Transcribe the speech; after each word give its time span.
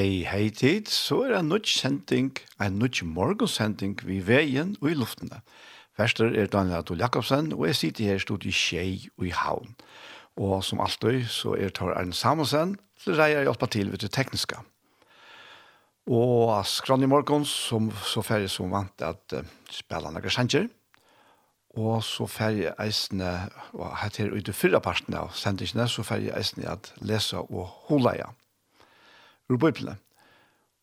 Hei, 0.00 0.22
hei 0.24 0.46
tid, 0.48 0.86
så 0.88 1.18
er 1.26 1.34
en 1.36 1.50
nødt 1.52 1.68
sending, 1.68 2.30
en 2.62 2.78
nødt 2.80 3.02
morgensending 3.04 3.98
vi 4.08 4.22
veien 4.24 4.70
og 4.80 4.86
i 4.88 4.94
luftene. 4.96 5.42
Verster 5.98 6.32
er 6.40 6.48
Daniel 6.48 6.78
Adol 6.78 7.02
Jakobsen, 7.02 7.50
og 7.52 7.66
jeg 7.66 7.76
sitter 7.76 8.08
her 8.08 8.22
stod 8.22 8.46
i 8.48 8.54
Kjei 8.54 9.10
og 9.18 9.26
i 9.28 9.34
Havn. 9.36 9.74
Og 10.40 10.64
som 10.64 10.80
alltid 10.80 11.26
så 11.28 11.52
er 11.52 11.74
Tor 11.76 11.92
Arne 11.92 12.16
Samuelsen, 12.16 12.78
til 13.02 13.20
reier 13.20 13.44
hjelpa 13.44 13.68
til 13.68 13.92
ved 13.92 14.00
det 14.00 14.14
tekniske. 14.16 14.62
Og 16.08 16.56
skrann 16.64 17.04
i 17.04 17.12
morgen, 17.12 17.44
som, 17.44 17.92
så 17.92 18.24
fer 18.24 18.46
jeg 18.46 18.56
som 18.56 18.72
vant 18.72 19.04
at 19.04 19.36
uh, 19.36 19.44
spiller 19.68 20.16
noen 20.16 20.32
sanger, 20.32 20.70
og 21.76 22.00
så 22.08 22.24
fer 22.24 22.56
jeg 22.56 22.78
eisene, 22.80 23.36
og 23.76 23.98
her 24.00 24.16
til 24.16 24.32
i 24.32 24.40
det 24.48 24.56
fyrre 24.56 24.80
parten 24.80 25.20
av 25.26 25.36
sendingene, 25.36 25.90
så 25.92 26.08
fer 26.08 26.24
jeg 26.24 26.38
eisene 26.40 26.72
at 26.72 26.94
lese 27.04 27.44
og 27.50 27.66
holde 27.90 28.16
igjen 28.16 28.39
ur 29.50 29.58
Bibelen. 29.58 29.98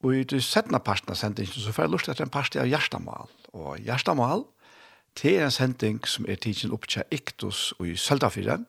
Og 0.05 0.13
i 0.13 0.25
det 0.27 0.43
settende 0.45 0.79
parten 0.83 1.09
av 1.09 1.17
sendingen 1.17 1.55
så 1.55 1.73
får 1.73 1.87
jeg 1.87 1.93
lyst 1.95 2.09
til 2.11 2.25
en 2.25 2.33
parten 2.33 2.61
av 2.61 2.69
Gjerstamal. 2.69 3.31
Og 3.57 3.79
Gjerstamal, 3.81 4.43
det 5.17 5.37
er 5.37 5.47
en 5.47 5.55
sending 5.55 6.01
som 6.05 6.27
er 6.29 6.37
tidsen 6.37 6.75
opp 6.75 6.85
til 6.91 7.07
Iktus 7.11 7.71
og 7.79 7.87
i 7.89 7.95
Søldafyren. 7.97 8.67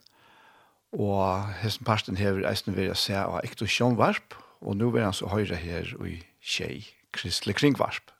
Og 0.96 1.50
hesten 1.60 1.84
parten 1.84 2.16
hever 2.16 2.46
eisen 2.48 2.76
vil 2.78 2.94
å 2.94 2.96
se 2.96 3.18
av 3.18 3.42
Iktus 3.44 3.74
Sjønvarp, 3.74 4.38
og 4.64 4.78
nå 4.78 4.88
vil 4.94 5.04
han 5.04 5.14
så 5.14 5.28
høyre 5.28 5.58
her 5.60 5.92
og 5.98 6.08
i 6.08 6.22
Kjei, 6.40 6.86
Kristelig 7.12 7.58
Kringvarp. 7.60 8.14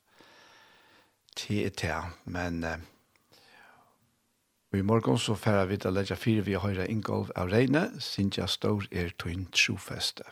Det 1.39 1.65
er 1.65 1.75
det, 1.81 1.99
men... 2.29 2.63
Eh, 2.63 2.79
Og 4.69 4.77
i 4.77 4.85
morgen 4.85 5.17
så 5.17 5.33
færer 5.33 5.65
vi 5.65 5.79
til 5.81 5.89
å 5.89 5.95
legge 5.97 6.15
fire 6.19 6.43
vi 6.45 6.53
høyre 6.61 6.85
Ingolf 6.93 7.31
av 7.33 7.49
regne, 7.49 7.87
sinja 8.05 8.45
står 8.45 8.85
er 8.93 9.15
tøyn 9.17 9.47
trofeste. 9.49 10.27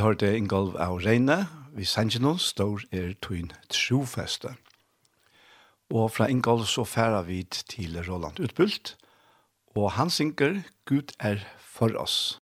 Vi 0.00 0.04
har 0.04 0.14
det 0.16 0.32
Ingolv 0.32 0.78
av 0.80 1.02
Reine, 1.04 1.34
vi 1.76 1.84
sender 1.84 2.22
noen 2.24 2.38
står 2.40 2.86
er 2.88 3.10
tøyn 3.20 3.50
trofeste. 3.68 4.54
Og 5.92 6.06
fra 6.14 6.24
Ingolv 6.32 6.64
så 6.72 6.86
færer 6.88 7.26
vi 7.26 7.42
til 7.52 8.00
Roland 8.06 8.40
Utbult, 8.40 8.94
og 9.76 9.90
han 10.00 10.08
synker 10.08 10.62
«Gud 10.88 11.12
er 11.20 11.44
for 11.60 11.92
oss». 12.00 12.39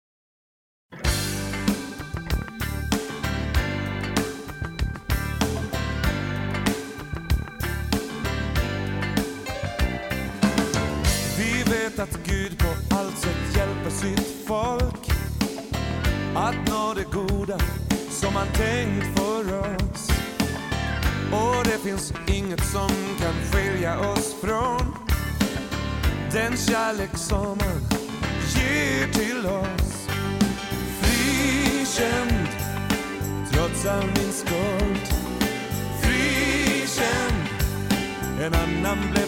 namn 38.82 39.21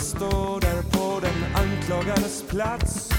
står 0.00 0.60
där 0.60 0.82
på 0.82 1.20
den 1.20 1.54
anklagades 1.54 2.42
plats. 2.42 3.10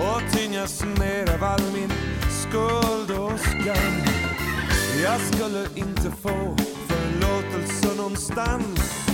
Och 0.00 0.32
tyngas 0.32 0.84
ner 0.84 1.34
av 1.34 1.44
all 1.44 1.72
min 1.72 1.92
skuld 2.30 3.10
och 3.10 3.40
skam. 3.40 4.26
Jag 5.02 5.20
skulle 5.20 5.66
inte 5.74 6.10
få 6.22 6.56
förlåtelse 6.88 7.96
någonstans 7.96 9.04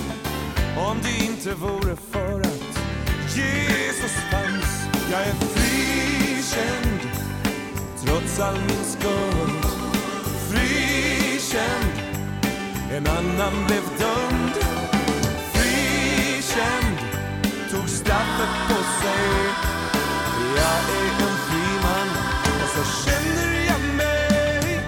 Om 0.90 0.98
det 1.02 1.24
inte 1.24 1.54
vore 1.54 1.96
för 1.96 2.40
att 2.40 2.78
Jesus 3.36 4.12
fanns. 4.30 4.86
Jag 5.10 5.20
är 5.20 5.32
frikänd 5.34 7.00
Trots 8.04 8.40
all 8.40 8.60
min 8.60 8.84
skuld. 8.84 9.64
Frikänd. 10.50 11.92
En 12.90 13.06
annan 13.06 13.66
blev 13.66 13.82
dömd 13.98 14.91
känd 16.54 16.98
Tog 17.70 17.88
straffet 17.88 18.54
på 18.68 18.78
sig. 19.00 19.28
Jag 20.56 20.78
är 20.98 21.08
en 21.26 21.36
fri 21.46 21.66
man 21.84 22.08
Och 22.62 22.70
så 22.76 22.82
känner 23.04 23.66
jag 23.70 23.82
mig 23.96 24.80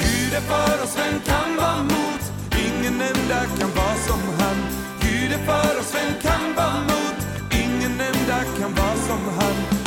Gud 0.00 0.32
är 0.34 0.40
för 0.40 0.84
oss, 0.84 0.96
vem 0.96 1.20
kan 1.20 1.56
vara 1.56 1.82
mot. 1.82 2.22
Ingen 2.66 3.00
enda 3.00 3.40
kan 3.58 3.70
vara 3.70 3.96
som 4.08 4.20
han. 4.38 4.56
Gud 5.00 5.32
är 5.32 5.44
för 5.46 5.80
oss, 5.80 5.94
vem 5.94 6.12
kan 6.22 6.54
vara 6.56 6.80
mot. 6.80 7.18
Ingen 7.50 8.00
enda 8.00 8.38
kan 8.58 8.74
vara 8.74 8.96
som 9.08 9.20
han. 9.38 9.77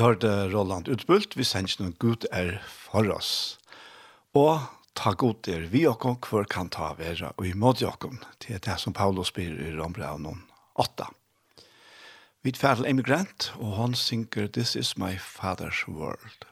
hørte 0.00 0.30
Roland 0.52 0.88
utbult, 0.88 1.36
vi 1.36 1.44
sender 1.44 1.82
noen 1.82 1.96
Gud 2.00 2.26
er 2.32 2.58
for 2.64 3.06
oss. 3.12 3.58
Og 4.36 4.66
ta 4.98 5.12
god 5.14 5.48
er 5.48 5.66
vi 5.72 5.86
og 5.88 5.98
kong, 6.02 6.18
for 6.26 6.48
kan 6.48 6.70
ta 6.72 6.92
vera 6.98 7.32
og 7.36 7.46
i 7.48 7.54
måte 7.54 7.84
jokken, 7.84 8.20
til 8.42 8.60
det 8.64 8.78
som 8.80 8.96
Paulus 8.96 9.32
spyr 9.32 9.54
i 9.54 9.72
Rombraun 9.76 10.26
8. 10.80 11.10
Vi 12.42 12.52
tferder 12.56 12.88
emigrant, 12.88 13.52
og 13.60 13.76
han 13.76 13.94
synker 13.94 14.48
This 14.48 14.76
is 14.76 14.96
my 14.96 15.16
father's 15.20 15.84
world. 15.88 16.49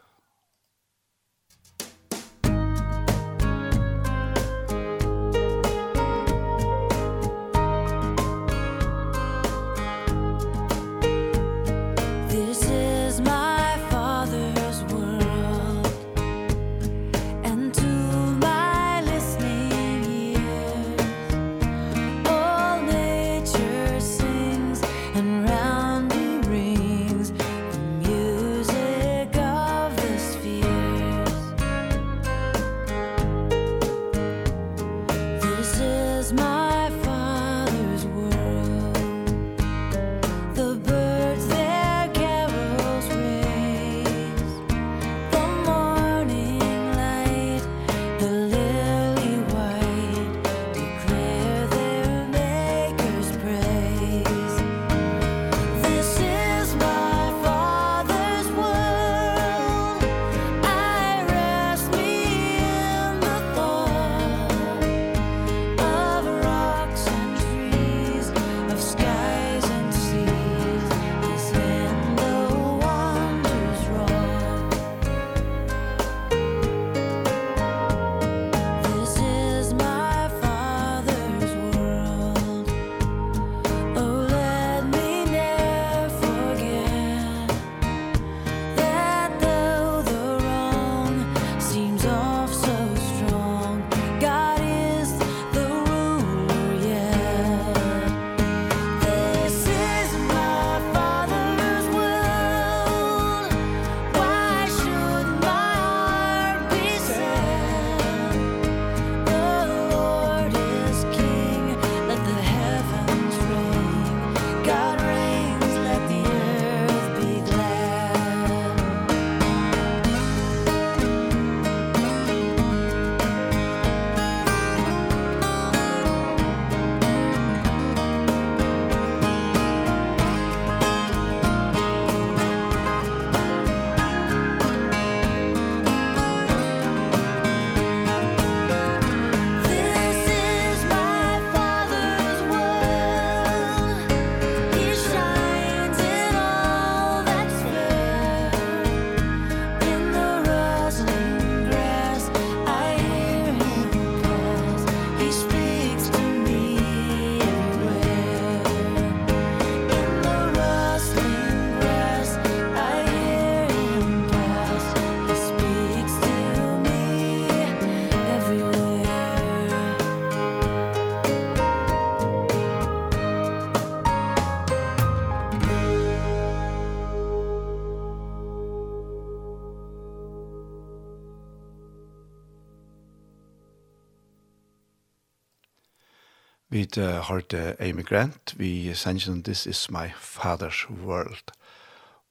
uh, 186.98 187.20
hørte 187.28 187.76
Amy 187.80 188.04
Grant 188.04 188.54
vi 188.58 188.94
sangen 188.94 189.42
This 189.44 189.66
is 189.66 189.90
my 189.90 190.10
father's 190.14 190.90
world. 190.90 191.52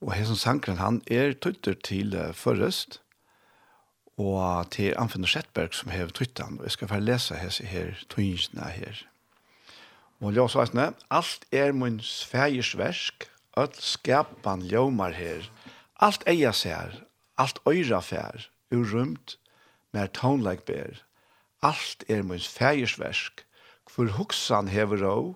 Og 0.02 0.14
her 0.14 0.26
som 0.26 0.36
sangren 0.36 0.78
han 0.78 1.02
er 1.08 1.34
tøytter 1.34 1.74
til 1.84 2.16
uh, 2.16 2.34
forrest 2.36 3.00
og 4.18 4.72
til 4.72 4.94
Anfinder 4.98 5.30
Settberg 5.30 5.74
som 5.74 5.90
hever 5.90 6.12
tøytten. 6.12 6.60
Og 6.60 6.68
jeg 6.68 6.76
skal 6.76 6.92
få 6.92 7.00
lese 7.00 7.40
hese 7.40 7.66
her 7.66 7.94
tøyngene 8.10 8.70
her. 8.76 9.02
Og 10.20 10.36
jeg 10.36 10.50
sa 10.50 10.62
eisne, 10.66 10.92
alt 11.10 11.46
er 11.52 11.72
min 11.72 12.00
sfægers 12.02 12.76
versk, 12.78 13.30
alt 13.58 13.82
skapan 13.82 14.62
ljomar 14.66 15.14
her, 15.14 15.46
alt 16.02 16.24
eia 16.28 16.52
sær, 16.52 17.04
alt 17.38 17.60
øyra 17.70 18.02
fær, 18.02 18.50
urumt, 18.74 19.38
mer 19.94 20.08
tonleik 20.14 20.66
ber, 20.66 21.04
alt 21.62 22.04
er 22.10 22.24
min 22.24 22.42
sfægers 22.42 23.00
versk, 23.00 23.47
for 23.98 24.12
hoksan 24.14 24.68
hever 24.70 25.00
rå, 25.02 25.36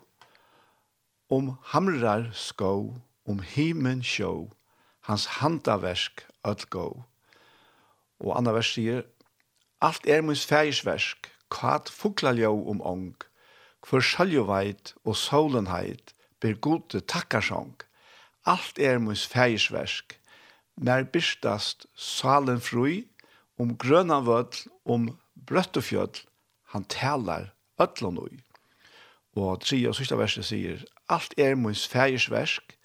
om 1.34 1.48
hamrar 1.72 2.28
skå, 2.30 2.94
om 3.26 3.40
himen 3.42 4.04
sjå, 4.06 4.52
hans 5.08 5.24
handaversk 5.40 6.22
öll 6.46 6.62
gå. 6.70 6.84
Og 8.22 8.36
anna 8.38 8.52
vers 8.54 8.70
sier, 8.76 9.02
Alt 9.82 10.06
er 10.06 10.22
minns 10.22 10.44
fægisversk, 10.46 11.26
kvart 11.50 11.90
fuglaljå 11.90 12.52
om 12.70 12.84
ong, 12.86 13.16
kvör 13.82 14.04
sjaljoveit 14.06 14.94
og 15.02 15.18
solenheit, 15.18 16.14
ber 16.38 16.54
gode 16.54 17.02
takkarsong. 17.02 17.74
Alt 18.46 18.78
er 18.78 19.02
minns 19.02 19.26
fægisversk, 19.26 20.14
mer 20.78 21.02
byrstast 21.02 21.88
salen 21.98 22.62
frui, 22.62 23.08
om 23.58 23.74
grøna 23.74 24.22
vødl, 24.22 24.70
om 24.86 25.10
brøttefjødl, 25.50 26.22
han 26.70 26.86
talar 26.86 27.50
ötlån 27.82 28.22
ui. 28.22 28.38
Og 29.36 29.60
tre 29.60 29.78
og 29.88 29.96
sista 29.96 30.16
verset 30.16 30.44
sier, 30.44 30.82
Alt 31.08 31.34
er 31.38 31.54
mons 31.56 31.86
fægers 31.88 32.30
versk, 32.30 32.76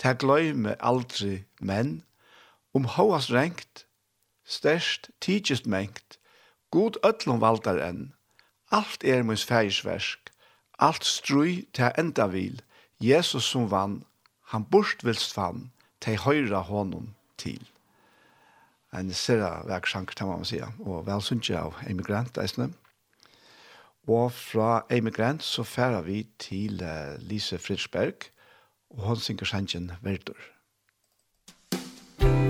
ta 0.00 0.14
gløyme 0.16 0.76
aldri 0.80 1.44
menn, 1.60 2.02
om 2.74 2.84
um 2.84 2.88
hoas 2.96 3.30
rengt, 3.32 3.86
størst 4.44 5.10
tidsist 5.20 5.66
mengt, 5.66 6.18
god 6.70 6.96
öllum 7.04 7.40
valdar 7.40 7.80
enn, 7.84 8.12
alt 8.70 9.04
er 9.04 9.22
mons 9.22 9.44
fægers 9.44 9.84
versk, 9.84 10.32
alt 10.78 11.04
strui 11.04 11.66
ta 11.76 11.92
enda 11.98 12.26
vil, 12.32 12.62
Jesus 13.00 13.44
som 13.44 13.70
vann, 13.70 14.04
han 14.52 14.64
borst 14.64 15.04
vilst 15.04 15.36
vann, 15.36 15.70
ta 16.00 16.16
høyra 16.16 16.62
honom 16.68 17.14
til. 17.36 17.60
En 18.92 19.12
sera 19.14 19.60
verksjank, 19.68 20.16
kan 20.16 20.28
man 20.28 20.44
sier, 20.44 20.72
og 20.80 21.06
vel 21.06 21.22
av 21.56 21.76
emigrant, 21.86 22.38
eisne. 22.38 22.72
Og 24.08 24.32
fra 24.32 24.86
Emigrant 24.90 25.42
så 25.42 25.62
færer 25.62 26.02
vi 26.02 26.26
til 26.38 26.82
uh, 26.82 27.18
Lise 27.22 27.58
Fridsberg, 27.58 28.14
og 28.90 29.08
hun 29.08 29.16
synger 29.16 29.44
sangen 29.44 29.92
Verdur. 30.02 30.40
Musikk 32.22 32.49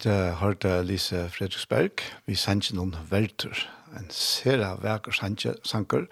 Vi 0.00 0.10
hørte 0.40 0.82
Lise 0.82 1.26
Fredriksberg. 1.28 2.00
Vi 2.24 2.34
sendte 2.34 2.72
noen 2.72 2.94
verter. 3.10 3.52
En 3.98 4.06
sera 4.08 4.70
veker 4.80 5.12
sanker. 5.12 6.06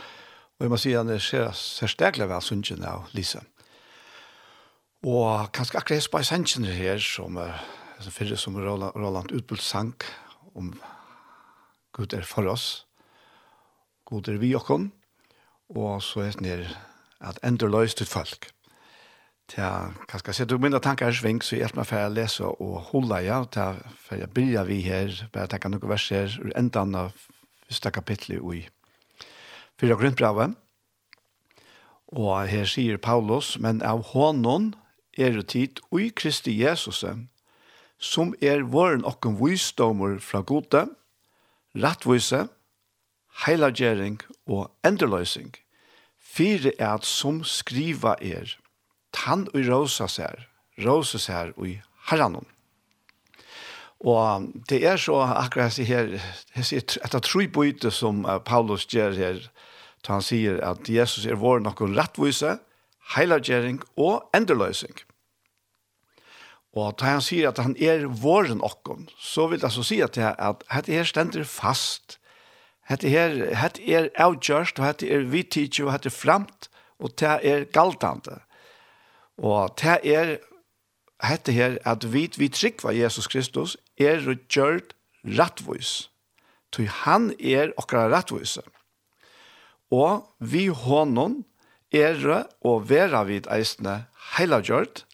Og 0.59 0.65
jeg 0.67 0.73
må 0.73 0.77
si 0.77 0.93
han 0.93 1.09
er 1.09 1.23
sera 1.25 1.55
særsteglig 1.57 2.27
vel 2.29 2.45
sunnkjene 2.45 2.85
av 2.85 3.07
Lise. 3.17 3.41
Og 5.09 5.49
kanskje 5.57 5.79
akkurat 5.81 5.97
jeg 5.97 6.05
spør 6.05 6.27
sendkjene 6.29 6.75
her, 6.75 7.01
som, 7.01 7.39
er 7.41 7.57
som 8.05 8.13
fyrre 8.13 8.37
som 8.37 8.59
Roland, 8.61 8.93
Roland 8.93 9.33
utbult 9.33 9.65
sank 9.65 10.05
om 10.53 10.75
Gud 11.97 12.13
er 12.13 12.29
for 12.29 12.45
oss. 12.53 12.85
Gud 14.05 14.29
er 14.29 14.37
vi 14.37 14.55
og 14.55 14.91
Og 15.69 16.03
så 16.03 16.21
er 16.21 16.37
det 16.37 16.41
nere 16.41 16.69
at 17.21 17.41
ender 17.43 17.69
løs 17.69 17.95
til 17.95 18.07
folk. 18.07 18.51
Ja, 19.57 19.93
kanskje 20.09 20.33
så 20.35 20.45
du 20.45 20.59
minner 20.59 20.79
tankar 20.79 21.13
sving 21.13 21.41
så 21.43 21.57
hjelp 21.57 21.77
meg 21.77 21.87
for 21.87 21.97
för 21.97 22.11
lese 22.11 22.45
och 22.45 22.81
hålla 22.81 23.23
ja 23.23 23.45
ta 23.45 23.77
för 23.97 24.17
jag 24.17 24.29
börjar 24.29 24.65
vi 24.65 24.81
här 24.81 25.29
bare 25.33 25.47
tenke 25.47 25.71
kan 25.71 25.89
verser 25.89 26.41
ur 26.45 26.53
enda 26.57 26.81
av 26.81 27.13
första 27.69 27.91
kapitlet 27.91 28.43
i 28.55 28.69
Fyra 29.81 29.95
grundbrava. 29.95 30.55
Och 32.07 32.39
här 32.39 32.65
sier 32.65 32.97
Paulus 32.97 33.59
men 33.59 33.83
av 33.83 34.03
honom 34.03 34.73
er 35.19 35.31
det 35.31 35.49
tid 35.49 35.81
og 35.91 36.01
i 36.01 36.11
Kristi 36.11 36.53
Jesus, 36.53 37.05
som 37.99 38.35
er 38.41 38.63
våren 38.63 39.05
okken 39.05 39.39
visdommer 39.41 40.19
fra 40.19 40.43
gode, 40.43 40.87
rettvise 41.75 42.49
heilagjering 43.47 44.21
og 44.47 44.71
enderløsing, 44.87 45.55
fire 46.19 46.73
er 46.79 46.95
at 46.95 47.05
som 47.05 47.43
skriva 47.45 48.15
er 48.21 48.59
tann 49.15 49.47
og 49.53 49.67
rosa 49.69 50.09
sær, 50.11 50.47
rosa 50.85 51.19
sær 51.19 51.53
og 51.57 51.75
herranon. 52.11 52.47
Og 53.99 54.47
det 54.71 54.85
er 54.87 54.97
så 55.01 55.17
akkurat 55.27 55.73
jeg 55.73 55.77
sier 55.81 55.89
her, 55.91 56.31
jeg 56.55 56.69
sier 56.69 56.99
etter 57.03 57.23
tro 57.25 57.43
byte 57.51 57.91
som 57.91 58.23
Paulus 58.47 58.87
gjør 58.87 59.17
her, 59.19 59.41
da 60.07 60.19
han 60.19 60.23
sier 60.23 60.61
at 60.63 60.87
Jesus 60.89 61.27
er 61.27 61.41
vår 61.41 61.65
noen 61.65 61.97
rettvise, 61.99 62.59
heilagjering 63.17 63.81
og 63.99 64.29
enderløsning. 64.37 64.95
Og 66.77 66.95
da 67.01 67.15
han 67.17 67.25
sier 67.25 67.49
at 67.51 67.59
han 67.59 67.75
er 67.81 68.07
våren 68.07 68.61
okken, 68.63 69.09
så 69.19 69.49
vil 69.51 69.65
jeg 69.65 69.75
så 69.75 69.85
si 69.87 70.01
at, 70.05 70.15
det 70.15 70.35
at 70.37 70.63
dette 70.69 70.95
her 70.95 71.09
stender 71.09 71.49
fast. 71.49 72.19
Dette 72.89 73.11
her, 73.11 73.35
dette 73.51 73.83
er 73.89 74.11
avgjørst, 74.21 74.79
og 74.79 74.87
dette 74.87 75.09
er 75.11 75.27
vidtidtje, 75.33 75.87
og 75.87 75.97
dette 75.97 76.13
er 76.13 76.15
fremt, 76.15 76.69
og 77.01 77.17
det 77.19 77.35
er 77.43 77.67
galtante. 77.73 78.39
Og 79.39 79.75
det 79.81 79.99
er 80.03 80.37
hette 81.23 81.53
her 81.53 81.79
at 81.87 82.07
vi, 82.13 82.29
vi 82.37 82.49
trykker 82.49 82.95
Jesus 82.95 83.27
Kristus 83.31 83.77
er 83.99 84.23
gjørt 84.49 84.95
rettvis. 85.25 86.11
Toi 86.73 86.87
han 86.87 87.33
er 87.41 87.73
okra 87.81 88.07
rettvis. 88.13 88.59
Og 89.91 90.27
vi 90.39 90.69
hånden 90.69 91.45
er 91.95 92.21
og 92.61 92.89
vera 92.91 93.25
vid 93.25 93.49
eisne 93.51 94.05
heilagjørt, 94.37 95.07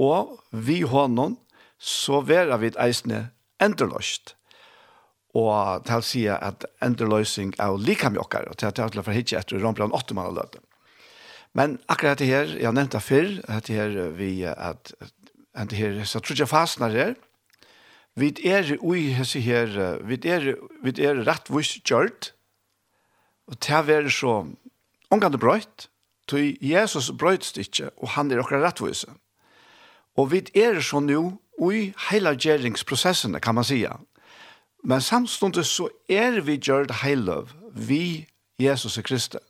og 0.00 0.38
vi 0.50 0.80
hånden 0.88 1.36
så 1.78 2.22
vera 2.24 2.56
vid 2.56 2.78
eisne 2.80 3.28
enderløst. 3.60 4.34
Og 5.36 5.84
til 5.86 6.00
å 6.00 6.04
si 6.04 6.24
at 6.32 6.64
endeløsing 6.82 7.52
er 7.60 7.76
like 7.78 8.08
mye 8.10 8.24
okkar, 8.24 8.48
og 8.50 8.58
det 8.58 8.72
er 8.72 8.90
til 8.90 9.02
å 9.02 9.12
hitje 9.14 9.38
etter 9.38 9.60
Rombrand 9.62 9.94
8 9.94 10.16
man 10.16 10.32
løte. 10.34 10.64
Men 11.54 11.78
akkurat 11.88 12.18
det 12.18 12.26
her, 12.26 12.52
jeg 12.56 12.66
har 12.68 12.76
nevnt 12.76 12.92
det 12.92 13.02
før, 13.02 13.30
det 13.66 13.74
her 13.74 14.10
vi 14.14 14.42
at 14.42 14.92
det 15.70 15.78
her, 15.78 16.04
så 16.04 16.20
tror 16.20 16.38
jeg 16.38 16.48
fastner 16.48 16.88
her, 16.88 17.14
vi 18.16 18.34
er 18.44 18.76
ui 18.80 19.10
hese 19.14 19.40
her, 19.40 19.98
vi 20.06 20.18
er, 20.24 20.54
vi 20.82 20.94
er 21.02 21.22
rettvis 21.26 21.78
gjørt, 21.86 22.32
og 23.50 23.58
til 23.58 23.78
å 23.80 23.86
være 23.86 24.12
så 24.14 24.34
omgående 25.10 25.40
brøyt, 25.42 25.88
tog 26.30 26.62
Jesus 26.62 27.10
brøyt 27.18 27.56
ikke, 27.58 27.90
og 27.98 28.14
han 28.14 28.30
er 28.30 28.42
akkurat 28.42 28.68
rettvise. 28.68 29.10
Og 30.18 30.30
vi 30.32 30.44
er 30.54 30.80
så 30.84 31.00
nå 31.02 31.22
ui 31.58 31.90
heila 32.08 32.34
gjeringsprosessene, 32.34 33.40
kan 33.40 33.54
man 33.54 33.66
sige. 33.66 33.90
Men 34.84 35.00
samståndet 35.00 35.66
så 35.66 35.88
er 36.08 36.40
vi 36.46 36.58
gjørt 36.58 37.02
heiløv, 37.02 37.50
vi 37.74 38.26
Jesus 38.58 38.98
Kristus. 39.04 39.49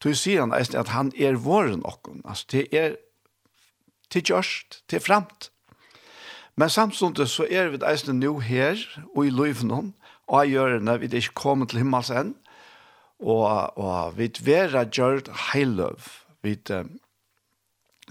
Tu 0.00 0.14
sier 0.16 0.40
han 0.40 0.54
eisen 0.56 0.78
at 0.80 0.92
han 0.94 1.12
er 1.16 1.36
våren 1.36 1.84
okken. 1.84 2.22
Altså, 2.24 2.46
det 2.52 2.68
er 2.72 2.96
til 4.10 4.24
gjørst, 4.32 4.82
til 4.88 5.00
fremt. 5.00 5.50
Men 6.56 6.70
samtidig 6.70 7.28
så 7.28 7.46
er 7.50 7.70
vi 7.72 7.80
eisen 7.86 8.20
nå 8.20 8.38
her, 8.44 8.80
og 9.16 9.26
i 9.26 9.30
løyvnån, 9.30 9.92
og 10.30 10.46
i 10.46 10.54
hjørne, 10.54 10.98
vi 11.00 11.06
er 11.06 11.20
ikke 11.20 11.34
kommet 11.34 11.70
til 11.70 11.82
himmels 11.82 12.10
enn, 12.10 12.34
og, 13.20 13.76
og 13.78 14.16
vi 14.16 14.30
er 14.52 14.88
gjørt 14.88 15.28
heiløv, 15.50 16.08
vi 16.42 16.56
er 16.70 16.88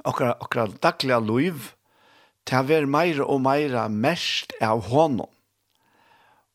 akkurat, 0.06 0.38
akkurat 0.42 0.78
daglige 0.84 1.20
løyv, 1.26 1.74
til 2.46 2.62
å 2.62 2.68
være 2.70 2.90
mer 2.90 3.22
og 3.26 3.42
mer 3.46 3.76
mest 3.90 4.54
av 4.62 4.88
hånden. 4.90 5.28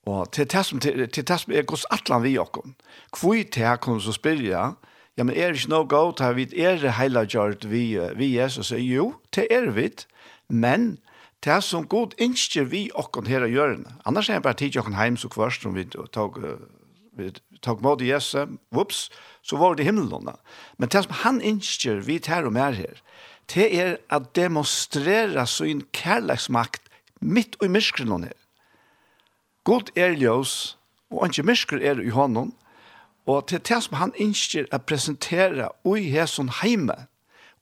Og 0.05 0.33
til 0.37 0.49
det 0.51 0.65
som, 0.67 0.81
til, 0.85 1.07
til 1.09 1.25
det 1.25 1.37
som 1.41 1.53
er 1.53 1.65
gos 1.65 1.87
atlan 1.95 2.25
vi 2.25 2.37
okken. 2.39 2.75
Hvor 3.15 3.39
til 3.39 3.63
jeg 3.65 3.81
kunne 3.81 4.03
så 4.05 4.13
spyrja, 4.13 4.51
ja, 4.51 4.94
ja, 5.17 5.25
men 5.25 5.35
er 5.37 5.53
det 5.53 5.63
ikke 5.63 5.73
noe 5.73 5.87
godt, 5.87 6.23
har 6.25 6.35
vi 6.35 6.49
er 6.59 6.81
det 6.83 6.97
heilagjort 6.99 7.67
vi, 7.71 7.95
vi 8.19 8.35
Jesus? 8.35 8.73
Jo, 8.75 9.15
det 9.35 9.47
er 9.51 9.71
vi, 9.71 9.91
men 10.49 10.97
det 11.45 11.53
er 11.53 11.61
som 11.63 11.87
god 11.87 12.17
innskjer 12.19 12.67
vi 12.73 12.87
okken 12.99 13.29
her 13.29 13.45
å 13.45 13.51
gjøre. 13.51 13.83
Annars 14.09 14.31
er 14.31 14.41
det 14.41 14.47
bare 14.47 14.59
tid 14.59 14.79
okken 14.81 14.97
heim 14.99 15.19
så 15.21 15.29
kvart 15.31 15.61
som 15.61 15.77
vi 15.77 15.85
tog, 15.87 16.41
vi 17.15 17.31
tog 17.63 17.83
mot 17.85 18.01
Jesus, 18.03 18.49
whoops, 18.75 19.07
så 19.45 19.59
var 19.61 19.77
det 19.77 19.87
himmelen. 19.87 20.33
Men 20.79 20.91
det 20.91 21.05
som 21.05 21.19
han 21.23 21.43
innskjer 21.45 22.03
vi 22.07 22.19
her 22.27 22.49
og 22.49 22.57
mer 22.57 22.75
her, 22.75 22.99
det 23.53 23.69
er 23.77 23.97
at 24.11 24.33
demonstrera 24.35 25.45
sin 25.47 25.85
kærleksmakt 25.93 26.83
midt 27.21 27.59
i 27.63 27.69
myskren 27.69 28.25
her. 28.25 28.39
God 29.65 29.93
er 29.97 30.17
ljøs, 30.17 30.77
og 31.13 31.29
ikke 31.29 31.47
myskren 31.47 31.85
er 31.85 32.01
i 32.01 32.13
hånden, 32.13 32.53
Og 33.27 33.47
til 33.49 33.59
det 33.59 33.83
som 33.83 33.97
han 33.97 34.13
ønsker 34.21 34.67
å 34.73 34.79
presentere 34.79 35.69
i 35.97 36.09
her 36.13 36.27
som 36.27 36.51
heime, 36.61 37.07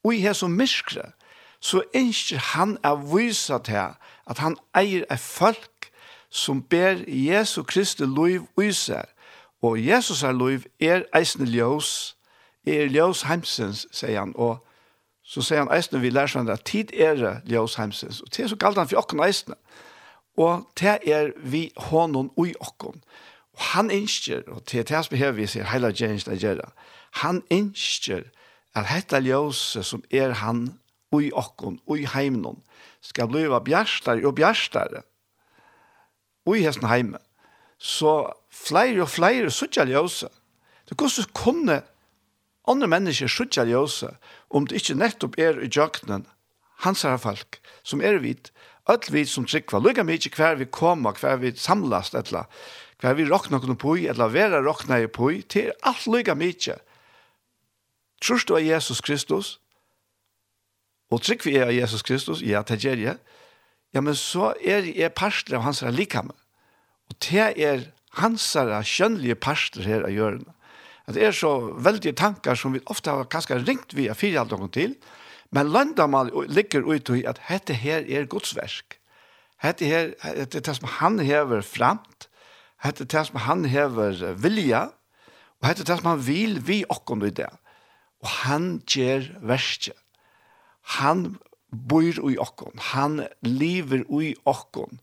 ui 0.05 0.19
her 0.21 0.33
som 0.33 0.51
myskre, 0.51 1.13
så 1.61 1.83
ønsker 1.95 2.39
han 2.55 2.79
å 2.83 2.97
vise 3.15 3.59
til 3.65 3.95
at 4.27 4.39
han 4.43 4.57
eier 4.75 5.07
et 5.11 5.23
folk 5.23 5.93
som 6.31 6.63
ber 6.63 7.05
Jesu 7.07 7.63
Kristi 7.63 8.09
liv 8.09 8.49
i 8.59 8.73
seg. 8.75 9.07
Og 9.63 9.79
Jesus 9.79 10.25
er 10.27 10.35
liv 10.35 10.67
er 10.81 11.05
eisende 11.15 11.47
ljøs, 11.47 12.17
er 12.67 12.91
ljøs 12.91 13.23
heimsens, 13.29 13.87
sier 13.95 14.19
han, 14.19 14.33
og 14.35 14.59
så 15.23 15.43
sier 15.43 15.63
han 15.63 15.71
eisende, 15.71 16.01
vi 16.03 16.11
lærer 16.11 16.33
hverandre 16.33 16.59
at 16.59 16.67
tid 16.67 16.91
er 16.99 17.43
ljøs 17.47 17.79
heimsens, 17.79 18.21
og 18.21 18.33
det 18.35 18.43
er 18.43 18.51
så 18.51 18.59
galt 18.59 18.79
han 18.79 18.91
for 18.91 18.99
åkken 18.99 19.23
eisende. 19.23 19.59
Og 20.37 20.67
det 20.81 20.99
er 21.07 21.31
vi 21.45 21.69
hånden 21.77 22.33
ui 22.37 22.55
åkken. 22.61 22.99
Og 22.99 23.32
Og 23.53 23.63
han 23.75 23.91
innskjer, 23.91 24.43
og 24.49 24.65
til 24.65 24.85
det 24.89 25.05
som 25.05 25.37
vi 25.37 25.47
sier 25.47 25.69
hele 25.69 25.93
James 25.93 26.25
der 26.25 26.41
gjør 26.41 26.65
han 27.21 27.43
innskjer 27.53 28.25
at 28.75 28.89
dette 28.89 29.21
ljøse 29.21 29.83
som 29.85 30.05
er 30.11 30.33
han 30.41 30.65
og 31.13 31.29
okkon, 31.37 31.81
ui 31.87 32.07
og 32.09 32.57
skal 33.05 33.29
bli 33.29 33.45
bjerstare 33.45 34.25
og 34.25 34.35
bjerstare, 34.35 35.03
og 36.47 36.57
hesten 36.57 36.89
heime. 36.89 37.19
Så 37.79 38.33
flere 38.51 39.03
og 39.03 39.11
flere 39.11 39.51
suttja 39.51 39.85
ljøse. 39.85 40.29
Det 40.89 40.97
koster 40.97 41.27
kunne 41.35 41.83
andre 42.67 42.89
mennesker 42.89 43.29
suttja 43.29 43.65
ljøse, 43.65 44.09
om 44.51 44.67
det 44.67 44.81
ikke 44.81 44.95
nettopp 44.95 45.39
er 45.39 45.61
i 45.61 45.69
jøknen 45.69 46.27
hans 46.83 47.03
herre 47.03 47.19
folk, 47.19 47.61
som 47.85 48.01
er 48.01 48.19
vidt, 48.19 48.53
Öll 48.91 49.13
vi 49.15 49.23
som 49.31 49.45
tryggva, 49.47 49.79
lukka 49.79 50.03
mykje 50.03 50.33
hver 50.35 50.57
vi 50.59 50.67
koma, 50.67 51.13
hver 51.15 51.37
vi 51.39 51.53
samlast, 51.55 52.17
etla, 52.19 52.49
hva 53.03 53.17
vi 53.19 53.27
råkna 53.27 53.59
kunne 53.61 53.79
på, 53.79 53.97
eller 53.99 54.31
vera 54.31 54.63
råkna 54.63 55.01
i 55.03 55.11
på, 55.11 55.33
til 55.51 55.73
alt 55.83 56.07
lykka 56.07 56.37
mykje. 56.39 56.79
Trus 58.23 58.47
du 58.47 58.55
av 58.55 58.63
Jesus 58.63 59.03
Kristus, 59.03 59.57
og 61.13 61.21
trygg 61.27 61.43
vi 61.45 61.59
er 61.59 61.67
av 61.67 61.75
Jesus 61.75 62.05
Kristus, 62.07 62.41
ja, 62.47 62.63
det 62.63 62.79
gjør 62.85 63.03
jeg, 63.03 63.19
ja, 63.93 64.01
men 64.01 64.15
så 64.17 64.53
er 64.63 64.87
jeg 64.89 65.13
parster 65.19 65.59
av 65.59 65.67
hans 65.67 65.83
likame. 65.93 66.33
Og 67.11 67.19
det 67.27 67.51
er 67.61 67.85
hans 68.17 68.47
kjønnelige 68.55 69.37
parster 69.37 69.85
her 69.85 70.07
av 70.07 70.15
hjørne. 70.15 70.55
Det 71.13 71.25
er 71.27 71.35
så 71.35 71.51
veldige 71.83 72.15
tankar 72.17 72.57
som 72.57 72.73
vi 72.73 72.81
ofte 72.87 73.11
har 73.11 73.29
kanskje 73.29 73.59
ringt 73.67 73.93
via 73.99 74.15
fire 74.17 74.41
alt 74.41 74.55
noen 74.55 74.71
til, 74.73 74.95
men 75.53 75.73
landamal 75.75 76.31
ligger 76.49 76.87
ut 76.87 77.11
i 77.13 77.25
at 77.29 77.43
dette 77.51 77.75
her 77.77 78.07
er 78.07 78.31
Guds 78.31 78.55
verk. 78.57 78.97
Dette 79.61 79.85
her, 79.91 80.13
det 80.23 80.63
er 80.63 80.65
det 80.65 80.77
som 80.79 80.89
han 81.01 81.19
hever 81.21 81.61
framt, 81.67 82.31
Hette 82.83 83.07
det 83.07 83.25
som 83.29 83.39
han 83.45 83.65
hever 83.71 84.35
vilja, 84.43 84.89
og 85.63 85.69
hette 85.69 85.87
det 85.87 85.99
som 86.01 86.11
han 86.11 86.25
vil 86.27 86.59
vi 86.67 86.83
okkom 86.91 87.23
i 87.27 87.31
det. 87.31 87.51
Og 88.23 88.31
han 88.43 88.81
gjør 88.91 89.29
verste. 89.47 89.95
Han 90.99 91.37
bor 91.71 92.03
i 92.31 92.37
okkon. 92.43 92.79
Han 92.93 93.23
lever 93.47 94.03
i 94.21 94.33
okkon. 94.45 94.99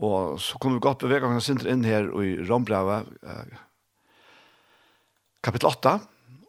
Og 0.00 0.38
så 0.40 0.58
kommer 0.58 0.78
vi 0.78 0.86
godt 0.86 1.02
bevega 1.04 1.28
oss 1.36 1.50
inn 1.50 1.84
her 1.84 2.06
i 2.22 2.38
Rombrava, 2.48 3.02
kapittel 5.44 5.68
8, 5.68 5.98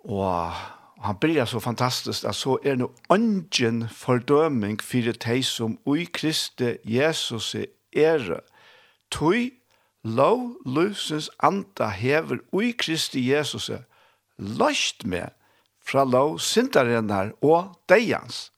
og 0.07 0.61
han 1.01 1.17
blir 1.19 1.43
så 1.49 1.59
fantastisk 1.59 2.27
at 2.29 2.37
så 2.37 2.55
er 2.63 2.77
no 2.79 2.91
ungen 3.11 3.87
fordøming 3.89 4.79
for 4.83 5.11
de 5.11 5.37
som 5.43 5.79
ui 5.89 6.05
Kristi 6.13 6.77
Jesus 6.85 7.55
er 7.55 7.67
ære 7.91 8.39
lov 10.03 10.57
løsens 10.65 11.29
anda 11.39 11.89
hever 11.89 12.41
ui 12.51 12.71
Kristi 12.77 13.31
Jesus 13.31 13.69
løst 14.37 15.05
med 15.05 15.29
fra 15.85 16.03
lov 16.05 16.39
syndarennar 16.39 17.31
og 17.41 17.75
deians. 17.89 18.51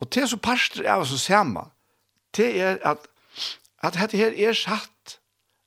Og 0.00 0.10
til 0.10 0.28
så 0.28 0.36
parster 0.36 0.86
av 0.90 1.04
oss 1.04 1.14
samme, 1.22 1.68
til 2.34 2.58
er 2.58 2.78
at, 2.82 3.06
at 3.82 3.94
dette 3.94 4.18
her 4.18 4.34
er 4.34 4.56
satt, 4.56 5.18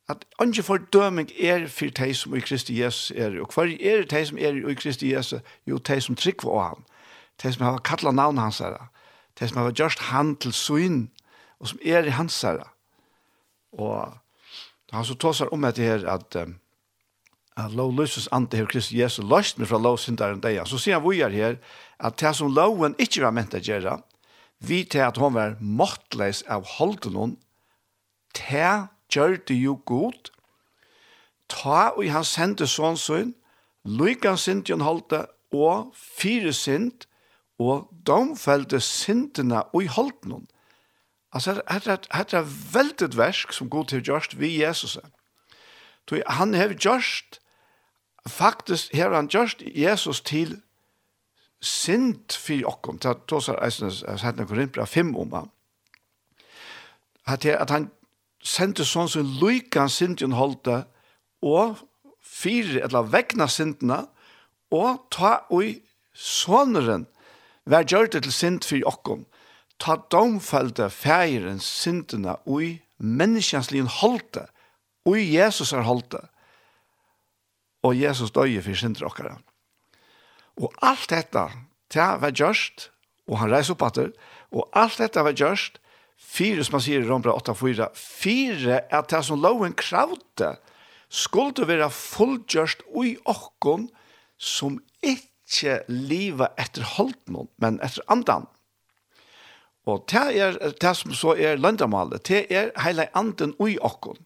at 0.09 0.25
ikke 0.41 0.63
fordøming 0.63 1.31
er 1.39 1.67
for 1.67 1.89
de 1.89 2.13
som 2.13 2.35
i 2.35 2.39
Kristi 2.39 2.81
Jesus 2.81 3.11
er. 3.15 3.39
Og 3.41 3.53
hva 3.53 3.65
er 3.65 4.03
de 4.05 4.25
som 4.25 4.37
er 4.37 4.59
i 4.59 4.75
Kristi 4.75 5.13
Jesus? 5.13 5.41
Jo, 5.65 5.77
de 5.77 6.01
som 6.01 6.15
trykker 6.15 6.51
av 6.51 6.61
ham. 6.61 6.83
De 7.41 7.53
som 7.53 7.65
har 7.65 7.81
kattlet 7.81 8.15
navn 8.15 8.37
hans 8.37 8.59
her 8.59 8.91
De 9.39 9.47
som 9.47 9.57
har 9.57 9.71
gjort 9.71 9.99
han 9.99 10.35
til 10.35 10.53
svinn, 10.53 11.11
og 11.59 11.67
som 11.67 11.79
er 11.83 12.05
i 12.05 12.13
hans 12.13 12.41
her 12.41 12.74
Og 13.79 14.13
han 14.91 15.05
så 15.05 15.15
tåsar 15.19 15.51
om 15.53 15.65
etter 15.67 15.83
her 15.83 16.07
at 16.09 16.37
um, 16.39 16.55
at 17.55 17.71
lov 17.71 17.93
løses 17.95 18.27
ante 18.35 18.59
her 18.59 18.67
Kristus 18.67 18.95
Jesu 18.95 19.21
løst 19.23 19.59
meg 19.59 19.69
fra 19.69 19.79
lov 19.79 19.97
syndaren 20.01 20.41
deg. 20.43 20.59
Så 20.67 20.79
sier 20.81 20.99
han 20.99 21.07
vi 21.07 21.21
er 21.23 21.31
her 21.31 21.57
at 22.03 22.17
det 22.19 22.33
som 22.35 22.51
loven 22.51 22.97
ikke 22.99 23.23
var 23.23 23.35
ment 23.35 23.55
å 23.55 23.61
gjøre, 23.63 23.99
vi 24.59 24.83
til 24.83 25.05
at 25.05 25.19
han 25.19 25.35
var 25.35 25.55
måttleis 25.59 26.43
av 26.51 26.67
holden 26.77 27.15
hon, 27.15 27.35
det 28.35 28.87
gjør 29.13 29.37
det 29.47 29.55
jo 29.55 29.77
godt, 29.87 30.31
ta 31.47 31.93
og 31.95 32.07
han 32.11 32.27
sendte 32.27 32.67
sånn 32.67 32.99
sånn, 32.99 33.33
lykke 33.85 34.33
han 34.33 34.41
sint 34.41 34.69
jo 34.69 34.79
holdt 34.83 35.15
og 35.55 35.93
fire 35.95 36.51
sint, 36.55 37.05
og 37.61 37.87
domfelte 38.03 38.81
sintene 38.83 39.61
og 39.71 39.85
i 39.85 39.87
holden. 39.87 40.43
Altså, 41.35 41.53
det 41.53 42.33
er 42.33 42.51
veldig 42.73 43.17
versk 43.17 43.53
som 43.53 43.69
god 43.69 43.91
til 43.91 44.03
gjørst 44.03 44.37
vi 44.39 44.61
Jesus. 44.61 44.97
Han 46.27 46.53
har 46.53 46.71
gjørst, 46.73 47.41
faktisk 48.27 48.95
har 48.95 49.11
han 49.13 49.27
gjørst 49.27 49.63
Jesus 49.75 50.21
til 50.21 50.61
sint 51.61 52.33
för 52.33 52.65
och 52.65 52.97
så 53.01 53.19
då 53.25 53.41
så 53.41 53.53
är 53.53 54.31
det 54.31 54.41
en 54.41 54.47
korintbra 54.47 54.85
5 54.85 55.15
om 55.15 55.31
han. 55.33 55.49
At 57.25 57.69
han 57.69 57.89
sendte 58.43 58.85
sånn 58.85 59.09
som 59.09 59.25
lykan 59.41 59.89
synden 59.89 60.35
holde, 60.37 60.83
og 61.41 61.79
fire, 62.21 62.83
eller 62.85 63.09
vekna 63.09 63.47
sintene, 63.49 64.03
og 64.69 65.07
ta 65.11 65.39
og 65.49 65.65
i 65.65 65.71
såneren, 66.13 67.07
vær 67.65 67.87
gjør 67.89 68.11
det 68.13 68.23
til 68.23 68.33
sint 68.33 68.65
for 68.65 68.85
åkken, 68.85 69.25
ta 69.79 69.97
domfælde 70.11 70.89
feiren 70.89 71.59
sintene 71.59 72.37
ui 72.45 72.81
menneskjansligen 72.97 73.89
holdte, 74.01 74.47
ui 75.05 75.25
Jesus 75.35 75.73
er 75.73 75.85
holdte, 75.85 76.21
og 77.85 77.97
Jesus 77.99 78.33
døye 78.33 78.63
for 78.65 78.77
syndere 78.77 79.09
okkara. 79.09 79.37
Og 80.57 80.71
alt 80.81 81.09
dette, 81.11 81.43
ta 81.91 82.15
var 82.21 82.33
gjørst, 82.33 82.89
og 83.27 83.41
han 83.41 83.51
reiser 83.51 83.75
opp 83.75 83.83
atter, 83.89 84.13
og 84.55 84.69
alt 84.73 84.97
dette 85.01 85.23
var 85.25 85.35
gjørst, 85.35 85.81
fire 86.15 86.63
som 86.63 86.77
man 86.77 86.85
sier 86.85 87.03
i 87.03 87.09
Rombra 87.09 87.35
8-4, 87.35 87.89
fire 87.93 88.79
at 88.89 89.11
det 89.11 89.21
som 89.27 89.41
loven 89.43 89.75
kravte, 89.77 90.55
skulle 91.09 91.67
være 91.67 91.91
fullgjørst 91.93 92.87
ui 92.95 93.15
okkon, 93.29 93.89
som 94.37 94.79
ikke 95.05 95.81
livet 95.87 96.55
etter 96.59 96.87
holdt 96.95 97.21
noen, 97.31 97.51
men 97.61 97.77
etter 97.85 98.03
andan. 98.11 98.47
Og 99.85 100.05
det 100.09 100.39
er 100.41 100.71
det 100.81 100.97
som 100.97 101.13
så 101.13 101.35
er 101.37 101.55
løndamålet, 101.55 102.27
det 102.27 102.45
er 102.49 102.71
hele 102.81 103.09
anden 103.17 103.53
ui 103.59 103.77
okken. 103.81 104.17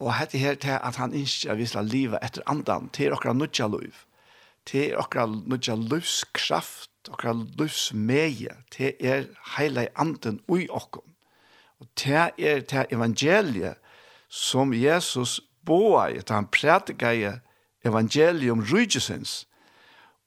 Og 0.00 0.14
dette 0.20 0.38
her 0.38 0.54
til 0.54 0.70
at 0.70 0.96
han 0.96 1.14
ikke 1.14 1.50
at 1.50 1.58
vi 1.58 1.66
skal 1.66 1.94
etter 2.22 2.42
andan, 2.46 2.90
det 2.96 3.06
er 3.06 3.12
okra 3.12 3.32
nødja 3.32 3.66
liv. 3.66 3.92
Det 4.72 4.92
er 4.92 4.96
okra 4.98 5.26
nødja 5.26 5.74
livskraft, 5.74 6.90
okra 7.10 7.34
livsmeie, 7.58 8.54
det 8.78 8.94
er 9.00 9.24
hele 9.58 9.88
anden 9.98 10.40
ui 10.48 10.66
okken. 10.70 11.14
Og 11.80 11.86
det 11.98 12.30
er 12.38 12.60
det 12.60 12.86
evangeliet 12.90 13.74
som 14.28 14.74
Jesus 14.74 15.40
boar, 15.66 16.08
i, 16.08 16.16
at 16.16 16.30
han 16.30 16.46
prædika 16.46 17.10
i 17.10 17.30
evangelium 17.84 18.64
rydgesens, 18.72 19.46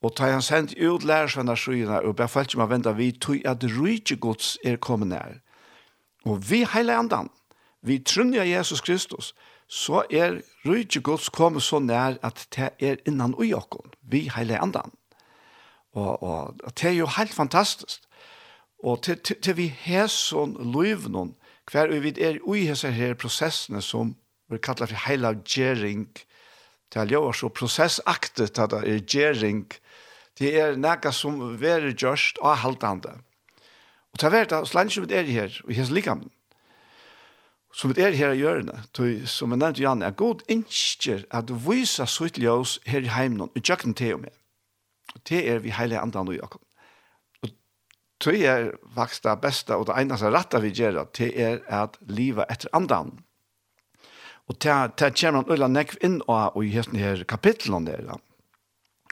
Og 0.02 0.14
ta 0.16 0.30
han 0.30 0.42
sendt 0.42 0.76
ut 0.78 1.04
lærersvenna 1.04 1.56
skyene, 1.58 2.02
og 2.06 2.16
bare 2.16 2.44
som 2.44 2.60
man 2.60 2.70
venda 2.70 2.92
vi 2.94 3.10
tog 3.12 3.42
at 3.44 3.64
rydde 3.64 4.16
gods 4.16 4.58
er 4.64 4.76
kommet 4.76 5.08
nær. 5.08 5.40
Og 6.24 6.50
vi 6.50 6.64
heile 6.72 6.94
andan, 6.94 7.30
vi 7.82 7.98
trunner 7.98 8.44
Jesus 8.44 8.80
Kristus, 8.80 9.34
så 9.68 10.04
er 10.10 10.40
rydde 10.66 11.00
gods 11.00 11.28
kommet 11.28 11.62
så 11.62 11.78
nær 11.78 12.18
at 12.22 12.46
det 12.56 12.70
er 12.80 13.02
innan 13.06 13.34
ui 13.34 13.52
okkon, 13.54 13.90
vi 14.02 14.30
heile 14.34 14.60
andan. 14.62 14.94
Og, 15.92 16.22
og 16.22 16.72
det 16.78 16.90
er 16.90 16.98
jo 16.98 17.06
helt 17.16 17.34
fantastisk. 17.34 18.00
Og 18.84 19.02
til, 19.02 19.18
til, 19.18 19.40
til 19.42 19.56
vi 19.56 19.66
har 19.82 20.06
sånn 20.06 20.54
løvnån, 20.54 21.34
hver 21.72 21.90
vi 22.00 22.14
er 22.22 22.38
ui 22.46 22.68
hese 22.68 22.92
her 22.94 23.16
prosessene 23.18 23.82
som 23.82 24.14
vi 24.48 24.60
kallar 24.62 24.88
for 24.88 25.08
heila 25.08 25.34
gjerring, 25.42 26.06
det 26.88 27.02
er 27.02 27.10
jo 27.12 27.26
også 27.28 27.50
prosessaktet 27.52 28.58
at 28.58 28.70
det 28.72 28.84
er 28.86 29.02
gjerring, 29.04 29.66
Det 30.38 30.52
er 30.54 30.76
nekka 30.78 31.10
som 31.14 31.40
verer 31.58 31.94
gjørst 31.98 32.38
og 32.44 32.60
haltande. 32.62 33.16
Og 34.14 34.20
ta 34.22 34.30
verta, 34.30 34.62
slange 34.66 34.94
som 34.94 35.06
vi 35.06 35.16
er 35.18 35.26
her, 35.26 35.54
og 35.66 35.74
hans 35.74 35.90
likam, 35.90 36.28
som 37.74 37.92
vi 37.92 38.02
er 38.02 38.14
her 38.16 38.32
i 38.32 38.40
hjørne, 38.40 38.80
som 39.26 39.52
jeg 39.52 39.60
nevnte 39.60 39.82
Janne, 39.82 40.06
er 40.08 40.16
god 40.16 40.44
innskjer 40.50 41.26
at 41.34 41.50
du 41.50 41.56
viser 41.58 42.08
sitt 42.08 42.38
her 42.38 43.04
i 43.04 43.12
heimen, 43.12 43.48
og 43.50 43.62
tjøkken 43.62 43.94
til 43.94 44.14
og 44.16 44.24
med. 44.26 44.34
Det 45.28 45.42
er 45.50 45.58
vi 45.58 45.74
heilige 45.74 46.00
andan 46.00 46.28
og 46.28 46.38
Jakob. 46.38 46.62
Og 47.42 47.50
det 48.24 48.46
er 48.46 48.70
vaks 48.96 49.20
det 49.20 49.40
beste, 49.42 49.74
og 49.76 49.86
det 49.86 49.98
eneste 49.98 50.30
rette 50.30 50.60
vi 50.62 50.72
gjør, 50.74 51.04
det 51.18 51.32
er 51.34 51.60
at 51.66 51.98
livet 52.06 52.46
etter 52.50 52.70
andan. 52.72 53.18
Og 54.48 54.56
det 54.62 55.12
kommer 55.20 55.42
han 55.42 55.50
øyla 55.50 55.68
nekv 55.68 55.98
inn 56.02 56.22
og 56.26 56.64
i 56.64 56.72
hesten 56.72 56.96
her 56.96 57.24
kapitlen 57.28 57.86
der, 57.86 58.16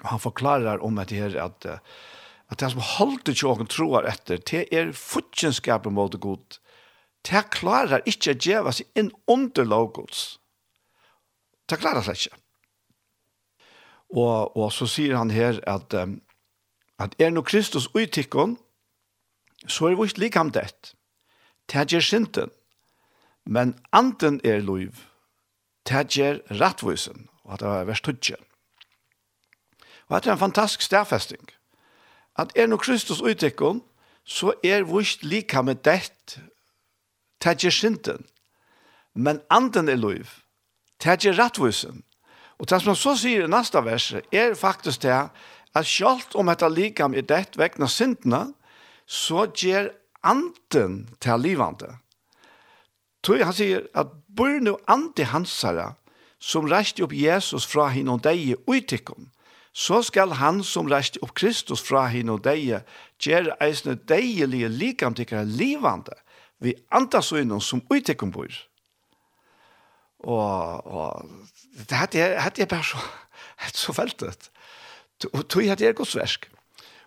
Og 0.02 0.08
han 0.12 0.20
forklarer 0.20 0.82
om 0.84 0.98
at 0.98 1.10
det 1.10 1.22
her 1.22 1.40
at 1.44 1.66
at 2.50 2.60
det 2.60 2.70
som 2.70 2.80
holder 2.80 3.32
ikke 3.32 3.48
åken 3.50 3.70
troer 3.70 4.06
etter, 4.06 4.38
det 4.38 4.66
er 4.70 4.92
futjenskapet 4.94 5.92
mot 5.92 6.12
det 6.12 6.20
god. 6.22 6.58
Det 7.26 7.42
klarer 7.50 8.04
ikke 8.06 8.36
å 8.36 8.42
gjøre 8.48 8.74
seg 8.76 9.00
inn 9.00 9.10
under 9.30 9.66
logos. 9.66 10.38
Det 11.66 11.80
klarer 11.82 12.06
seg 12.06 12.20
ikke. 12.20 12.38
Og, 14.14 14.54
og 14.54 14.70
så 14.70 14.86
sier 14.86 15.16
han 15.18 15.34
her 15.34 15.58
at, 15.66 15.94
at 17.02 17.18
er 17.18 17.34
noe 17.34 17.46
Kristus 17.46 17.88
uttikken, 17.90 18.54
så 19.66 19.90
er 19.90 19.98
vi 19.98 20.06
ikke 20.06 20.22
likam 20.22 20.54
det. 20.54 20.94
Det 21.66 21.88
gjør 21.90 22.06
synden. 22.06 22.54
Men 23.42 23.74
anden 23.90 24.38
er 24.46 24.62
lov. 24.62 25.02
Det 25.86 26.06
gjør 26.14 26.38
rettvusen. 26.62 27.26
Og 27.42 27.58
det 27.58 27.66
er 27.66 27.90
vers 27.90 28.02
20. 28.06 28.38
Og 30.08 30.22
det 30.22 30.30
er 30.30 30.32
en 30.32 30.38
fantastisk 30.38 30.82
stærfesting. 30.82 31.48
At 32.38 32.52
er 32.54 32.66
no 32.66 32.76
Kristus 32.76 33.20
uttekken, 33.20 33.82
så 34.24 34.52
er 34.64 34.82
vårt 34.82 35.22
lika 35.22 35.62
med 35.62 35.74
det, 35.74 36.40
tætje 37.40 37.70
synden. 37.70 38.26
Men 39.14 39.40
anden 39.50 39.88
er 39.88 39.96
lov, 39.96 40.26
tætje 41.00 41.32
rettvusen. 41.32 42.04
Og 42.58 42.70
det 42.70 42.80
som 42.80 42.88
han 42.88 42.96
så 42.96 43.16
sier 43.16 43.44
i 43.44 43.50
neste 43.50 43.84
vers, 43.84 44.12
er 44.32 44.54
faktisk 44.54 45.02
det 45.02 45.28
at 45.76 45.86
selv 45.86 46.24
om 46.34 46.48
dette 46.48 46.68
likam 46.72 47.14
er 47.14 47.26
det 47.28 47.58
vekna 47.58 47.86
syndene, 47.86 48.54
så 49.06 49.46
gjør 49.46 49.88
anden 50.24 51.08
til 51.20 51.40
livande. 51.40 51.96
Tøy 53.22 53.42
han 53.42 53.52
sier 53.52 53.86
at 53.94 54.06
bør 54.36 54.60
nu 54.60 54.76
ande 54.88 55.24
hansara 55.24 55.92
som 56.38 56.68
reiste 56.70 57.02
opp 57.02 57.12
Jesus 57.12 57.66
fra 57.66 57.88
hinn 57.90 58.08
og 58.12 58.22
deg 58.24 58.38
i 58.38 58.54
så 59.76 60.00
skal 60.02 60.32
han 60.40 60.62
som 60.64 60.88
reiste 60.88 61.20
opp 61.20 61.34
Kristus 61.36 61.82
fra 61.84 62.06
hin 62.08 62.32
og 62.32 62.40
deie, 62.46 62.80
gjøre 63.20 63.58
eisne 63.60 63.98
deielige 64.08 64.70
likamtikkere 64.72 65.44
livande, 65.44 66.16
vi 66.64 66.72
antas 66.96 67.28
innom 67.36 67.60
som 67.60 67.82
uttekken 67.92 68.32
bor. 68.32 68.48
Og, 70.24 70.86
og 70.88 71.28
det 71.76 71.92
hadde 71.92 72.22
jeg, 72.22 72.40
hadde 72.40 72.64
jeg 72.64 72.72
bare 72.72 72.88
så, 72.88 73.04
hadde 73.66 73.82
så 73.82 73.96
veltet. 74.00 74.50
Og 75.34 75.44
tog 75.44 75.68
hadde 75.68 75.84
jeg 75.84 76.00
godt 76.00 76.14
sversk. 76.14 76.48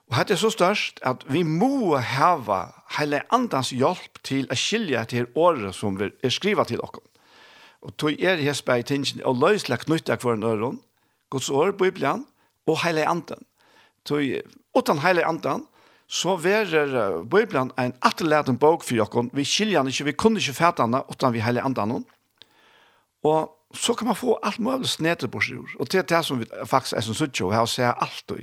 Og 0.10 0.20
hadde 0.20 0.38
jeg 0.38 0.44
så 0.46 0.54
størst 0.54 1.02
at 1.06 1.26
vi 1.30 1.42
må 1.42 1.98
hava 1.98 2.64
hele 3.00 3.24
andans 3.34 3.74
hjelp 3.74 4.22
til 4.26 4.46
å 4.50 4.58
skilje 4.58 5.08
til 5.10 5.30
året 5.34 5.74
som 5.78 5.98
vi 5.98 6.14
er 6.14 6.34
skrivet 6.34 6.70
til 6.70 6.82
dere. 6.82 7.02
Og 7.82 7.98
tog 7.98 8.14
er 8.22 8.42
hespe 8.46 8.78
i 8.78 8.86
tingene 8.86 9.26
og 9.26 9.42
løsle 9.42 9.78
knyttet 9.82 10.22
hver 10.22 10.38
en 10.38 10.46
øren, 10.46 10.84
Guds 11.34 11.50
år, 11.50 11.72
Bibelen, 11.78 12.26
og 12.70 12.80
heile 12.84 13.08
anden. 13.10 13.46
Tøy, 14.06 14.40
utan 14.78 15.02
heile 15.04 15.26
anden, 15.28 15.66
så 16.10 16.36
verer 16.42 17.22
Bibelen 17.30 17.72
en 17.78 17.94
atterleden 18.02 18.58
bok 18.58 18.84
for 18.84 18.98
jokken. 18.98 19.30
Vi 19.34 19.46
skiljer 19.46 19.84
den 19.84 19.94
ikke, 19.94 20.06
vi 20.10 20.18
kunne 20.18 20.42
ikke 20.42 20.58
fæte 20.58 20.82
den, 20.82 20.98
utan 21.10 21.34
vi 21.34 21.44
heilig 21.46 21.62
anden. 21.66 22.06
Og 23.24 23.56
så 23.74 23.94
kan 23.94 24.08
man 24.08 24.16
få 24.16 24.40
alt 24.44 24.60
mulig 24.60 24.90
snedet 24.90 25.30
på 25.32 25.40
sjord. 25.40 25.70
Og 25.80 25.92
det 25.92 26.00
er 26.00 26.08
det 26.10 26.26
som 26.26 26.40
vi 26.40 26.48
faktisk 26.66 26.98
er 26.98 27.06
som 27.06 27.14
suttje, 27.14 27.46
og 27.46 27.54
her 27.54 27.66
ser 27.66 27.94
alt 27.94 28.32
og 28.32 28.40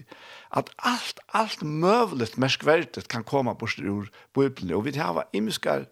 At 0.57 0.71
alt, 0.79 1.21
alt 1.35 1.63
mulig 1.63 2.29
merskverdet 2.37 3.09
kan 3.09 3.25
komme 3.25 3.55
på 3.55 3.67
sjord 3.67 4.07
på 4.35 4.41
Bibelen. 4.41 4.75
Og 4.75 4.85
vi 4.85 4.91
har 4.91 5.29
imiske 5.33 5.87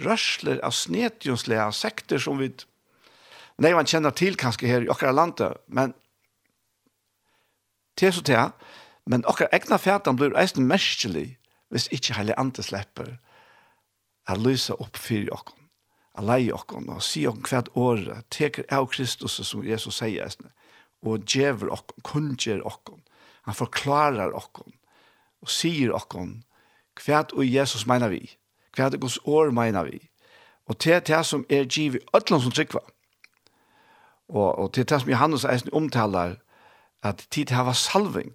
rørsler 0.00 0.60
av 0.64 0.72
snedjonslige 0.72 1.72
sekter 1.72 2.18
som 2.18 2.38
vi 2.38 2.52
Nei, 3.60 3.74
man 3.76 3.84
kjenner 3.84 4.10
til 4.16 4.38
kanskje 4.40 4.70
her 4.70 4.80
i 4.80 4.88
akkurat 4.88 5.14
landet, 5.14 5.58
men 5.68 5.92
til 8.00 8.12
så 8.16 8.24
til, 8.24 8.52
men 9.06 9.26
okkar 9.28 9.52
egna 9.52 9.76
fætan 9.76 10.16
blir 10.16 10.36
eisen 10.38 10.68
merskelig 10.68 11.36
hvis 11.70 11.88
ikkje 11.94 12.16
heile 12.18 12.38
andre 12.40 12.64
slipper 12.66 13.18
a 14.30 14.36
lysa 14.38 14.76
opp 14.78 14.98
fyrir 15.00 15.32
okkom, 15.34 15.58
a 16.18 16.24
leie 16.24 16.52
okkom, 16.54 16.88
og 16.92 17.02
si 17.02 17.24
okkom 17.28 17.48
hvert 17.48 17.70
året, 17.78 18.26
teker 18.30 18.66
av 18.72 18.88
Kristus 18.92 19.38
som 19.46 19.64
Jesus 19.66 20.00
sier 20.00 20.26
eisen, 20.26 20.50
og 21.02 21.24
djever 21.24 21.72
okkom, 21.74 22.04
kunngjør 22.06 22.62
okkom, 22.68 23.00
han 23.48 23.56
forklarar 23.56 24.36
okkom, 24.36 24.72
og 25.40 25.50
sier 25.50 25.94
okkom, 25.96 26.40
hvert 27.00 27.32
og 27.32 27.46
Jesus 27.46 27.86
meina 27.88 28.10
vi, 28.12 28.22
hvert 28.76 28.94
og 28.98 29.06
Guds 29.06 29.18
år 29.24 29.50
meina 29.56 29.82
vi, 29.88 30.02
og 30.70 30.78
til 30.78 31.00
det 31.02 31.24
som 31.26 31.46
er 31.50 31.66
giv 31.66 31.96
i 31.98 32.04
ødland 32.14 32.44
som 32.44 32.54
tryggva, 32.54 32.84
og, 34.30 34.58
og 34.58 34.72
til 34.74 34.86
det 34.86 35.00
som 35.00 35.10
Johannes 35.10 35.48
eisen 35.48 35.74
omtalar, 35.74 36.36
at 37.02 37.26
tid 37.30 37.52
hava 37.54 37.74
salving, 37.74 38.34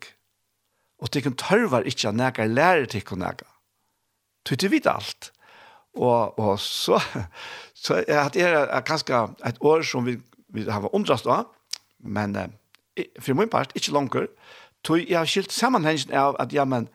og 1.01 1.11
tikkun 1.11 1.37
tørvar 1.37 1.85
ikkje 1.87 2.09
at 2.09 2.17
nega 2.17 2.45
lærer 2.47 2.87
tikkun 2.89 3.21
nekar. 3.21 3.49
Tui 4.45 4.57
til 4.57 4.71
vidt 4.71 4.87
alt. 4.87 5.31
Og, 5.95 6.39
og 6.39 6.59
så, 6.59 6.99
så 7.83 8.03
er 8.07 8.29
det 8.33 8.85
ganske 8.87 9.21
et 9.45 9.57
år 9.61 9.83
som 9.87 10.05
vi, 10.05 10.17
vi 10.53 10.67
har 10.69 10.95
undrast 10.95 11.27
av, 11.27 11.47
men 11.99 12.35
eh, 12.35 13.07
for 13.19 13.37
min 13.37 13.49
part, 13.49 13.73
ikkje 13.75 13.95
langer, 13.95 14.27
tog 14.85 15.01
jeg 15.01 15.17
har 15.17 15.29
skilt 15.29 15.53
sammenhengen 15.55 16.13
av 16.13 16.37
at, 16.39 16.53
ja, 16.53 16.65
men, 16.65 16.89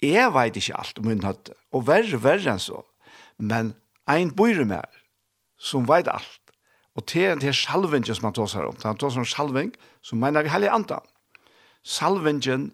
jeg 0.00 0.32
veit 0.32 0.56
ikkje 0.56 0.78
alt 0.80 0.98
om 1.00 1.10
min 1.10 1.24
høtte, 1.24 1.54
og 1.76 1.84
verre, 1.88 2.22
verre 2.22 2.54
enn 2.54 2.62
så, 2.62 2.80
men 3.36 3.74
ein 4.08 4.32
bor 4.36 4.56
med 4.64 5.00
som 5.60 5.88
veit 5.88 6.08
alt, 6.08 6.54
og 6.96 7.04
til 7.10 7.28
en 7.34 7.42
til 7.42 7.54
salvingen 7.54 8.14
som 8.14 8.30
han 8.30 8.36
tåsar 8.36 8.68
om, 8.70 8.78
han 8.82 8.98
tåsar 8.98 9.22
om 9.22 9.28
salving, 9.28 9.74
som 10.02 10.20
mener 10.20 10.44
vi 10.44 10.52
heilig 10.52 10.70
anda. 10.72 11.00
Salvingen 11.82 12.70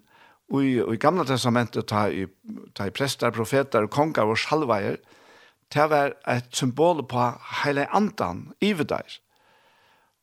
i, 0.55 0.79
i 0.79 0.99
gamle 1.03 1.27
testamentet 1.27 1.89
ta 1.91 2.07
i, 2.09 2.27
ta 2.75 2.87
i 2.87 2.95
prestar, 2.95 3.35
profetar, 3.35 3.89
konger 3.91 4.31
og 4.31 4.39
salveier, 4.39 4.99
det 5.75 5.87
var 5.91 6.15
et 6.31 6.51
symbol 6.55 7.03
på 7.11 7.31
heilig 7.65 7.89
andan 7.95 8.53
i 8.62 8.73
vidar. 8.79 9.07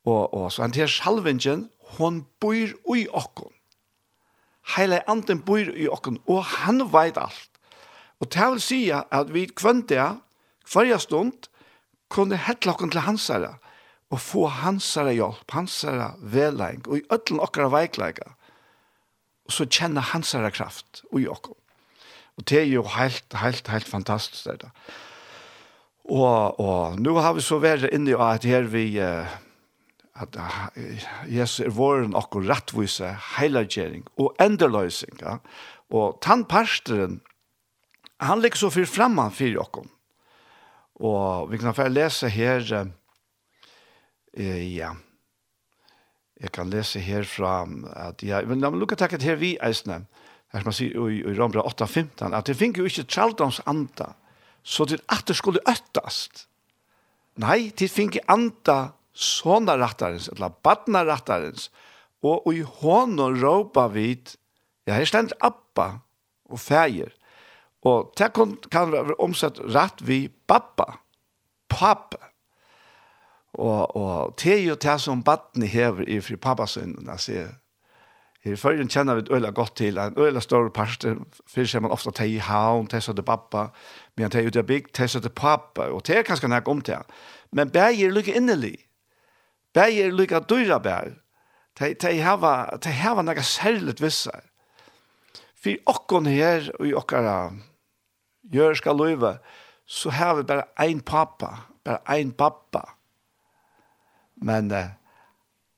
Og, 0.08 0.34
og 0.34 0.52
så 0.52 0.64
han 0.64 0.76
til 0.76 0.88
salvingen, 0.88 1.68
hon 1.98 2.24
bor 2.40 2.96
i 2.96 3.08
okken. 3.12 3.52
Heilig 4.76 5.02
andan 5.12 5.42
bor 5.44 5.60
i 5.60 5.90
okken, 5.92 6.22
og 6.28 6.44
han 6.64 6.86
veit 6.94 7.20
alt. 7.20 7.50
Og 8.24 8.30
det 8.32 8.46
vil 8.54 8.62
si 8.64 8.80
at 8.94 9.34
vi 9.36 9.50
kvønte, 9.52 10.00
hver 10.72 10.98
stund, 10.98 11.50
kunne 12.08 12.40
hette 12.40 12.72
okken 12.72 12.94
til 12.94 13.04
hans 13.04 13.28
herre, 13.28 13.58
og 14.14 14.22
få 14.22 14.46
hansara 14.62 15.14
hjelp, 15.16 15.50
hansara 15.56 16.14
veleng, 16.22 16.84
og 16.86 17.00
i 17.00 17.06
ötlen 17.14 17.42
okkara 17.42 17.72
veikleika, 17.74 18.36
og 19.44 19.56
så 19.56 19.66
kjenne 19.66 20.04
hansara 20.14 20.52
kraft 20.54 21.02
i 21.18 21.26
okkom. 21.28 21.58
Og 22.38 22.46
det 22.50 22.64
er 22.64 22.70
jo 22.70 22.86
helt, 22.96 23.26
helt, 23.38 23.68
helt 23.70 23.90
fantastisk 23.90 24.46
det 24.48 24.62
da. 24.64 24.72
Og, 26.04 26.60
og 26.60 27.00
nå 27.00 27.14
har 27.24 27.36
vi 27.38 27.44
så 27.46 27.60
vært 27.64 27.88
inne 27.96 28.12
i 28.12 28.16
at 28.20 28.46
her 28.48 28.66
vi, 28.68 28.86
at 29.00 30.40
Jesus 31.32 31.62
er 31.64 31.76
våren 31.76 32.16
okkur 32.18 32.44
rettvise, 32.50 33.14
heilagjering 33.38 34.04
og 34.20 34.34
enderløysing. 34.44 35.16
Ja? 35.22 35.38
Og 35.94 36.18
tannparsteren, 36.26 37.22
han 38.24 38.44
ligger 38.44 38.66
så 38.66 38.74
fyrt 38.74 38.92
framman 38.92 39.32
fyrir 39.36 39.62
okkom. 39.64 39.88
Og 41.04 41.50
vi 41.52 41.62
kan 41.62 41.76
få 41.76 41.88
lese 41.92 42.30
her, 42.34 42.66
Eh, 44.34 44.76
ja. 44.76 44.94
Jeg 46.42 46.52
kan 46.52 46.72
lese 46.74 47.00
herfra 47.00 47.62
at 48.10 48.24
ja, 48.26 48.42
men 48.48 48.64
la 48.64 48.72
meg 48.74 48.82
lukke 48.82 48.98
takket 49.00 49.24
her 49.24 49.38
vi 49.40 49.54
eisne, 49.64 50.02
her 50.52 50.64
som 50.64 50.70
man 50.70 50.76
sier 50.76 50.98
i, 51.08 51.22
i 51.22 51.36
Rambra 51.38 51.64
8.15, 51.70 52.34
at 52.34 52.50
det 52.50 52.58
finner 52.60 52.84
jo 52.84 52.90
ikke 52.90 53.06
traldoms 53.08 53.62
anda, 53.70 54.14
så 54.64 54.88
det 54.90 55.00
at 55.14 55.28
det 55.30 55.38
skulle 55.38 55.64
øttast. 55.70 56.48
Nei, 57.40 57.72
det 57.78 57.90
finner 57.94 58.26
anda 58.32 58.78
sånne 59.14 59.78
rattarens, 59.80 60.28
eller 60.34 60.54
badna 60.66 61.06
rattarens, 61.08 61.70
og 62.24 62.48
i 62.54 62.64
hånden 62.64 63.40
råpa 63.42 63.88
vid, 63.94 64.34
ja, 64.88 64.98
her 64.98 65.08
stendt 65.08 65.36
appa 65.44 66.00
og 66.50 66.60
feir, 66.60 67.14
og 67.84 68.14
det 68.18 68.32
kan, 68.36 68.56
kan 68.72 68.94
være 68.94 69.18
omsett 69.22 69.60
rett 69.76 70.02
vi 70.08 70.26
pappa, 70.48 70.98
pappa, 71.72 72.33
Og, 73.54 73.96
og 73.96 74.34
det 74.44 74.54
er 74.54 74.64
jo 74.64 74.76
det 74.76 75.02
som 75.02 75.24
baden 75.24 75.64
hever 75.64 76.10
i 76.10 76.20
fri 76.22 76.36
pappasønnen, 76.36 77.10
altså, 77.10 77.48
Her 78.44 78.58
førjen 78.60 78.90
kjenner 78.92 79.16
vi 79.16 79.22
et 79.24 79.30
øyla 79.32 79.50
godt 79.56 79.76
til, 79.80 79.98
en 79.98 80.18
øyla 80.20 80.40
større 80.44 80.72
parster, 80.72 81.16
fyrir 81.48 81.68
ser 81.72 81.80
man 81.80 81.94
ofte 81.96 82.12
teg 82.12 82.34
i 82.34 82.42
haun, 82.44 82.90
teg 82.92 83.00
søtte 83.06 83.24
pappa, 83.24 83.70
men 84.20 84.32
teg 84.32 84.50
ut 84.50 84.58
av 84.60 84.66
bygg, 84.68 84.90
teg 84.92 85.12
søtte 85.14 85.30
pappa, 85.32 85.86
og 85.88 86.04
teg 86.04 86.20
er 86.20 86.26
kanskje 86.28 86.50
nek 86.52 86.68
om 86.68 86.82
det. 86.84 86.98
Men 87.56 87.72
bæg 87.72 88.02
er 88.04 88.12
lykke 88.12 88.36
innelig. 88.36 88.76
Bæg 89.74 90.00
er 90.00 90.12
lykke 90.12 90.42
dyra 90.50 90.82
bæg. 90.84 91.16
Teg 91.80 92.20
hava, 92.20 92.52
hava 92.84 93.24
nek 93.24 93.40
særligt 93.48 94.04
vissar. 94.04 94.44
Fyr 95.56 95.80
okkon 95.88 96.28
her, 96.28 96.68
og 96.80 96.88
i 96.88 96.94
okkara 96.94 97.54
skal 98.76 99.00
løyve, 99.00 99.38
så 99.88 100.10
har 100.10 100.36
vi 100.36 100.44
bare 100.44 100.68
ein 100.80 101.00
pappa, 101.00 101.70
bare 101.86 102.04
ein 102.10 102.32
pappa. 102.32 102.98
Men 104.44 104.72
uh, 104.76 104.92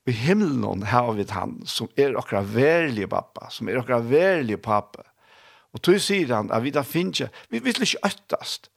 i 0.06 0.14
himmelen 0.14 0.84
har 0.86 1.12
vi 1.16 1.26
han 1.30 1.58
som 1.66 1.90
er 1.98 2.16
okra 2.18 2.42
verlige 2.46 3.10
pappa, 3.10 3.50
som 3.50 3.68
er 3.68 3.80
okra 3.80 3.98
verlige 4.02 4.60
pappa. 4.62 5.06
Og 5.74 5.82
tog 5.82 5.98
sier 6.00 6.30
han 6.34 6.52
at 6.54 6.62
vi 6.64 6.72
da 6.74 6.84
finner 6.86 7.26
ikke, 7.26 7.32
vi 7.50 7.62
vil 7.64 7.82
ikke 7.82 8.04
øttast. 8.06 8.70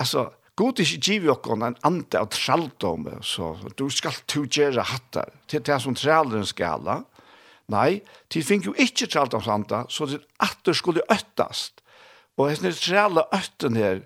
Altså, 0.00 0.30
god 0.56 0.80
ikke 0.80 1.00
giv 1.02 1.26
okkon 1.34 1.66
en 1.66 1.78
ante 1.86 2.20
av 2.20 2.30
traldom, 2.32 3.08
så 3.22 3.52
du 3.76 3.88
skal 3.92 4.16
to 4.30 4.46
gjøre 4.46 4.86
hattar, 4.92 5.34
til 5.50 5.64
det 5.66 5.80
som 5.82 5.96
tralderen 5.98 6.46
skal 6.48 6.86
ha. 6.88 7.00
Nei, 7.70 8.00
til 8.30 8.46
finner 8.46 8.70
jo 8.70 8.78
ikke 8.82 9.06
traldomsanta, 9.10 9.84
så 9.90 10.08
det 10.10 10.22
atter 10.42 10.74
skulle 10.74 11.04
øttast. 11.12 11.84
Og 12.38 12.48
jeg 12.48 12.62
synes 12.62 12.80
tralde 12.82 13.26
øtten 13.36 13.76
her, 13.78 14.00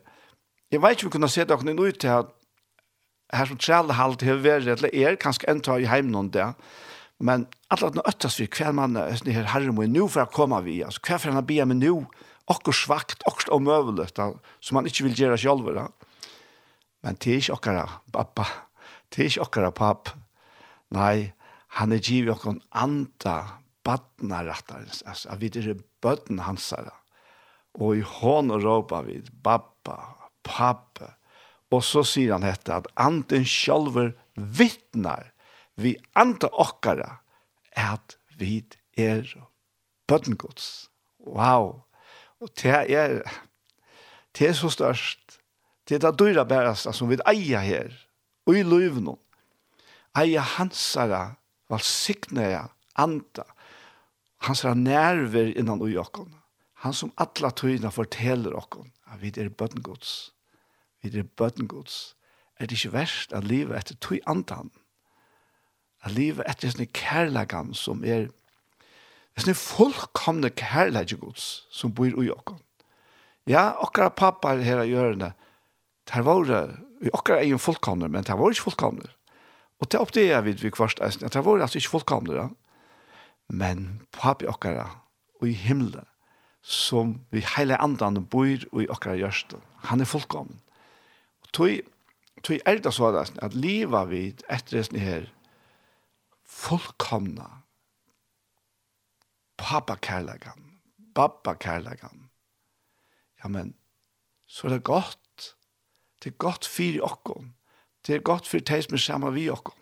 jeg 0.72 0.82
vet 0.82 0.96
ikke 0.96 1.06
om 1.06 1.12
vi 1.12 1.14
kunne 1.14 1.30
se 1.30 1.44
det 1.44 1.54
okkon 1.54 1.70
i 1.70 1.76
nøy 1.76 1.92
til 1.94 2.10
at 2.10 2.32
her 3.34 3.50
som 3.50 3.60
trælehalt 3.60 4.24
har 4.24 4.42
vært, 4.44 4.68
eller 4.76 4.94
er 4.94 5.20
kanskje 5.20 5.48
en 5.50 5.62
tar 5.64 5.82
i 5.82 5.88
heimen 5.90 6.14
om 6.18 6.30
det, 6.34 6.46
men 7.24 7.46
alle 7.72 7.90
at 7.90 7.96
nå 7.96 8.04
øttes 8.10 8.38
vi 8.40 8.48
hver 8.50 8.74
mann 8.74 8.98
er 8.98 9.14
sånn 9.16 9.32
her 9.34 9.48
herre 9.52 9.72
må 9.74 9.86
nå 9.88 10.08
for 10.10 10.24
å 10.24 10.32
komme 10.34 10.60
vi, 10.66 10.80
altså 10.84 11.02
hver 11.06 11.20
for 11.22 11.36
han 11.36 11.46
blir 11.46 11.68
med 11.70 11.82
nå, 11.82 11.94
okkur 12.50 12.76
svagt, 12.76 13.24
okkur 13.28 13.54
omøvelig, 13.56 14.10
som 14.14 14.80
han 14.80 14.90
ikke 14.90 15.06
vil 15.08 15.16
gjøre 15.22 15.38
selv, 15.40 15.70
da. 15.76 15.88
men 17.06 17.18
det 17.22 17.32
er 17.32 17.42
ikke 17.42 17.56
okkara, 17.56 17.86
pappa, 18.12 18.48
det 19.08 19.22
er 19.22 19.30
ikke 19.30 19.46
okkara, 19.46 19.72
papp. 19.74 20.12
nei, 20.94 21.32
han 21.78 21.92
er 21.92 22.02
givet 22.02 22.34
okkur 22.36 22.58
akkur 22.70 23.24
badna 23.24 23.60
badnarattarens, 23.84 25.02
altså, 25.06 25.28
at 25.30 25.40
vi 25.40 25.50
er 25.54 25.74
bøtten 26.02 26.38
hans, 26.44 26.72
og 27.74 27.96
i 27.96 28.04
hånd 28.06 28.52
og 28.54 28.62
råpa 28.62 29.02
vi, 29.06 29.20
pappa, 29.42 29.98
pappa, 30.42 31.14
Og 31.74 31.82
så 31.82 32.04
sier 32.06 32.36
han 32.36 32.46
dette, 32.46 32.70
at 32.70 32.90
anden 33.00 33.46
sjølver 33.48 34.12
vittnar 34.34 35.32
vi 35.80 35.96
andre 36.14 36.50
okkara 36.52 37.10
at 37.74 38.16
vi 38.38 38.62
er 38.96 39.26
bøttengods. 40.06 40.88
Wow! 41.18 41.82
Og 42.40 42.50
det 42.60 42.74
er, 42.94 43.22
det 44.38 44.48
er 44.48 44.56
så 44.58 44.70
størst. 44.70 45.40
Det 45.88 45.96
er 45.96 46.04
det 46.06 46.18
dyra 46.20 46.44
bæreste 46.48 46.92
som 46.96 47.10
vi 47.10 47.18
eier 47.28 47.64
her, 47.64 47.90
og 48.46 48.58
i 48.58 48.62
løyvnån. 48.64 49.20
Eier 50.20 50.46
hansara, 50.54 51.34
valsignere, 51.72 52.68
anda, 52.96 53.44
hansara 54.46 54.76
nerver 54.78 55.50
innan 55.58 55.82
ui 55.82 55.96
okkona. 55.98 56.38
Han 56.84 56.92
som 56.92 57.12
alla 57.20 57.50
tøyna 57.50 57.90
forteller 57.92 58.54
okkon 58.56 58.90
at 59.10 59.20
vi 59.22 59.32
er 59.40 59.48
bøttengods 59.48 60.34
vi 61.12 61.18
er 61.18 61.28
bøten 61.36 61.68
gods, 61.68 62.16
er 62.58 62.66
det 62.66 62.78
ikke 62.78 62.94
verst 62.94 63.32
at 63.32 63.44
livet 63.44 63.76
etter 63.76 63.96
tog 64.00 64.18
andan, 64.30 64.70
at 66.04 66.14
livet 66.14 66.46
etter 66.48 66.72
sånne 66.72 66.88
kærlegan 66.96 67.74
som 67.76 68.04
er, 68.04 68.28
sånne 69.36 69.56
fullkomne 69.58 70.50
kærlegan 70.54 71.20
gods 71.20 71.64
som 71.74 71.94
bor 71.94 72.08
i 72.08 72.30
okken. 72.32 72.60
Ja, 73.50 73.74
okkara 73.84 74.12
pappa 74.14 74.54
her 74.56 74.84
i 74.84 74.92
hjørnet, 74.92 75.36
det 76.08 76.24
var 76.24 76.44
det, 76.48 76.62
vi 77.00 77.12
okkara 77.12 77.42
er 77.42 77.50
jo 77.52 77.60
fullkomne, 77.60 78.08
men 78.08 78.24
det 78.24 78.36
var 78.38 78.52
ikke 78.52 78.70
fullkomne. 78.70 79.10
Og 79.82 79.90
det 79.90 80.00
oppdager 80.00 80.44
vi 80.46 80.54
vi 80.60 80.70
kvart 80.72 81.00
eisen, 81.04 81.24
at 81.24 81.34
der 81.34 81.44
var 81.44 81.60
altså 81.60 81.78
ikke 81.78 81.96
fullkomne, 81.98 82.34
ja. 82.34 82.48
men 83.48 84.00
pappa 84.12 84.48
okkara, 84.48 84.88
og 85.40 85.48
i 85.48 85.52
himmelen, 85.52 86.06
som 86.62 87.20
vi 87.30 87.44
heile 87.56 87.76
andan 87.76 88.24
bor 88.24 88.46
i 88.48 88.88
okkara 88.88 89.18
hjørsten, 89.20 89.60
han 89.84 90.00
er 90.00 90.08
fullkomne 90.08 90.64
tog, 91.54 91.70
tog 92.44 92.58
er 92.66 92.80
det 92.82 92.94
så 92.94 93.10
at, 93.16 93.32
at 93.42 93.54
livet 93.54 94.10
vi 94.10 94.26
etter 94.50 94.82
det 94.82 95.00
her 95.00 95.28
fullkomna 96.44 97.48
pappa-kærlegan, 99.58 100.80
babba-kærlegan. 101.14 102.30
Ja, 103.42 103.48
men 103.48 103.74
så 104.46 104.66
er 104.66 104.72
det 104.76 104.84
godt. 104.84 105.56
Det 106.22 106.32
er 106.32 106.36
godt 106.36 106.66
for 106.66 107.04
okkom 107.04 107.54
Det 108.06 108.14
er 108.14 108.20
godt 108.20 108.48
for 108.48 108.58
de 108.58 108.82
som 108.82 108.94
er 108.94 108.98
sammen 108.98 109.34
vi 109.34 109.48
okkom 109.50 109.80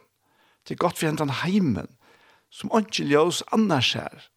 Det 0.68 0.74
er 0.74 0.78
godt 0.78 0.98
for 0.98 1.06
hentan 1.06 1.30
heimen, 1.30 1.88
som 2.50 2.70
ikke 2.78 3.04
ljøs 3.04 3.42
annars 3.52 3.94
er. 3.94 4.28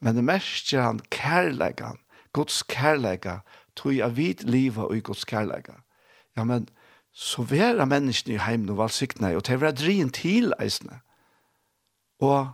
Men 0.00 0.16
det 0.16 0.24
merker 0.24 0.82
han 0.82 1.00
kærlegan, 1.10 1.98
Guds 2.32 2.62
kærlega, 2.62 3.38
tog 3.76 3.96
jeg 3.96 4.16
vidt 4.16 4.42
livet 4.42 4.84
og 4.84 4.96
i 4.96 5.00
Guds 5.00 5.24
kærlegan 5.24 5.82
ja, 6.40 6.46
men 6.48 6.68
så 7.12 7.44
vera 7.44 7.84
menneskene 7.88 8.38
i 8.38 8.40
heimen 8.40 8.72
og 8.72 8.80
valgsiktene, 8.80 9.34
og 9.36 9.44
til 9.44 9.58
å 9.58 9.64
være 9.66 9.76
drien 9.76 10.10
til 10.14 10.54
eisene. 10.62 11.02
Og 12.24 12.52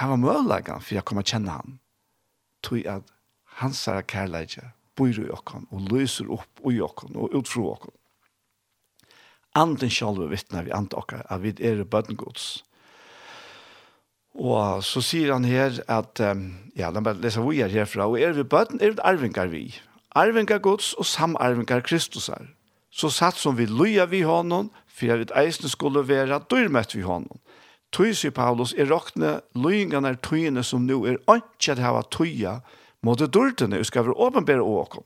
han 0.00 0.12
var 0.14 0.22
mølleggen 0.22 0.82
for 0.82 0.96
jeg 0.96 1.06
kom 1.06 1.20
å 1.20 1.26
kjenne 1.26 1.54
han. 1.54 1.78
Tog 2.66 2.86
at 2.90 3.12
hans 3.60 3.84
er 3.90 4.02
kærleidje, 4.08 4.72
bor 4.98 5.12
i 5.12 5.30
okken, 5.30 5.68
og 5.70 5.90
løser 5.92 6.30
opp 6.32 6.64
i 6.68 6.80
okken, 6.82 7.14
og 7.18 7.36
utfro 7.38 7.68
okken. 7.74 7.94
Anden 9.58 9.92
sjálfur 9.92 10.30
vittnar 10.32 10.64
vi 10.64 10.72
andre 10.72 11.02
okkar 11.02 11.26
at 11.28 11.42
vi 11.42 11.52
er 11.60 11.84
bøttengods. 11.84 12.62
Og 14.32 14.80
så 14.86 15.02
sier 15.04 15.34
han 15.34 15.44
her 15.44 15.76
at, 15.92 16.22
um, 16.24 16.46
ja, 16.78 16.88
la 16.88 17.02
meg 17.04 17.20
lese 17.20 17.42
vi 17.44 17.60
er 17.60 17.72
herfra, 17.72 18.08
og 18.08 18.16
er 18.16 18.32
vi 18.32 18.46
bøtten, 18.48 18.80
er 18.80 18.96
vi 18.96 19.04
arvingar 19.04 19.52
vi 19.52 19.66
arvingar 20.14 20.60
gods 20.62 20.92
og 20.94 21.06
samarvingar 21.06 21.84
Kristusar. 21.86 22.46
Så 22.92 23.08
satt 23.10 23.38
som 23.40 23.56
vi 23.56 23.66
loja 23.66 24.04
vi 24.06 24.22
honom, 24.22 24.70
for 24.86 25.22
at 25.24 25.32
eisne 25.36 25.70
skulle 25.72 26.04
være 26.08 26.42
dyrmett 26.50 26.94
vi 26.94 27.02
honom. 27.06 27.40
Tøy, 27.92 28.12
sier 28.16 28.32
Paulus, 28.32 28.72
er 28.76 28.88
råkne 28.88 29.40
løyingene 29.56 30.14
er 30.14 30.20
tøyene 30.24 30.62
som 30.64 30.84
nå 30.88 31.02
er 31.08 31.18
ikke 31.34 31.74
at 31.74 31.80
hava 31.80 32.02
tøya 32.08 32.58
mot 33.04 33.20
dyrtene, 33.20 33.80
og 33.80 33.88
skal 33.88 34.06
være 34.06 34.16
åpenbære 34.28 34.64
åkom. 34.64 35.04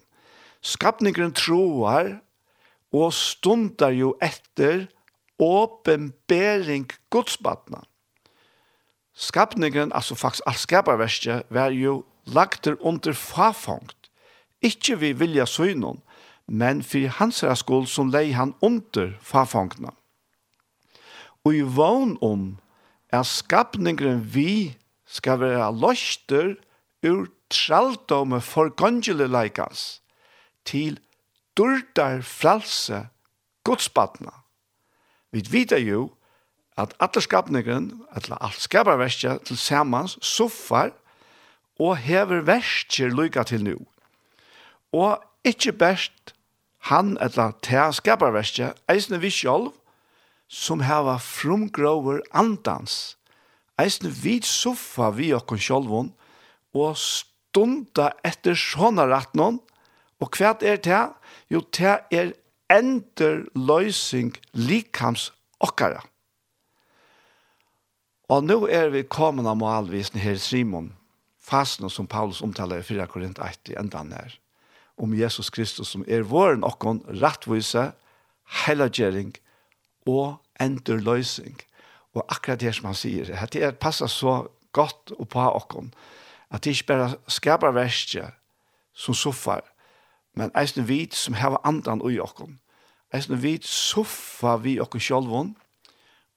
Skapningren 0.63 1.35
troar 1.35 2.17
og 2.95 3.13
stundar 3.15 3.95
jo 3.95 4.15
etter 4.23 4.87
åpenbæring 5.43 6.89
godsbatna. 7.11 7.83
Skapningren, 9.17 9.93
altså 9.95 10.15
faktisk 10.15 10.47
alt 10.47 10.59
skaparverste, 10.59 11.43
var 11.51 11.71
jo 11.75 12.05
lagt 12.27 12.67
under 12.67 13.13
fafangt 13.13 14.06
ikke 14.63 14.99
vi 15.01 15.13
vilja 15.13 15.47
synon, 15.47 16.03
men 16.47 16.83
for 16.83 17.09
hans 17.19 17.45
skuld 17.59 17.89
som 17.91 18.11
lei 18.11 18.31
han 18.33 18.55
under 18.63 19.13
farfangna. 19.21 19.93
Og 21.45 21.55
i 21.55 21.63
vogn 21.63 22.17
om 22.23 22.57
er 23.13 23.23
skapningren 23.23 24.23
vi 24.35 24.77
skal 25.07 25.41
være 25.41 25.71
løster 25.75 26.55
ur 27.07 27.27
traldomme 27.51 28.41
for 28.43 28.73
gongele 28.75 29.29
leikans 29.31 30.01
til 30.67 30.99
durdar 31.59 32.23
fralse 32.27 33.07
godsbatna. 33.65 34.33
Vi 35.33 35.45
vet 35.51 35.75
jo 35.83 36.11
at 36.77 36.95
alle 37.01 37.23
skapningren, 37.23 37.93
eller 38.17 38.37
alt 38.45 38.61
skaparverskja 38.61 39.39
til 39.45 39.59
samans, 39.59 40.19
soffar 40.21 40.93
og 41.81 41.97
hever 41.97 42.45
verskjer 42.45 43.15
lykka 43.15 43.47
til 43.49 43.65
nu 43.65 43.79
og 44.93 45.23
ikke 45.47 45.73
best 45.73 46.35
han 46.91 47.17
eller 47.23 47.55
til 47.67 47.95
skaparverket, 47.97 48.79
eisne 48.91 49.19
vi 49.23 49.31
sjolv, 49.35 49.73
som 50.47 50.85
hava 50.87 51.17
frumgrover 51.19 52.21
andans, 52.31 53.17
eisne 53.81 54.13
vi 54.15 54.39
soffa 54.47 55.11
vi 55.17 55.33
okkon 55.35 55.59
sjolvun, 55.59 56.13
og 56.77 56.95
stunda 57.01 58.13
etter 58.27 58.55
sånne 58.59 59.09
rattnån, 59.11 59.59
og 60.23 60.39
hva 60.39 60.55
er 60.63 60.79
det? 60.81 61.03
Jo, 61.53 61.61
det 61.75 61.99
er 62.15 62.35
ender 62.73 63.45
løysing 63.55 64.35
likhams 64.53 65.31
okkara. 65.63 66.03
Og 68.33 68.43
nå 68.43 68.65
er 68.67 68.91
vi 68.91 69.05
kommende 69.07 69.55
målvisen 69.55 70.19
her 70.19 70.35
i 70.35 70.43
Simon, 70.43 70.91
fasten 71.39 71.91
som 71.91 72.09
Paulus 72.11 72.43
omtaler 72.43 72.83
i 72.83 72.87
4 72.87 73.07
Korint 73.11 73.39
1 73.39 73.71
i 73.71 73.79
endan 73.79 74.11
her 74.17 74.35
om 74.97 75.15
Jesus 75.15 75.51
Kristus 75.51 75.93
som 75.93 76.05
er 76.09 76.25
våren 76.27 76.65
okkon 76.65 77.03
rattvise, 77.21 77.91
heilagjering 78.65 79.35
og 80.09 80.39
enderløysing. 80.61 81.61
Og 82.17 82.25
akkurat 82.33 82.61
det 82.61 82.75
som 82.77 82.89
han 82.89 82.97
sier, 82.97 83.31
at 83.37 83.53
det 83.53 83.79
passer 83.83 84.09
så 84.09 84.47
godt 84.77 85.13
og 85.19 85.29
på 85.33 85.41
okkon, 85.41 85.93
at 86.51 86.65
det 86.65 86.77
ikke 86.77 86.93
bare 86.95 87.17
skaper 87.29 87.75
verste 87.77 88.31
som 88.97 89.15
soffar, 89.15 89.65
men 90.37 90.53
eisen 90.57 90.89
vit 90.89 91.15
som 91.17 91.37
har 91.37 91.61
andan 91.65 92.03
ui 92.05 92.19
okkon. 92.21 92.59
Eisen 93.13 93.41
vit 93.43 93.65
soffa 93.65 94.57
vi 94.63 94.79
okkon 94.81 95.03
sjolvon, 95.03 95.55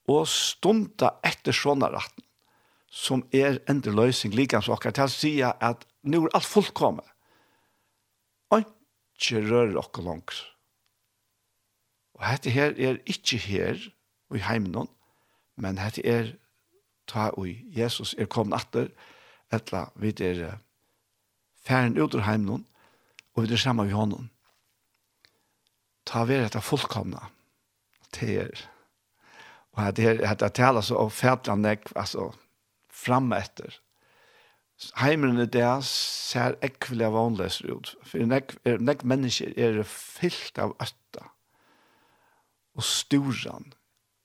og 0.09 0.25
stunda 0.27 1.13
etter 1.23 1.53
sånne 1.53 1.91
ratten, 1.93 2.25
som 2.89 3.21
er 3.31 3.59
enderløysing, 3.69 4.33
likans 4.33 4.67
okkar, 4.71 4.95
til 4.95 5.05
å 5.05 5.13
si 5.13 5.33
at 5.45 5.85
nu 6.01 6.23
er 6.23 6.33
alt 6.33 6.47
fullkommet 6.49 7.05
ikke 9.19 9.43
rører 9.49 9.77
oss 9.77 10.03
langt. 10.03 10.39
Og 12.15 12.25
dette 12.25 12.49
her 12.49 12.73
er 12.77 12.99
ikke 13.05 13.37
her 13.37 13.77
i 14.35 14.41
heimen, 14.43 14.89
men 15.55 15.77
dette 15.77 16.05
er 16.05 16.33
ta 17.07 17.29
og 17.33 17.47
Jesus 17.75 18.15
er 18.17 18.29
kommet 18.29 18.61
etter, 18.61 18.89
etter 19.51 19.91
vi 19.95 20.13
er 20.23 20.59
færen 21.65 21.97
ut 21.97 22.15
av 22.15 22.27
heimen, 22.27 22.65
og 23.35 23.43
vi 23.43 23.53
er 23.53 23.57
sammen 23.61 23.87
med 23.87 23.95
hånden. 23.95 24.29
Ta 26.05 26.23
vi 26.25 26.37
etter 26.39 26.63
fullkomne 26.63 27.21
til 28.13 28.37
er 28.45 28.67
og 29.79 29.85
dette 29.85 30.01
det 30.01 30.23
er 30.23 30.31
at 30.31 30.39
det 30.39 30.53
taler 30.57 30.81
så 30.81 30.97
om 30.99 31.11
fætlande, 31.11 31.77
altså 31.95 32.31
framme 32.91 33.37
etter 33.37 33.79
heimeren 34.99 35.41
i 35.41 35.47
dag 35.49 35.83
ser 35.83 36.55
av 36.61 37.13
vanleser 37.15 37.71
ut. 37.73 37.93
For 38.03 38.23
nek, 38.25 38.55
er, 38.65 38.79
nek 38.79 39.03
mennesker 39.03 39.53
er 39.59 39.81
fyllt 39.83 40.59
av 40.61 40.75
øtta 40.79 41.29
og 42.79 42.85
storan 42.85 43.73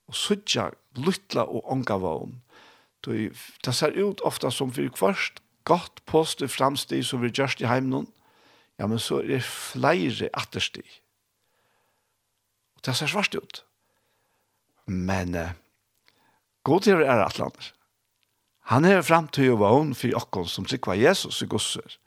og 0.06 0.18
suttja 0.18 0.68
luttla 1.00 1.46
og 1.48 1.64
onga 1.72 1.96
vogn. 1.98 2.36
Det 3.04 3.74
ser 3.74 3.96
ut 3.98 4.22
ofta 4.24 4.50
som 4.52 4.72
for 4.72 4.92
kvart 4.94 5.40
godt 5.64 6.04
påstå 6.06 6.48
framstig 6.52 7.02
som 7.08 7.22
vi 7.22 7.32
gjørst 7.32 7.62
i 7.64 7.68
heimenen, 7.68 8.06
ja, 8.78 8.86
men 8.86 8.98
så 8.98 9.20
er 9.22 9.36
det 9.36 9.44
flere 9.46 10.28
atterstig. 10.34 10.84
Og 12.76 12.84
det 12.86 12.96
ser 12.96 13.10
svart 13.10 13.34
ut. 13.34 13.62
Men 14.86 15.34
eh, 15.38 15.54
god 16.66 16.84
til 16.84 16.96
å 16.96 17.00
være 17.04 17.28
atlander. 17.28 17.70
Han 18.72 18.86
er 18.88 19.04
framtid 19.04 19.52
å 19.52 19.58
vogn 19.60 19.92
for 19.96 20.16
okkon 20.16 20.48
som 20.48 20.66
sikva 20.68 20.96
Jesus 20.96 21.42
i 21.44 21.48
gosser. 21.50 21.98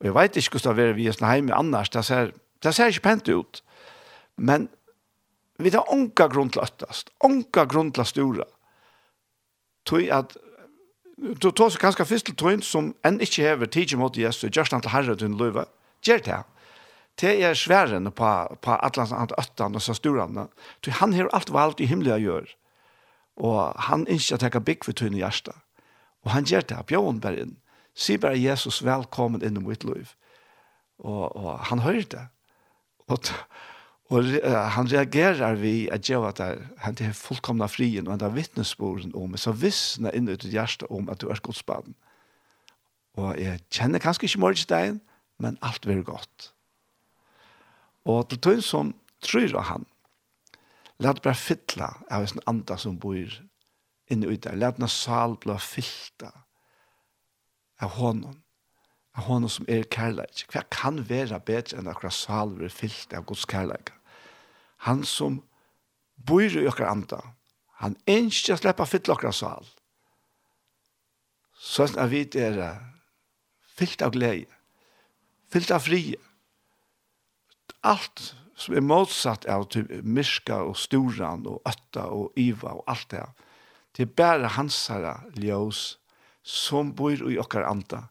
Og 0.00 0.08
jeg 0.08 0.16
vet 0.16 0.38
ikke 0.40 0.56
hvordan 0.56 0.76
det 0.78 0.86
er 0.86 0.96
vi 0.96 1.08
er 1.10 1.24
heime 1.26 1.56
annars, 1.56 1.90
det 1.92 2.04
ser, 2.06 2.32
det 2.64 2.74
ser 2.74 2.92
ikke 2.92 3.04
pent 3.08 3.28
ut. 3.28 3.62
Men 4.36 4.68
vi 5.58 5.72
har 5.74 5.90
onka 5.92 6.28
grunn 6.30 6.52
til 6.54 6.62
øttast, 6.62 7.10
onka 7.24 7.66
grunn 7.68 7.90
til 7.92 8.06
stora. 8.06 8.46
Tøy 9.88 10.08
at, 10.14 10.36
du 11.18 11.50
tar 11.50 11.72
seg 11.74 11.82
ganske 11.82 12.06
fyrst 12.06 12.28
til 12.30 12.38
tøyn 12.38 12.62
som 12.62 12.92
enn 13.04 13.18
ikke 13.24 13.42
hever 13.42 13.66
tidsi 13.66 13.98
mot 13.98 14.14
Jesus, 14.16 14.46
og 14.46 14.54
gjørst 14.54 14.76
han 14.76 14.84
til 14.84 14.94
herre 14.94 15.18
til 15.18 15.34
løyve, 15.34 15.66
gjør 16.06 16.24
det 16.24 16.42
Det 17.18 17.32
er 17.42 17.54
sværen 17.58 18.12
på, 18.14 18.30
på 18.62 18.70
atlas 18.78 19.12
andre 19.12 19.34
øttan 19.42 19.74
og 19.74 19.82
så 19.82 19.94
storene. 19.98 20.46
Tøy 20.80 20.92
han 21.02 21.12
har 21.12 21.28
alt 21.34 21.50
valgt 21.50 21.80
i 21.80 21.88
himmelen 21.90 22.14
å 22.14 22.22
gjøre. 22.22 22.54
Og 23.42 23.74
han 23.90 24.06
ikke 24.06 24.34
at 24.38 24.42
jeg 24.42 24.52
kan 24.52 24.64
for 24.84 24.92
tøyn 24.92 25.14
i 25.18 25.24
hjertet. 25.24 25.56
Og 26.26 26.32
han 26.34 26.46
gjør 26.48 26.66
det, 26.68 26.78
bjør 26.86 27.12
bare 27.22 27.44
inn. 27.44 27.56
Si 27.98 28.16
bare 28.18 28.38
Jesus 28.38 28.82
velkommen 28.86 29.42
inn 29.42 29.58
i 29.58 29.64
mitt 29.64 29.84
liv. 29.86 30.14
Og, 30.98 31.36
og 31.36 31.58
han 31.70 31.82
hører 31.82 32.06
det. 32.10 32.24
Og, 33.08 33.30
og 34.12 34.28
uh, 34.44 34.66
han 34.74 34.90
reagerer 34.90 35.58
vi 35.58 35.88
at 35.92 36.06
gjør 36.08 36.28
at 36.30 36.40
det, 36.40 36.66
han 36.84 36.98
er 37.02 37.16
fullkomna 37.16 37.68
frien, 37.70 38.06
og 38.06 38.16
han 38.16 38.26
er 38.26 38.36
vittnesbordet 38.36 39.14
om, 39.16 39.36
så 39.36 39.54
visner 39.56 40.14
inn 40.14 40.28
ut 40.28 40.44
i 40.44 40.52
hjertet 40.52 40.88
om 40.90 41.10
at 41.10 41.22
du 41.22 41.28
er 41.32 41.42
godsbaden. 41.42 41.96
Og 43.18 43.34
jeg 43.40 43.62
kjenner 43.74 44.02
kanskje 44.02 44.28
ikke 44.28 44.42
morgenstein, 44.44 45.00
men 45.42 45.58
alt 45.62 45.86
vil 45.86 46.04
godt. 46.06 46.52
Og 48.08 48.28
til 48.30 48.40
tøyen 48.42 48.64
som 48.64 48.94
tror 49.24 49.54
av 49.58 49.66
han, 49.72 49.86
la 51.02 51.12
det 51.14 51.22
bare 51.22 51.38
fytle 51.38 51.88
av 52.10 52.26
en 52.26 52.44
anda 52.50 52.78
som 52.78 52.98
bor 52.98 53.32
inne 54.12 54.28
ut 54.28 54.44
der. 54.44 54.56
Lætna 54.56 54.88
sal 54.88 55.36
bla 55.40 55.58
fylta 55.58 56.32
av 57.80 57.96
honom. 57.98 58.42
Av 59.18 59.26
honom 59.28 59.50
som 59.50 59.66
er 59.68 59.86
kærleik. 59.90 60.46
Hva 60.52 60.64
kan 60.72 61.02
være 61.08 61.40
bedre 61.40 61.80
enn 61.80 61.90
akkurat 61.90 62.16
sal 62.16 62.54
blir 62.56 62.72
fylta 62.72 63.20
av 63.20 63.26
Guds 63.28 63.46
kærleik? 63.48 63.92
Han 64.86 65.04
som 65.04 65.42
bor 66.26 66.42
i 66.42 66.66
okkar 66.68 66.90
anda, 66.90 67.20
han 67.82 67.96
ønsker 68.10 68.54
å 68.54 68.60
slippe 68.60 68.86
fylla 68.86 69.14
okra 69.14 69.32
sal. 69.34 69.66
Sånn 71.58 71.98
at 71.98 72.10
vi 72.10 72.24
er 72.38 72.58
fyllt 73.78 74.02
av 74.06 74.14
glede, 74.14 74.50
fyllt 75.50 75.74
av 75.74 75.82
frie. 75.86 76.18
Alt 77.86 78.32
som 78.58 78.74
er 78.74 78.82
motsatt 78.82 79.46
av 79.50 79.68
typ, 79.70 79.90
myrska 80.02 80.62
og 80.66 80.78
storan 80.78 81.46
og 81.46 81.62
øtta 81.66 82.08
og 82.14 82.38
iva 82.38 82.74
og 82.78 82.86
alt 82.90 83.06
det 83.10 83.22
her 83.22 83.47
Det 83.96 84.04
er 84.04 84.14
bare 84.16 84.48
hans 84.54 84.56
hansara 84.88 85.14
ljøs 85.34 85.98
som 86.42 86.94
bor 86.96 87.12
i 87.12 87.38
okkar 87.40 87.66
anda 87.68 88.06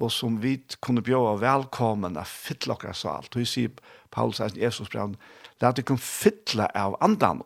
og 0.00 0.08
som 0.12 0.38
vi 0.40 0.54
kunne 0.80 1.04
bjøve 1.04 1.36
velkommen 1.42 2.16
av 2.16 2.28
fytle 2.28 2.74
okkar 2.74 2.96
sal. 2.96 3.26
Og 3.28 3.42
jeg 3.42 3.50
sier 3.50 3.96
Paulus 4.12 4.40
er 4.40 4.56
Jesus 4.56 4.88
brev, 4.88 5.12
la 5.60 5.72
det 5.76 5.84
dere 5.84 6.00
fytle 6.00 6.68
av 6.76 6.96
andan 7.04 7.44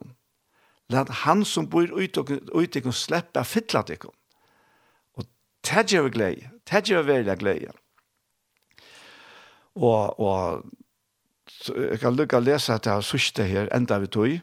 La 0.92 1.01
han 1.24 1.47
som 1.49 1.64
bor 1.72 1.88
ut 1.88 2.18
og 2.20 2.30
ikke 2.61 2.92
slippe 2.92 3.40
fytle 3.49 3.80
dere. 3.88 4.11
Og 5.16 5.24
det 5.64 5.86
gjør 5.90 6.11
vi 6.11 6.14
glede. 6.18 6.51
Det 6.68 6.82
gjør 6.90 7.03
vi 7.03 7.12
veldig 7.12 7.36
glede. 7.40 7.72
Og, 9.74 10.20
og 10.20 11.72
jeg 11.72 11.99
kan 12.03 12.14
lukke 12.14 12.36
å 12.36 12.45
lese 12.45 12.76
at 12.76 12.84
jeg 12.86 13.01
etter 13.01 13.09
sørste 13.09 13.49
her 13.49 13.72
enda 13.74 13.99
vi 13.99 14.12
tog 14.12 14.36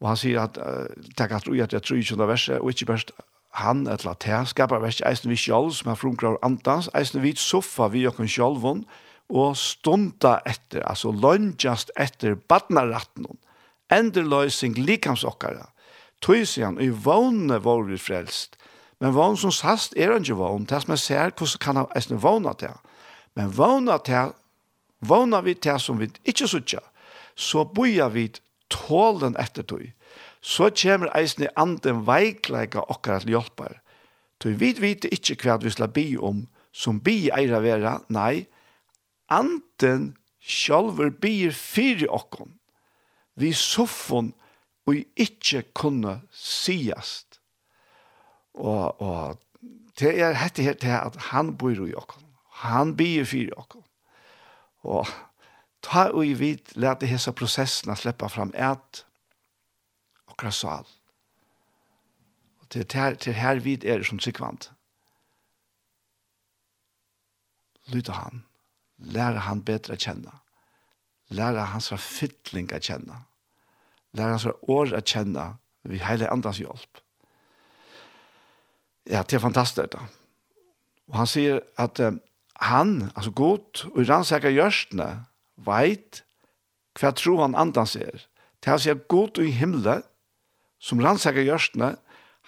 Og 0.00 0.12
han 0.12 0.20
sier 0.20 0.44
at 0.44 0.58
uh, 0.62 0.86
det 0.94 1.24
er 1.24 1.32
gatt 1.32 1.48
ui 1.50 1.58
at 1.62 1.74
jeg 1.74 1.82
tror 1.82 1.98
ikke 1.98 2.14
under 2.18 2.30
verset, 2.30 2.60
og 2.60 2.70
ikke 2.70 2.92
best 2.92 3.12
han 3.58 3.86
et 3.90 4.04
la 4.04 4.14
te, 4.14 4.36
skaper 4.46 4.82
verset 4.82 5.06
eisen 5.08 5.32
vi 5.32 5.38
sjolv, 5.40 5.72
som 5.74 5.90
er 5.90 5.98
frumgrar 5.98 6.38
andans, 6.46 6.90
eisen 6.94 7.24
vi 7.24 7.34
soffa 7.38 7.88
vi 7.92 8.06
okken 8.06 8.30
sjolvun, 8.30 8.84
og 9.28 9.56
stunda 9.60 10.38
etter, 10.48 10.84
altså 10.88 11.12
lønjast 11.12 11.90
etter 12.00 12.36
badnaratten, 12.48 13.26
enderløysing 13.92 14.78
likamsokkara. 14.78 15.68
Tøy 16.24 16.44
sier 16.48 16.70
han, 16.70 16.80
i 16.80 16.88
vågne 16.88 17.58
var 17.64 17.84
vi 17.88 17.98
frelst, 18.00 18.56
men 18.98 19.14
vågne 19.14 19.38
som 19.38 19.54
sast 19.54 19.94
er 19.96 20.12
han 20.12 20.24
ikke 20.24 20.38
vågne, 20.40 20.66
det 20.68 20.82
som 20.82 20.94
jeg 20.94 21.04
ser, 21.04 21.34
hvordan 21.36 21.62
kan 21.62 21.80
han 21.82 21.90
eisen 21.96 22.22
vågne 22.22 22.54
til? 22.58 22.74
Men 23.38 23.52
vågne 23.54 23.98
til, 24.04 24.34
vågne 25.00 25.42
vi 25.46 25.54
til 25.54 25.78
som 25.80 26.00
vi 26.00 26.10
ikke 26.24 26.48
sutja, 26.50 26.82
så 27.38 27.64
boja 27.64 28.08
vi 28.10 28.28
tålen 28.72 29.36
etter 29.40 29.66
tog, 29.66 29.84
så 30.40 30.70
kommer 30.70 31.10
eisen 31.18 31.46
i 31.46 31.52
anden 31.56 32.04
veikleika 32.06 32.84
okkar 32.88 33.22
at 33.22 33.28
hjelper. 33.28 33.80
Tog 34.38 34.58
vi 34.60 34.72
vet 34.78 35.08
ikke 35.10 35.36
hva 35.42 35.58
vi 35.62 35.72
skal 35.74 35.90
bi 35.92 36.12
om, 36.16 36.46
som 36.72 37.00
bi 37.02 37.26
eier 37.34 37.56
av 37.58 37.64
vera, 37.66 37.96
nei, 38.12 38.46
anden 39.28 40.12
sjálfur 40.38 41.10
bier 41.20 41.54
fyri 41.54 42.06
okkon, 42.08 42.54
vi 43.38 43.52
soffon 43.54 44.32
og 44.88 45.02
ikkje 45.20 45.64
kunne 45.76 46.20
siast. 46.32 47.40
Og, 48.58 48.98
og 49.02 49.38
det 50.00 50.14
er 50.22 50.38
hette 50.38 50.64
her 50.64 50.78
til 50.78 50.94
at 50.96 51.18
han 51.30 51.52
bor 51.58 51.74
i 51.74 51.94
okkon, 51.98 52.24
han 52.64 52.94
bier 52.98 53.26
fyrir 53.28 53.54
okkon. 53.58 53.84
Og 54.86 55.06
Ta 55.82 56.08
og 56.10 56.24
i 56.26 56.34
vid, 56.34 56.72
lete 56.74 57.06
hese 57.06 57.32
prosessene 57.36 57.96
sleppa 57.96 58.28
fram 58.32 58.50
et 58.54 59.04
og 60.28 60.36
krasal. 60.40 60.86
Og 62.58 62.68
til, 62.68 62.84
til, 62.84 63.16
til 63.16 63.38
her 63.38 63.62
vid 63.62 63.84
er 63.84 64.02
som 64.02 64.20
sikvant. 64.20 64.70
Lytte 67.88 68.12
han. 68.12 68.44
Lære 68.98 69.46
han 69.46 69.62
bedre 69.64 69.94
å 69.94 70.00
kjenne. 70.02 70.34
Lære 71.30 71.70
hans 71.72 71.92
fytling 72.02 72.68
å 72.74 72.80
kjenne. 72.82 73.22
Lære 74.16 74.34
hans 74.34 74.46
år 74.48 74.94
å 74.96 75.04
kjenne 75.04 75.52
vi 75.88 76.00
hele 76.02 76.28
andres 76.32 76.60
hjelp. 76.60 77.02
Ja, 79.08 79.22
det 79.22 79.38
er 79.38 79.44
fantastisk 79.44 79.94
da. 79.94 80.02
Og 81.08 81.16
han 81.16 81.28
sier 81.30 81.62
at 81.80 82.00
um, 82.04 82.18
han, 82.60 83.10
altså 83.14 83.30
god, 83.32 83.84
og 83.94 84.02
rannsaka 84.08 84.50
gjørstene, 84.52 85.06
veit 85.66 86.22
hva 86.98 87.12
troan 87.14 87.56
andans 87.58 87.96
er. 87.98 88.26
Det 88.62 88.72
er 88.72 88.82
sier 88.82 89.02
god 89.10 89.38
i 89.42 89.50
himle, 89.54 90.00
som 90.78 91.02
rannsaker 91.02 91.46
gjørstene, 91.46 91.94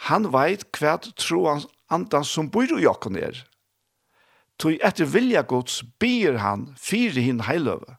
han 0.07 0.31
veit 0.33 0.67
hva 0.79 0.97
troan 1.19 1.65
andans 1.91 2.31
som 2.31 2.51
bor 2.51 2.71
i 2.71 2.83
jokken 2.85 3.19
er. 3.19 3.45
Tog 4.61 4.77
etter 4.85 5.09
vilja 5.09 5.43
gods 5.49 5.81
byr 6.03 6.39
han 6.43 6.71
fire 6.79 7.23
hinn 7.25 7.45
heiløve. 7.47 7.97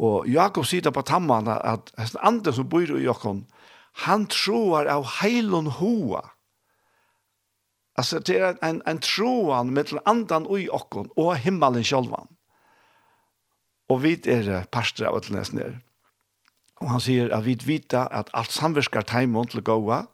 Og 0.00 0.28
Jakob 0.28 0.66
sier 0.68 0.92
på 0.92 1.04
tammene 1.04 1.56
at 1.66 1.92
hesten 2.00 2.22
andre 2.24 2.52
som 2.56 2.68
bor 2.72 2.84
i 2.84 3.04
jokken, 3.04 3.44
han 4.06 4.26
troar 4.30 4.88
av 4.88 5.06
heilon 5.20 5.70
hoa. 5.80 6.22
Altså, 7.98 8.20
det 8.24 8.38
er 8.38 8.60
en, 8.64 8.80
en 8.88 9.00
troan 9.02 9.72
mittel 9.76 10.00
andan 10.08 10.46
ui 10.48 10.68
okkon 10.72 11.10
og 11.20 11.34
himmelen 11.42 11.84
sjolvan. 11.84 12.30
Og 13.90 14.04
vi 14.04 14.14
er 14.30 14.64
pastor 14.70 15.10
av 15.10 15.18
Øtlenes 15.18 15.52
nere. 15.52 15.80
Og 16.80 16.88
han 16.94 17.02
sier 17.02 17.32
at 17.34 17.44
vi 17.44 17.56
vita 17.66 18.06
at 18.14 18.30
alt 18.32 18.52
samverskar 18.54 19.04
taimon 19.04 19.50
til 19.50 19.64
gåa, 19.66 20.04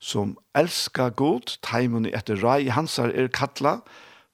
som 0.00 0.36
elskar 0.56 1.10
god, 1.18 1.58
taimon 1.62 2.06
i 2.06 2.14
etter 2.14 2.38
rai, 2.42 2.70
hansar 2.70 3.12
er 3.14 3.30
kattla, 3.34 3.80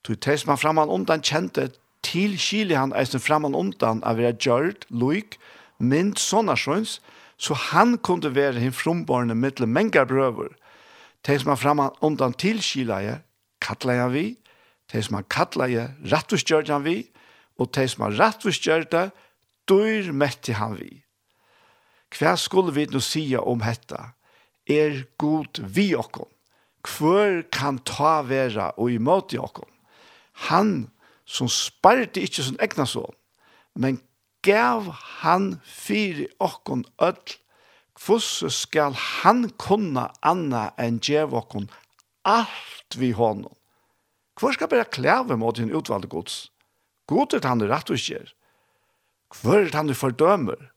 tog 0.04 0.20
teis 0.20 0.46
man 0.46 0.60
framan 0.60 0.92
undan 0.92 1.24
kjente, 1.24 1.72
til 2.04 2.36
kili 2.36 2.76
han 2.76 2.92
eisen 2.96 3.20
framan 3.20 3.56
undan 3.56 4.02
av 4.04 4.18
vera 4.20 4.34
gjørd, 4.36 4.84
loik, 4.92 5.38
mynd, 5.80 6.20
sånna 6.20 6.56
sjøns, 6.56 6.98
så 7.40 7.56
han 7.72 7.96
kunde 7.98 8.34
være 8.36 8.60
hin 8.60 8.76
frumborne 8.76 9.34
mittel 9.34 9.66
mengar 9.66 10.06
brøver. 10.08 10.52
Teis 11.24 11.46
man 11.48 11.58
framan 11.58 11.96
undan 12.04 12.36
til 12.36 12.60
kila 12.60 13.00
je, 13.02 13.16
kattla 13.64 13.96
jeg 13.96 14.12
vi, 14.12 14.26
teis 14.92 15.08
man 15.10 15.24
kattla 15.32 15.68
je, 15.72 15.88
rattus 16.12 16.44
gjørd 16.44 16.68
han 16.68 16.84
vi, 16.84 16.98
og 17.58 17.70
de 17.74 17.86
som 17.88 18.06
har 18.06 18.18
rettvis 18.18 18.60
gjør 18.62 18.84
metti 18.84 19.04
dør 19.68 20.12
mette 20.12 20.54
han 20.58 20.76
vi. 20.76 21.04
Hva 22.14 22.36
skulle 22.36 22.74
vi 22.74 22.86
nå 22.86 23.00
sige 23.00 23.40
om 23.40 23.62
dette? 23.64 23.98
Er 24.68 25.04
god 25.18 25.60
vi 25.60 25.94
okkom? 25.94 26.30
Hvor 26.84 27.42
kan 27.52 27.78
ta 27.78 28.22
vera 28.22 28.72
og 28.76 28.92
imot 28.92 29.32
i 29.32 29.38
okkom? 29.40 29.70
Han 30.50 30.90
som 31.24 31.48
sparte 31.48 32.20
ikke 32.20 32.44
sin 32.44 32.60
egna 32.60 32.84
son, 32.86 33.14
men 33.74 34.02
gav 34.44 34.90
han 35.22 35.60
fyri 35.64 36.28
okkom 36.40 36.84
öll, 37.00 37.38
hvordan 38.04 38.50
skal 38.50 38.96
han 38.98 39.48
kunne 39.58 40.08
anna 40.22 40.66
enn 40.78 41.00
gjev 41.00 41.34
okkom 41.34 41.68
alt 42.28 42.98
vi 42.98 43.12
hånden? 43.16 43.52
Hvor 44.38 44.52
skal 44.52 44.68
bare 44.68 44.90
klæve 44.90 45.36
mot 45.38 45.56
din 45.56 45.72
utvalgte 45.72 46.10
gods? 46.10 46.50
God 47.06 47.34
er 47.34 47.46
han 47.46 47.62
er 47.62 47.72
rett 47.72 47.90
og 47.92 48.00
skjer. 48.00 48.32
Hvor 49.40 49.60
er 49.60 49.74
han 49.74 49.90
er 49.90 49.98
fordømer? 49.98 50.70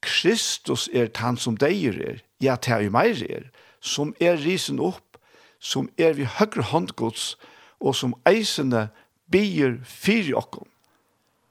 Kristus 0.00 0.88
er 0.92 1.10
han 1.20 1.36
som 1.36 1.58
deier 1.60 1.96
er, 2.00 2.22
ja, 2.40 2.56
det 2.56 2.72
er 2.72 2.80
jo 2.86 2.96
er, 2.96 3.50
som 3.80 4.14
er 4.20 4.36
risen 4.40 4.80
opp, 4.80 5.18
som 5.58 5.90
er 5.98 6.14
vi 6.16 6.24
høyre 6.24 6.62
håndgods, 6.62 7.36
og 7.80 7.94
som 7.94 8.14
eisene 8.24 8.88
bier 9.30 9.78
fyri 9.84 10.32
okkom. 10.32 10.68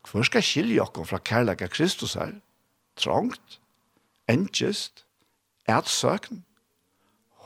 Hvor 0.09 0.23
skal 0.23 0.41
skilje 0.41 0.81
okkom 0.81 1.05
fra 1.05 1.19
kærlega 1.19 1.67
Kristus 1.67 2.13
her? 2.13 2.41
Trangt, 2.97 3.59
enkjest, 4.27 5.05
Ertsøkn? 5.67 6.43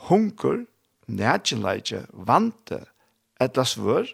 hunker, 0.08 0.64
nætjenleikje, 1.06 2.04
vante, 2.12 2.80
etla 3.40 3.64
svør, 3.68 4.08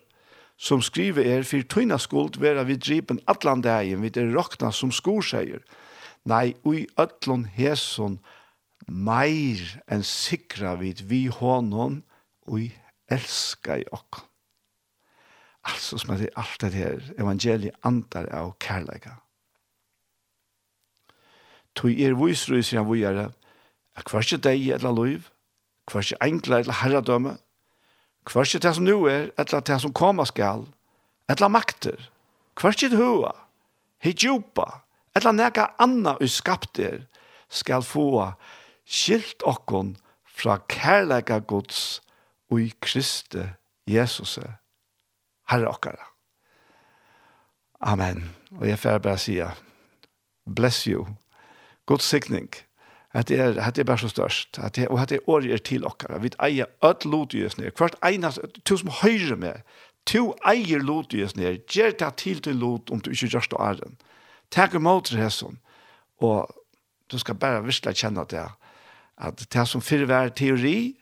som 0.61 0.83
skriver 0.85 1.25
er, 1.25 1.45
for 1.49 1.65
tøyna 1.65 1.97
skuld 2.01 2.37
vera 2.41 2.67
vi 2.69 2.77
dripen 2.77 3.23
atlan 3.31 3.63
dagen, 3.65 4.03
vi 4.05 4.13
er 4.13 4.33
rokna 4.35 4.69
som 4.77 4.93
skorseier. 4.93 5.63
Nei, 6.29 6.53
ui 6.69 6.85
ötlun 7.01 7.47
heson 7.57 8.19
meir 8.85 9.63
enn 9.89 10.05
sikra 10.05 10.75
vid 10.81 11.01
vi 11.09 11.29
honon, 11.33 12.03
ui 12.45 12.69
elska 13.09 13.81
i 13.81 13.89
okk. 13.97 14.21
Altså 15.71 15.97
som 16.01 16.13
er 16.15 16.27
det 16.27 16.33
alt 16.41 16.61
det 16.61 16.73
her, 16.77 17.03
evangeliet 17.17 17.77
andar 17.85 18.29
av 18.33 18.55
kærleika. 18.61 19.17
Tui 21.77 21.95
er 22.05 22.17
vysrøy, 22.19 22.61
sier 22.61 22.83
han 22.83 22.89
vujere, 22.89 23.31
at 23.97 24.09
hver 24.11 24.25
ikke 24.25 24.45
deg 24.45 24.67
eller 24.77 24.93
lov, 24.93 25.29
hver 25.89 26.05
ikke 26.05 26.25
enkla 26.27 26.61
eller 26.61 26.81
herradømme, 26.83 27.39
Kvørst 28.25 28.63
det 28.63 28.75
som 28.75 28.85
nu 28.85 29.05
er, 29.09 29.31
etla 29.41 29.61
det 29.61 29.81
som 29.81 29.93
koma 29.97 30.27
skal, 30.29 30.67
etla 31.31 31.49
makter, 31.49 31.97
kvørst 32.59 32.85
det 32.93 32.99
hua, 32.99 33.33
hit 34.05 34.21
djupa, 34.23 34.83
etla 35.17 35.33
neka 35.33 35.71
anna 35.81 36.17
u 36.21 36.29
skapter, 36.29 37.07
skal 37.51 37.83
få 37.83 38.33
skilt 38.87 39.43
okkon 39.47 39.97
fra 40.25 40.61
kærleika 40.69 41.39
gods 41.39 42.01
ui 42.51 42.71
Kriste 42.81 43.55
Jesus, 43.87 44.39
Herre 45.51 45.69
okkara. 45.69 46.07
Amen. 47.81 48.37
Og 48.61 48.69
jeg 48.69 48.79
får 48.79 48.99
bare 48.99 49.19
sige, 49.19 49.51
bless 50.57 50.85
you. 50.85 51.07
God 51.87 51.99
sikning 51.99 52.51
at 53.13 53.29
det 53.29 53.41
er, 53.41 53.59
at 53.59 53.77
det 53.77 53.83
er 53.83 53.89
bare 53.91 53.99
så 53.99 54.09
størst, 54.09 54.59
at 54.59 54.77
det, 54.77 54.89
og 54.89 55.01
at 55.03 55.09
det 55.09 55.17
er 55.17 55.29
året 55.29 55.53
er 55.53 55.59
til 55.59 55.87
okkara. 55.87 56.19
Vi 56.23 56.31
eier 56.43 56.71
öll 56.85 57.09
lodgjøs 57.11 57.59
ned, 57.59 57.73
hvert 57.79 57.97
einast, 58.07 58.39
to 58.65 58.77
som 58.77 58.93
høyre 59.03 59.37
med, 59.37 59.67
to 60.07 60.31
eier 60.47 60.79
lodgjøs 60.79 61.37
ned, 61.37 61.65
gjør 61.67 61.97
det 61.99 62.15
til 62.23 62.43
til 62.43 62.57
lot 62.57 62.91
om 62.91 63.01
du 63.01 63.11
ikke 63.11 63.33
gjørst 63.35 63.57
og 63.59 63.67
æren. 63.67 63.99
Takk 64.51 64.75
imot 64.79 65.11
det 65.11 65.33
sånn, 65.35 65.59
og 66.23 66.55
du 67.11 67.19
skal 67.19 67.35
bare 67.35 67.65
virkelig 67.65 67.99
kjenne 67.99 68.25
det, 68.31 68.47
at 69.19 69.47
det 69.53 69.67
som 69.69 69.83
fyrir 69.83 70.07
var 70.07 70.31
teori, 70.31 70.95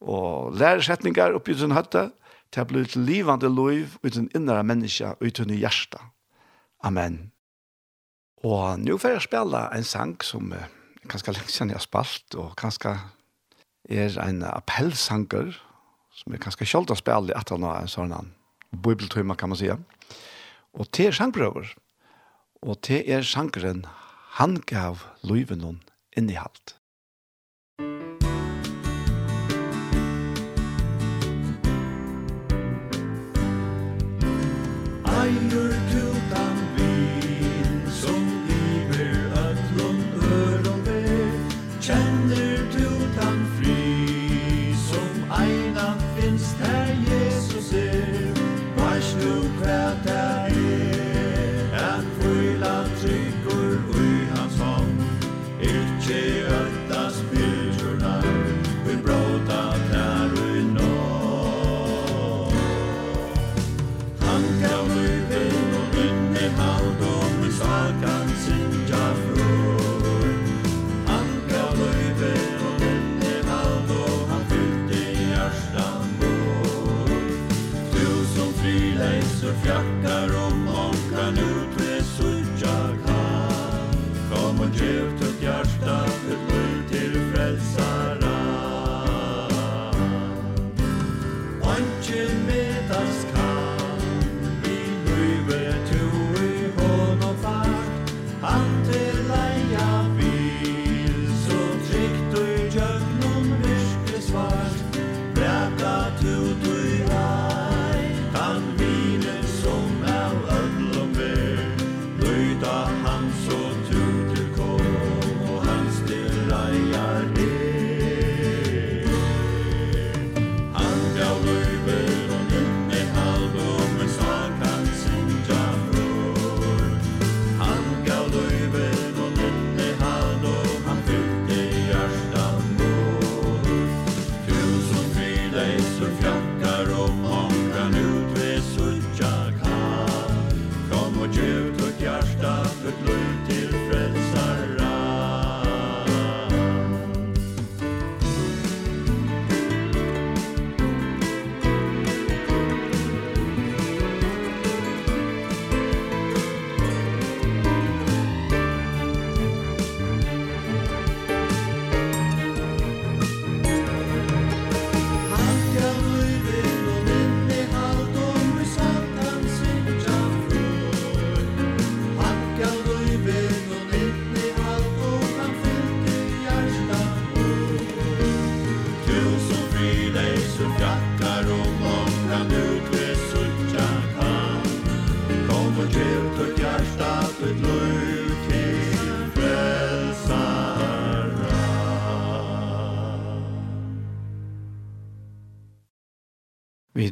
og 0.00 0.54
læresetningar 0.58 1.34
oppi 1.34 1.54
sin 1.56 1.74
høtta, 1.74 2.10
det 2.54 2.60
er 2.60 2.68
blitt 2.70 2.94
livande 2.94 3.48
liv 3.50 3.96
uten 4.04 4.28
innere 4.36 4.62
menneska, 4.62 5.14
uten 5.20 5.50
i 5.50 5.58
hjertet. 5.58 6.02
Amen. 6.84 7.32
Og 8.44 8.78
nå 8.78 8.98
får 9.00 9.16
jeg 9.16 9.26
spille 9.26 9.62
en 9.74 9.86
sang 9.88 10.14
som 10.22 10.52
kanskje 11.10 11.34
lenge 11.36 11.52
siden 11.52 11.72
jeg 11.72 11.80
har 11.80 11.84
spalt, 11.84 12.36
og 12.38 12.54
kanskje 12.60 12.96
er 13.90 14.18
en 14.24 14.42
appellsanger, 14.48 15.56
som 16.14 16.34
er 16.34 16.42
kanskje 16.42 16.68
kjølt 16.70 16.94
å 16.94 16.98
spille 16.98 17.32
i 17.32 17.38
etter 17.38 17.60
noe, 17.60 17.76
en 17.80 17.90
sånn 17.90 18.32
bibeltøyma, 18.74 19.36
kan 19.38 19.52
man 19.52 19.60
si. 19.60 19.70
Og 20.74 20.88
til 20.94 21.10
er 21.10 21.18
sangprøver, 21.18 21.74
og 22.64 22.80
til 22.86 23.04
er 23.10 23.26
sangeren, 23.26 23.84
han 24.38 24.58
gav 24.66 25.04
løyven 25.22 25.60
noen 25.62 25.82
innihalt. 26.16 26.74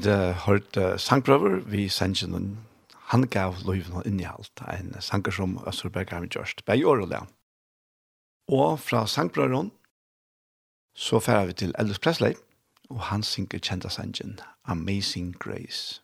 vid 0.03 0.35
hørt 0.47 1.01
sangprøver, 1.01 1.61
vi 1.67 1.89
sendte 1.89 2.27
noen, 2.27 2.57
han 3.13 3.27
gav 3.31 3.61
løyven 3.67 4.01
og 4.01 4.07
innehalt, 4.07 4.63
en 4.67 4.95
sanger 5.01 5.31
som 5.31 5.59
Østerberg 5.69 6.11
har 6.11 6.27
gjort, 6.27 6.63
bare 6.67 6.79
i 6.79 6.85
år 6.85 7.05
og 7.05 7.11
det. 7.11 7.21
Og 8.49 8.81
fra 8.81 9.07
sangprøveren, 9.07 9.71
så 10.95 11.21
færer 11.21 11.47
vi 11.47 11.53
til 11.53 11.75
Elvis 11.79 11.99
Presley, 11.99 12.35
og 12.91 13.01
han 13.01 13.23
synger 13.23 13.59
kjenta 13.59 13.89
sangen 13.89 14.41
Amazing 14.65 15.35
Grace. 15.39 16.01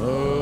Oh. 0.00 0.39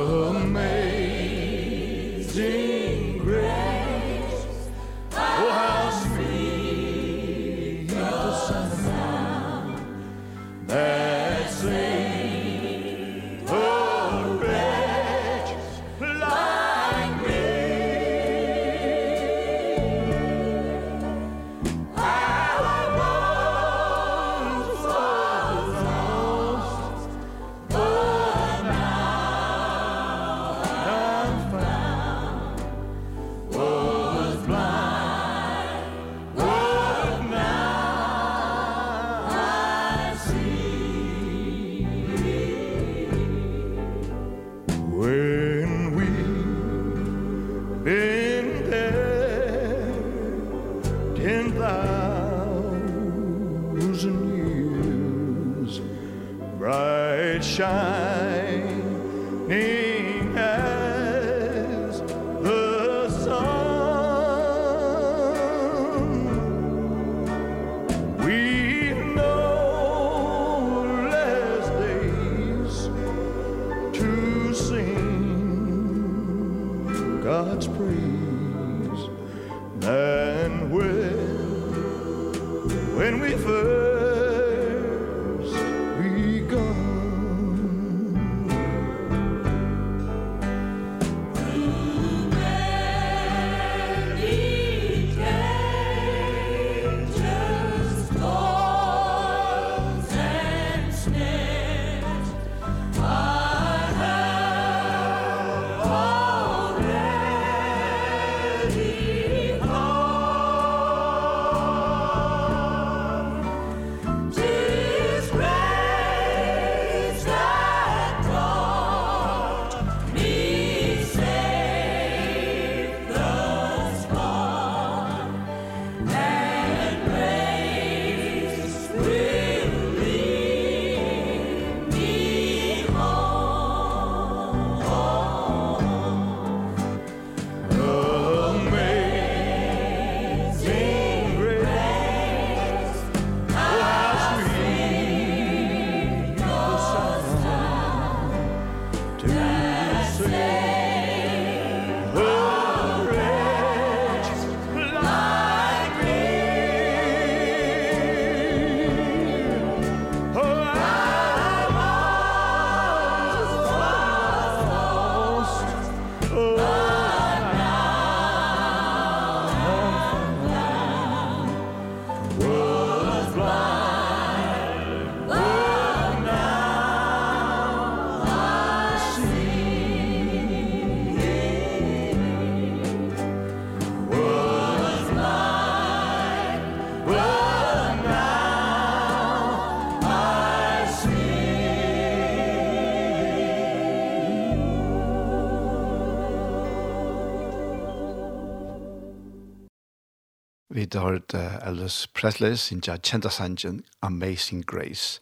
vi 200.94 200.98
hørt 200.98 201.34
uh, 201.34 201.68
Elvis 201.68 202.06
Presley 202.14 202.56
sinja 202.56 202.96
kjenta 202.96 203.30
sangen 203.30 203.82
Amazing 204.02 204.64
Grace. 204.66 205.20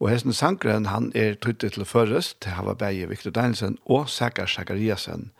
Og 0.00 0.10
hesten 0.10 0.32
sangren 0.32 0.86
han 0.86 1.12
er 1.14 1.34
tuttet 1.34 1.72
til 1.72 1.84
først 1.84 2.40
til 2.40 2.52
hava 2.52 2.74
beie 2.74 3.08
Victor 3.08 3.30
Danielsen 3.30 3.78
og 3.86 4.08
Sækar 4.08 4.46
Sækariasen. 4.46 5.32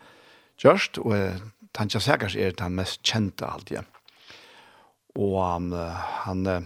Gjørst, 0.61 0.97
og 0.97 1.05
uh, 1.05 1.39
Tanja 1.73 1.99
Sækars 1.99 2.35
er 2.35 2.51
den 2.51 2.75
mest 2.75 3.03
kjente 3.03 3.45
alltid. 3.45 3.87
Og 5.15 5.55
um, 5.55 5.71
han, 6.25 6.47
uh, 6.47 6.63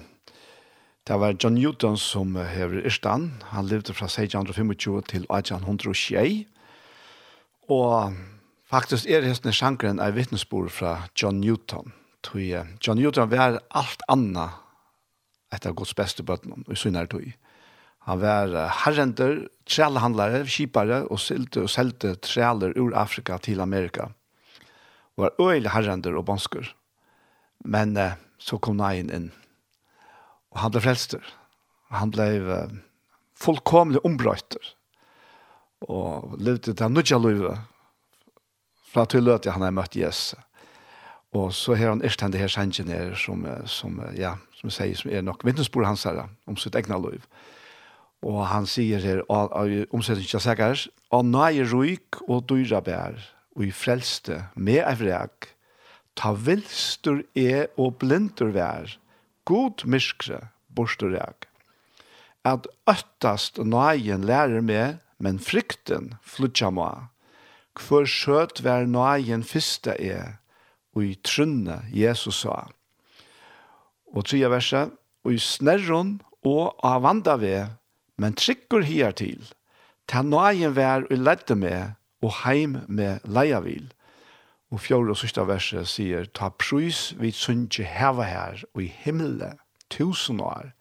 det 1.08 1.20
var 1.20 1.36
John 1.44 1.56
Newton 1.56 1.98
som 1.98 2.36
hever 2.36 2.86
Irstan. 2.86 3.44
Han 3.44 3.66
levde 3.66 3.94
fra 3.94 4.06
1625 4.06 5.02
til 5.02 5.28
1806. 5.30 6.48
Og 7.70 8.14
faktisk 8.70 9.06
er 9.10 9.22
hesten 9.22 9.54
sangren 9.54 10.00
en 10.00 10.16
vittnesbord 10.16 10.70
fra 10.70 11.02
John 11.22 11.40
Newton 11.40 11.94
tog 12.26 12.42
jeg. 12.42 12.78
John 12.82 13.00
Newton 13.00 13.32
var 13.32 13.60
alt 13.70 14.06
anna 14.12 14.50
etter 15.54 15.76
Guds 15.78 15.94
beste 15.96 16.26
bøtten 16.26 16.66
i 16.72 16.78
synar 16.78 17.10
tog. 17.12 17.28
Han 18.06 18.22
var 18.22 18.54
herrender, 18.84 19.48
trælhandlare, 19.66 20.44
kipare 20.46 21.04
og 21.10 21.22
selte 21.22 21.64
og 21.66 21.72
selte 21.74 22.14
træler 22.22 22.76
ur 22.78 22.94
Afrika 22.94 23.38
til 23.42 23.62
Amerika. 23.64 24.12
Og 25.18 25.26
var 25.26 25.42
øyelig 25.42 25.72
herrender 25.74 26.18
og 26.18 26.26
bonsker. 26.28 26.70
Men 27.66 27.98
eh, 27.98 28.14
så 28.38 28.60
kom 28.62 28.78
Nain 28.78 29.10
inn. 29.10 29.32
Og 30.54 30.62
han 30.62 30.74
ble 30.76 30.84
frelster. 30.86 31.24
Han 31.90 32.14
ble 32.14 32.28
eh, 32.38 32.76
fullkomlig 33.42 34.04
ombrøyter. 34.06 34.74
Og 35.90 36.36
levde 36.38 36.74
til 36.74 36.86
han 36.86 36.94
nødja 36.94 37.18
løyve. 37.18 37.58
Fra 38.94 39.06
til 39.10 39.26
løte 39.26 39.56
han 39.56 39.66
har 39.66 39.74
møtt 39.74 39.98
Jesus. 39.98 40.36
Og 41.36 41.54
så 41.54 41.76
har 41.76 41.90
han 41.90 42.02
är 42.02 42.22
henne 42.22 42.38
her 42.38 42.48
sangen 42.48 42.88
her, 42.88 43.16
som 43.16 43.46
som 43.66 44.02
ja, 44.18 44.38
som 44.54 44.70
säger 44.70 44.96
som 44.96 45.12
er 45.12 45.22
nok 45.22 45.44
vittnesbord 45.46 45.86
hans 45.86 46.04
her, 46.04 46.30
om 46.48 46.58
sitt 46.58 46.76
egna 46.76 46.98
liv. 46.98 47.26
Og 48.24 48.48
han 48.48 48.66
sier 48.66 49.00
her, 49.00 49.22
og 49.30 49.86
om 49.92 50.02
sig 50.02 50.18
inte 50.18 50.40
säkert, 50.40 50.88
"Och 51.12 51.26
nøye 51.26 51.64
ruik 51.64 52.22
og 52.28 52.50
dyra 52.50 52.80
bær, 52.82 53.20
og 53.56 53.66
i 53.66 53.72
frelste, 53.72 54.48
med 54.56 54.84
evrak 54.88 55.56
ta 56.16 56.34
vilstur 56.34 57.24
e 57.36 57.68
og 57.78 57.98
blindur 58.00 58.54
vær, 58.56 58.98
God 59.46 59.86
myskre 59.86 60.50
borstur 60.76 61.14
jag. 61.14 61.48
At 62.46 62.68
øttast 62.90 63.58
nøyen 63.58 64.26
lærer 64.26 64.62
meg, 64.62 64.98
men 65.20 65.40
frykten 65.40 66.16
flutja 66.24 66.70
må. 66.70 66.90
Hvor 67.76 68.06
skjøt 68.06 68.64
vær 68.64 68.86
nøyen 68.86 69.44
fyrste 69.44 69.96
er, 70.00 70.38
og 70.96 71.04
i 71.04 71.16
trunne 71.24 71.82
Jesus 71.94 72.44
sa. 72.46 72.66
Og 74.16 74.26
tredje 74.26 74.50
verset, 74.52 74.94
og 75.26 75.36
i 75.36 75.42
snerron 75.42 76.20
og 76.46 76.78
av 76.86 77.04
vanda 77.04 77.36
ved, 77.42 77.76
men 78.22 78.38
trykker 78.38 78.86
her 78.88 79.16
til, 79.18 79.42
ta 80.08 80.22
nøyen 80.24 80.76
vær 80.76 81.08
og 81.10 81.20
ledde 81.20 81.58
med, 81.60 81.96
og 82.24 82.32
heim 82.46 82.80
med 82.88 83.26
leiavil. 83.26 83.92
Og 84.74 84.82
fjord 84.82 85.12
og 85.12 85.20
sørste 85.20 85.44
verset 85.46 85.90
sier, 85.90 86.26
ta 86.26 86.50
prøys 86.50 87.14
vi 87.20 87.32
sunnje 87.36 87.86
heva 87.86 88.26
her, 88.26 88.64
og 88.74 88.86
i 88.86 88.90
himmelen, 89.04 89.60
tusen 89.94 90.40
år, 90.42 90.72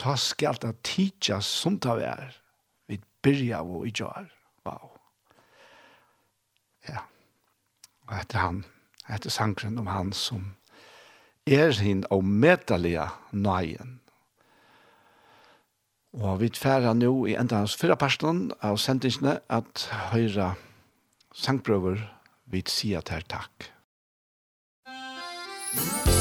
ta 0.00 0.16
skal 0.16 0.56
ta 0.60 0.72
tidsja 0.86 1.40
sunt 1.44 1.86
av 1.90 2.00
er, 2.00 2.36
vi 2.88 3.00
byrja 3.22 3.60
og 3.60 3.88
i 3.88 3.92
jar. 3.92 4.30
Wow. 4.64 4.94
Ja, 6.88 7.04
og 8.08 8.16
etter 8.22 8.40
han, 8.40 8.62
etter 9.12 9.32
sangren 9.32 9.78
om 9.80 9.90
han 9.90 10.12
som 10.16 10.54
er 11.46 11.72
hin 11.80 12.04
og 12.10 12.24
medelige 12.24 13.08
nøyen. 13.32 13.98
Og 16.20 16.40
vi 16.42 16.50
tverra 16.50 16.94
nå 16.94 17.12
i 17.30 17.36
enda 17.38 17.62
hans 17.62 17.76
fyrre 17.78 17.96
personen 17.98 18.50
av 18.66 18.80
sendingsene 18.82 19.38
at 19.48 19.86
høyre 20.10 20.54
sangprøver 21.34 22.02
vi 22.50 22.64
sier 22.66 23.06
til 23.06 23.26
takk. 23.30 23.70
Musikk 25.70 26.19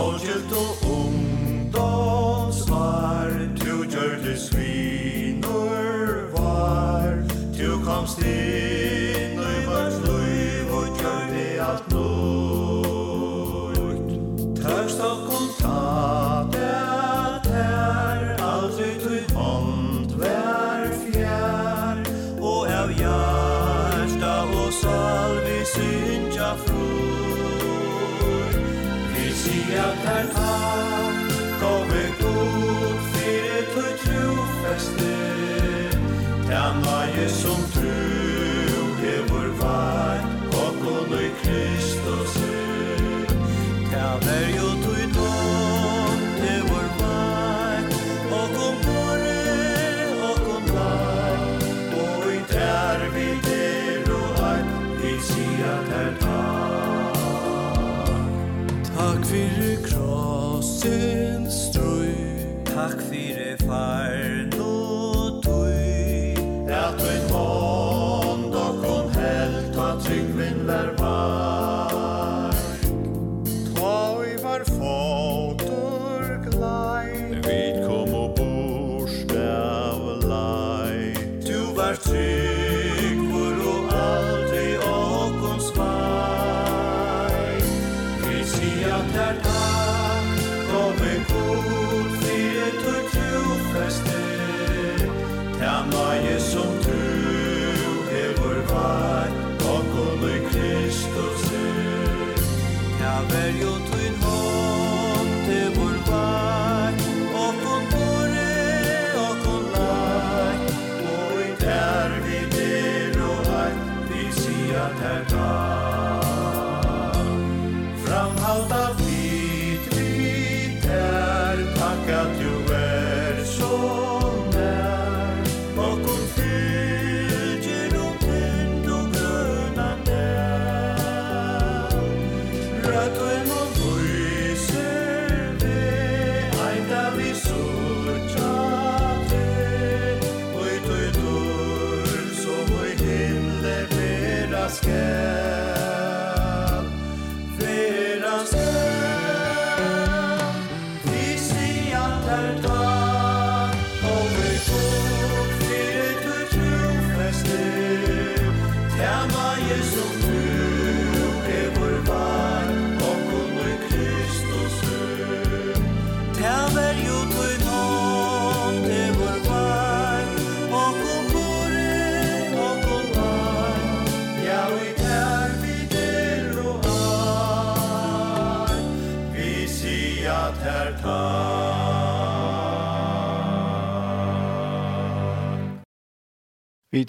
soldiers 0.00 0.42
do 0.48 0.69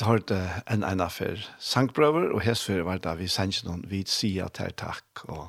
hørte 0.06 0.38
en 0.72 0.84
ene 0.84 1.08
for 1.10 1.40
sangprøver, 1.60 2.32
og 2.34 2.42
hestfører 2.46 2.88
var 2.88 3.02
da 3.04 3.16
vi 3.20 3.30
sendte 3.32 3.68
noen 3.68 3.86
vid 3.90 4.10
sida 4.12 4.48
til 4.56 4.74
takk. 4.78 5.24
Og 5.30 5.48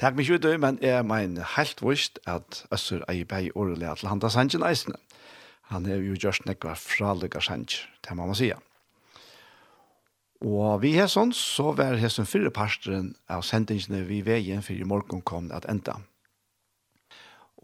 takk 0.00 0.18
mye 0.18 0.36
ut, 0.36 0.48
men 0.60 0.78
jeg 0.82 1.06
mener 1.06 1.52
helt 1.56 1.82
vist 1.84 2.20
at 2.26 2.64
Øssur 2.72 3.04
er 3.08 3.20
i 3.20 3.24
bei 3.24 3.50
årelig 3.54 3.88
at 3.90 4.06
han 4.08 4.20
tar 4.20 4.34
sendte 4.34 4.62
eisene. 4.66 4.98
Han 5.72 5.86
er 5.86 5.98
jo 5.98 6.14
just 6.14 6.46
nekva 6.46 6.76
fralegger 6.78 7.42
sendte, 7.42 7.86
det 8.06 8.16
må 8.16 8.26
man 8.26 8.38
sige. 8.38 8.58
Og 10.44 10.82
vi 10.82 10.92
har 10.98 11.08
sånn, 11.08 11.32
så 11.32 11.72
var 11.72 11.96
det 11.96 12.10
som 12.12 12.28
fyrre 12.28 12.52
parsteren 12.52 13.14
av 13.32 13.42
sendingene 13.46 14.04
vi 14.04 14.20
veien 14.22 14.62
for 14.62 14.76
i 14.76 14.84
morgen 14.84 15.22
kom 15.24 15.48
at 15.54 15.64
enda. 15.70 15.96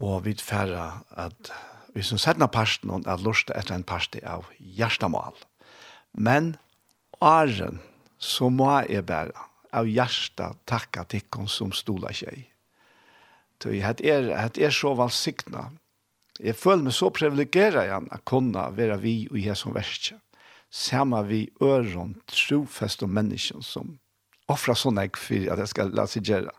Og 0.01 0.25
vi 0.25 0.33
færre 0.41 1.03
at 1.11 1.53
vi 1.93 2.01
som 2.01 2.17
sendte 2.17 2.47
parsten 2.49 2.91
at 3.05 3.21
lortet 3.21 3.53
etter 3.55 3.75
en 3.75 3.85
parste 3.85 4.19
av 4.25 4.49
hjertemål. 4.57 5.37
Men 6.13 6.55
åren 7.21 7.79
så 8.21 8.49
må 8.53 8.69
jeg 8.87 9.05
bare 9.09 9.49
av 9.73 9.89
hjertet 9.89 10.59
takke 10.69 11.05
til 11.09 11.23
dere 11.25 11.47
som 11.49 11.71
stoler 11.73 12.13
seg. 12.15 12.45
Det 13.63 13.79
er, 13.79 14.27
det 14.53 14.65
er 14.67 14.75
så 14.75 14.93
valgsiktene. 14.97 15.71
Jeg 16.41 16.57
føler 16.57 16.87
meg 16.87 16.95
så 16.97 17.09
privilegeret 17.13 17.87
igjen 17.87 18.09
å 18.11 18.19
kunne 18.27 18.65
være 18.75 18.97
vi 19.01 19.15
og 19.31 19.39
jeg 19.39 19.57
som 19.57 19.75
verste. 19.75 20.19
Samme 20.73 21.19
vi 21.27 21.45
øren, 21.61 22.15
trofest 22.27 23.03
og 23.05 23.11
mennesken 23.13 23.61
som 23.61 23.99
offrer 24.49 24.77
sånn 24.77 24.97
jeg 24.99 25.13
for 25.21 25.51
at 25.53 25.61
jeg 25.61 25.71
skal 25.71 25.93
la 25.95 26.07
seg 26.09 26.27
gjøre. 26.27 26.53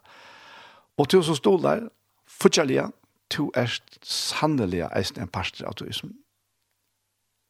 Og 0.99 1.11
til 1.11 1.25
som 1.27 1.37
stoler, 1.37 1.89
fortjellige, 2.31 2.87
to 3.35 3.49
er 3.59 3.71
sannelig 4.07 4.85
eisen 4.93 5.25
en 5.25 5.33
parster 5.33 5.67
av 5.67 5.75
turismen. 5.81 6.15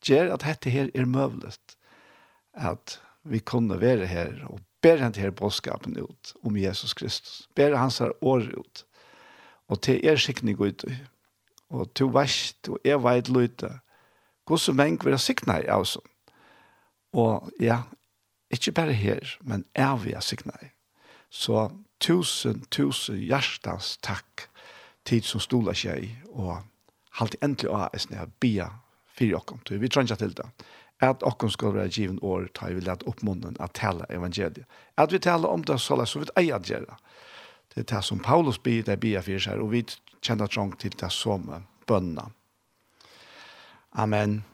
Gjør 0.04 0.34
at 0.34 0.44
dette 0.46 0.72
her 0.72 0.90
er 0.96 1.08
møvlet 1.08 1.76
at 2.54 3.00
vi 3.24 3.38
kunne 3.38 3.80
være 3.80 4.06
her 4.06 4.46
og 4.46 4.60
ber 4.82 4.96
han 5.00 5.12
til 5.12 5.32
bådskapen 5.32 5.96
ut 5.98 6.32
om 6.44 6.56
Jesus 6.56 6.94
Kristus. 6.94 7.48
Ber 7.54 7.76
hans 7.76 7.98
her 7.98 8.12
år 8.24 8.42
ut. 8.58 8.84
Og 9.68 9.80
til 9.82 10.06
er 10.06 10.16
sikning 10.16 10.60
ut. 10.60 10.84
Og 11.70 11.94
til 11.94 12.06
verst, 12.12 12.68
og 12.68 12.78
jeg 12.84 13.02
veit 13.02 13.28
løyte. 13.28 13.70
Hvordan 14.46 14.76
menn 14.76 14.98
vil 15.04 15.16
ha 15.16 15.18
sikna 15.18 15.58
i 15.62 15.68
oss. 15.72 15.96
Og 17.12 17.50
ja, 17.60 17.80
ikke 18.50 18.72
bare 18.72 18.92
her, 18.92 19.36
men 19.40 19.64
er 19.74 19.96
vi 19.96 20.12
ha 20.12 20.20
sikna 20.20 20.52
i. 20.62 20.68
Så 21.30 21.70
tusen, 22.00 22.64
tusen 22.70 23.16
hjertens 23.16 23.96
takk 24.02 24.48
tid 25.04 25.24
som 25.24 25.40
stola 25.40 25.74
seg 25.76 26.10
og 26.32 26.60
halte 27.18 27.40
endelig 27.42 27.70
av 27.70 27.86
ha 27.86 27.88
en 27.94 28.16
jeg 28.18 28.32
bia 28.40 28.68
fyrir 29.14 29.38
okkom. 29.38 29.62
Vi 29.70 29.88
trenger 29.88 30.20
til 30.20 30.34
det 30.36 30.46
at 31.02 31.22
okkom 31.22 31.50
skal 31.50 31.74
være 31.74 31.88
given 31.88 32.18
år 32.22 32.48
tar 32.54 32.74
vi 32.74 32.80
lett 32.84 33.02
opp 33.08 33.22
munnen 33.22 33.56
at 33.60 33.74
tale 33.74 34.06
evangeliet. 34.08 34.66
At 34.96 35.12
vi 35.12 35.18
taler 35.18 35.48
om 35.48 35.64
det 35.64 35.80
så 35.80 35.98
så 36.06 36.18
vi 36.22 36.30
eier 36.36 36.56
at 36.56 36.70
gjøre. 36.70 36.96
Det 37.74 37.80
er 37.80 37.96
det 37.96 38.04
som 38.04 38.18
Paulus 38.18 38.58
blir, 38.58 38.84
det 38.84 39.00
byr 39.00 39.20
for 39.20 39.38
seg, 39.38 39.60
og 39.60 39.72
vi 39.72 39.84
kjenner 40.22 40.46
trang 40.46 40.76
til 40.78 40.94
det 41.00 41.10
som 41.10 41.50
bønna. 41.86 42.30
Amen. 43.92 44.44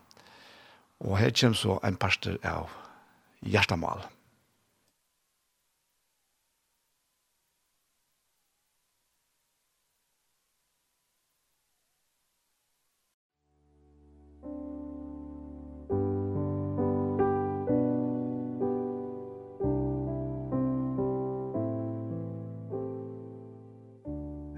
Og 1.00 1.18
her 1.18 1.30
kommer 1.30 1.56
så 1.56 1.78
en 1.84 1.96
pastor 1.96 2.38
av 2.44 2.68
hjertemål. 3.40 4.04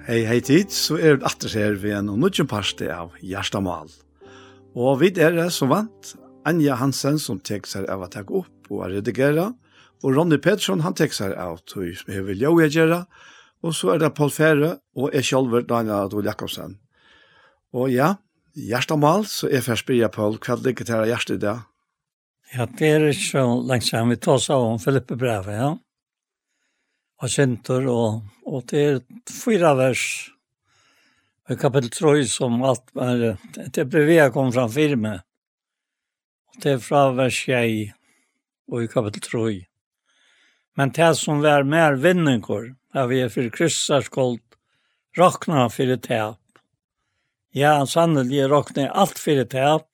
Hei, 0.03 0.25
hei 0.27 0.41
tid, 0.43 0.73
så 0.75 0.97
er 0.99 1.21
det 1.21 1.29
atter 1.29 1.53
her 1.55 1.77
ved 1.79 1.93
en 1.95 2.09
og 2.11 2.17
nødgjøn 2.19 2.49
parste 2.51 2.89
av 2.91 3.13
Gjerstamal. 3.23 3.87
Og 4.75 4.97
vi 4.99 5.13
er 5.15 5.37
det 5.37 5.45
som 5.55 5.71
vant, 5.71 6.09
Anja 6.43 6.75
Hansen 6.81 7.21
som 7.23 7.39
tek 7.39 7.69
seg 7.71 7.87
av 7.87 8.03
å 8.03 8.09
ta 8.11 8.25
opp 8.27 8.67
og 8.67 8.83
redigere, 8.91 9.53
og 10.03 10.17
Ronny 10.17 10.41
Pettersson 10.43 10.83
han 10.83 10.97
tek 10.99 11.15
seg 11.15 11.37
av 11.39 11.61
til 11.71 11.93
som 11.95 12.11
vil 12.27 12.43
jo 12.43 12.57
gjøre, 12.59 13.05
og 13.63 13.77
så 13.79 13.93
er 13.95 14.03
det 14.03 14.11
Paul 14.19 14.35
Fære 14.35 14.73
og 14.99 15.15
jeg 15.15 15.29
selv 15.29 15.55
Daniel 15.71 16.09
Adol 16.09 16.27
Jakobsen. 16.27 16.81
Og 17.71 17.95
ja, 17.95 18.17
Gjerstamal, 18.59 19.29
så 19.31 19.47
er 19.55 19.63
først 19.63 19.87
blir 19.87 20.03
jeg 20.03 20.11
Paul, 20.19 20.35
hva 20.43 20.59
ligger 20.59 20.89
til 20.89 20.99
å 20.99 21.07
gjøre 21.13 21.39
det? 21.47 21.55
Ja, 22.57 22.67
det 22.67 22.91
er 22.91 23.07
ikke 23.13 23.29
så 23.29 23.47
lenge 23.63 23.87
siden 23.87 24.11
vi 24.11 24.19
tar 24.19 24.43
seg 24.43 24.67
om 24.67 24.83
Filippe 24.83 25.15
Breve, 25.15 25.55
ja 25.55 25.71
av 27.23 27.31
kjentor, 27.31 27.87
og, 27.87 28.23
og 28.47 28.65
det 28.71 28.83
er 28.83 29.03
fyra 29.31 29.77
vers 29.79 30.05
i 31.51 31.57
kapitel 31.59 31.91
3 31.93 32.23
som 32.31 32.63
alt 32.67 32.91
er, 32.99 33.37
det 33.55 33.83
er 33.83 33.91
brevet 33.91 34.33
kom 34.35 34.53
fram 34.55 34.71
firme. 34.73 35.19
Og 36.53 36.63
det 36.65 36.77
er 36.77 36.83
fra 36.83 37.11
vers 37.17 37.39
1 37.49 37.93
og 38.73 38.85
i 38.85 38.91
kapitel 38.91 39.27
3. 39.27 39.43
Men 40.79 40.95
det 40.97 41.11
som 41.21 41.43
var 41.45 41.67
mer 41.69 41.99
vinninger, 42.01 42.73
er 42.95 43.09
vi 43.09 43.21
er 43.25 43.31
for 43.33 43.51
kryssars 43.53 44.09
skuld, 44.09 44.43
rakna 45.19 45.69
for 45.73 45.97
tap. 46.05 46.41
Ja, 47.53 47.75
sannelig 47.87 48.49
rakna 48.51 48.89
alt 48.89 49.21
for 49.21 49.45
tap, 49.45 49.87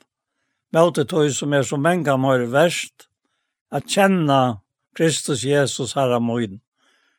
møte 0.75 1.05
tog 1.09 1.33
som 1.35 1.53
er 1.53 1.67
så 1.67 1.77
mange 1.81 2.15
mer 2.21 2.47
verst, 2.53 3.09
at 3.75 3.89
kjenne 3.91 4.61
Kristus 4.97 5.45
Jesus 5.45 5.97
herre 5.99 6.21
møyden 6.23 6.63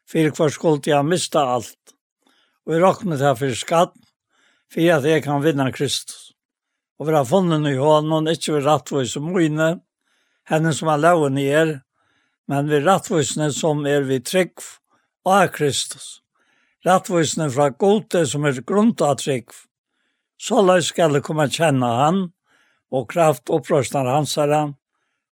for 0.09 0.33
hver 0.33 0.53
skulle 0.53 0.81
jeg 0.89 1.05
miste 1.05 1.39
alt. 1.39 1.93
Og 2.65 2.73
jeg 2.73 2.83
råkne 2.83 3.17
det 3.19 3.35
for 3.37 3.57
skatt, 3.57 3.93
for 4.69 4.95
at 4.95 5.05
jeg 5.05 5.23
kan 5.25 5.43
vinne 5.43 5.69
Kristus. 5.73 6.31
Og 6.99 7.07
vi 7.07 7.15
har 7.15 7.25
funnet 7.25 7.65
i 7.69 7.77
hånden, 7.77 8.27
ikke 8.27 8.57
ved 8.57 8.65
rettvis 8.67 9.15
og 9.17 9.29
mine, 9.29 9.69
henne 10.49 10.73
som 10.73 10.89
er 10.89 11.01
loven 11.01 11.37
i 11.37 11.47
er, 11.53 11.77
men 12.49 12.69
ved 12.69 12.87
rettvisene 12.87 13.51
som 13.53 13.85
er 13.85 14.07
vi 14.09 14.19
trygg 14.19 14.57
av 15.29 15.47
Kristus. 15.53 16.19
Rettvisene 16.85 17.49
fra 17.53 17.69
gode 17.69 18.25
som 18.27 18.45
er 18.47 18.61
grunnt 18.65 19.01
av 19.05 19.19
trygg. 19.21 19.53
Så 20.39 20.61
la 20.63 20.79
skal 20.81 21.21
komme 21.21 21.49
kjenne 21.51 21.87
han, 22.01 22.21
og 22.89 23.09
kraft 23.11 23.51
opprøsner 23.53 24.07
hans 24.09 24.35
herre, 24.39 24.73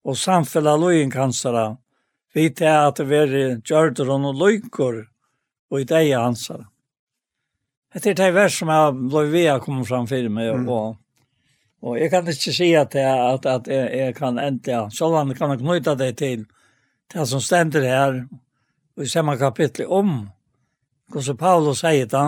og 0.03 0.19
samfella 0.19 0.75
lojen 0.81 1.13
kansere, 1.13 1.77
Vi 2.33 2.49
til 2.57 2.73
at 2.73 2.97
det 2.97 3.09
veri 3.11 3.43
gjørder 3.61 4.11
og 4.13 4.39
løykor 4.41 5.03
og 5.73 5.81
i 5.81 5.89
deg 5.89 6.13
ansar. 6.17 6.65
Det 7.93 8.07
er 8.15 8.17
det 8.17 8.35
vers 8.35 8.55
som 8.57 8.71
jeg 8.73 8.93
ble 9.13 9.27
ved 9.29 9.51
å 9.53 9.61
komme 9.61 9.85
fram 9.85 10.07
for 10.09 10.29
meg 10.33 10.53
og 10.55 10.61
mm. 10.63 10.99
Og 11.83 11.97
jeg 11.99 12.13
kan 12.13 12.29
ikke 12.31 12.53
si 12.55 12.69
at 12.79 12.95
jeg, 12.95 13.23
at, 13.35 13.47
at 13.47 13.67
jeg, 13.67 13.87
jeg 13.99 14.15
kan 14.15 14.39
enda, 14.39 14.85
selv 14.95 15.19
om 15.19 15.33
jeg 15.33 15.39
kan 15.41 15.57
knyta 15.59 15.97
det 15.99 16.13
til 16.21 16.45
det 17.13 17.25
som 17.27 17.43
stender 17.43 17.83
her, 17.83 18.21
i 19.01 19.09
samme 19.09 19.35
kapittel 19.41 19.91
om, 19.91 20.29
hvordan 21.11 21.37
Paulus 21.41 21.81
sier 21.83 22.07
det, 22.07 22.27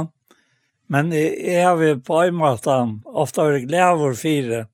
men 0.90 1.12
jeg, 1.14 1.36
jeg 1.38 1.62
har 1.68 2.00
på 2.02 2.18
en 2.24 2.38
måte 2.40 2.78
ofte 3.06 3.46
vært 3.46 3.68
glæver 3.68 4.00
for 4.02 4.18
fire 4.18 4.64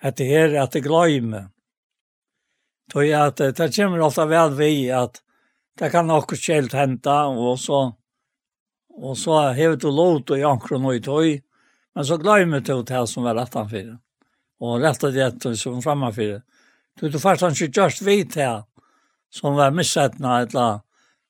at 0.00 0.16
det 0.16 0.30
er 0.38 0.56
at 0.62 0.72
det 0.72 0.84
gløymer, 0.84 1.50
Då 2.92 3.04
är 3.04 3.18
att 3.18 3.36
det 3.36 3.76
kommer 3.76 4.00
ofta 4.00 4.26
vel 4.26 4.54
vi 4.54 4.90
at 4.90 5.22
det 5.78 5.90
kan 5.90 6.06
nok 6.06 6.36
skällt 6.36 6.72
henta, 6.72 7.26
og 7.26 7.58
så 7.58 7.96
og 8.96 9.18
så 9.18 9.52
hevet 9.52 9.80
du 9.80 9.90
låt 9.90 10.30
och 10.30 10.38
jankron 10.38 10.94
i 10.94 11.00
tøy, 11.00 11.42
Men 11.94 12.04
så 12.04 12.16
glömmer 12.16 12.60
du 12.60 12.82
det 12.82 13.06
som 13.06 13.22
var 13.22 13.34
rettan 13.34 13.68
for 13.68 13.76
för. 13.76 13.98
Och 14.58 14.80
rätta 14.80 15.10
det 15.10 15.56
som 15.56 15.82
fremme 15.82 16.12
for 16.12 16.22
det. 16.22 16.42
Du 17.00 17.08
du 17.08 17.18
først 17.18 17.40
han 17.42 17.52
ikke 17.52 17.72
gjørst 17.80 18.02
vet 18.02 18.34
här 18.34 18.64
som 19.30 19.54
var 19.54 19.70
missat 19.70 20.20
eller 20.20 20.80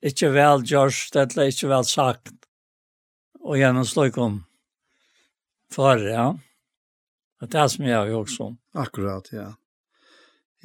ikke 0.03 0.31
vel 0.31 0.63
gjørst, 0.63 1.17
eller 1.17 1.47
ikke 1.47 1.69
vel 1.69 1.85
sagt. 1.85 2.33
og 3.47 3.61
gjennom 3.61 3.87
sløykom 3.87 4.41
for 5.73 6.01
det, 6.03 6.15
ja. 6.17 6.31
Det 7.41 7.47
er 7.47 7.53
det 7.53 7.67
som 7.71 7.87
jeg 7.87 7.95
har 7.95 8.11
gjort 8.11 8.33
sånn. 8.33 8.57
Akkurat, 8.75 9.29
ja. 9.35 9.49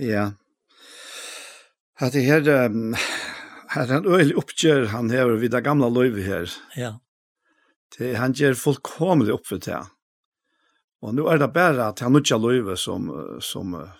Ja 0.01 0.23
at 2.01 2.15
det 2.15 2.25
her, 2.25 2.47
um, 2.65 2.93
her 3.75 3.87
er 3.87 3.99
en 3.99 4.09
øyelig 4.09 4.37
oppgjør 4.41 4.87
han 4.93 5.11
hever 5.13 5.37
vid 5.41 5.53
det 5.53 5.63
gamle 5.65 5.89
løyve 5.93 6.23
her. 6.25 6.53
Ja. 6.77 6.95
Det, 7.97 8.15
han 8.17 8.33
gjør 8.33 8.57
fullkomlig 8.57 9.33
opp 9.35 9.45
for 9.49 9.61
det. 9.61 9.81
Og 11.01 11.15
nå 11.17 11.27
er 11.29 11.41
det 11.41 11.51
bare 11.53 11.91
at 11.91 12.01
han 12.01 12.17
ikke 12.17 12.39
løyve 12.41 12.77
som, 12.77 13.09
som 13.41 13.75
uh, 13.77 13.93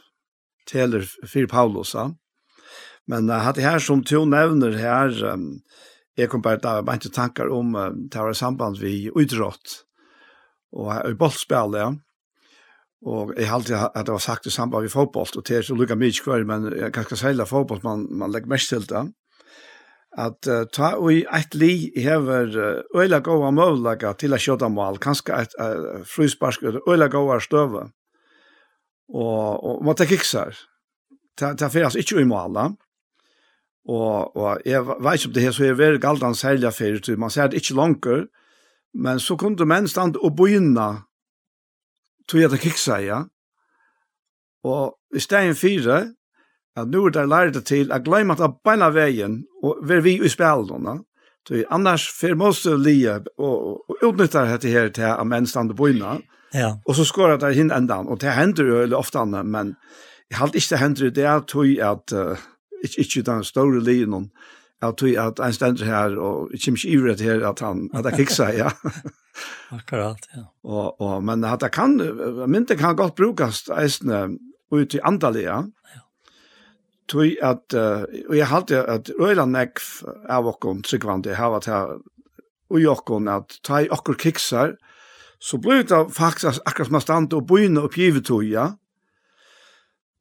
teler 0.70 1.06
for 1.06 1.48
Paulus. 1.52 1.94
Ja. 1.94 2.10
Men 3.10 3.30
uh, 3.30 3.48
at 3.48 3.58
det 3.58 3.66
her 3.68 3.80
som 3.84 4.04
to 4.06 4.24
nevner 4.26 4.78
her, 4.78 5.14
um, 5.34 5.62
jeg 6.18 6.30
kom 6.30 6.44
bare 6.44 6.62
til 6.62 7.12
å 7.12 7.16
tankar 7.16 7.54
om 7.54 7.76
uh, 7.78 7.90
det 7.94 8.22
var 8.22 8.38
samband 8.38 8.82
vi 8.82 9.12
utrått 9.14 9.82
og 10.72 10.94
i 11.10 11.16
bollspillet, 11.20 11.82
ja. 11.82 11.92
Og 13.02 13.34
jeg 13.38 13.48
har 13.50 13.56
alltid 13.56 13.76
at 13.76 14.06
det 14.06 14.14
var 14.14 14.22
sagt 14.22 14.46
i 14.46 14.54
samband 14.54 14.84
med 14.86 14.94
fotboll, 14.94 15.30
og 15.38 15.48
det 15.48 15.58
er 15.58 15.66
så 15.66 15.76
lukka 15.76 15.96
mye 15.98 16.14
kvar, 16.24 16.44
men 16.46 16.68
jeg 16.70 16.94
kan 16.94 17.08
ikke 17.08 17.18
seile 17.18 17.48
fotboll, 17.50 17.82
man, 17.84 18.06
man 18.10 18.32
legger 18.32 18.52
mest 18.52 18.70
til 18.70 18.86
det. 18.90 19.08
At 20.18 20.48
uh, 20.52 20.66
ta 20.68 20.92
og 21.00 21.14
i 21.14 21.22
et 21.24 21.56
li 21.56 21.90
hever 21.96 22.52
uh, 22.52 23.00
øyla 23.00 23.22
gåa 23.24 23.50
møvlaga 23.56 24.12
til 24.20 24.36
a 24.36 24.38
kjøda 24.38 24.68
mål, 24.70 25.00
kanskje 25.02 25.40
et 25.40 25.56
uh, 25.56 26.04
frysparsk, 26.06 26.68
øyla 26.84 27.08
gåa 27.08 27.40
støve. 27.40 27.88
Og, 29.14 29.64
og 29.64 29.86
man 29.86 29.96
tek 29.96 30.12
kiksar. 30.12 30.60
Ta, 31.40 31.54
ta 31.56 31.72
fyrir 31.72 31.88
altså 31.88 32.04
ikke 32.04 32.22
i 32.22 32.28
måla. 32.28 32.70
Og, 33.90 34.36
og 34.38 34.62
jeg 34.68 34.84
vet 34.86 35.26
om 35.26 35.34
det 35.34 35.46
her, 35.48 35.56
så 35.56 35.66
er 35.66 35.80
veldig 35.80 36.02
galdan 36.04 36.36
særlig 36.38 36.74
fyrir, 36.74 37.18
man 37.18 37.34
ser 37.34 37.48
det 37.48 37.64
ikke 37.64 37.80
langer, 37.80 38.28
men 38.94 39.20
så 39.20 39.36
kunne 39.40 39.66
menn 39.66 39.88
stand 39.88 40.20
og 40.22 40.36
begynna 40.38 41.08
tog 42.32 42.42
jeg 42.42 42.50
til 42.54 42.64
kikkseia, 42.64 43.22
og 44.64 44.98
i 45.16 45.20
stedet 45.20 45.58
fire, 45.58 46.02
at 46.80 46.88
nå 46.88 47.06
er 47.06 47.16
det 47.16 47.28
lært 47.28 47.64
til 47.68 47.92
at 47.92 48.06
glemme 48.06 48.38
at 48.40 48.60
beina 48.64 48.88
veien, 48.96 49.42
og 49.64 49.82
være 49.84 50.04
vi 50.08 50.14
i 50.24 50.30
spillene, 50.32 51.02
Så 51.48 51.64
annars 51.70 52.08
för 52.08 52.36
måste 52.36 52.70
lia 52.70 53.22
och, 53.38 53.90
och 53.90 53.96
utnyttja 54.02 54.42
det 54.42 54.48
här 54.48 54.90
till 54.90 55.04
att 55.04 55.28
män 55.28 55.48
stannar 55.48 55.74
på 55.74 55.90
innan. 55.90 56.22
Ja. 56.52 56.82
Och 56.86 56.96
så 56.96 57.06
skorar 57.06 57.38
det 57.38 57.54
hin 57.54 57.72
ändan. 57.72 58.08
Och 58.08 58.20
det 58.20 58.30
händer 58.30 58.64
ju 58.64 58.94
ofta 58.94 59.20
annars, 59.20 59.46
men 59.46 59.76
jag 60.30 60.38
har 60.38 60.56
inte 60.56 60.76
händer 60.76 61.10
det 61.10 61.26
att 61.26 61.48
tog 61.48 61.80
att 61.80 62.12
uh, 62.14 62.38
inte, 62.84 63.02
inte 63.02 63.32
den 63.32 63.44
stora 63.44 63.80
linjen 63.80 64.30
Jag 64.82 64.98
tog 64.98 65.16
at 65.16 65.40
en 65.40 65.54
stender 65.54 65.86
her, 65.86 66.16
og 66.18 66.50
kommer 66.66 66.86
inte 66.86 66.88
ivret 66.88 67.22
här 67.22 67.42
at 67.50 67.60
han 67.60 67.90
hadde 67.94 68.12
kiksa, 68.18 68.54
ja. 68.54 68.72
Akkurat, 69.72 70.28
ja. 70.34 70.46
Og, 70.64 71.02
og, 71.02 71.24
men 71.24 71.44
at 71.44 71.62
det 71.62 71.72
kan, 71.72 72.02
mynten 72.48 72.78
kan 72.78 72.96
godt 72.96 73.16
brukas 73.16 73.70
eisne 73.70 74.38
ut 74.72 74.94
i 74.94 75.00
andalige, 75.04 75.50
Ja. 75.52 76.02
Tog 77.08 77.26
at, 77.44 77.74
uh, 77.76 78.06
og 78.30 78.38
jeg 78.38 78.48
halte 78.48 78.84
at 78.88 79.10
Øyla 79.20 79.46
Nekv 79.46 79.82
av 80.30 80.46
vakom 80.46 80.82
tryggvandi 80.82 81.34
hava 81.36 81.60
til 81.60 81.74
här 81.74 82.00
och 82.70 82.80
jag 82.80 83.28
att 83.28 83.62
ta 83.64 83.82
i 83.82 83.90
okkur 83.90 84.14
kiksar 84.14 84.78
så 85.40 85.58
blir 85.58 85.84
det 85.84 86.14
faktisk 86.14 86.62
akkurat 86.66 86.88
som 86.88 86.92
man 86.92 87.02
stannar 87.02 87.36
och 87.36 87.46
börjar 87.46 87.84
uppgivet 87.84 88.26
tog, 88.26 88.44
ja. 88.44 88.78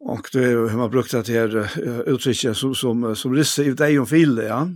Och 0.01 0.29
det 0.33 0.39
är 0.39 0.69
hur 0.69 0.77
man 0.77 0.91
brukt 0.91 1.11
det 1.11 1.29
här 1.29 2.09
uttrycket 2.09 2.57
som, 2.57 2.75
som, 2.75 3.17
som 3.17 3.35
rissa 3.35 3.63
ut 3.63 3.81
om 3.81 4.07
fil, 4.07 4.43
ja. 4.49 4.69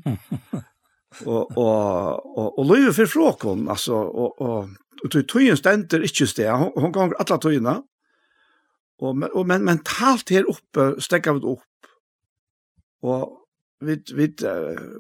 och, 1.25 1.59
och, 1.59 2.39
och, 2.39 2.59
och 2.59 2.67
löjde 2.67 2.93
för 2.93 3.07
frågan, 3.07 3.69
alltså, 3.69 3.95
och, 3.95 4.41
och, 4.41 4.69
och 5.05 5.11
tog 5.11 5.59
ständer 5.59 5.75
inte 5.75 6.21
just 6.21 6.39
hon, 6.39 6.73
hon 6.75 6.93
gånger 6.93 7.15
alla 7.15 7.39
togna. 7.39 7.83
Och, 8.99 9.23
och, 9.23 9.47
men 9.47 9.65
mentalt 9.65 10.31
här 10.31 10.51
uppe, 10.51 11.01
stäcker 11.01 11.33
vi 11.33 11.41
upp. 11.41 11.61
Och 13.03 13.47
vi, 13.81 14.03
vi, 14.15 14.35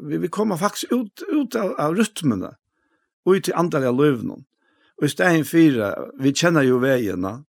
vi, 0.02 0.18
vi 0.18 0.28
kommer 0.28 0.56
faktiskt 0.56 0.92
ut, 0.92 1.22
ut 1.28 1.54
av, 1.54 1.72
av 1.72 2.04
och 3.24 3.32
ut 3.32 3.48
i 3.48 3.52
andaliga 3.52 3.90
lövnen. 3.90 4.44
Och 4.96 5.04
i 5.04 5.08
stegen 5.08 5.44
fyra, 5.44 5.98
vi 6.18 6.34
känner 6.34 6.62
ju 6.62 6.78
vägarna, 6.78 7.44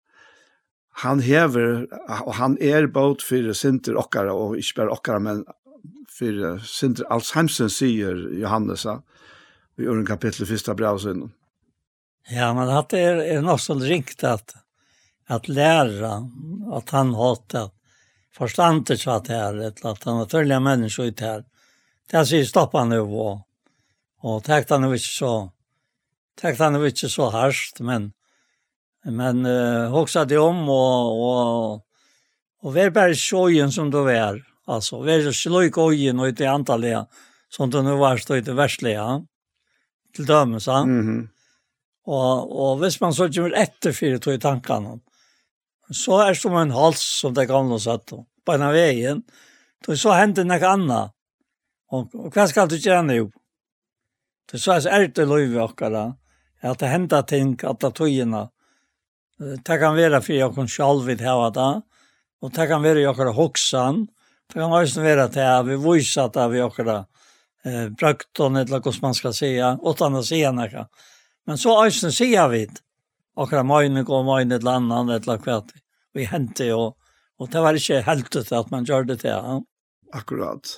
han 1.03 1.19
hever, 1.19 1.85
og 2.23 2.33
han 2.39 2.57
er 2.63 2.87
båt 2.87 3.23
for 3.25 3.51
sinter 3.57 3.97
okkara, 3.99 4.33
og 4.33 4.57
ikke 4.59 4.81
bare 4.81 4.95
okkara, 4.95 5.19
men 5.19 5.43
for 6.15 6.59
sinter 6.63 7.07
Alzheimersen, 7.11 7.69
sier 7.69 8.15
Johannes, 8.39 8.85
i 8.85 9.87
øren 9.87 10.05
kapittel 10.07 10.47
1. 10.47 10.71
brausen. 10.77 11.27
Ja, 12.31 12.53
men 12.53 12.71
at 12.71 12.89
det 12.93 13.01
er, 13.03 13.19
er 13.35 13.43
noe 13.43 13.59
som 13.61 13.83
ringt 13.83 14.23
at, 14.23 14.55
at 15.29 15.49
læra, 15.51 16.21
at 16.77 16.93
han 16.95 17.13
hatt 17.19 17.57
at 17.59 17.75
forstandet 18.35 19.01
så 19.01 19.11
at 19.11 19.27
her, 19.27 19.61
att 19.67 20.03
han 20.03 20.17
har 20.17 20.25
følge 20.25 20.59
mennesker 20.59 21.03
ut 21.03 21.19
her. 21.19 21.43
Det 22.11 22.17
er 22.17 22.25
sier 22.27 22.45
stoppa 22.45 22.83
nu, 22.85 23.01
og, 23.01 23.45
og 24.21 24.43
tekta 24.43 24.77
nu 24.77 24.91
ikke 24.93 25.11
så, 25.11 25.33
tekta 26.37 26.69
nu 26.69 26.83
ikke 26.85 27.09
så 27.09 27.29
harskt, 27.33 27.79
men 27.79 28.11
Men 29.05 29.45
uh, 29.45 29.95
också 29.95 30.25
det 30.25 30.37
om 30.37 30.69
och 30.69 31.21
och 31.29 31.85
och 32.61 32.73
var 32.73 32.89
bara 32.89 33.13
sjojen 33.13 33.71
som 33.71 33.91
då 33.91 34.03
var. 34.03 34.43
Alltså 34.65 34.97
var 34.97 35.31
slöjk 35.31 35.77
ojen 35.77 36.19
och 36.19 36.27
inte 36.27 36.49
antalet 36.49 37.07
som 37.49 37.69
det 37.69 37.81
nu 37.81 37.95
var 37.95 38.17
stod 38.17 38.43
det 38.43 38.53
värstliga. 38.53 39.25
Till 40.15 40.25
dömes 40.25 40.63
sa. 40.63 40.77
Mm 40.77 41.01
-hmm. 41.01 41.27
Och 42.05 42.71
och 42.71 42.83
hvis 42.83 43.01
man 43.01 43.13
så 43.13 43.33
kommer 43.33 43.51
efter 43.51 43.91
fyra 43.91 44.19
tog 44.19 44.33
i 44.33 44.39
tankarna. 44.39 44.99
Så 45.91 46.19
är 46.19 46.33
som 46.33 46.55
en 46.55 46.71
hals 46.71 47.19
som 47.21 47.33
det 47.33 47.45
gamla 47.45 47.79
satt. 47.79 48.11
På 48.45 48.53
ena 48.53 48.71
vägen. 48.71 49.23
Då 49.85 49.97
så 49.97 50.11
hände 50.11 50.43
något 50.43 50.63
annat. 50.63 51.11
Och, 51.91 52.15
og 52.15 52.35
vad 52.35 52.49
ska 52.49 52.65
du 52.65 52.77
göra 52.77 53.01
nå? 53.01 53.31
Det 54.51 54.59
så 54.59 54.71
är 54.71 55.07
det 55.07 55.25
löjve 55.25 55.61
och 55.61 55.81
alla. 55.81 56.17
Att 56.61 56.79
det 56.79 56.87
händer 56.87 57.21
ting 57.21 57.59
att 57.63 57.79
det 57.79 57.91
tog 57.91 58.09
Det 59.39 59.79
kan 59.79 59.97
være 59.97 60.21
for 60.23 60.35
jeg 60.35 60.53
kan 60.55 60.69
selv 60.71 61.07
vidt 61.07 61.23
hava 61.25 61.49
det, 61.51 61.71
og 62.41 62.53
det 62.55 62.67
kan 62.69 62.83
være 62.83 63.03
jeg 63.03 63.15
kan 63.17 63.33
hoksan, 63.35 64.05
det 64.47 64.61
kan 64.61 64.71
også 64.71 65.03
være 65.03 65.27
til 65.33 65.49
at 65.49 65.65
vi 65.67 65.75
viser 65.81 66.29
at 66.29 66.51
vi 66.53 66.63
kan 66.75 66.91
eh, 66.95 67.89
brøkton, 67.89 68.57
eller 68.61 68.79
hva 68.79 68.93
man 69.01 69.17
skal 69.17 69.33
si, 69.35 69.51
åttan 69.59 70.15
å 70.15 70.23
si 70.23 70.39
noe. 70.45 70.85
Men 71.45 71.59
så 71.59 71.75
også 71.83 72.13
sier 72.15 72.47
vi 72.53 72.63
det, 72.69 72.81
akkurat 73.35 73.67
møgne 73.67 74.05
går 74.07 74.23
møgne 74.23 74.59
til 74.59 74.71
annan, 74.71 75.11
eller 75.17 75.41
hva 75.43 75.59
vi 76.15 76.29
henter 76.31 76.71
jo, 76.71 76.93
og 77.35 77.51
det 77.51 77.63
var 77.63 77.75
ikke 77.75 78.05
helt 78.07 78.35
ut 78.35 78.51
at 78.55 78.71
man 78.71 78.85
gjør 78.87 79.09
det 79.09 79.19
til. 79.25 79.35
Ja. 79.35 79.59
Akkurat. 80.15 80.77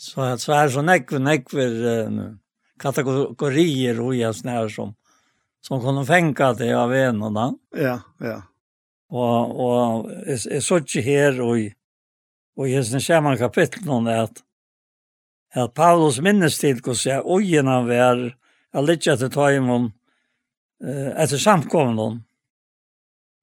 Så, 0.00 0.24
så 0.40 0.54
er 0.56 0.70
så 0.72 0.80
nekve, 0.80 1.20
nekve 1.20 1.66
kategorier 2.80 4.00
og 4.00 4.14
jeg 4.16 4.38
snær 4.38 4.70
som 4.72 4.94
som 5.60 5.80
kunde 5.80 6.06
fänka 6.06 6.52
det 6.52 6.72
av 6.72 6.90
vänorna. 6.90 7.54
Ja, 7.76 8.00
ja. 8.18 8.42
Och 9.08 9.60
och 9.64 10.10
är 10.10 10.60
så 10.60 10.80
tjej 10.80 11.02
här 11.02 11.40
och 11.40 11.56
och 12.56 12.68
i 12.68 12.84
sen 12.84 13.00
skärman 13.00 13.38
kapitel 13.38 13.84
någon 13.84 14.06
att 14.06 14.36
att 15.54 15.74
Paulus 15.74 16.20
minnes 16.20 16.58
till 16.58 16.80
hur 16.84 16.94
så 16.94 17.20
ojerna 17.20 17.82
var 17.82 18.36
att 18.72 18.84
ligga 18.84 19.16
till 19.16 19.30
ta 19.30 19.52
imon 19.52 19.92
eh 20.84 21.22
efter 21.22 21.36
samkommen 21.36 22.22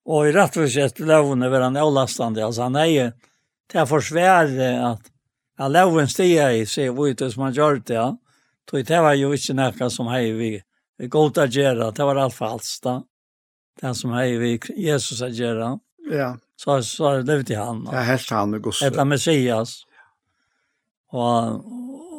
Och 0.05 0.27
i 0.27 0.31
rättvishet 0.31 0.99
lovene 0.99 1.49
var 1.49 1.61
han 1.61 1.77
avlastande. 1.77 2.45
Alltså 2.45 2.61
han 2.61 2.75
är 2.75 2.85
ju 2.85 3.11
till 3.69 3.79
att 3.79 3.89
försvära 3.89 4.87
att 4.87 5.01
han 5.57 5.73
loven 5.73 6.07
stiger 6.07 6.49
i 6.49 6.65
sig 6.65 7.09
ut 7.09 7.33
som 7.33 7.43
han 7.43 7.53
gjør 7.53 7.81
det. 7.85 7.93
Ja. 7.93 8.17
Så 8.69 8.77
Det 8.77 9.01
var 9.01 9.13
jo 9.13 9.33
ikke 9.33 9.53
noe 9.53 9.89
som 9.89 10.07
hej 10.07 10.31
vi 10.31 10.61
god 10.97 11.37
att 11.37 11.53
göra, 11.53 11.91
det 11.91 12.03
var 12.03 12.15
allt 12.15 12.33
falskt. 12.33 12.85
Det 13.81 13.95
som 13.95 14.11
är 14.11 14.39
vi 14.39 14.59
Jesus 14.75 15.21
att 15.21 15.35
göra. 15.35 15.79
Ja. 16.11 16.37
Så 16.55 16.83
så 16.83 17.21
levde 17.21 17.57
han. 17.57 17.89
Ja, 17.91 17.99
helt 17.99 18.29
han 18.29 18.53
och 18.53 18.63
Guds. 18.63 18.81
Ett 18.81 19.07
Messias. 19.07 19.83
Och 21.09 21.65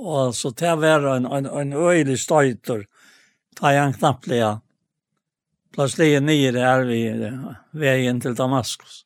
och 0.00 0.34
så 0.34 0.50
det 0.50 0.76
var 0.76 1.16
en 1.16 1.26
en 1.26 1.46
en 1.46 1.72
öjlig 1.72 2.20
stöjter. 2.20 2.86
Ta 3.56 3.72
han 3.72 3.92
knappliga. 3.92 4.60
Plötsligt 5.74 6.22
nere 6.22 6.52
där 6.52 6.84
vi 6.84 7.32
vägen 7.70 8.20
till 8.20 8.34
Damaskus. 8.34 9.04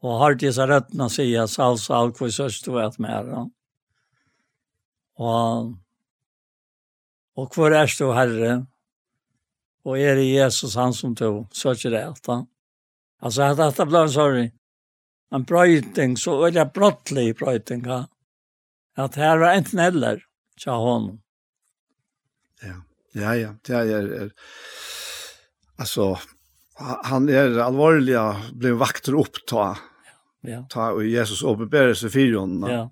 Och 0.00 0.10
har 0.10 0.34
det 0.34 0.52
så 0.52 0.66
röttna 0.66 1.08
säga 1.08 1.48
Saul 1.48 1.78
Saul 1.78 2.12
kvis 2.12 2.40
öst 2.40 2.64
det 2.64 2.86
att 2.86 2.98
mer. 2.98 3.50
Och 5.16 5.72
Og 7.38 7.50
hvor 7.54 7.74
er 7.74 7.90
du, 7.98 8.10
Herre? 8.14 8.54
Og 9.86 9.98
er 9.98 10.18
det 10.18 10.28
Jesus 10.28 10.76
han 10.76 10.94
som 10.96 11.14
tog, 11.16 11.46
så 11.56 11.72
er 11.72 11.92
det 11.94 12.02
alt 12.04 12.26
han. 12.28 12.46
Altså, 13.20 13.50
at 13.50 13.60
dette 13.60 13.86
ble 13.88 14.04
en 14.04 14.12
sorg. 14.12 14.50
En 15.30 15.44
brøyting, 15.46 16.16
så 16.18 16.34
er 16.48 16.56
det 16.56 16.72
brottlig 16.74 17.30
brøyting, 17.38 17.84
ja. 17.86 18.04
At 18.98 19.16
her 19.20 19.38
var 19.38 19.54
enten 19.54 19.78
eller, 19.78 20.24
tja 20.58 20.74
honom. 20.76 21.20
Ja, 22.64 22.80
ja, 23.16 23.34
ja, 23.38 23.52
det 23.66 23.76
er, 23.78 24.08
er, 24.24 24.32
altså, 25.78 26.16
han 26.80 27.28
er 27.30 27.60
alvorlig, 27.62 28.18
blir 28.58 28.76
vakter 28.80 29.16
opptatt, 29.20 29.80
ja. 30.48 30.64
ta 30.72 30.90
og 30.96 31.04
Jesus 31.04 31.44
åpenbærer 31.46 31.94
seg 31.96 32.12
fire 32.14 32.42
henne. 32.42 32.72
Ja. 32.72 32.84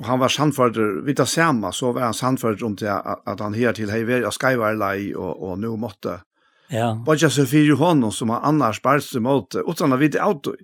Og 0.00 0.06
han 0.06 0.18
var 0.18 0.28
sannförd 0.32 0.78
vi 1.04 1.14
tar 1.14 1.28
samme, 1.28 1.72
så 1.72 1.92
var 1.92 2.00
han 2.08 2.14
sannförd 2.14 2.62
om 2.62 2.76
det 2.76 2.92
att, 2.92 3.28
att 3.28 3.40
han 3.40 3.54
här 3.54 3.72
till 3.72 3.90
Heiver 3.90 4.26
och 4.26 4.34
Skywarlai 4.34 5.14
och 5.14 5.50
och 5.50 5.58
nu 5.58 5.68
måtte. 5.68 6.20
Ja. 6.68 7.02
Bara 7.06 7.18
så 7.18 7.46
för 7.46 7.76
honom 7.76 8.12
som 8.12 8.30
han 8.30 8.42
annars 8.42 8.82
barst 8.82 9.14
mot, 9.14 9.54
utan 9.54 9.92
att 9.92 10.00
vita 10.00 10.22
auto. 10.22 10.54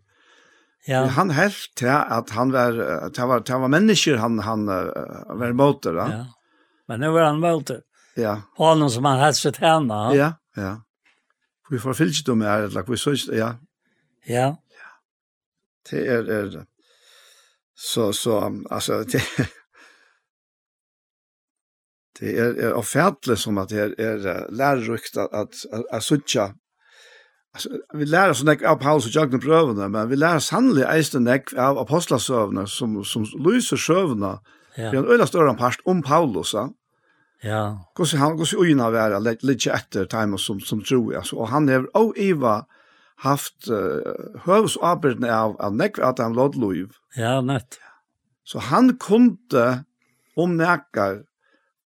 Ja. 0.86 1.06
Han 1.06 1.30
helt 1.30 1.72
till 1.74 1.88
att 1.88 2.30
han 2.30 2.52
var 2.52 2.72
det 3.10 3.26
var 3.26 3.40
det 3.40 3.58
var 3.58 3.68
mennesker 3.68 4.16
han 4.16 4.38
han 4.38 4.66
var 4.66 5.48
emot 5.48 5.82
det. 5.82 5.92
Ja. 5.92 6.26
Men 6.88 7.00
nu 7.00 7.08
var 7.08 7.22
han 7.22 7.44
emot 7.44 7.66
det. 7.66 7.80
Ja. 8.14 8.42
Honom 8.56 8.90
som 8.90 9.04
han 9.04 9.18
hade 9.18 9.34
sett 9.34 9.56
henne. 9.56 10.14
Ja, 10.14 10.32
ja. 10.56 10.82
Vi 11.70 11.78
får 11.78 11.94
fyllt 11.94 12.26
dem 12.26 12.40
her, 12.40 12.62
eller 12.62 12.82
vi 12.82 12.96
så, 12.96 13.14
ja. 13.32 13.34
Ja. 13.36 13.54
Ja. 14.26 14.56
Det 15.90 16.06
er, 16.08 16.30
er 16.30 16.46
det. 16.50 16.66
Så, 17.77 18.12
så, 18.16 18.40
altså, 18.70 19.03
det, 19.05 19.20
det 22.20 22.39
er, 22.39 22.55
er 22.69 22.78
offentlig 22.78 23.36
som 23.39 23.59
at 23.61 23.70
det 23.70 23.82
er, 23.82 23.97
er 24.01 24.47
lærerikt 24.51 25.19
at, 25.20 25.28
at, 25.32 25.66
at, 25.73 25.85
at 25.93 26.03
suttja 26.03 26.53
Altså, 27.57 27.78
vi 27.97 28.05
lærer 28.05 28.36
sånn 28.36 28.53
ikke 28.53 28.69
av 28.69 28.81
Paulus 28.82 29.07
og 29.09 29.15
Jagner 29.16 29.40
prøvene, 29.40 29.86
men 29.89 30.11
vi 30.11 30.19
lærer 30.19 30.43
sannelig 30.44 30.85
eisen 30.90 31.28
ikke 31.32 31.57
av 31.57 31.78
apostlasøvene 31.81 32.66
som, 32.69 32.98
som 33.09 33.24
lyser 33.40 33.81
søvene. 33.81 34.35
Ja. 34.77 34.90
Vi 34.90 34.98
har 34.98 35.07
en 35.07 35.15
øyla 35.15 35.24
større 35.28 35.55
part 35.57 35.81
om 35.89 36.03
Paulus. 36.05 36.53
Ja. 36.53 36.66
ja 37.40 37.62
Hvordan 37.97 38.20
han, 38.20 38.36
hvordan 38.36 38.61
øyne 38.61 38.90
er 38.90 38.97
være 38.98 39.23
litt 39.24 39.69
etter 39.73 40.05
time 40.05 40.36
som, 40.36 40.61
som 40.61 40.85
tror 40.85 41.15
jeg. 41.15 41.23
Altså, 41.23 41.39
og 41.40 41.48
han 41.55 41.70
er 41.73 41.89
å 41.97 42.11
iva 42.12 42.59
haft 43.24 43.70
uh, 43.72 44.40
høvsarbeidet 44.44 45.30
av, 45.32 45.56
av 45.62 45.76
nekve 45.76 46.05
at 46.05 46.20
han 46.20 46.36
låt 46.36 46.59
lov. 46.60 46.97
Ja, 47.16 47.40
nett. 47.40 47.78
Så 48.47 48.60
han 48.68 48.93
kunde 49.02 49.84
om 50.36 50.56
nekker, 50.59 51.22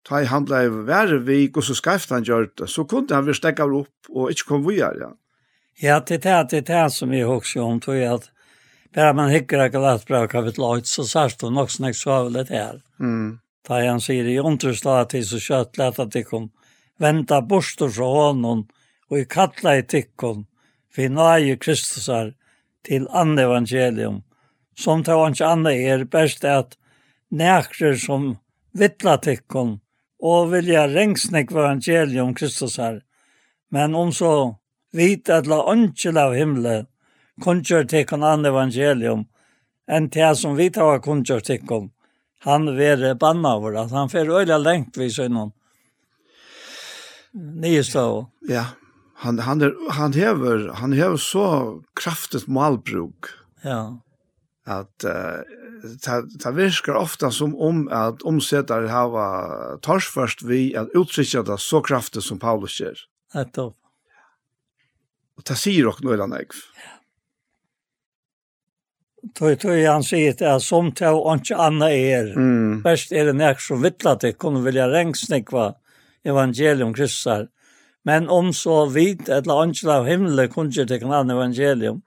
ta 0.02 0.20
i 0.20 0.26
handla 0.26 0.64
i 0.66 0.70
Værevik, 0.88 1.56
og 1.56 1.64
så 1.64 1.76
skreft 1.78 2.10
han 2.10 2.26
gjør 2.26 2.48
det, 2.58 2.68
så 2.68 2.84
kunde 2.90 3.14
han 3.14 3.26
virkelig 3.28 3.62
av 3.62 3.74
opp 3.84 4.10
og 4.10 4.32
ikke 4.34 4.48
kom 4.48 4.64
videre. 4.66 4.98
Ja. 4.98 5.10
ja, 5.78 6.00
det 6.00 6.24
er 6.26 6.48
det, 6.50 6.64
det 6.66 6.76
er 6.76 6.90
som 6.90 7.14
jeg 7.14 7.28
husker 7.30 7.62
om, 7.62 7.78
tror 7.80 8.00
jeg 8.00 8.10
at 8.18 8.28
bare 8.92 9.14
man 9.16 9.30
hikker 9.32 9.62
ikke 9.68 9.80
lett 9.80 10.04
bra 10.08 10.26
kapitel 10.28 10.66
8, 10.68 10.90
så 10.90 11.06
sørst 11.08 11.46
hun 11.46 11.54
nok 11.56 11.70
snakk 11.72 11.96
svavelet 11.96 12.50
her. 12.52 12.82
Mm. 13.00 13.38
Da 13.64 13.78
han 13.86 14.02
sier 14.02 14.26
i 14.28 14.40
underslag 14.42 15.08
til 15.14 15.24
så 15.24 15.38
kjøtt 15.40 15.78
lett 15.80 16.00
at 16.02 16.12
de 16.12 16.24
kom 16.26 16.50
venta 17.00 17.40
bort 17.40 17.80
fra 17.80 18.08
hånden, 18.18 18.66
og 19.08 19.18
i 19.18 19.24
kattla 19.28 19.78
i 19.78 19.86
tikkene, 19.86 20.44
vi 20.96 21.08
nøye 21.08 21.56
Kristusar 21.56 22.32
til 22.86 23.06
andre 23.10 23.46
evangelium, 23.48 24.22
som 24.78 25.04
til 25.04 25.20
hans 25.20 25.40
andre 25.40 25.74
er 25.74 26.04
best 26.04 26.44
at 26.44 26.76
nækrer 27.30 27.96
som 27.96 28.36
vittla 28.76 29.16
tikkun 29.22 29.78
og 30.22 30.52
vilja 30.52 30.86
rengsnek 30.90 31.52
evangelium 31.52 32.34
Kristusar, 32.34 33.00
men 33.70 33.94
om 33.94 34.12
så 34.12 34.56
vit 34.92 35.30
at 35.30 35.48
la 35.48 35.62
ønskjel 35.72 36.18
av 36.20 36.36
himle 36.36 36.82
kunnskjør 37.42 37.88
tikkun 37.88 38.24
andre 38.26 38.52
evangelium, 38.52 39.24
enn 39.88 40.10
til 40.12 40.36
som 40.38 40.56
vit 40.56 40.76
hava 40.78 41.00
kunnskjør 41.02 41.42
tikkun, 41.46 41.90
han 42.44 42.68
være 42.76 43.14
banna 43.18 43.56
vår, 43.62 43.78
at 43.84 43.94
han 43.96 44.10
fer 44.12 44.30
øyla 44.30 44.58
lengt 44.58 44.98
vi 44.98 45.08
sønnom. 45.10 45.52
Nye 47.32 47.82
stå. 47.86 48.04
Ja, 48.50 48.66
han 49.22 49.38
han 49.38 49.62
er, 49.62 49.74
han 49.90 50.12
hever 50.12 50.72
han 50.74 50.92
hever 50.92 51.16
så 51.16 51.82
kraftigt 51.94 52.48
malbruk. 52.48 53.30
Ja. 53.62 54.00
Att 54.64 55.04
uh, 55.04 56.26
ta 56.42 56.50
viskar 56.50 56.94
ofta 56.94 57.30
som 57.30 57.54
om 57.56 57.88
att 57.88 58.22
omsättare 58.22 58.88
hava 58.88 59.78
tors 59.82 60.08
först 60.08 60.42
vi 60.42 60.76
att 60.76 60.88
uttrycka 60.94 61.42
det 61.42 61.58
så 61.58 61.80
kraftigt 61.80 62.24
som 62.24 62.38
Paulus 62.38 62.80
gör. 62.80 62.98
Att 63.34 63.54
då. 63.54 63.74
Och 65.36 65.44
ta 65.44 65.54
sig 65.54 65.86
och 65.86 66.04
några 66.04 66.26
nägg. 66.26 66.46
Ja. 66.76 66.98
Tøy 69.38 69.54
tøy 69.54 69.84
han 69.86 70.02
sier 70.02 70.34
det 70.34 70.48
er 70.50 70.58
som 70.58 70.88
tøy 70.98 71.14
og 71.14 71.36
ikke 71.38 71.54
anna 71.54 71.92
er. 71.94 72.32
Mm. 72.34 72.80
Best 72.82 73.12
er 73.14 73.28
det 73.30 73.36
nek 73.38 73.60
som 73.62 73.78
vittlet 73.82 74.24
det 74.24 74.32
kunne 74.34 74.64
vilja 74.64 74.88
rengsnikva 74.90 75.74
evangelium 76.26 76.90
kristar. 76.94 77.46
Mm 77.46 77.61
men 78.04 78.28
om 78.28 78.52
så 78.52 78.86
vid 78.86 79.28
eller 79.28 79.62
annet 79.62 79.84
av 79.84 80.06
himmelen 80.06 80.50
kunne 80.50 80.86
til 80.86 81.02
knan 81.04 81.30
evangelium, 81.30 82.02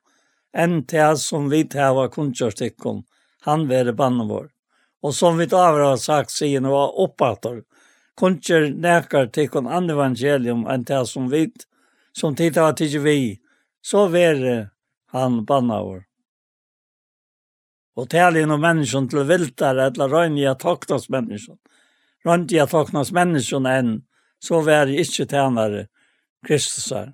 enn 0.55 0.81
til 0.87 1.17
som 1.19 1.49
vid 1.51 1.75
hava 1.75 2.07
kunne 2.09 2.33
til 2.33 3.03
han 3.45 3.67
være 3.69 3.93
bannen 3.93 4.27
vår. 4.27 4.49
Og 5.03 5.13
som 5.13 5.37
vi 5.37 5.45
da 5.45 5.67
har 5.69 5.97
sagt 6.01 6.31
siden 6.31 6.67
var 6.71 6.95
oppater, 6.99 7.61
kunne 8.17 8.59
nekar 8.81 9.27
til 9.27 9.49
kun 9.53 9.67
an 9.67 9.89
evangelium 9.89 10.65
enn 10.71 10.85
til 10.87 11.05
som 11.05 11.29
vidt, 11.29 11.67
som 12.15 12.35
tid 12.35 12.57
har 12.57 12.73
til 12.73 12.99
vi, 13.03 13.39
så 13.83 14.07
være 14.07 14.69
han 15.13 15.43
bannen 15.45 15.83
vår. 15.85 16.03
Og 17.95 18.09
talen 18.09 18.51
om 18.51 18.59
menneskene 18.59 19.07
til 19.11 19.27
viltar, 19.27 19.77
eller 19.79 20.09
røyndige 20.11 20.55
toknas 20.59 21.09
menneskene. 21.09 21.59
jeg 22.51 22.67
toknas 22.69 23.11
menneskene 23.11 23.77
enn 23.79 23.93
så 24.45 24.61
vær 24.65 24.91
jeg 24.91 25.05
ikke 25.05 25.27
tjenere 25.29 25.87
Kristusar. 26.45 27.13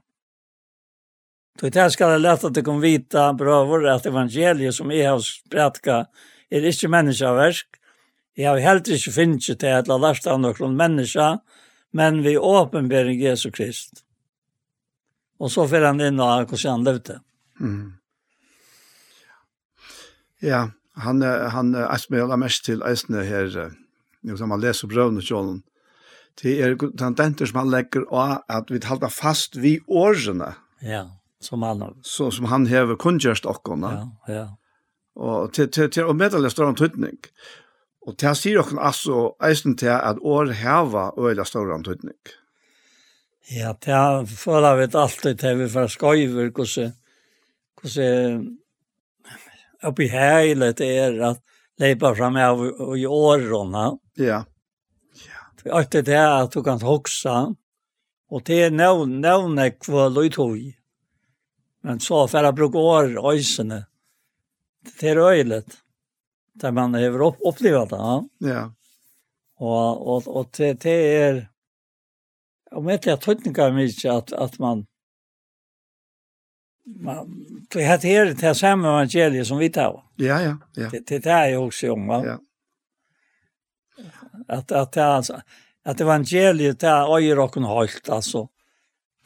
Så 1.59 1.69
det 1.69 1.87
skal 1.93 2.15
jeg 2.15 2.23
lette 2.23 2.49
at 2.49 2.55
du 2.55 2.63
kan 2.65 2.81
vite, 2.81 3.25
brøver, 3.37 3.85
at 3.91 4.07
evangeliet 4.09 4.75
som 4.75 4.91
jeg 4.91 5.07
har 5.07 5.19
spredka 5.23 6.05
er 6.51 6.67
ikke 6.67 6.89
menneskeversk. 6.91 7.67
Jeg 8.37 8.47
har 8.47 8.63
helt 8.63 8.87
ikke 8.87 9.13
finnet 9.13 9.45
til 9.59 9.75
at 9.75 9.89
la 9.91 9.99
lærst 9.99 10.27
av 10.27 10.39
noen 10.41 10.77
mennesker, 10.79 11.41
men 11.91 12.21
vi 12.23 12.37
åpenbærer 12.37 13.13
Jesu 13.13 13.51
Krist. 13.51 14.05
Og 15.41 15.51
så 15.51 15.67
får 15.67 15.89
han 15.89 16.01
inn 16.01 16.21
og 16.21 16.47
hvordan 16.49 16.79
han 16.79 16.87
levde. 16.87 17.17
Mm. 17.59 17.91
Ja, 20.41 20.69
han, 20.97 21.21
han 21.21 21.75
er 21.75 22.39
mest 22.41 22.65
til 22.65 22.81
eisene 22.87 23.25
her, 23.27 23.73
når 24.23 24.47
man 24.49 24.63
leser 24.63 24.89
brøvene 24.89 25.21
til 25.21 25.61
Det 26.41 26.57
er 26.63 26.75
tendenter 26.97 27.45
som 27.45 27.61
han 27.61 27.71
legger 27.73 28.07
av 28.09 28.39
at 28.49 28.71
vi 28.73 28.81
halda 28.85 29.11
fast 29.13 29.57
vi 29.61 29.77
årene. 29.87 30.55
Ja, 30.81 31.05
som 31.41 31.63
han 31.63 31.81
har. 31.81 31.93
Så 32.01 32.31
som 32.31 32.49
han 32.49 32.65
hever 32.69 32.97
kunngjørst 32.97 33.45
okkona. 33.49 33.91
Ja, 33.91 34.33
ja. 34.33 34.47
Og 35.21 35.51
til, 35.53 35.67
til, 35.69 35.89
til 35.91 36.07
å 36.07 36.15
meddele 36.17 36.49
større 36.49 36.73
tydning. 36.79 37.17
Og 38.07 38.15
til 38.17 38.31
han 38.31 38.37
sier 38.39 38.61
okkon 38.61 38.79
altså 38.81 39.33
eisen 39.43 39.75
til 39.77 39.93
at 39.93 40.21
år 40.23 40.53
heva 40.57 41.11
øyla 41.19 41.45
større 41.45 41.77
tydning. 41.85 42.17
Ja, 43.51 43.73
til 43.81 43.93
han 43.93 44.27
føler 44.29 44.79
vi 44.79 44.87
alltid 44.97 45.41
til 45.41 45.61
vi 45.61 45.69
får 45.69 45.93
skøyver 45.97 46.49
hvordan 46.55 46.97
hvordan 47.81 48.49
oppi 49.83 50.07
heilet 50.11 50.81
er 50.85 51.17
at 51.31 51.39
leipa 51.81 52.13
fram 52.15 52.37
av 52.37 52.61
i 52.97 53.05
årene. 53.05 53.85
Ja. 54.21 54.43
Alt 55.69 55.91
det 55.91 56.17
at 56.17 56.53
du 56.53 56.63
kan 56.63 56.81
hoksa, 56.81 57.53
og 58.31 58.43
det 58.47 58.59
er 58.65 58.71
nevne 58.73 59.67
hva 59.85 60.07
løytøy. 60.09 60.71
Men 61.85 61.99
så 61.99 62.25
for 62.29 62.45
jeg 62.45 62.57
bruker 62.57 62.79
år 62.79 63.15
øysene, 63.33 63.85
det 64.99 65.11
er 65.11 65.21
øylet, 65.21 65.81
der 66.61 66.71
man 66.71 66.93
har 66.93 67.21
opp, 67.21 67.41
opplevd 67.45 67.93
det. 67.93 68.49
Ja. 68.49 68.69
Og, 69.61 70.07
og, 70.07 70.27
og 70.27 70.47
det, 70.57 70.75
det 70.83 70.95
er, 71.17 71.41
om 72.71 72.89
ikke 72.89 73.11
jeg 73.11 73.21
tøytninger 73.21 73.75
mye 73.75 74.13
at, 74.15 74.33
at 74.33 74.57
man, 74.59 74.85
man, 76.85 77.29
det 77.73 77.85
er 77.85 78.33
det 78.33 78.55
samme 78.57 78.89
evangeliet 78.89 79.47
som 79.47 79.61
vi 79.61 79.69
tar. 79.69 79.99
Ja, 80.21 80.39
ja, 80.41 80.55
ja. 80.77 80.89
Det, 80.89 81.05
det 81.07 81.25
er 81.25 81.53
jo 81.53 81.67
også 81.67 81.93
om, 81.93 82.07
va? 82.09 82.21
Ja. 82.25 82.37
Att, 84.51 84.71
att, 84.71 84.97
att, 84.97 85.29
at 85.85 86.01
evangeliet 86.01 86.83
är 86.83 87.15
öjer 87.15 87.39
och 87.39 87.57
en 87.57 87.63
höjt 87.63 88.09
alltså. 88.09 88.47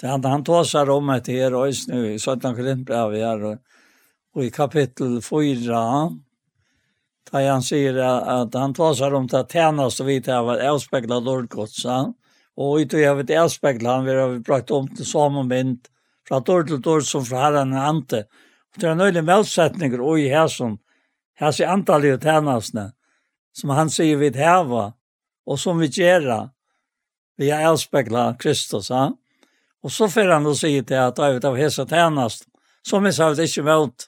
Det 0.02 0.08
han, 0.08 0.26
han 0.26 0.44
tar 0.44 0.90
om 0.90 1.10
ett 1.10 1.28
her 1.28 1.54
och 1.54 1.74
nu 1.88 2.14
i 2.14 2.20
Sötan 2.20 2.56
Korintbrev 2.56 3.14
här 3.14 3.44
og, 3.44 3.58
och 4.36 4.46
i 4.46 4.52
kapittel 4.52 5.22
4 5.22 6.12
där 7.32 7.50
han 7.50 7.64
säger 7.64 7.96
att 7.96 8.54
han 8.54 8.74
tar 8.74 9.14
om 9.14 9.28
det 9.28 9.52
tjänas 9.52 10.00
och 10.00 10.10
vet 10.10 10.28
av 10.28 10.50
avspegla 10.50 11.20
Lordgodsa 11.20 12.14
och 12.56 12.76
ut 12.76 12.94
och 12.94 13.00
jag 13.00 13.16
vet 13.16 13.40
avspegla 13.40 13.96
han 13.96 14.06
vi 14.06 14.14
har 14.14 14.44
pratat 14.44 14.72
om 14.72 14.88
til 14.88 15.06
samme 15.06 15.44
mynd 15.44 15.88
från 16.28 16.44
dår 16.44 16.64
til 16.64 16.82
dår 16.82 17.02
som 17.02 17.26
fra 17.26 17.38
herren 17.38 17.74
er 17.74 17.88
ante. 17.88 18.20
Och 18.76 18.82
det 18.82 18.88
är 18.88 18.96
nøylig 18.96 19.30
öjlig 19.30 20.00
og 20.00 20.08
och 20.08 20.20
i 20.20 20.30
her 20.30 20.48
som 20.48 20.78
här 21.36 21.52
ser 21.52 21.68
antalet 21.68 22.24
tjänasna 22.24 22.92
som 23.54 23.70
han 23.70 23.90
säger 23.90 24.18
vid 24.18 24.36
häva 24.36 24.94
og 25.46 25.60
som 25.62 25.80
vi 25.80 25.90
gjør, 25.92 26.50
vi 27.38 27.52
har 27.52 27.68
avspeklet 27.70 28.40
Kristus, 28.42 28.90
ja? 28.90 29.10
og 29.86 29.92
så 29.94 30.08
får 30.10 30.32
han 30.34 30.48
å 30.50 30.56
si 30.58 30.74
til 30.82 30.98
at 30.98 31.18
David 31.18 31.46
av 31.46 31.58
hese 31.60 31.86
tjenest, 31.90 32.48
som 32.86 33.04
vi 33.06 33.12
sa 33.14 33.32
det 33.34 33.46
ikke 33.50 33.66
møt. 33.66 34.08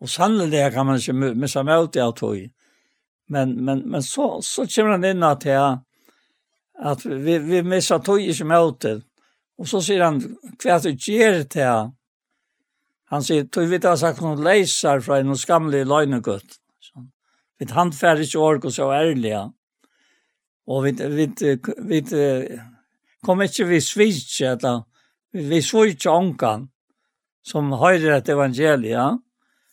Og 0.00 0.08
sannelig 0.08 0.70
kan 0.74 0.88
man 0.88 1.00
ikke 1.00 1.36
missa 1.36 1.62
møt 1.64 1.96
i 1.96 2.02
at 2.04 2.20
hun. 2.24 2.50
Men, 3.30 3.54
men, 3.64 3.84
men 3.88 4.02
så, 4.02 4.40
så 4.44 4.66
kommer 4.66 4.96
han 4.96 5.06
inn 5.06 5.24
at, 5.24 5.46
at 6.90 7.04
vi, 7.04 7.38
vi 7.38 7.62
missa 7.62 8.00
tog 8.02 8.20
ikke 8.20 8.48
møt 8.48 8.88
Og 9.60 9.68
så 9.68 9.80
sier 9.84 10.04
han, 10.04 10.20
hva 10.60 10.78
du 10.80 10.90
gjør 10.90 11.42
til? 11.52 11.90
Han 13.12 13.24
sier, 13.26 13.44
du 13.44 13.60
vi 13.66 13.78
da 13.82 13.96
sagt 13.98 14.22
noen 14.22 14.40
leiser 14.44 15.00
fra 15.04 15.18
en 15.20 15.36
skamlig 15.36 15.82
løgnegutt. 15.88 16.60
Vi 17.60 17.68
handfærer 17.68 18.22
ikke 18.24 18.40
ork 18.40 18.68
og 18.68 18.72
så 18.72 18.88
ærlige. 18.94 19.50
Og 20.70 20.84
vi, 20.84 20.92
vi, 20.94 21.26
vi, 21.90 22.00
kom 23.26 23.42
ikke 23.42 23.66
vi 23.66 23.80
svitje, 23.82 24.54
eller 24.54 24.84
vi 25.34 25.48
vi 25.50 25.62
svitje 25.62 26.10
ångan, 26.10 26.68
som 27.42 27.72
høyrer 27.80 28.18
et 28.18 28.28
evangelia, 28.30 29.10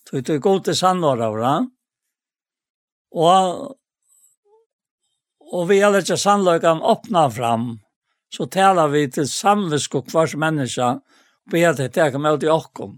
så 0.08 0.16
vi 0.16 0.24
tog 0.26 0.42
god 0.42 0.64
til 0.66 0.78
sannår 0.80 1.24
av 1.28 1.38
det. 1.42 1.58
Og, 3.18 3.76
og 5.54 5.68
vi 5.70 5.82
alle 5.84 6.02
ikke 6.04 6.18
sannløkene 6.20 6.86
åpna 6.94 7.28
fram, 7.34 7.70
så 8.34 8.48
taler 8.52 8.92
vi 8.92 9.06
til 9.12 9.28
samvisk 9.30 10.00
og 10.00 10.10
kvars 10.12 10.36
menneske, 10.40 10.90
og 10.98 11.52
be 11.52 11.64
at 11.68 11.80
det 11.80 11.94
ikke 11.94 12.22
med 12.22 12.42
til 12.42 12.52
åkken. 12.52 12.98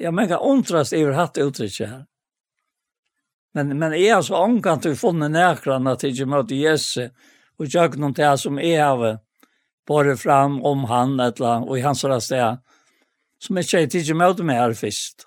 Jeg 0.00 0.14
mener, 0.14 0.42
undrast 0.42 0.92
i 0.92 1.02
hvert 1.04 1.18
hatt 1.18 1.38
uttrykket 1.42 1.88
her. 1.88 2.02
Men, 3.54 3.78
men 3.78 3.92
är 3.94 4.14
har 4.14 4.22
så 4.22 4.34
angant 4.34 4.82
du 4.82 4.96
funnet 4.96 5.30
nærkran 5.30 5.86
at 5.86 6.02
jeg 6.02 6.16
ikke 6.16 6.26
møtte 6.26 6.56
Jesse, 6.58 7.10
og 7.54 7.68
jeg 7.70 8.00
noen 8.02 8.14
til 8.14 8.38
som 8.38 8.58
är 8.58 8.80
av 8.82 9.04
bara 9.86 10.16
fram 10.16 10.62
om 10.64 10.84
han, 10.84 11.20
eller 11.20 11.68
och 11.68 11.78
i 11.78 11.80
hans 11.80 11.98
sted, 11.98 12.58
som 13.38 13.56
jeg 13.56 13.86
ikke 13.86 13.98
ikke 13.98 14.14
møtte 14.18 14.42
meg 14.42 14.58
her 14.58 14.74
først. 14.74 15.26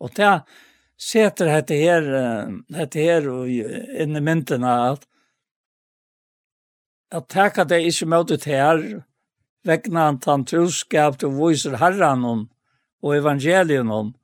Og 0.00 0.14
det 0.14 0.42
setter 0.96 1.50
dette 1.50 1.74
her, 1.74 2.06
dette 2.70 3.02
her 3.02 3.26
inn 4.02 4.16
i 4.16 4.20
mynten 4.20 4.64
att 4.64 5.02
att 7.10 7.28
tacka 7.28 7.62
at 7.62 7.72
inte 7.72 7.88
ikke 7.88 8.06
møtte 8.06 8.36
til 8.36 8.52
her, 8.52 9.02
vegna 9.64 10.12
han 10.26 10.44
troskap 10.44 11.18
til 11.18 11.34
visar 11.34 11.76
herran 11.76 12.24
om, 12.24 12.48
och 13.02 13.16
evangelien 13.16 13.90
om, 13.90 14.14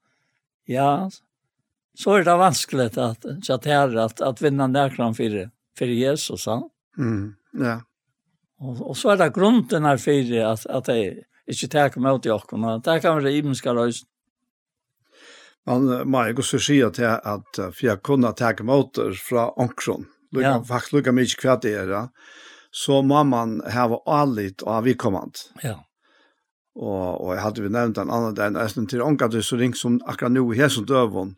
ja, 0.66 1.10
så 1.94 2.18
er 2.18 2.24
det 2.24 2.36
vanskelig 2.38 2.98
at 2.98 3.24
att 3.50 3.64
här 3.64 3.96
at, 3.96 4.20
att 4.20 4.42
vinna 4.42 4.66
närkram 4.66 5.14
for, 5.14 5.50
for 5.78 5.86
Jesus 5.86 6.46
Ja. 6.46 6.70
Mm. 6.98 7.34
Ja. 7.52 7.80
Og, 8.60 8.90
og 8.90 8.96
så 8.96 9.10
er 9.10 9.16
det 9.16 9.34
grunden 9.34 9.84
her 9.84 9.96
for 9.96 10.34
at, 10.52 10.66
at 10.66 10.88
jeg 10.88 11.24
ikke 11.46 11.68
tar 11.68 11.98
emot 11.98 12.26
i 12.26 12.30
och 12.30 12.52
och 12.52 12.82
där 12.82 12.98
kan 12.98 13.16
være 13.16 13.38
även 13.38 13.54
ska 13.54 13.72
lösa 13.72 14.04
Man 15.66 16.08
må 16.08 16.26
jo 16.28 16.42
også 16.42 16.58
si 16.60 16.80
at, 16.84 16.98
jeg, 17.00 17.20
at 17.24 17.56
for 17.56 17.86
jeg 17.86 18.02
kunne 18.04 18.32
takke 18.36 18.64
måter 18.64 19.14
fra 19.16 19.46
omkron, 19.56 20.04
ja. 20.36 20.58
faktisk 20.60 20.92
lukke 20.92 21.14
mye 21.16 21.38
hva 21.40 21.56
det 21.62 21.72
er, 21.80 21.94
så 22.74 23.00
må 23.02 23.22
man 23.24 23.60
hava 23.72 24.02
allit 24.06 24.62
og 24.66 24.84
vikommand. 24.84 25.40
Ja. 25.62 25.78
Og, 26.74 27.20
og 27.22 27.32
jeg 27.32 27.42
hadde 27.44 27.62
vi 27.62 27.70
nevnt 27.72 28.00
en 28.02 28.10
annen 28.10 28.36
dag, 28.36 28.52
nesten 28.52 28.88
til 28.90 29.02
omkring 29.02 29.30
det 29.32 29.44
så 29.46 29.56
ring 29.56 29.76
som 29.78 30.00
akkurat 30.04 30.34
nå 30.34 30.44
i 30.52 30.68
som 30.68 30.84
døvån, 30.84 31.32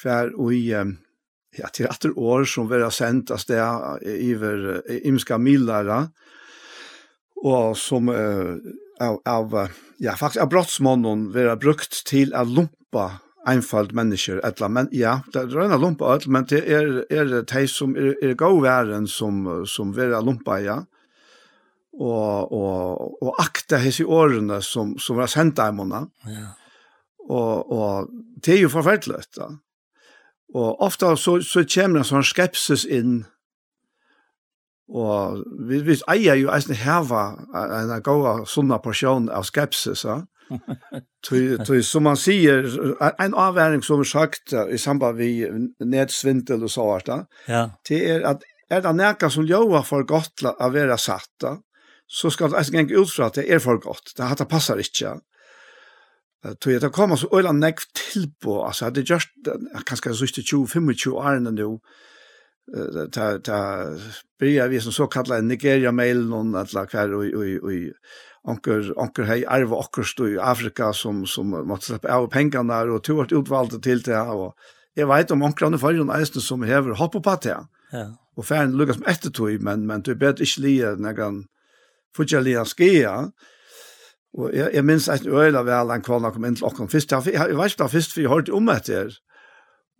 hver 0.00 0.32
og 0.34 0.54
i 0.54 0.66
ja, 1.54 1.68
til 1.70 1.86
etter 1.86 2.14
år 2.18 2.46
som 2.50 2.70
vera 2.70 2.90
sendt 2.94 3.30
av 3.34 3.42
sted 3.42 4.06
iver 4.10 4.82
imska 5.06 5.38
millara 5.38 6.04
og 7.44 7.76
som 7.76 8.08
uh, 8.08 8.56
av, 9.00 9.20
av, 9.28 9.54
ja, 10.02 10.14
faktisk 10.16 10.42
av 10.42 10.50
brottsmånen 10.52 11.28
vera 11.34 11.56
brukt 11.60 12.00
til 12.08 12.32
å 12.34 12.44
lumpa 12.48 13.10
einfald 13.44 13.92
mennesker, 13.92 14.38
etla, 14.46 14.70
men 14.72 14.88
ja, 14.94 15.18
det 15.34 15.42
er 15.42 15.66
en 15.66 15.76
lumpa, 15.76 16.14
etla, 16.16 16.32
men 16.38 16.46
det 16.48 16.62
er, 16.64 17.02
er 17.12 17.34
de 17.44 17.64
som 17.68 17.92
er, 17.98 18.14
er 18.24 18.36
gåværen 18.40 19.08
som, 19.10 19.42
som 19.68 19.92
vera 19.96 20.22
lumpa, 20.24 20.56
ja, 20.64 20.78
og, 21.94 22.54
og, 22.54 23.18
og 23.20 23.42
akta 23.42 23.78
hese 23.82 24.06
årene 24.08 24.62
som, 24.64 24.96
som 24.98 25.20
var 25.20 25.28
sendt 25.30 25.60
av 25.62 25.76
månene. 25.76 26.08
Ja. 26.26 26.48
Og, 27.24 27.70
og 27.72 28.08
det 28.42 28.56
er 28.56 28.64
jo 28.64 28.72
forferdelig, 28.72 29.20
da. 29.36 29.52
Ja 29.52 29.63
Og 30.54 30.82
ofta 30.82 31.16
så, 31.16 31.40
så 31.42 31.64
kommer 31.66 32.00
en 32.00 32.06
sånn 32.06 32.26
skepsis 32.26 32.84
inn, 32.86 33.24
og 34.94 35.40
vi, 35.66 35.80
vi 35.82 35.96
eier 36.12 36.38
jo 36.38 36.52
eisen 36.52 36.76
heva 36.78 37.24
en 37.56 37.94
gåa 38.04 38.42
sunna 38.46 38.78
porsjon 38.84 39.30
av 39.32 39.48
skepsis, 39.48 40.04
ja. 40.06 40.20
tui, 41.26 41.56
tui, 41.64 41.78
som 41.82 42.04
man 42.04 42.18
sier, 42.20 42.68
en 43.00 43.34
avværing 43.34 43.82
som 43.82 44.02
er 44.04 44.10
sagt 44.10 44.52
i 44.52 44.78
samband 44.78 45.18
med 45.18 45.70
nedsvindel 45.80 46.66
og 46.68 46.70
så 46.70 46.86
hvert, 46.90 47.12
ja. 47.48 47.68
det 47.88 48.02
er 48.12 48.26
at 48.34 48.44
er 48.72 48.84
det 48.84 48.94
nekka 48.96 49.30
som 49.32 49.46
ljåa 49.48 49.82
for 49.86 50.06
godt 50.08 50.44
å 50.52 50.70
være 50.72 50.98
satt, 51.00 51.32
da, 51.42 51.56
så 52.06 52.30
skal 52.30 52.52
det 52.52 52.60
eisen 52.60 52.78
gjenge 52.78 53.00
ut 53.00 53.10
fra 53.10 53.32
at 53.32 53.40
det 53.40 53.48
er 53.50 53.64
for 53.64 53.80
godt, 53.82 54.14
det, 54.14 54.30
det 54.38 54.50
passer 54.52 54.84
ikke, 54.84 55.08
ja 55.08 55.16
Tog 56.44 56.72
jeg 56.72 56.80
til 56.82 56.90
å 56.90 56.92
komme 56.92 57.16
så 57.16 57.28
øyla 57.32 57.54
nekv 57.56 57.86
tilbå, 57.96 58.58
altså 58.66 58.90
hadde 58.90 59.04
just, 59.08 59.30
kanskje 59.88 60.12
så 60.12 60.18
sørste 60.26 60.42
20-25 60.44 61.14
årene 61.16 61.52
nå, 61.56 61.68
ta, 63.12 63.30
ta, 63.44 63.60
bryr 64.40 64.68
vi 64.68 64.80
som 64.80 64.92
så 64.92 65.06
kallet 65.12 65.44
Nigeria-mailen 65.44 66.32
og 66.32 66.58
alle 66.60 66.84
hver, 66.92 67.14
och 67.14 67.24
och 67.24 67.70
og 67.70 67.92
onkel 68.44 68.92
onker 68.96 69.24
hei 69.24 69.44
arve 69.48 69.76
okkerst 69.76 70.20
i 70.20 70.36
Afrika 70.38 70.92
som, 70.92 71.26
som 71.26 71.46
måste 71.46 71.86
släppa 71.86 72.12
av 72.12 72.28
pengarna 72.30 72.82
der, 72.82 72.92
og 72.92 73.04
tog 73.04 73.16
vart 73.16 73.32
utvalt 73.32 73.82
till 73.82 74.02
det, 74.02 74.20
och 74.20 74.54
jag 74.94 75.06
vet 75.06 75.30
om 75.30 75.42
onkerne 75.42 75.78
forrige 75.78 76.12
eisen 76.18 76.40
som 76.40 76.62
häver 76.62 76.94
hoppa 76.94 77.20
på 77.20 77.38
det, 77.42 77.66
ja. 77.92 78.18
och 78.36 78.46
fan 78.46 78.76
lukkes 78.76 78.98
med 78.98 79.08
ettertog, 79.08 79.62
men, 79.62 79.86
men 79.86 80.02
du 80.02 80.14
bet 80.14 80.40
ikke 80.40 80.60
lige 80.60 80.96
når 80.96 81.22
han 81.22 81.44
fortsatt 82.16 82.44
lige 82.44 83.32
Og 84.34 84.50
jeg, 84.50 84.70
jeg 84.74 84.84
minns 84.86 85.06
et 85.12 85.26
øyla 85.30 85.62
vel 85.66 85.92
en 85.94 86.02
kvann 86.02 86.26
kom 86.34 86.46
inn 86.46 86.56
til 86.58 86.66
åkken 86.66 86.90
først. 86.90 87.12
Jeg, 87.12 87.34
jeg 87.34 87.56
var 87.58 87.70
ikke 87.70 87.84
da 87.84 87.90
først, 87.92 88.14
for 88.14 88.24
jeg 88.24 88.32
hørte 88.32 88.54
om 88.56 88.70
etter. 88.72 89.14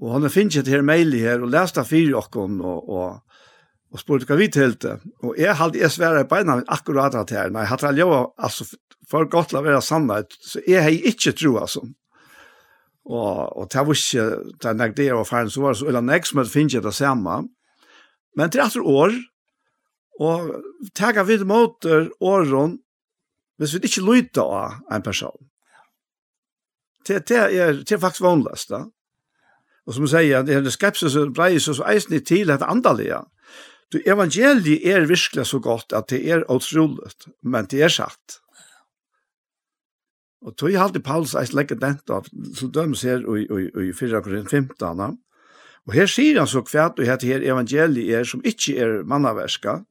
Og 0.02 0.16
han 0.16 0.30
finnes 0.32 0.58
et 0.58 0.70
her 0.70 0.82
mail 0.82 1.14
her, 1.14 1.44
og 1.44 1.52
leste 1.54 1.84
fire 1.86 2.18
okken, 2.18 2.58
og, 2.66 2.88
og, 2.90 3.44
og 3.94 4.02
spurte 4.02 4.26
hva 4.26 4.38
vi 4.40 4.48
til 4.50 4.74
det. 4.82 4.96
Og 5.22 5.38
jeg 5.38 5.54
hadde 5.60 5.78
jeg 5.78 5.94
svære 5.94 6.24
i 6.24 6.30
beina 6.30 6.58
min 6.58 6.72
akkurat 6.74 7.14
at 7.14 7.30
her. 7.30 7.52
Nei, 7.54 7.66
hadde 7.70 7.92
jeg 7.92 8.02
lov, 8.02 8.32
altså, 8.38 8.66
for 9.10 9.28
godt 9.30 9.54
la 9.54 9.62
være 9.62 9.82
sannhet, 9.84 10.34
så 10.42 10.62
jeg 10.66 10.82
har 10.82 10.90
ikke 11.12 11.36
tro, 11.38 11.56
altså. 11.62 11.84
Og, 13.04 13.56
og 13.60 13.68
det 13.70 13.84
var 13.86 14.00
ikke, 14.00 14.26
det 14.62 14.70
er 14.70 14.78
nek 14.80 14.96
det 14.96 15.10
jeg 15.10 15.18
var 15.18 15.28
ferdig, 15.28 15.52
så 15.52 15.62
var 15.62 15.74
det 15.74 15.78
så, 15.82 15.88
eller 15.90 16.04
nek 16.04 16.26
som 16.26 16.40
jeg 16.40 16.50
finnes 16.50 16.84
det 16.86 16.94
samme. 16.96 17.42
Men 18.34 18.50
til 18.50 18.64
etter 18.64 18.86
år, 18.88 19.14
og 20.24 20.54
tega 20.96 21.22
vid 21.26 21.44
måter 21.46 22.08
åren, 22.22 22.78
hvis 23.58 23.74
vi 23.74 23.84
ikke 23.88 24.04
lytter 24.04 24.42
av 24.42 24.80
en 24.92 25.02
person. 25.04 25.48
Det, 27.06 27.20
det, 27.28 27.38
er, 27.38 27.80
det 27.84 27.92
er 27.92 28.00
faktisk 28.02 28.24
vanligst, 28.24 28.72
da. 28.72 28.86
Og 29.84 29.94
som 29.94 30.06
jeg 30.06 30.12
sier, 30.14 30.44
det 30.46 30.56
er 30.56 30.72
skepsis 30.72 31.16
og 31.20 31.34
breis 31.36 31.68
og 31.68 31.76
så 31.76 31.88
eisen 31.92 32.16
i 32.16 32.22
til 32.24 32.50
at 32.50 32.64
andalige. 32.64 33.20
Du, 33.92 33.98
evangeliet 34.00 34.86
er 34.88 35.04
virkelig 35.06 35.46
så 35.46 35.60
godt 35.60 35.92
at 35.92 36.08
det 36.10 36.22
er 36.24 36.46
utrolig, 36.50 37.12
men 37.42 37.68
det 37.70 37.82
er 37.84 37.92
sagt. 37.92 38.40
Og 40.44 40.56
tog 40.56 40.72
jeg 40.72 40.80
alltid 40.80 41.04
Paulus 41.04 41.34
eis 41.40 41.52
legger 41.56 41.78
den 41.80 42.00
da, 42.08 42.20
så 42.56 42.68
dømes 42.68 43.04
her 43.04 43.22
i, 43.36 43.44
i, 43.44 43.88
i 43.88 43.92
4 43.96 44.22
Korinth 44.24 44.50
15. 44.50 45.00
Og 45.84 45.92
her 45.92 46.08
sier 46.08 46.40
han 46.40 46.48
så 46.48 46.64
kvært 46.64 47.00
og 47.00 47.08
hette 47.08 47.28
her 47.28 47.44
evangeliet 47.44 48.18
er 48.18 48.28
som 48.28 48.44
ikke 48.44 48.76
er 48.80 49.02
mannaverska, 49.08 49.82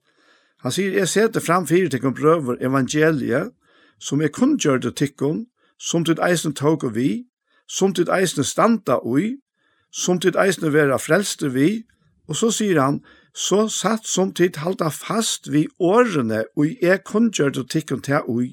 Han 0.64 0.72
sier, 0.72 0.96
jeg 0.96 1.10
setter 1.12 1.44
fram 1.44 1.68
fire 1.68 1.90
tikkun 1.92 2.16
prøver 2.16 2.62
evangeliet, 2.64 3.52
som 4.00 4.22
jeg 4.22 4.32
kun 4.32 4.58
gjør 4.58 4.80
det 4.84 4.96
tikkun, 4.96 5.46
som 5.80 6.06
til 6.06 6.20
eisen 6.24 6.56
tog 6.56 6.84
og 6.84 6.96
vi, 6.96 7.26
som 7.68 7.94
til 7.94 8.12
eisen 8.12 8.44
standa 8.48 9.00
ui, 9.04 9.44
som 9.92 10.20
tid 10.20 10.38
eisen 10.40 10.74
vera 10.74 10.98
frelste 10.98 11.52
vi, 11.54 11.84
og 12.28 12.40
så 12.40 12.50
sier 12.52 12.80
han, 12.82 13.02
så 13.34 13.68
satt 13.70 14.08
som 14.08 14.32
tid 14.34 14.60
halda 14.62 14.90
fast 14.94 15.52
vi 15.52 15.68
årene, 15.80 16.44
og 16.58 16.82
jeg 16.82 17.04
kun 17.06 17.32
gjør 17.34 17.54
det 17.58 17.70
tikkun 17.70 18.02
til 18.02 18.26
ui, 18.30 18.50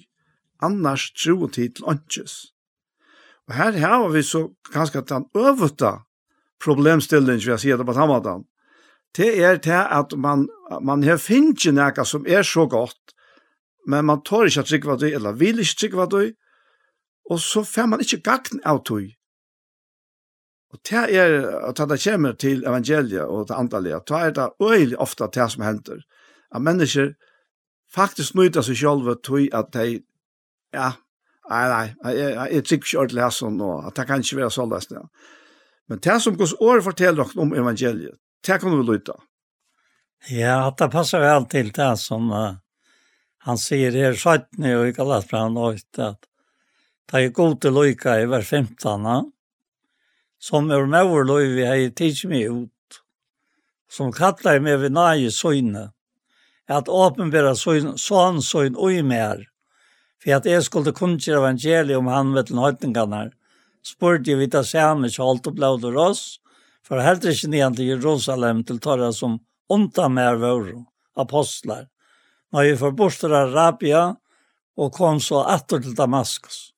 annars 0.63 1.11
tro 1.17 1.49
tid 1.49 1.77
til 1.79 1.89
åndkjes. 1.89 2.53
Og 3.49 3.57
her 3.57 3.79
har 3.79 4.09
vi 4.09 4.23
så 4.23 4.49
ganske 4.73 5.01
den 5.09 5.27
øvete 5.37 5.93
problemstillingen, 6.61 7.41
vil 7.41 7.55
jeg 7.55 7.61
si, 7.61 7.71
det 7.71 7.87
på 7.87 7.97
tammadan, 7.97 8.45
det 9.17 9.31
er 9.43 9.59
det 9.59 9.81
at 9.91 10.13
man, 10.19 10.49
man 10.83 11.03
har 11.03 11.19
finnet 11.19 11.67
noe 11.75 12.05
som 12.07 12.27
er 12.29 12.45
så 12.47 12.67
godt, 12.71 13.15
men 13.87 14.07
man 14.07 14.23
tar 14.23 14.47
ikke 14.47 14.63
at 14.63 14.71
trykva 14.71 14.97
det, 15.01 15.15
eller 15.17 15.39
vil 15.39 15.63
ikke 15.63 15.79
trykva 15.85 16.07
det, 16.13 16.27
og 17.31 17.41
så 17.43 17.65
får 17.67 17.89
man 17.91 18.05
ikke 18.05 18.23
gagn 18.27 18.63
av 18.67 18.83
det. 18.89 19.15
Og 20.71 20.79
det 20.87 21.03
er, 21.19 21.35
at 21.67 21.83
det 21.91 21.99
kommer 22.05 22.37
til 22.39 22.63
evangeliet 22.63 23.27
og 23.27 23.49
det 23.49 23.57
andalige, 23.59 24.01
det 24.07 24.21
er 24.21 24.31
det 24.31 24.51
øyelig 24.63 24.99
ofte 24.99 25.27
det 25.35 25.51
som 25.51 25.65
hender, 25.67 26.05
at 26.55 26.63
mennesker 26.63 27.13
faktisk 27.95 28.35
nøyder 28.35 28.63
seg 28.63 28.79
selv 28.79 29.11
til 29.27 29.49
at 29.53 29.73
de, 29.75 30.03
ja, 30.73 30.93
nei, 31.51 31.65
nei, 31.69 32.15
jeg, 32.15 32.49
jeg 32.55 32.65
trykker 32.65 32.87
ikke 32.87 33.03
ordentlig 33.03 33.25
her 33.25 33.35
sånn, 33.35 33.61
og 33.61 33.87
at 33.89 33.99
det 33.99 34.07
kan 34.07 34.23
ikke 34.23 34.39
være 34.39 34.55
sånn, 34.55 34.77
ja. 34.95 35.07
Men 35.91 35.99
det 35.99 36.21
som 36.23 36.37
Guds 36.39 36.55
år 36.63 36.85
forteller 36.87 37.25
dere 37.25 37.43
om 37.43 37.55
evangeliet, 37.55 38.15
Det 38.47 38.59
kan 38.59 38.71
du 38.71 38.83
lytte. 38.93 39.13
Ja, 40.29 40.75
det 40.79 40.89
passar 40.89 41.21
väl 41.21 41.47
til 41.47 41.73
det 41.73 41.97
som 41.97 42.33
uh, 42.33 42.55
han 43.43 43.59
säger 43.59 43.93
här 43.93 44.15
sjättne 44.15 44.89
i 44.89 44.93
Galatbrann 44.93 45.57
och 45.57 45.75
att 45.75 46.25
det 47.13 47.19
er 47.19 47.29
god 47.29 47.61
til 47.61 47.73
lykke 47.73 48.21
i 48.23 48.27
vers 48.27 48.49
15 48.49 49.33
som 50.39 50.71
er 50.71 50.87
med 50.87 51.27
löj 51.27 51.49
vi 51.55 51.65
har 51.67 51.75
ju 51.75 51.91
tids 51.91 52.25
mig 52.25 52.43
ut 52.43 53.01
som 53.91 54.13
kallar 54.13 54.61
mig 54.61 54.77
vid 54.77 54.93
nöje 54.93 55.31
söjne 55.31 55.93
att 56.69 56.89
åpenbära 56.89 57.55
sån 57.97 58.43
söjn 58.43 58.77
og 58.77 58.93
i 58.93 59.03
mer 59.03 59.49
för 60.23 60.35
att 60.35 60.45
jeg 60.45 60.63
skulle 60.65 60.93
kunna 60.93 61.37
evangelium 61.37 62.07
han 62.07 62.35
vet 62.35 62.47
den 62.47 62.59
höjtingarna 62.59 63.31
spurte 63.83 64.31
vi 64.31 64.35
vidt 64.35 64.55
av 64.55 64.63
samme 64.63 65.11
så 65.11 65.31
allt 65.31 65.47
och 65.47 65.55
blod 65.55 65.85
og 65.85 65.95
ross 65.95 66.40
For 66.91 66.99
helt 66.99 67.23
ikke 67.31 67.53
nian 67.53 67.77
til 67.79 67.93
Jerusalem 67.93 68.65
till 68.67 68.81
torra 68.83 69.13
som 69.15 69.39
onta 69.71 70.09
mer 70.11 70.41
vår 70.43 70.73
apostlar. 71.23 71.87
Når 72.51 72.63
vi 72.67 72.77
förbostade 72.77 73.39
Arabia 73.39 74.17
och 74.77 74.93
kom 74.93 75.21
så 75.21 75.45
åter 75.45 75.81
till 75.81 75.95
Damaskus. 75.95 76.75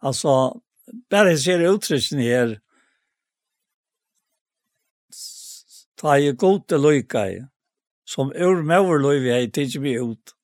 Alltså, 0.00 0.60
jeg 1.10 1.38
ser 1.38 1.64
uttrycken 1.66 2.18
her, 2.18 2.60
ta 5.96 6.18
i 6.18 6.30
gode 6.32 6.78
i, 6.78 7.40
som 8.06 8.30
ur 8.30 8.62
møver 8.62 9.02
løyvi 9.02 9.34
hei 9.34 9.50
tidsi 9.50 9.82
vi 9.82 9.96
ut. 9.98 10.34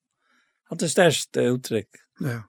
At 0.71 0.83
det 0.83 0.91
største 0.91 1.47
uttrykk. 1.53 2.01
Ja. 2.19 2.41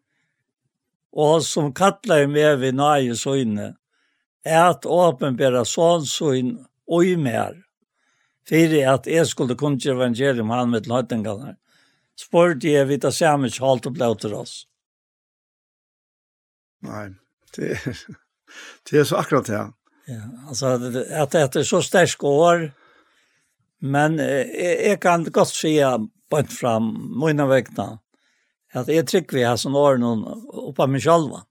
Og 1.13 1.45
som 1.47 1.71
kattler 1.73 2.27
meg 2.27 2.59
vi 2.59 2.73
nage 2.75 3.15
søgne, 3.17 3.77
er 4.47 4.71
at 4.71 4.87
åpenbæra 4.87 5.65
sånnsyn 5.67 6.57
og 6.87 7.07
i 7.07 7.17
mer. 7.19 7.57
Fyrir 8.47 8.87
at 8.93 9.09
jeg 9.11 9.27
skulle 9.27 9.57
kunne 9.59 9.81
til 9.83 9.97
evangelium 9.97 10.53
han 10.55 10.71
med 10.71 10.87
løytingene, 10.87 11.57
spurte 12.17 12.71
jeg 12.71 12.89
vidt 12.89 13.05
at 13.05 13.17
samme 13.17 13.51
ikke 13.51 13.65
holdt 13.65 13.91
og 13.91 13.97
ble 13.97 14.13
til 14.23 14.37
oss. 14.39 14.55
Nei, 16.87 17.09
det 17.57 17.75
er, 17.75 18.01
det 18.87 19.01
er 19.01 19.09
så 19.09 19.19
akkurat 19.19 19.51
det. 19.51 19.65
Ja, 20.07 20.23
altså 20.47 20.77
at 20.77 21.33
det 21.35 21.63
er 21.65 21.67
så 21.67 21.83
sterk 21.83 22.23
år, 22.25 22.69
men 23.83 24.21
eh, 24.23 24.55
jeg 24.87 25.01
kan 25.03 25.27
godt 25.27 25.51
si 25.51 25.77
bort 26.31 26.53
fram 26.55 26.93
mine 27.19 27.49
vekna 27.51 27.97
at 28.77 28.89
jeg 28.93 29.07
trykker 29.09 29.39
vi 29.39 29.45
har 29.47 29.59
sånn 29.61 29.77
åren 29.79 30.05
oppe 30.05 30.85
av 30.85 30.91
meg 30.93 31.03
selv. 31.05 31.33
Mm. 31.33 31.45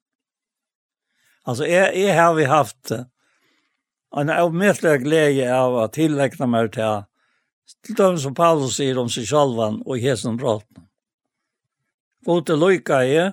Altså, 1.45 1.65
jeg, 1.69 1.91
jeg 1.95 2.15
har 2.17 2.33
vi 2.33 2.43
haft 2.49 2.91
en 4.15 4.29
avmätlig 4.29 5.03
glede 5.03 5.57
av 5.57 5.77
att 5.77 5.93
tillägna 5.93 6.47
mig 6.47 6.71
till 6.71 7.03
Til 7.85 7.95
dem 7.95 8.17
som 8.17 8.35
Paulus 8.35 8.75
sier 8.77 8.97
om 9.01 9.09
seg 9.09 9.25
selv 9.25 9.57
og 9.57 9.97
hesen 9.97 10.37
bråtna. 10.37 10.83
Gode 12.25 12.57
løyka 12.57 12.99
er, 13.05 13.31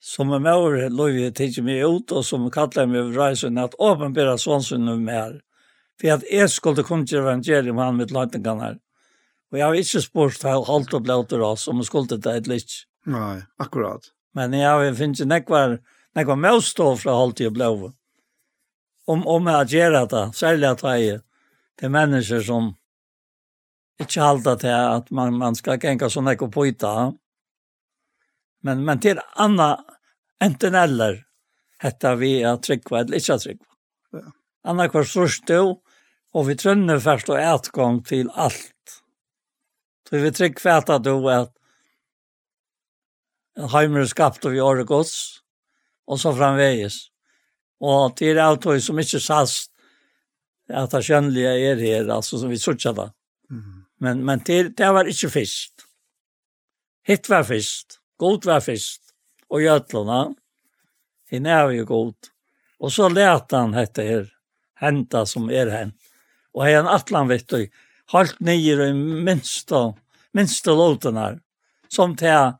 som 0.00 0.32
er 0.32 0.40
med 0.40 0.56
over 0.56 0.88
løyve 0.88 1.30
tidsi 1.36 1.64
meg 1.64 1.84
ut 1.84 2.12
og 2.16 2.24
som 2.24 2.48
kallar 2.52 2.88
over 2.88 3.12
reisen, 3.12 3.60
at 3.60 3.76
åpenbæra 3.76 4.38
sånn 4.40 4.64
som 4.64 4.84
nu 4.84 4.96
mer. 4.96 5.40
For 6.00 6.16
at 6.16 6.24
jeg 6.32 6.48
skulle 6.52 6.84
kunne 6.84 7.04
kunna 7.04 7.20
evangelium 7.20 7.80
han 7.82 7.96
med 7.96 8.12
her. 8.12 8.78
Og 9.52 9.58
jeg 9.58 9.66
har 9.66 9.74
ikke 9.74 10.00
spurt 10.00 10.42
hur 10.42 10.64
hållt 10.64 10.94
och 10.94 11.02
blåter 11.02 11.40
oss 11.40 11.68
om 11.68 11.76
jeg 11.76 11.86
skulle 11.86 12.20
ta 12.20 12.36
ett 12.36 12.46
litt. 12.46 12.86
Nei, 13.06 13.42
akkurat. 13.58 14.12
Men 14.34 14.52
jeg 14.52 14.68
har 14.68 14.84
ikke 14.84 15.24
nekvar 15.24 15.78
när 16.26 16.36
med 16.36 16.52
å 16.52 16.60
stå 16.60 16.96
fra 16.96 17.12
allt 17.14 17.40
og 17.40 17.52
blev. 17.52 17.92
Om 19.06 19.26
om 19.26 19.46
jeg 19.46 19.68
gjør 19.68 20.06
det 20.10 20.24
særlig 20.34 20.68
at 20.68 20.82
jeg 20.82 21.20
till 21.78 21.90
mennesker 21.90 22.40
som 22.42 22.74
ikke 24.00 24.22
halter 24.22 24.56
til 24.56 24.74
at 24.74 25.10
man 25.10 25.38
man 25.38 25.54
skal 25.54 25.78
tänka 25.78 26.08
sånn 26.10 26.28
ekko 26.28 26.50
på 26.50 26.66
yta. 26.66 27.12
Men 28.62 28.84
men 28.84 29.00
til 29.00 29.20
anna 29.36 29.76
enten 30.40 30.74
eller 30.74 31.24
hetta 31.78 32.14
vi 32.14 32.44
att 32.44 32.62
trycka 32.62 32.98
eller 32.98 33.16
ikke 33.16 33.38
trycka. 33.38 33.64
Ja. 34.12 34.32
Anna 34.64 34.88
kvar 34.88 35.04
så 35.04 35.28
stå 35.28 35.80
og 36.34 36.46
vi 36.46 36.56
trönner 36.56 36.98
först 36.98 37.28
och 37.28 37.38
ätgång 37.38 38.04
til 38.04 38.30
alt. 38.34 39.02
Så 40.08 40.16
vi 40.16 40.32
trygg 40.32 40.36
tryck 40.36 40.60
fäta 40.60 40.94
at, 40.94 41.06
att 41.06 41.54
Heimer 43.72 44.04
skapt 44.06 44.44
av 44.44 44.54
Jorgos 44.54 45.37
og 46.08 46.20
så 46.20 46.32
framvegis. 46.34 47.08
Og 47.84 48.16
det 48.18 48.32
er 48.32 48.42
alt 48.42 48.66
som 48.82 48.98
ikke 48.98 49.20
sast 49.22 49.70
at 50.68 50.92
det 50.92 51.04
kjønnelige 51.06 51.52
er 51.70 51.80
her, 51.80 52.08
altså 52.12 52.40
som 52.40 52.50
vi 52.50 52.58
sørger 52.60 52.96
da. 52.96 53.06
Mm. 53.50 53.84
Men, 54.04 54.24
men 54.24 54.42
det, 54.46 54.76
det 54.76 54.88
var 54.92 55.08
ikke 55.08 55.30
fisk. 55.32 55.84
Hitt 57.08 57.28
var 57.30 57.46
fisk, 57.48 57.96
god 58.20 58.44
var 58.44 58.60
fisk, 58.60 59.00
og 59.48 59.64
gjøtlerne, 59.64 60.34
henne 61.32 61.54
er 61.54 61.72
jo 61.78 61.86
god. 61.88 62.28
Og 62.84 62.92
så 62.92 63.08
lærte 63.08 63.56
han 63.56 63.72
dette 63.72 64.04
her, 64.04 64.26
henta 64.80 65.24
som 65.26 65.48
er 65.50 65.72
hen. 65.72 65.94
Og 66.52 66.66
jeg 66.66 66.76
er 66.76 66.84
en 66.84 66.92
atlan, 66.92 67.30
vet 67.30 67.48
du, 67.48 67.64
halvt 68.12 68.40
nye 68.44 68.76
i 68.88 68.92
minste, 68.92 69.80
minste 70.36 70.76
låten 70.76 71.16
her, 71.16 71.40
som 71.88 72.14
til 72.16 72.54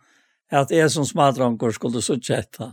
at 0.48 0.72
jeg 0.72 0.88
som 0.92 1.04
smadranker 1.04 1.76
skulle 1.76 2.02
sørge 2.04 2.40
etter 2.40 2.72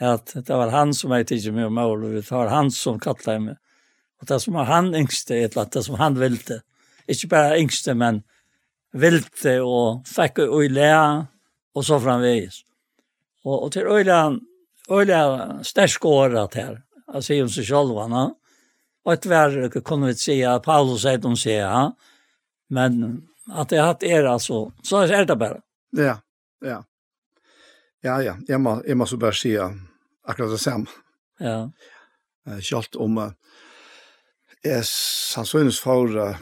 at 0.00 0.32
det 0.34 0.54
var 0.54 0.70
han 0.70 0.94
som 0.94 1.12
jeg 1.12 1.26
tyckte 1.26 1.52
mig 1.52 1.64
om 1.64 1.78
och 1.78 2.00
det 2.00 2.30
var 2.30 2.48
han 2.48 2.70
som 2.70 3.00
kallade 3.00 3.38
mig. 3.38 3.56
Och 4.20 4.26
det 4.26 4.40
som 4.40 4.54
var 4.54 4.64
han 4.64 4.94
yngste, 4.94 5.36
eller 5.36 5.68
det 5.72 5.82
som 5.82 5.94
han 5.94 6.18
ville. 6.18 6.60
Inte 7.06 7.26
bara 7.26 7.58
yngste, 7.58 7.94
men 7.94 8.22
ville 8.92 9.60
och 9.60 10.08
fick 10.08 10.38
och 10.38 10.70
lära 10.70 11.26
och 11.74 11.86
så 11.86 12.00
framvis. 12.00 12.62
Och, 13.44 13.62
och 13.62 13.72
till 13.72 13.86
øyla 13.86 14.40
öjliga 14.88 15.58
stärska 15.62 16.08
året 16.08 16.54
här, 16.54 16.82
alltså 17.06 17.42
om 17.42 17.48
seg 17.48 17.66
selv, 17.66 18.08
No? 18.08 18.34
og 19.04 19.12
ett 19.12 19.26
värre 19.26 19.68
kunne 19.80 20.06
vi 20.06 20.14
säga, 20.14 20.58
Paulus 20.58 21.02
säger 21.02 21.18
de 21.18 21.36
säger, 21.36 21.92
men 22.68 23.22
att 23.50 23.68
det 23.68 23.76
har 23.76 24.04
er 24.04 24.24
altså, 24.24 24.72
så 24.82 24.96
är 24.96 25.24
det 25.24 25.36
bare. 25.36 25.60
Ja, 25.90 26.18
ja. 26.60 26.84
Ja, 28.06 28.20
ja, 28.22 28.36
jeg 28.46 28.60
må, 28.62 28.78
jeg 28.86 28.98
må 28.98 29.06
så 29.08 29.18
bare 29.18 29.34
si 29.34 29.56
akkurat 29.58 30.52
det 30.52 30.60
samme. 30.62 30.86
Ja. 31.42 31.66
Uh, 32.46 32.60
Kjalt 32.62 32.94
om 33.02 33.18
uh, 33.18 33.32
jeg 34.64 34.86
sannsynligvis 34.86 35.80
for 35.82 36.14
uh, 36.14 36.38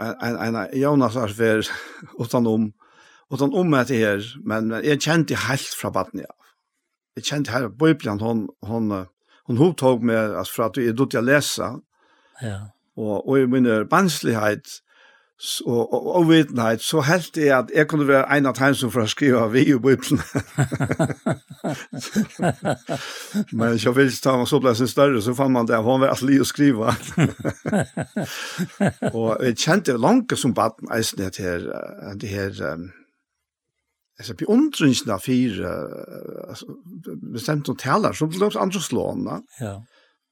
en, 0.00 0.16
en, 0.24 0.58
en 0.58 0.78
Jonas 0.80 1.14
er 1.16 1.30
for 1.30 1.44
har 1.44 1.62
vært 1.62 1.70
utenom, 2.18 2.72
utenom 3.30 3.74
etter 3.78 4.00
her, 4.00 4.28
men 4.44 4.72
jeg 4.82 5.04
kjente 5.04 5.38
helt 5.46 5.74
fra 5.78 5.92
baden, 5.94 6.24
ja. 6.24 6.32
Jeg 7.16 7.28
kjente 7.28 7.52
her, 7.52 7.68
Bibelen, 7.68 8.22
hon, 8.24 8.46
hon, 8.64 8.88
hun 9.46 9.60
hovedtog 9.60 10.02
med, 10.02 10.34
altså, 10.34 10.54
for 10.56 10.70
at 10.70 10.80
jeg 10.80 10.96
dødte 10.96 11.20
å 11.20 11.26
lese, 11.28 11.68
ja. 12.40 12.58
og, 12.96 13.28
og 13.28 13.36
i 13.38 13.46
min 13.46 13.68
banslighet, 13.68 13.90
barnslighet, 13.92 14.78
og, 15.66 15.92
og, 15.92 16.06
og 16.16 16.28
vitenhet, 16.28 16.82
så 16.82 17.00
helt 17.00 17.36
jeg 17.36 17.50
at 17.56 17.70
jeg 17.74 17.88
kunne 17.90 18.06
være 18.08 18.36
en 18.36 18.46
av 18.46 18.54
dem 18.58 18.74
som 18.78 18.90
får 18.94 19.06
skrive 19.10 19.42
vi 19.52 19.64
i 19.72 19.74
Bibelen. 19.74 20.20
Men 23.58 23.78
jeg 23.82 23.96
vil 23.96 24.12
ta 24.22 24.36
meg 24.38 24.46
så 24.50 24.60
ble 24.62 24.74
sin 24.78 24.90
større, 24.90 25.22
så 25.22 25.34
fann 25.34 25.54
man 25.54 25.66
det, 25.66 25.80
han 25.82 26.02
var 26.02 26.14
alt 26.14 26.22
li 26.28 26.38
å 26.38 26.46
skrive. 26.46 26.94
og 29.10 29.42
jeg 29.42 29.58
kjente 29.64 29.98
langt 29.98 30.38
som 30.38 30.54
baden 30.54 30.92
eisen 30.94 31.18
det 31.24 31.42
her, 31.42 31.66
det 32.22 32.30
her, 32.30 32.62
altså, 34.18 34.38
beundringen 34.38 35.10
av 35.10 35.26
fire, 35.26 35.74
bestemt 37.34 37.66
noen 37.66 37.82
taler, 37.82 38.14
så 38.14 38.30
ble 38.30 38.38
det 38.38 38.52
også 38.52 38.62
andre 38.62 38.84
slående. 38.86 39.42
Ja. 39.58 39.80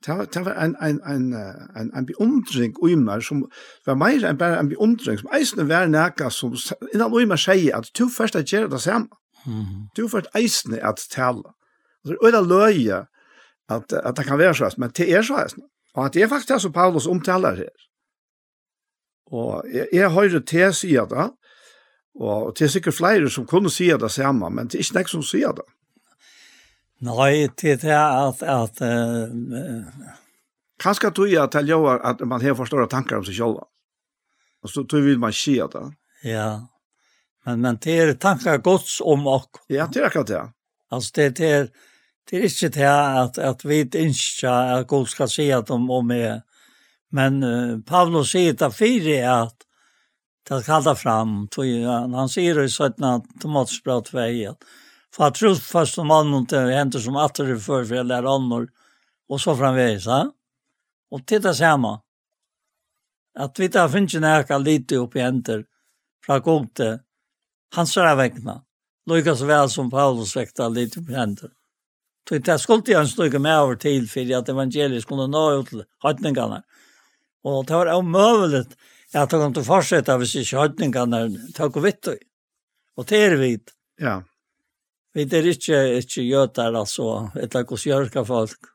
Det 0.07 0.17
var, 0.17 0.25
det 0.25 0.45
var 0.45 0.55
en, 0.65 0.77
en, 0.83 1.01
en, 1.07 1.35
en, 1.77 1.91
en 1.97 2.07
beundring 2.07 2.77
i 2.89 2.95
meg 2.97 3.25
som 3.25 3.43
var 3.87 3.99
mer 4.01 4.25
enn 4.25 4.39
bare 4.41 4.57
en 4.57 4.71
beundring, 4.71 5.19
som 5.21 5.29
eisene 5.37 5.67
var 5.69 5.91
nækka 5.93 6.31
som 6.33 6.55
innan 6.95 7.17
i 7.21 7.27
meg 7.29 7.43
sier 7.43 7.77
at 7.77 7.91
du 7.99 8.07
først 8.09 8.39
er 8.39 8.47
gjerne 8.49 8.73
det 8.73 8.81
samme. 8.81 9.11
Mm. 9.45 9.91
Du 9.97 10.07
først 10.09 10.33
eisene 10.37 10.81
at 10.81 11.05
tale. 11.13 11.53
Og 12.07 12.33
det 12.33 12.39
er 12.39 12.49
løye 12.49 13.03
at, 13.69 13.93
at 13.93 14.17
det 14.17 14.25
kan 14.27 14.41
være 14.41 14.55
så 14.55 14.73
men 14.79 14.91
det 14.97 15.11
er 15.13 15.23
så 15.23 15.43
eisene. 15.45 15.69
Og 15.95 16.05
at 16.07 16.15
det 16.15 16.23
er 16.23 16.29
faktisk 16.29 16.49
det 16.49 16.63
som 16.63 16.73
Paulus 16.73 17.07
omtaler 17.07 17.55
her. 17.55 17.77
Og 19.27 19.65
jeg, 19.73 19.87
jeg 19.93 20.13
hører 20.13 20.41
til 20.41 20.69
å 20.69 20.73
si 20.75 20.95
det, 20.97 21.29
og, 22.21 22.55
det 22.59 22.65
er 22.65 22.73
sikkert 22.73 22.97
flere 22.97 23.31
som 23.31 23.47
kunne 23.47 23.71
si 23.71 23.87
det 23.89 24.11
samme, 24.11 24.51
men 24.51 24.67
det 24.69 24.81
er 24.81 24.85
ikke 24.85 24.99
nek 24.99 25.13
som 25.13 25.23
sier 25.23 25.55
det. 25.55 25.67
Nei, 27.01 27.49
det 27.61 27.85
er 27.85 28.29
at... 28.29 28.43
at 28.43 28.83
uh, 28.85 30.17
Kanskje 30.81 31.11
tror 31.13 31.29
jeg 31.29 31.53
til 31.53 31.69
jo 31.69 31.83
at 31.93 32.21
man 32.25 32.41
har 32.41 32.57
forstått 32.57 32.91
tanker 32.93 33.19
om 33.19 33.25
seg 33.25 33.37
selv. 33.37 33.67
Og 34.65 34.73
så 34.73 34.85
tror 34.89 35.05
vil 35.05 35.21
man 35.21 35.33
si 35.37 35.59
at 35.61 35.75
det. 35.77 35.83
Ja, 36.25 36.61
men, 37.45 37.61
men 37.61 37.77
det 37.85 37.97
er 38.01 38.15
tanker 38.21 38.61
gods 38.65 39.01
om 39.05 39.27
oss. 39.29 39.61
Ja, 39.69 39.87
det 39.93 40.01
er 40.01 40.09
akkurat 40.09 40.29
det. 40.29 40.43
Altså, 40.91 41.13
det, 41.17 41.31
det 41.41 41.55
er... 41.59 41.71
Det 42.31 42.39
er 42.39 42.45
ikke 42.47 42.69
det 42.69 42.87
at, 42.87 43.39
at 43.43 43.63
vi 43.67 43.79
ikke 43.81 44.51
at 44.51 44.87
god 44.87 45.07
skal 45.11 45.29
si 45.29 45.49
at 45.51 45.67
de 45.67 45.75
om 45.75 46.11
er. 46.15 46.43
Men 47.11 47.43
uh, 47.43 47.81
Paulus 47.83 48.31
sier 48.31 48.55
det 48.55 48.69
fire 48.75 49.17
at 49.27 49.65
det 50.47 50.61
kallar 50.67 50.95
fram. 50.95 51.49
Han 51.57 52.15
han 52.15 52.29
sier 52.31 52.61
i 52.63 52.69
17. 52.69 53.27
Tomatsbrot 53.43 54.13
2 54.13 54.19
at 54.53 54.65
for 55.15 55.27
at 55.27 55.39
trofast 55.39 55.99
som 55.99 56.11
mannen 56.11 56.47
til 56.51 56.71
henter 56.75 57.03
som 57.03 57.19
atter 57.19 57.51
i 57.51 57.59
før, 57.59 57.85
for 57.85 57.99
jeg 57.99 58.09
lærer 58.09 58.31
annor, 58.31 58.69
og 59.31 59.43
så 59.43 59.55
framveis, 59.59 60.07
ja. 60.07 60.25
Og 61.11 61.27
til 61.27 61.43
det 61.43 61.57
samme, 61.59 61.97
at 63.39 63.59
vi 63.59 63.69
tar 63.71 63.91
finnes 63.91 64.15
ikke 64.15 64.59
lite 64.63 64.99
opp 65.01 65.17
i 65.17 65.25
henter 65.25 65.65
fra 66.25 66.39
gode 66.39 66.71
til 66.79 66.99
hans 67.75 67.97
er 67.97 68.17
vekkene. 68.19 68.61
Lukas 69.11 69.43
vel 69.47 69.71
som 69.71 69.91
Paulus 69.91 70.37
vekta 70.37 70.69
lite 70.69 71.01
opp 71.01 71.11
i 71.11 71.19
henter. 71.19 71.51
Så 72.29 72.39
det 72.39 72.61
skulle 72.63 72.87
jeg 72.87 73.09
snakke 73.11 73.39
med 73.43 73.59
over 73.59 73.75
til, 73.75 74.07
for 74.07 74.35
at 74.37 74.49
evangeliet 74.49 75.03
skulle 75.03 75.27
nå 75.27 75.45
ut 75.59 75.71
til 75.73 75.83
høytningene. 76.05 76.61
Og 77.43 77.65
det 77.67 77.75
var 77.75 77.91
omøvelig 77.97 78.67
at 79.15 79.31
det 79.33 79.41
kom 79.41 79.55
til 79.55 79.65
å 79.65 79.67
fortsette 79.67 80.15
hvis 80.21 80.37
ikke 80.43 80.61
høytningene 80.61 81.23
tok 81.57 81.81
og 81.81 81.87
vitt. 81.89 82.11
Og 82.95 83.09
det 83.11 83.23
er 83.25 83.35
vidt. 83.41 83.75
Ja. 83.99 84.21
Vi 85.15 85.27
er 85.27 85.47
ikke, 85.51 85.79
ikke 85.99 86.23
jøter, 86.23 86.77
altså, 86.79 87.31
etter 87.41 87.67
hos 87.67 87.87
jørka 87.87 88.23
folk. 88.25 88.71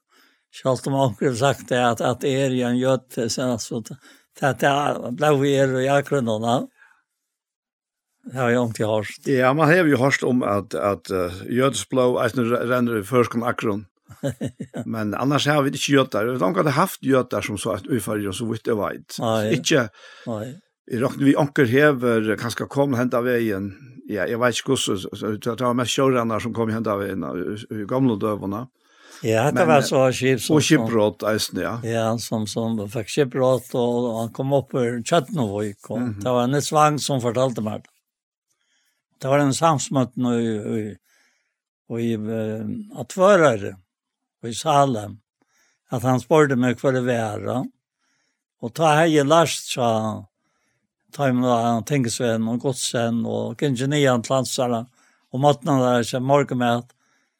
Selv 0.56 0.88
om 0.88 0.94
omkring 0.94 1.32
har 1.32 1.40
sagt 1.40 1.70
det, 1.70 1.80
at, 1.80 2.02
at 2.02 2.24
er 2.24 2.53
jo 2.56 2.68
en 2.68 2.80
jøte, 2.80 3.30
så 3.30 3.52
altså, 3.56 3.82
det 3.84 4.68
er 4.68 4.99
ble 5.16 5.32
vi 5.40 5.56
er 5.56 5.72
i 5.80 5.88
akkurat 5.88 6.24
akgrunnene. 6.24 6.56
Det 8.26 8.40
har 8.40 8.49
jeg 8.49 8.70
ikke 8.72 8.88
hørt. 8.90 9.28
Ja, 9.30 9.53
man 9.53 9.70
har 9.70 9.86
jo 9.86 9.98
hørt 10.02 10.24
om 10.26 10.44
at, 10.44 10.74
at 10.74 11.12
uh, 11.14 11.44
jødesblå 11.45 12.16
renner 12.18 12.99
i 12.99 13.06
førskom 13.06 13.45
akgrunn. 13.45 13.86
Men 14.94 15.14
annars 15.14 15.45
har 15.45 15.62
vi 15.62 15.74
ikke 15.76 15.99
jøter. 15.99 16.32
Vi 16.32 16.40
har 16.41 16.56
ikke 16.56 16.74
haft 16.74 17.03
jøter 17.06 17.45
som 17.45 17.60
så 17.62 17.78
at 17.78 17.88
ufører 17.88 18.28
og 18.32 18.36
så 18.36 18.48
vidt 18.49 18.66
det 18.66 18.78
var. 18.80 18.95
Ikke, 19.53 19.88
jeg 20.26 21.02
råkner 21.02 21.26
vi 21.26 21.36
anker 21.38 21.70
hever, 21.70 22.34
kanskje 22.41 22.68
kom 22.70 22.98
hent 22.98 23.14
av 23.18 23.26
veien, 23.30 23.72
ja, 24.07 24.26
jag 24.27 24.40
vet 24.40 24.60
ikke 24.60 24.76
hvordan, 24.76 24.99
så 25.18 25.56
det 25.56 25.61
var 25.61 25.73
mest 25.73 25.91
showrunner 25.91 26.40
som 26.40 26.53
kom 26.53 26.69
hem 26.69 26.84
där 26.84 27.03
i 27.73 27.86
gamla 27.86 28.15
dövarna. 28.15 28.68
Ja, 29.23 29.52
det 29.52 29.65
var 29.65 29.82
så 29.82 30.11
skip 30.11 30.41
som... 30.41 30.57
Og 30.57 30.64
skipbrott, 30.64 31.23
eisen, 31.23 31.61
ja. 31.64 31.77
Ja, 31.88 32.18
som, 32.19 32.44
som 32.48 32.77
fikk 32.91 33.10
skipbrott 33.10 33.73
och 33.73 34.19
han 34.19 34.34
kom 34.34 34.53
upp 34.53 34.73
i 34.73 35.03
Tjötnovik. 35.03 35.90
og 35.90 35.98
mm 35.98 36.14
-hmm. 36.14 36.23
Det 36.23 36.30
var 36.30 36.44
en 36.44 36.61
svang 36.61 36.99
som 36.99 37.22
fortalte 37.22 37.61
meg. 37.61 37.86
Det 39.22 39.27
var 39.27 39.40
en 39.40 39.53
samsmøtt 39.53 40.15
nu 40.15 40.41
i, 40.41 40.95
i, 41.90 42.02
i, 42.02 42.14
i 42.14 42.18
attvörare 42.95 43.76
i 44.44 44.53
Salem. 44.53 45.18
Att 45.90 46.03
han 46.03 46.19
spörde 46.19 46.56
mig 46.56 46.76
hva 46.76 46.91
det 46.91 47.02
var. 47.02 47.65
Och 48.61 48.73
ta 48.73 48.94
hei 48.94 49.19
i 49.19 49.23
last, 49.23 49.72
sa 49.73 49.99
han 49.99 50.26
tajmna 51.16 51.62
han 51.62 51.84
tänker 51.84 52.50
och 52.50 52.60
godsen 52.60 53.26
och 53.26 53.60
kanske 53.60 53.88
nian 53.88 54.22
plansarna 54.22 54.86
och 55.32 55.40
matna 55.40 55.92
där 55.92 56.04
så 56.04 56.20
morgon 56.20 56.58
med 56.58 56.76
att 56.76 56.92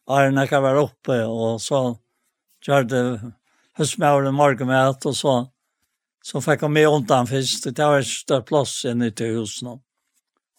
Arna 0.08 0.48
kan 0.48 0.64
vara 0.64 0.82
uppe 0.82 1.24
och 1.24 1.62
så 1.62 1.98
körde 2.66 3.20
husmauren 3.78 4.34
morgon 4.34 4.68
med 4.68 4.90
att 4.90 5.06
och 5.06 5.16
så 5.16 5.52
så 6.24 6.42
fick 6.42 6.62
han 6.62 6.74
med 6.74 6.88
undan 6.88 7.28
fisk. 7.28 7.76
Det 7.76 7.86
var 7.86 8.00
ett 8.00 8.08
större 8.08 8.42
plats 8.42 8.86
inne 8.86 9.08
i 9.08 9.24
husen. 9.24 9.80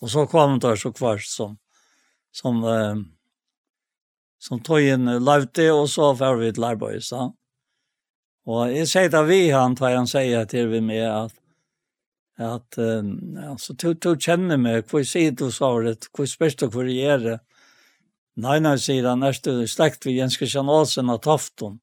Och 0.01 0.11
så 0.11 0.27
kom 0.27 0.59
det 0.59 0.69
där 0.69 0.77
så 0.77 0.93
kvar 0.93 1.19
som 1.19 1.59
som 2.33 2.65
eh, 2.65 2.95
som 4.39 4.61
tog 4.61 4.81
in 4.81 5.25
lavte 5.25 5.71
och 5.73 5.91
så 5.91 6.13
var 6.13 6.37
vi 6.37 6.49
ett 6.49 6.57
larbois. 6.57 7.09
så 7.09 7.35
Och 8.45 8.73
jag 8.73 8.89
säger 8.89 9.15
att 9.15 9.29
vi 9.29 9.51
han 9.51 9.77
tar 9.77 9.97
han 9.97 10.07
säger 10.07 10.45
till 10.45 10.69
vi 10.69 10.81
med 10.81 11.17
att 11.25 11.33
at 12.37 12.79
um, 12.79 13.37
altså, 13.41 13.73
du, 13.73 13.95
du 13.95 14.13
kjenner 14.21 14.61
meg, 14.61 14.85
hvor 14.91 15.05
sier 15.09 15.33
du 15.33 15.49
så 15.51 15.71
det, 15.85 16.11
hvor 16.13 16.29
spørs 16.29 16.59
du 16.61 16.67
hvor 16.69 16.89
jeg 16.89 17.15
er 17.15 17.23
det? 17.23 17.37
Nei, 18.37 18.59
nei, 18.61 18.75
sier 18.77 19.09
han, 19.09 19.25
er 19.25 19.39
du 19.41 19.65
slekt 19.71 20.05
ved 20.05 20.19
Jens 20.19 20.37
Kristian 20.37 20.69
Olsen 20.69 21.09
av 21.09 21.23
Tofton? 21.25 21.79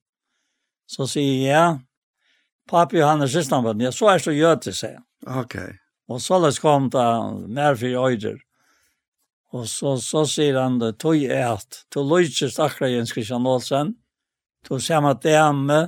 Så 0.86 1.08
sier 1.10 1.40
jeg, 1.42 1.48
ja, 1.50 1.66
papi 2.70 3.00
Johannes 3.00 3.34
Kristianbaden, 3.34 3.88
ja, 3.88 3.92
så 3.92 4.12
er 4.14 4.22
du 4.22 4.36
gjøte, 4.36 4.76
sier 4.78 5.00
han. 5.00 5.08
Ok. 5.42 5.58
Og 6.14 6.22
så 6.22 6.38
løs 6.38 6.60
kom 6.62 6.92
det 6.94 7.08
mer 7.50 7.80
for 7.80 8.06
øyder. 8.12 8.38
Og 9.54 9.66
så, 9.70 9.96
så 10.02 10.24
sier 10.30 10.60
han 10.62 10.78
det, 10.82 11.00
tog 11.02 11.18
jeg 11.18 11.42
at, 11.42 11.84
du 11.94 12.04
løser 12.06 12.54
akkurat 12.62 12.94
Jens 12.94 13.14
Kristian 13.16 13.50
Olsen, 13.50 13.96
du 14.70 14.78
ser 14.80 15.02
med 15.02 15.26
dame, 15.26 15.82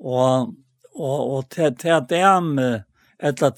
og, 0.00 0.54
og, 0.96 1.20
og 1.36 1.50
til, 1.52 1.76
til 1.76 2.00
dame, 2.08 2.85
ett 3.22 3.42
att 3.42 3.56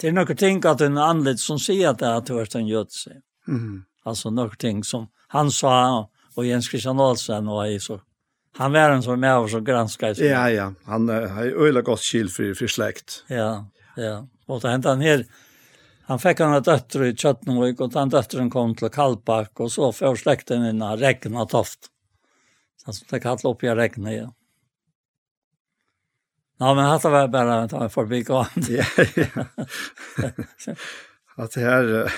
det 0.00 0.08
är 0.08 0.12
något 0.12 0.38
ting 0.38 0.66
att 0.66 0.80
en 0.80 0.98
anled 0.98 1.38
som 1.38 1.58
säger 1.58 1.88
att 1.88 1.98
det 1.98 2.06
har 2.06 2.34
varit 2.34 2.54
en 2.54 2.66
gödse. 2.66 3.10
Mm. 3.48 3.84
Alltså 4.02 4.30
något 4.30 4.58
ting 4.58 4.84
som 4.84 5.08
han 5.28 5.50
sa 5.50 6.10
och 6.34 6.46
Jens 6.46 6.70
Christian 6.70 7.00
Olsen 7.00 7.48
och 7.48 7.66
är 7.66 7.78
så 7.78 8.00
han 8.56 8.72
var 8.72 8.90
en 8.90 9.02
som 9.02 9.20
med 9.20 9.38
och 9.38 9.50
så 9.50 9.60
granskade. 9.60 10.26
Ja 10.26 10.50
ja, 10.50 10.72
han 10.84 11.08
har 11.08 11.44
ju 11.44 11.66
öliga 11.66 11.82
gott 11.82 12.00
skil 12.00 12.28
för 12.28 12.54
för 12.54 12.66
släkt. 12.66 13.24
Ja, 13.28 13.66
ja. 13.96 14.28
Och 14.46 14.60
det 14.60 14.68
hände 14.68 14.88
han 14.88 15.00
här 15.00 15.26
Han 16.02 16.18
fick 16.18 16.40
han 16.40 16.54
ett 16.54 16.64
dötter 16.64 17.04
i 17.04 17.16
Tjöttenvik 17.16 17.80
och 17.80 17.90
den 17.90 18.08
dötteren 18.08 18.50
kom 18.50 18.74
till 18.74 18.88
Kallback 18.88 19.60
och 19.60 19.72
så 19.72 19.92
får 19.92 20.16
släkten 20.16 20.66
innan 20.66 20.98
regn 20.98 21.36
och 21.36 21.48
toft. 21.48 21.78
Alltså 22.84 23.04
det 23.10 23.20
kallade 23.20 23.48
upp 23.48 23.64
i 23.64 23.68
regn 23.68 24.06
igen. 24.06 24.32
Ja, 26.60 26.74
men 26.74 26.84
hatt 26.84 27.04
var 27.04 27.28
bara 27.28 27.62
att 27.62 27.70
ta 27.70 27.84
en 27.84 27.90
förbigående. 27.90 28.50
Ja, 28.68 28.84
ja. 29.16 29.44
Att 31.36 31.52
det 31.52 31.60
här... 31.60 32.12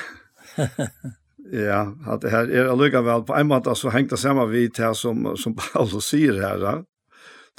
Ja, 1.52 1.96
att 2.06 2.20
det 2.20 2.30
här 2.30 2.46
är 2.50 2.76
lika 2.76 3.02
väl 3.02 3.22
på 3.22 3.34
en 3.34 3.46
måte 3.46 3.74
så 3.74 3.90
hängt 3.90 4.10
det 4.10 4.16
samma 4.16 4.46
vid 4.46 4.78
här 4.78 4.92
som, 4.92 5.36
som 5.36 5.56
Paulus 5.56 6.04
säger 6.04 6.42
här. 6.42 6.58
Ja? 6.58 6.84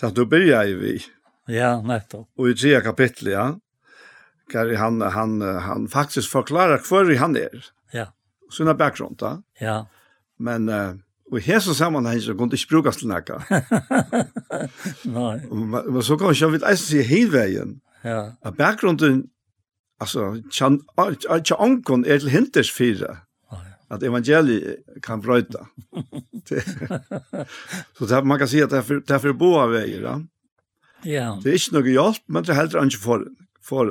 Att 0.02 0.16
du 0.16 0.26
börjar 0.26 0.64
ju 0.64 0.80
vi. 0.80 1.02
Ja, 1.46 1.82
nettopp. 1.82 2.30
Och 2.38 2.50
i 2.50 2.54
tredje 2.54 2.82
kapitlet, 2.82 3.34
ja. 3.34 3.60
Kan 4.52 4.76
han, 4.76 5.02
han, 5.02 5.42
han 5.42 5.88
faktiskt 5.88 6.32
förklarar 6.32 7.06
hur 7.06 7.16
han 7.16 7.36
är. 7.36 7.66
Ja. 7.92 8.08
Sina 8.58 8.74
bakgrund, 8.74 9.18
ja. 9.22 9.44
Ja. 9.60 9.88
Men... 10.38 10.70
Uh, 10.70 10.96
Og 11.34 11.40
i 11.40 11.48
hese 11.48 11.74
sammanheng 11.74 12.20
så 12.22 12.36
kunne 12.38 12.54
det 12.54 12.60
ikke 12.62 12.76
brukes 12.76 13.00
til 13.02 13.10
nekka. 13.10 13.40
Nei. 15.18 15.38
Men 15.50 16.04
så 16.06 16.14
kan 16.22 16.30
vi 16.30 16.60
eisen 16.62 16.86
si 16.86 17.02
heilveien. 17.02 17.80
Ja. 18.06 18.36
At 18.46 18.60
bakgrunden, 18.60 19.32
altså, 19.98 20.36
tja 20.54 21.58
onkon 21.58 22.06
er 22.06 22.22
til 22.22 22.30
hinters 22.30 22.70
fire. 22.72 23.16
At 23.90 24.06
evangeliet 24.06 25.02
kan 25.04 25.22
brøyta. 25.22 25.66
så 27.98 28.06
det, 28.06 28.22
man 28.26 28.38
kan 28.38 28.50
si 28.50 28.62
at 28.62 28.70
det 28.70 28.84
er 28.84 28.86
for, 28.86 29.02
det 29.02 29.18
er 29.18 29.24
for 29.26 29.38
boa 29.38 29.66
veier, 29.74 30.06
ja. 30.06 30.16
Ja. 31.04 31.28
Det 31.42 31.50
er 31.50 31.58
ikke 31.58 31.80
noe 31.80 31.96
hjelp, 31.96 32.22
men 32.30 32.46
det 32.46 32.54
er 32.54 32.62
heller 32.62 32.86
ikke 32.86 33.02
for, 33.02 33.26
for 33.62 33.90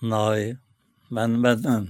Nei, 0.00 0.52
men, 1.08 1.40
men, 1.40 1.64
men 1.64 1.88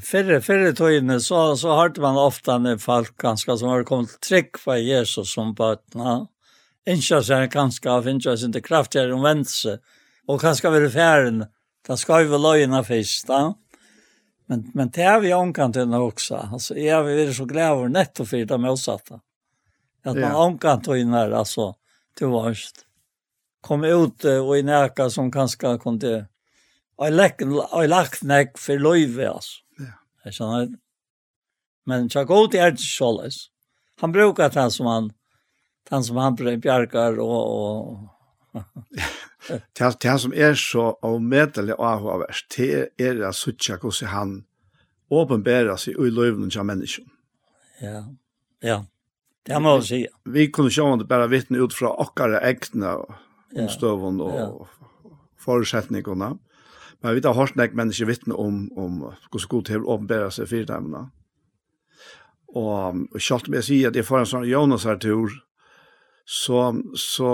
Fyrre, 0.00 0.38
fyrre 0.40 0.70
tøyene, 0.72 1.18
så 1.20 1.52
så 1.56 1.74
hørte 1.76 2.00
man 2.00 2.16
ofta 2.16 2.58
när 2.58 2.76
folk 2.76 3.16
ganska 3.16 3.56
som 3.56 3.68
har 3.68 3.84
kommit 3.84 4.20
trygg 4.20 4.58
för 4.58 4.76
Jesus 4.76 5.32
som 5.32 5.54
barn. 5.54 6.26
Incha 6.86 7.22
sig 7.22 7.48
ganska 7.48 7.90
av 7.92 8.08
incha 8.08 8.36
sin 8.36 8.52
kraft 8.52 8.66
kraftigere 8.66 9.12
om 9.12 9.24
og 9.24 9.78
och 10.34 10.40
kanske 10.40 10.70
vara 10.70 11.46
da 11.88 11.96
skal 11.96 12.18
vi 12.18 12.22
ju 12.24 12.30
vara 12.30 12.38
löjna. 12.38 12.84
Men 14.46 14.70
men 14.74 14.88
det 14.88 15.02
er 15.02 15.20
vi 15.20 15.32
omkant 15.32 15.74
den 15.74 15.94
også. 15.94 16.48
Alltså 16.52 16.74
jeg 16.74 17.04
vi 17.04 17.22
är 17.22 17.32
så 17.32 17.44
glad 17.44 17.72
over 17.72 17.88
netto 17.88 18.24
for 18.24 18.36
det 18.36 18.58
motsatta. 18.58 19.20
at 20.04 20.16
man 20.16 20.34
omkant 20.34 20.88
och 20.88 20.96
altså, 20.96 21.36
alltså 21.36 21.74
till. 22.16 22.54
Kom 23.60 23.84
ut 23.84 24.24
og 24.24 24.58
i 24.58 24.62
näka 24.62 25.10
som 25.10 25.30
kanske 25.30 25.78
kunde 25.78 26.26
Jag 26.98 27.88
lagt 27.88 28.22
nek 28.22 28.58
for 28.58 28.78
løyve, 28.78 29.28
altså. 29.28 29.61
Jeg 30.24 30.36
skjønner. 30.36 30.68
Men 31.88 32.08
tja 32.12 32.22
god 32.28 32.54
er 32.54 32.74
det 32.76 32.84
såles. 32.84 33.48
Han 34.00 34.12
brukar 34.14 34.52
den 34.54 34.70
som 34.70 34.86
han, 34.86 35.10
den 35.90 36.04
som 36.04 36.16
han 36.16 36.36
bjarkar 36.36 37.18
og... 37.22 37.40
og 37.56 38.08
det, 39.48 39.86
det 40.02 40.14
som 40.20 40.32
er 40.36 40.54
så 40.54 40.92
avmedelig 41.02 41.74
avhåverst, 41.78 42.50
det 42.56 42.88
er 43.00 43.22
at 43.24 43.34
suttja 43.34 43.78
hvordan 43.80 44.12
han 44.12 44.34
åpenbærer 45.12 45.76
seg 45.80 45.96
i 45.96 46.10
løyvnen 46.12 46.52
til 46.52 46.66
mennesken. 46.68 47.08
Ja, 47.80 48.04
ja. 48.62 48.82
Det 49.42 49.58
må 49.58 49.72
jeg 49.80 49.86
si. 49.88 50.00
Vi 50.30 50.46
kunne 50.54 50.70
sjå 50.70 50.84
om 50.92 51.00
det 51.00 51.08
bare 51.10 51.26
vittne 51.32 51.58
ut 51.64 51.74
fra 51.74 51.90
okkara 52.04 52.44
egne 52.46 52.92
omstøvende 53.58 54.28
og 54.28 54.36
ja. 54.38 55.16
forutsetningene. 55.42 56.28
Ja 56.36 56.51
Men 57.02 57.16
vi 57.16 57.18
vet 57.18 57.26
at 57.26 57.56
nek 57.58 57.74
mennesker 57.74 58.06
vittne 58.06 58.36
om, 58.38 58.68
om 58.78 59.00
hvordan 59.02 59.48
god 59.50 59.64
til 59.66 59.82
å 59.82 59.96
åpenbære 59.96 60.30
seg 60.36 60.50
for 60.52 60.68
dem. 60.70 60.92
Og, 62.52 63.00
og 63.10 63.18
kjalt 63.18 63.48
med 63.50 63.62
å 63.62 63.66
si 63.66 63.80
at 63.88 63.96
jeg 63.98 64.06
får 64.06 64.22
en 64.22 64.30
sånn 64.32 64.46
Jonas 64.46 64.86
her 64.86 65.00
tur, 65.02 65.34
så, 66.28 66.68
så, 66.94 67.30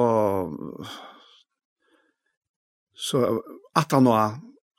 så, 2.96 3.24
at 3.76 3.92
han 3.92 4.06
nå, 4.08 4.14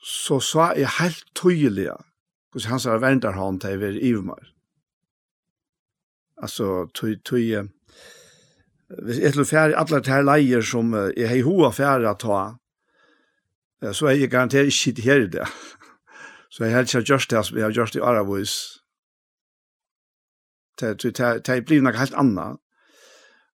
så 0.01 0.39
sa 0.41 0.71
jeg 0.73 0.97
helt 0.97 1.25
tydelig, 1.37 1.91
hvordan 2.49 2.71
han 2.73 2.81
sa 2.81 2.97
verden 2.97 3.37
han 3.37 3.59
til 3.61 3.77
å 3.77 3.83
være 3.83 4.01
i 4.01 4.13
meg. 4.25 4.47
Altså, 6.39 6.87
tøy, 6.95 7.19
tøy, 7.27 7.67
hvis 9.05 9.19
jeg 9.21 9.35
til 9.35 9.43
å 9.43 9.49
fjerde 9.51 9.77
alle 9.77 10.01
de 10.01 10.13
her 10.15 10.25
leier 10.25 10.65
som 10.65 10.95
jeg 10.95 11.29
har 11.29 11.45
hoa 11.45 11.69
fjerde 11.75 12.09
å 12.09 12.17
ta, 12.17 12.39
så 13.81 14.05
er 14.09 14.17
jeg 14.19 14.31
garanteret 14.31 14.71
ikke 14.71 14.77
sitte 14.77 15.05
her 15.05 15.25
i 15.25 15.31
det. 15.31 15.47
Så 16.49 16.65
jeg 16.65 16.73
har 16.73 16.87
ikke 16.87 17.05
gjort 17.05 17.29
det 17.29 17.45
som 17.45 17.57
jeg 17.57 17.65
har 17.65 17.75
gjort 17.75 17.95
i 17.95 17.99
Aravois. 17.99 18.55
Det 20.79 21.19
er 21.19 21.61
blivet 21.61 21.83
noe 21.83 21.99
helt 21.99 22.15
annet. 22.17 22.59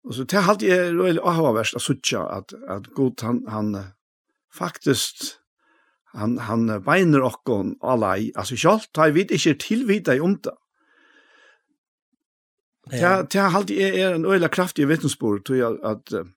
Og 0.03 0.13
så 0.13 0.25
det 0.27 0.37
er 0.37 0.49
alltid 0.49 0.67
jeg 0.67 0.95
røylig 0.97 1.21
avhåverst 1.23 1.77
å 1.79 1.81
suttja 1.81 2.25
at, 2.37 2.51
at 2.69 2.89
god 2.95 3.23
han, 3.23 3.39
han 3.47 3.69
faktisk 4.53 5.23
han, 6.13 6.35
han 6.45 6.67
beiner 6.85 7.23
okkon 7.25 7.77
alai, 7.81 8.31
altså 8.35 8.57
sjalt, 8.59 8.91
da 8.93 9.07
jeg 9.07 9.15
vet 9.15 9.31
ikke 9.33 9.55
tilvita 9.63 10.13
i 10.13 10.21
omta. 10.21 10.53
Det 12.91 12.99
er 12.99 13.47
alltid 13.47 13.79
jeg 13.79 14.01
er 14.03 14.17
en 14.17 14.27
øyla 14.27 14.49
kraftig 14.51 14.89
vittnesbord, 14.89 15.45
tror 15.47 15.55
jeg 15.55 15.79
at, 15.87 16.13
at 16.13 16.27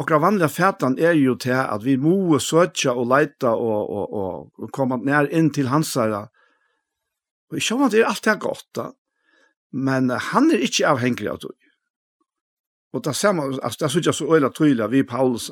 Okra 0.00 0.18
vanliga 0.18 0.48
fætan 0.48 0.96
er 0.98 1.12
jo 1.18 1.34
til 1.36 1.58
at 1.60 1.84
vi 1.84 1.96
må 2.00 2.38
søtja 2.40 2.94
og 2.96 3.10
leita 3.10 3.52
og, 3.52 3.80
og, 3.90 4.12
og, 4.20 4.36
og 4.56 4.70
komme 4.72 4.96
nær 5.04 5.28
inn 5.28 5.50
til 5.52 5.68
hans 5.68 5.92
herre. 6.00 6.28
Og 7.50 7.58
jeg 7.58 7.66
sjåan 7.66 7.88
at 7.88 7.92
det 7.92 8.00
er 8.00 8.08
alt 8.08 8.24
det 8.24 8.32
er 8.32 8.40
godt 8.40 8.68
da. 8.78 8.86
Men 9.70 10.10
han 10.10 10.48
er 10.50 10.64
ikke 10.64 10.88
avhengig 10.88 11.28
av 11.30 11.42
det. 11.42 11.52
Og 12.96 13.04
det 13.04 13.14
ser 13.14 13.34
man, 13.36 13.52
altså, 13.60 13.76
det 13.84 13.88
er 13.90 14.08
jeg 14.08 14.16
så 14.16 14.30
øyla 14.34 14.50
tydelig 14.54 14.88
vi 14.90 15.02
Paulus. 15.06 15.50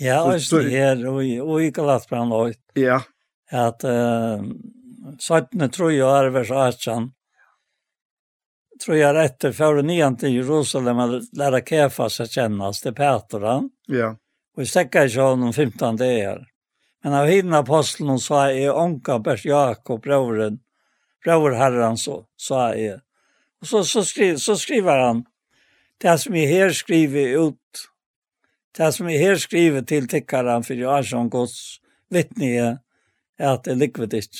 Ja, 0.00 0.22
og 0.22 0.38
det 0.38 0.70
her, 0.70 1.02
og 1.08 1.58
i 1.60 1.70
Galatbrand 1.74 2.32
høyt. 2.32 2.60
Ja. 2.78 3.02
At 3.52 3.84
uh, 3.84 4.46
17. 5.18 5.70
tror 5.74 5.90
jeg 5.92 6.06
er 6.06 6.30
vers 6.32 6.50
18, 6.50 7.10
tror 8.84 8.96
jag 8.96 9.14
rätt, 9.14 9.56
för 9.56 9.82
ni 9.82 10.16
till 10.16 10.34
Jerusalem 10.34 10.98
att 10.98 11.32
lära 11.32 11.60
Kefas 11.60 12.20
att 12.20 12.30
kännas 12.30 12.80
till 12.80 12.94
Petra. 12.94 13.62
Ja. 13.86 14.16
Och 14.56 14.68
stäcka 14.68 15.04
i 15.04 15.16
honom 15.16 15.52
15 15.52 15.96
dagar. 15.96 16.46
Men 17.02 17.14
av 17.14 17.26
hinna 17.26 17.58
aposteln 17.58 18.18
sa 18.18 18.50
är 18.50 18.76
onka 18.76 19.18
Bers 19.18 19.44
Jakob, 19.44 20.02
brören, 20.02 20.58
bror 21.24 21.50
herran 21.50 21.96
så, 21.96 22.26
sa 22.36 22.74
är. 22.74 23.00
Och 23.60 23.66
så, 23.66 23.84
så, 23.84 24.04
skriver 24.04 24.36
så 24.36 24.56
skriver 24.56 24.98
han, 24.98 25.24
det 25.98 26.18
som 26.18 26.34
är 26.34 26.46
här 26.46 26.70
skriver 26.70 27.48
ut, 27.48 27.88
det 28.76 28.92
som 28.92 29.08
är 29.08 29.18
här 29.18 29.36
skriver 29.36 29.82
till 29.82 30.08
tickaren 30.08 30.62
för 30.62 30.74
jag 30.74 31.06
som 31.06 31.30
Guds 31.30 31.76
vittne 32.10 32.78
är 33.38 33.48
att 33.48 33.64
det 33.64 33.70
är 33.70 33.74
likvidigt. 33.74 34.36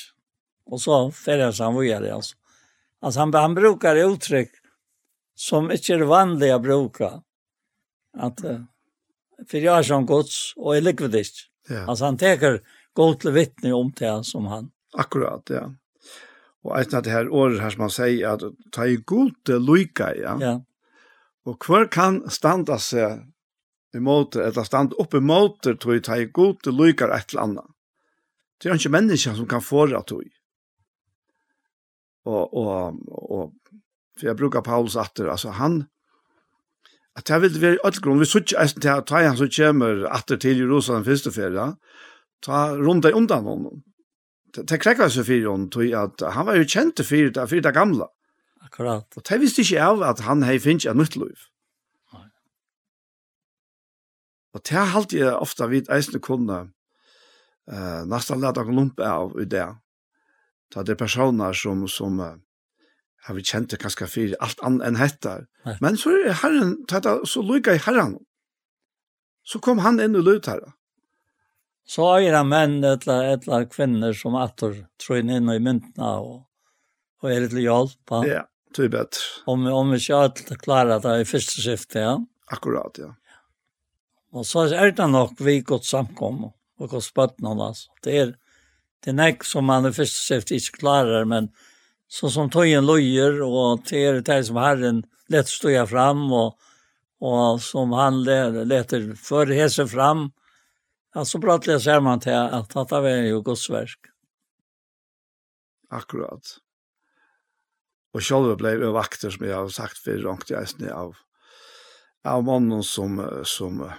Och 0.66 0.81
så 0.81 1.10
färdas 1.10 1.59
han 1.59 1.78
vidare 1.78 2.14
alltså. 2.14 2.36
Alltså 3.03 3.20
han, 3.20 3.35
han 3.35 3.55
brukar 3.55 3.97
uttryck 3.97 4.51
som 5.35 5.70
inte 5.70 5.93
är 5.93 5.99
vanliga 5.99 6.59
bruka. 6.59 7.23
Att 8.19 8.41
för 9.49 9.59
jag 9.59 9.79
är 9.79 9.83
som 9.83 10.07
Guds 10.07 10.53
och 10.57 10.77
är 10.77 10.81
likvidist. 10.81 11.35
Ja. 11.69 11.87
Alltså 11.87 12.05
han 12.05 12.16
teker 12.16 12.61
god 12.93 13.20
till 13.20 13.31
vittne 13.31 13.73
om 13.73 13.93
det 13.97 14.24
som 14.24 14.47
han. 14.47 14.70
Akkurat, 14.93 15.43
ja. 15.51 15.74
Och 16.62 16.81
ett 16.81 16.95
av 16.95 17.03
det 17.03 17.11
här 17.11 17.29
året 17.29 17.61
här 17.61 17.70
som 17.70 17.81
man 17.81 17.91
säger 17.91 18.29
att 18.29 18.43
ta 18.73 18.87
i 18.87 18.97
god 18.97 19.45
til 19.45 19.59
lycka, 19.59 20.15
ja. 20.15 20.39
Ja. 20.41 20.65
Och 21.45 21.62
kvar 21.62 21.89
kan 21.91 22.31
standa 22.31 22.79
sig 22.79 23.27
emot, 23.95 24.37
eller 24.37 24.65
standa 24.65 24.97
upp 24.97 25.15
emot, 25.15 25.62
tror 25.62 25.95
jag, 25.95 26.05
ta 26.05 26.16
i 26.16 26.24
god 26.24 26.62
til 26.62 26.73
lycka 26.73 27.05
et 27.16 27.33
eller 27.33 27.43
annet. 27.43 27.65
Det 28.62 28.69
är 28.69 28.73
inte 28.73 28.89
människa 28.89 29.35
som 29.35 29.47
kan 29.47 29.62
få 29.62 29.87
det, 29.87 30.03
tror 30.03 30.24
og 32.24 32.55
og 32.55 32.99
og 33.09 33.53
for 34.19 34.27
jeg 34.27 34.36
bruker 34.36 34.61
Paulus 34.61 34.97
atter 34.97 35.31
altså 35.31 35.51
han 35.51 35.85
att 37.15 37.28
jag 37.28 37.40
vill 37.40 37.61
vara 37.61 37.77
alt 37.85 38.01
grunn 38.01 38.19
vi 38.19 38.27
söker 38.27 38.59
att 38.59 38.82
ta 38.82 39.01
ta 39.01 39.23
han 39.23 39.36
som 39.36 39.49
kommer 39.49 40.07
atter 40.11 40.36
til 40.36 40.59
Jerusalem 40.59 41.05
första 41.05 41.31
färda 41.31 41.77
ta 42.43 42.77
runt 42.77 43.05
undan 43.05 43.44
honom. 43.44 43.82
Det 44.57 44.81
krekker 44.81 45.09
seg 45.09 45.27
for 45.27 45.47
hon 45.49 45.70
tror 45.70 45.94
at 45.97 46.23
han 46.35 46.47
var 46.47 46.57
jo 46.57 46.65
kjent 46.69 46.97
til 46.97 47.05
för 47.05 47.31
det 47.31 47.49
för 47.49 47.61
det 47.61 47.74
gamle. 47.74 48.07
Akkurat. 48.62 49.07
Og 49.16 49.23
det 49.28 49.40
visste 49.40 49.62
ikke 49.62 49.82
av 49.82 50.03
at 50.03 50.20
han 50.20 50.43
hei 50.43 50.59
finnes 50.59 50.86
ett 50.86 50.97
nytt 50.97 51.16
liv. 51.16 51.49
Og 54.53 54.61
det 54.61 54.77
halte 54.77 54.97
alltid 54.97 55.32
ofte 55.32 55.69
vidt 55.69 55.89
eisende 55.89 56.20
kunne 56.20 56.59
uh, 57.73 58.03
nesten 58.05 58.40
lette 58.40 58.61
noen 58.61 58.77
lumpe 58.77 59.07
av 59.09 59.32
i 59.40 59.47
det 59.49 59.69
ta 60.73 60.82
det 60.86 60.97
personer 61.01 61.57
som, 61.57 61.86
som 61.89 62.20
uh, 62.20 62.35
har 63.27 63.39
vi 63.39 63.44
kjent 63.47 63.70
det 63.70 63.81
ganske 63.82 64.09
for 64.11 64.36
alt 64.43 64.62
annet 64.66 64.86
enn 64.89 65.01
hette. 65.01 65.35
Men 65.85 65.99
så 66.01 66.15
er 66.19 66.39
herren, 66.43 66.77
tata, 66.90 67.20
så 67.28 67.43
lykket 67.47 67.78
i 67.78 67.85
herren. 67.86 68.16
Så 69.47 69.61
kom 69.62 69.82
han 69.82 70.01
inn 70.03 70.19
og 70.19 70.27
løt 70.27 70.49
her. 70.51 70.65
Så 71.86 72.07
er 72.16 72.32
det 72.35 72.43
menn 72.47 72.78
eller, 72.86 73.35
eller 73.35 73.66
kvinner 73.70 74.15
som 74.16 74.39
atter 74.39 74.85
tror 75.03 75.20
inn 75.20 75.32
i 75.35 75.59
myntene 75.59 76.11
og, 76.23 76.44
og 77.23 77.31
er 77.31 77.44
litt 77.47 77.57
hjelp. 77.59 78.15
Ja, 78.27 78.44
det 78.74 78.86
er 78.86 78.93
bedre. 78.94 79.24
Om, 79.51 79.66
om 79.70 79.90
vi 79.94 79.99
ikke 80.03 80.20
alt 80.27 80.44
klarer 80.62 81.03
det 81.03 81.16
i 81.23 81.27
første 81.28 81.62
skiftet, 81.62 82.01
ja. 82.05 82.15
Akkurat, 82.55 82.99
ja. 83.03 83.11
Og 84.32 84.47
så 84.49 84.65
er 84.73 84.94
det 84.97 85.09
nok 85.11 85.40
vi 85.44 85.61
godt 85.66 85.86
samkommet 85.86 86.55
og 86.81 86.94
godt 86.94 87.07
spørsmål, 87.11 87.66
altså. 87.69 87.90
Det 88.05 88.16
er, 88.19 88.32
det 89.03 89.11
er 89.11 89.19
näck 89.19 89.45
som 89.45 89.65
man 89.65 89.85
är 89.85 89.93
först 89.93 90.27
sett 90.27 90.51
ikke 90.51 90.79
klarer, 90.79 91.24
men 91.24 91.49
så 92.09 92.31
som 92.31 92.51
tøyen 92.51 92.87
løyer, 92.87 93.43
och 93.43 93.83
det 93.89 94.05
är 94.05 94.20
det 94.20 94.45
som 94.45 94.57
Herren 94.57 95.03
lätt 95.29 95.49
stå 95.49 95.87
fram 95.87 96.33
och 96.33 96.59
och 97.23 97.62
som 97.62 97.93
han 97.93 98.24
leter 98.24 99.15
för 99.15 99.47
hese 99.47 99.87
fram 99.87 100.31
alltså 101.15 101.41
så 101.41 101.61
jag 101.65 101.83
ser 101.83 102.01
man 102.01 102.20
till 102.20 102.33
att 102.33 102.70
dette 102.70 102.97
er 102.97 103.05
är 103.05 103.23
ju 103.23 103.43
Guds 103.43 103.70
verk. 103.70 103.99
Akkurat. 105.91 106.59
Och 108.12 108.23
själva 108.23 108.57
blev 108.57 108.81
vakter 108.81 109.31
som 109.31 109.47
jag 109.47 109.57
har 109.57 109.69
sagt 109.69 109.99
för 109.99 110.19
långt 110.19 110.51
jag 110.51 110.62
är 110.62 110.91
av 110.91 111.16
av 112.24 112.45
mannen 112.45 112.83
som 112.83 113.43
som 113.45 113.91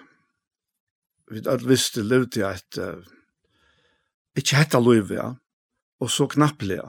vi 1.31 1.41
visste 1.67 1.99
lutade 1.99 2.53
ett 2.53 2.77
ikke 4.37 4.57
hette 4.57 4.81
løyve, 4.81 5.15
ja. 5.15 5.29
og 6.01 6.09
så 6.11 6.27
knappelig. 6.27 6.79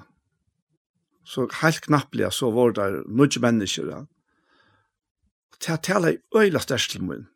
Så 1.24 1.46
helt 1.60 1.84
knappelig, 1.84 2.32
så 2.32 2.50
var 2.52 2.74
det 2.76 2.88
mye 3.08 3.40
mennesker, 3.40 3.90
ja. 3.90 4.00
Og 5.54 5.60
til 5.60 5.76
å 5.76 5.82
tale 5.86 6.14
i 6.14 6.18
øyla 6.36 6.60
størst 6.60 6.94
til 6.94 7.04
min. 7.06 7.28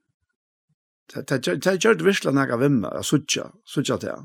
Det 1.09 1.40
gjør 1.44 1.97
det 1.97 2.05
virkelig 2.05 2.35
når 2.35 2.52
jeg 2.52 2.60
vimmer, 2.60 2.97
jeg 2.98 3.09
sutja, 3.09 3.47
sutja 3.64 3.97
det, 4.01 4.10
ja. 4.12 4.18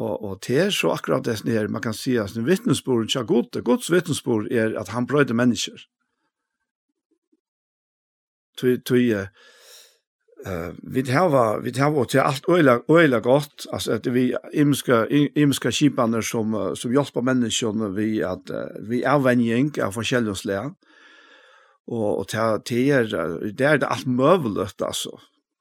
Og, 0.00 0.22
og 0.24 0.38
det 0.46 0.56
er 0.56 0.70
så 0.72 0.94
akkurat 0.94 1.24
det 1.26 1.42
her, 1.44 1.68
man 1.68 1.82
kan 1.84 1.92
si 1.92 2.14
at 2.16 2.32
vittnesbordet 2.32 3.10
ikke 3.10 3.20
er 3.20 3.28
god, 3.28 3.58
Guds 3.64 3.90
vittnesbord 3.92 4.48
er 4.48 4.78
at 4.80 4.88
han 4.88 5.06
brøyde 5.06 5.36
mennesker. 5.36 5.84
Tøy, 8.56 8.78
tøy, 8.80 9.26
Uh, 10.42 10.74
vi 10.82 11.02
har 11.06 11.60
vi 11.62 11.70
hava 11.78 12.04
til 12.04 12.18
alt 12.18 12.48
øyla 12.50 12.80
øyla 12.90 13.20
gott 13.22 13.66
altså 13.72 13.92
at 13.92 14.06
vi 14.14 14.32
imska 14.52 15.06
imska 15.36 15.70
skipaner 15.70 16.20
som 16.20 16.54
som 16.74 16.90
hjálpa 16.90 17.20
människor 17.22 17.94
vi 17.94 18.22
at 18.22 18.50
uh, 18.50 18.88
vi 18.88 19.02
er 19.02 19.22
venjing 19.22 19.70
av 19.78 19.92
forskjellige 19.94 20.34
slag 20.34 20.72
og 21.86 22.18
og 22.18 22.28
ta 22.28 22.58
ter 22.58 23.06
det 23.54 23.66
er 23.66 23.78
det 23.78 23.86
alt 23.86 24.06
møvlet 24.06 24.82
altså 24.82 25.14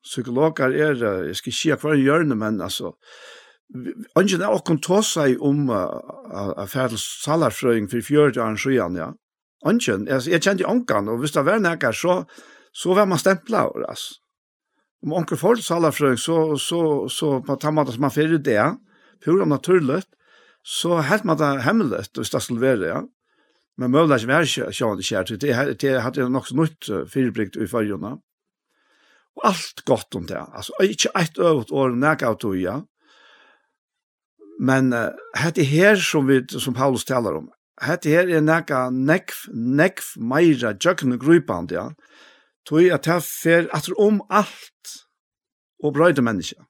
psykologer 0.03 0.73
er 0.73 1.27
jeg 1.27 1.35
skal 1.35 1.53
ikke 1.53 1.81
hva 1.81 1.95
gjørne 1.95 2.35
men 2.35 2.61
altså 2.61 2.95
Ungen 4.15 4.41
er 4.41 4.51
okkon 4.51 4.81
tåsa 4.83 5.27
i 5.31 5.37
om 5.39 5.69
a 5.69 6.65
færdel 6.67 6.99
salarfrøying 6.99 7.87
for 7.91 8.03
fjörd 8.03 8.37
år 8.37 8.57
siden, 8.59 8.97
ja. 8.99 9.11
Ungen, 9.63 10.07
jeg 10.07 10.41
kjente 10.41 10.67
ongan, 10.67 11.07
og 11.07 11.21
hvis 11.21 11.31
det 11.31 11.45
var 11.45 11.59
nekkar, 11.59 11.95
så, 11.95 12.23
så 12.73 12.93
var 12.93 13.05
man 13.05 13.21
stempla, 13.21 13.69
altså 13.87 14.17
om 15.01 15.13
onkel 15.17 15.39
folk 15.39 15.63
salafrøk, 15.65 16.19
så, 16.19 16.55
så, 16.61 16.81
så 17.09 17.39
på 17.45 17.57
tammat 17.61 17.89
som 17.93 18.05
man 18.05 18.13
fyrir 18.13 18.41
det, 18.41 18.59
pura 19.23 19.45
naturligt, 19.45 20.09
så 20.63 21.01
helt 21.05 21.25
man 21.25 21.39
det 21.39 21.63
hemmelig, 21.65 22.05
hvis 22.17 22.33
det 22.33 22.41
skulle 22.43 22.61
være, 22.61 22.87
ja. 22.87 23.01
Men 23.79 23.93
møvla 23.93 24.17
ikke 24.19 24.29
mer 24.29 24.45
sjående 24.45 25.05
kjær, 25.05 25.31
det, 25.41 25.55
det 25.81 25.93
hadde 26.03 26.21
jeg 26.21 26.29
nok 26.29 26.49
så 26.49 26.57
nytt 26.59 26.89
fyrbrykt 27.09 27.57
i 27.57 27.69
fargjona. 27.69 28.17
Og 29.39 29.45
alt 29.47 29.81
godt 29.87 30.17
om 30.19 30.27
det, 30.29 30.37
altså, 30.37 30.75
ikke 30.83 31.13
eit 31.17 31.39
øvut 31.39 31.71
år 31.71 31.95
nek 31.97 32.25
av 32.27 32.37
tog, 32.41 32.59
ja. 32.59 32.81
Men 34.61 34.91
uh, 34.93 35.09
hette 35.39 35.65
her 35.65 35.97
som, 35.97 36.27
vi, 36.29 36.43
som 36.61 36.75
Paulus 36.77 37.07
talar 37.07 37.39
om, 37.39 37.47
hette 37.81 38.11
her 38.11 38.29
er 38.29 38.43
nekka 38.45 38.89
nekv, 38.93 39.47
nekv 39.49 40.11
meira, 40.21 40.75
jøkken 40.75 41.15
og 41.15 41.23
grupand, 41.23 41.73
ja. 41.73 41.87
Tui 42.67 42.91
at 42.93 43.07
jeg 43.09 43.25
fer 43.25 43.69
atter 43.73 43.97
om 44.01 44.21
alt 44.29 44.97
og 45.81 45.95
brøyde 45.95 46.23
menneska. 46.25 46.61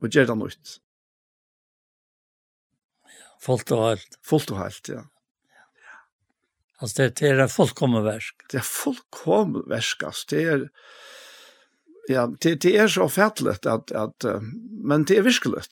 Og 0.00 0.12
gjør 0.12 0.28
det 0.30 0.36
nøyt. 0.40 0.74
Fullt 3.40 3.72
og 3.72 3.86
helt. 3.86 4.18
Fullt 4.26 4.52
og 4.52 4.60
helt, 4.60 4.90
ja. 4.92 5.04
ja. 5.80 5.96
Altså 6.80 7.02
det, 7.02 7.14
det 7.20 7.30
er 7.30 7.44
et 7.44 7.52
fullkommen 7.52 8.04
versk. 8.04 8.44
Det 8.52 8.60
er 8.60 8.66
fullkommen 8.66 9.64
versk, 9.70 10.04
altså. 10.08 10.26
Det 10.32 10.42
er, 10.54 10.66
ja, 12.12 12.26
det, 12.42 12.58
det 12.64 12.74
er 12.76 12.92
så 12.92 13.08
fætlet 13.08 13.68
at, 13.68 13.94
at, 13.96 14.28
uh, 14.28 14.44
men 14.84 15.08
det 15.08 15.20
er 15.20 15.24
virkelig. 15.28 15.64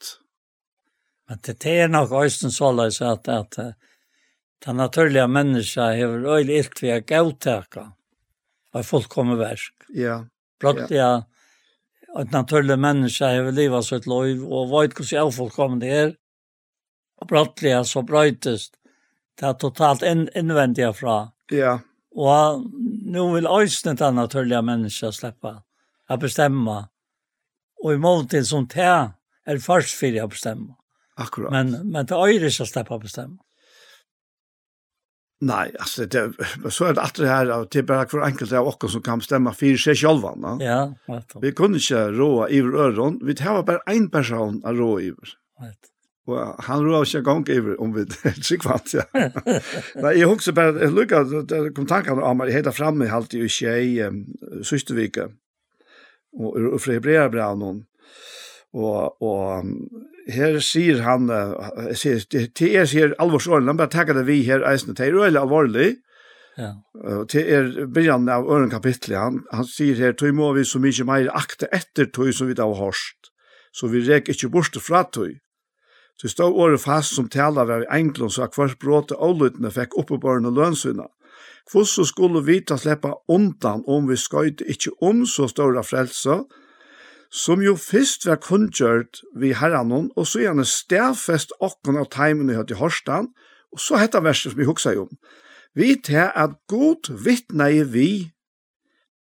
Men 1.28 1.44
det, 1.44 1.58
det 1.64 1.76
er 1.84 1.92
nok 1.92 2.16
øysten 2.22 2.52
så 2.54 2.72
løs 2.72 3.02
at, 3.04 3.28
at, 3.28 3.60
uh, 3.60 3.72
den 4.64 4.80
naturlige 4.80 5.28
menneska 5.28 5.92
har 5.94 6.16
øyelig 6.24 6.58
ilt 6.58 6.82
vi 6.82 6.88
er 6.90 7.04
gavtaka 7.04 7.90
var 8.72 8.82
fullkommen 8.82 9.38
versk. 9.38 9.74
Ja. 9.94 10.22
Blott 10.60 10.90
ja. 10.90 11.24
et 12.18 12.32
naturlig 12.32 12.78
menneske 12.78 13.24
människa 13.24 13.44
har 13.44 13.52
livet 13.52 13.84
sitt 13.84 14.06
lov, 14.06 14.44
og 14.52 14.70
vet 14.72 14.98
hur 14.98 15.04
så 15.04 15.30
fullkommen 15.30 15.80
det 15.80 15.92
er. 15.92 16.16
Og 17.20 17.28
blott 17.28 17.62
så 17.84 18.02
brøytes 18.02 18.70
det 19.38 19.46
er 19.46 19.54
totalt 19.54 20.02
in, 20.02 20.28
innvendig 20.34 20.94
fra. 20.96 21.30
Ja. 21.50 21.78
Og 22.10 22.64
nu 23.06 23.32
vil 23.32 23.46
øyne 23.46 23.94
det 23.96 24.14
naturlige 24.14 24.62
menneske 24.62 25.12
slippe 25.12 25.60
å 26.08 26.16
bestemme. 26.18 26.88
Og 27.84 27.94
i 27.94 28.26
det 28.26 28.46
som 28.46 28.66
det 28.66 29.12
er 29.46 29.58
først 29.62 29.94
for 29.94 30.22
å 30.22 30.28
bestemme. 30.28 30.74
Akkurat. 31.18 31.52
Men, 31.52 31.90
men 31.92 32.06
det 32.06 32.16
er 32.16 32.34
ikke 32.34 32.62
å 32.62 32.66
släppa 32.66 32.94
att. 32.94 33.38
Nei, 35.40 35.68
altså, 35.78 36.06
det 36.06 36.34
så 36.74 36.88
er 36.88 36.92
det 36.92 37.02
att 37.02 37.14
det 37.14 37.28
här 37.28 37.46
att 37.46 37.70
det 37.70 37.82
bara 37.82 38.08
för 38.08 38.20
enkelt 38.20 38.52
av 38.52 38.66
oss 38.66 38.92
som 38.92 39.02
kan 39.02 39.20
stämma 39.20 39.52
for 39.52 39.76
seg 39.76 39.96
själva, 39.96 40.34
Ja, 40.60 40.94
Ja, 41.06 41.22
du. 41.32 41.40
Vi 41.40 41.52
kunne 41.52 41.76
ikke 41.76 42.10
råa 42.10 42.48
i 42.48 42.60
øron, 42.60 43.20
Vi 43.22 43.34
har 43.40 43.62
bare 43.62 43.80
en 43.86 44.10
person 44.10 44.62
att 44.64 44.76
roa 44.76 45.00
i. 45.00 45.10
Rätt. 45.10 45.90
Og 46.26 46.64
han 46.64 46.84
roar 46.84 47.04
sig 47.04 47.22
gång 47.22 47.48
över 47.48 47.80
om 47.80 47.94
vi 47.94 48.04
tycker 48.42 48.58
kvart. 48.58 48.94
Ja. 48.94 49.02
jeg 50.12 50.26
husker 50.26 50.52
bare, 50.52 50.74
jeg 50.80 50.92
lukket, 50.92 51.48
det 51.48 51.74
kom 51.74 51.86
tankene 51.86 52.22
om 52.22 52.40
att 52.40 52.52
heta 52.52 52.72
framme 52.72 53.04
i 53.04 53.08
halt 53.08 53.34
i 53.34 53.48
tjej 53.48 54.10
systervika. 54.62 55.28
Och 56.32 56.56
och 56.56 56.86
Hebreerbrevet 56.86 57.58
någon. 57.58 57.84
Och 58.72 59.22
och 59.22 59.64
her 60.32 60.58
sier 60.64 61.02
han, 61.06 61.30
uh, 61.30 61.92
sier, 61.96 62.20
til 62.28 62.76
er 62.76 62.88
sier 62.88 63.14
alvorsåren, 63.22 63.68
han 63.70 63.80
bare 63.80 63.92
takker 63.94 64.18
det 64.18 64.26
vi 64.28 64.42
her 64.48 64.66
eisene, 64.68 64.96
det 64.98 65.08
er 65.08 65.18
øyelig 65.24 65.42
alvorlig, 65.42 65.88
Ja. 66.58 66.72
Uh, 67.06 67.22
til 67.30 67.46
er 67.46 67.68
byrjan 67.86 68.26
av 68.34 68.48
øren 68.50 68.70
kapitlet, 68.70 69.14
han, 69.14 69.44
han 69.54 69.66
sier 69.68 69.94
her, 70.02 70.16
tog 70.18 70.34
må 70.34 70.50
vi 70.56 70.64
så 70.66 70.80
mye 70.82 71.04
meir 71.06 71.28
akte 71.30 71.68
etter 71.70 72.08
tog 72.10 72.32
som 72.34 72.48
vi 72.50 72.56
da 72.58 72.66
har 72.66 72.80
hørst, 72.80 73.30
så 73.70 73.86
vi 73.92 74.02
rek 74.02 74.26
ikkje 74.32 74.50
borste 74.50 74.82
fra 74.82 75.04
tog. 75.06 75.36
Så 76.18 76.32
stod 76.32 76.56
året 76.58 76.82
fast 76.82 77.14
som 77.14 77.28
taler 77.30 77.68
var 77.68 77.84
i 77.84 77.92
enklund, 78.00 78.34
så 78.34 78.48
hver 78.50 78.74
bråte 78.82 79.14
avlutene 79.14 79.70
fikk 79.70 79.94
oppebørende 80.02 80.50
lønsyna. 80.50 81.06
Hvordan 81.70 82.08
skulle 82.10 82.42
vi 82.42 82.58
ta 82.66 82.78
sleppa 82.80 83.12
undan 83.30 83.84
om 83.86 84.08
vi 84.08 84.16
skøyte 84.18 84.66
ikkje 84.66 84.96
om 85.04 85.22
så 85.30 85.46
stora 85.46 85.84
frelse, 85.86 86.40
som 87.30 87.60
jo 87.62 87.74
først 87.76 88.26
var 88.26 88.40
kunngjørt 88.40 89.20
vi 89.36 89.52
herranon, 89.52 90.08
og 90.16 90.26
så 90.26 90.46
gjerne 90.46 90.64
stedfest 90.68 91.52
okken 91.60 92.00
av 92.00 92.08
teimen 92.12 92.50
i 92.50 92.56
høyt 92.56 92.72
i 92.72 92.78
Horstan, 92.78 93.28
og 93.72 93.82
så 93.82 94.00
hetta 94.00 94.22
verset 94.24 94.52
som 94.52 94.60
vi 94.60 94.68
huksa 94.68 94.94
om. 94.96 95.10
Vi 95.76 95.94
til 96.00 96.30
at 96.32 96.56
god 96.72 97.10
vittneie 97.24 97.84
vi, 97.84 98.32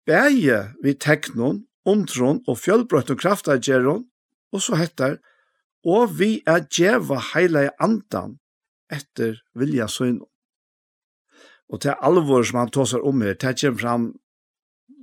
bæje 0.08 0.72
vi 0.82 0.94
teknon, 0.96 1.66
ontron 1.88 2.40
og 2.48 2.58
fjølbrøtt 2.60 3.12
og 3.12 3.20
kraftagjeron, 3.20 4.06
og 4.52 4.64
så 4.64 4.78
hettar, 4.80 5.18
og 5.84 6.16
vi 6.18 6.38
er 6.48 6.64
djeva 6.64 7.20
heilige 7.34 7.74
andan 7.80 8.38
etter 8.92 9.36
vilja 9.54 9.86
søgn. 9.88 10.22
Og 11.68 11.82
til 11.84 11.92
alvor 12.00 12.42
som 12.48 12.62
han 12.62 12.72
tåsar 12.72 13.04
om 13.04 13.20
her, 13.20 13.36
til 13.36 13.52
jeg 13.52 13.60
kommer 13.60 13.82
fram 13.82 14.08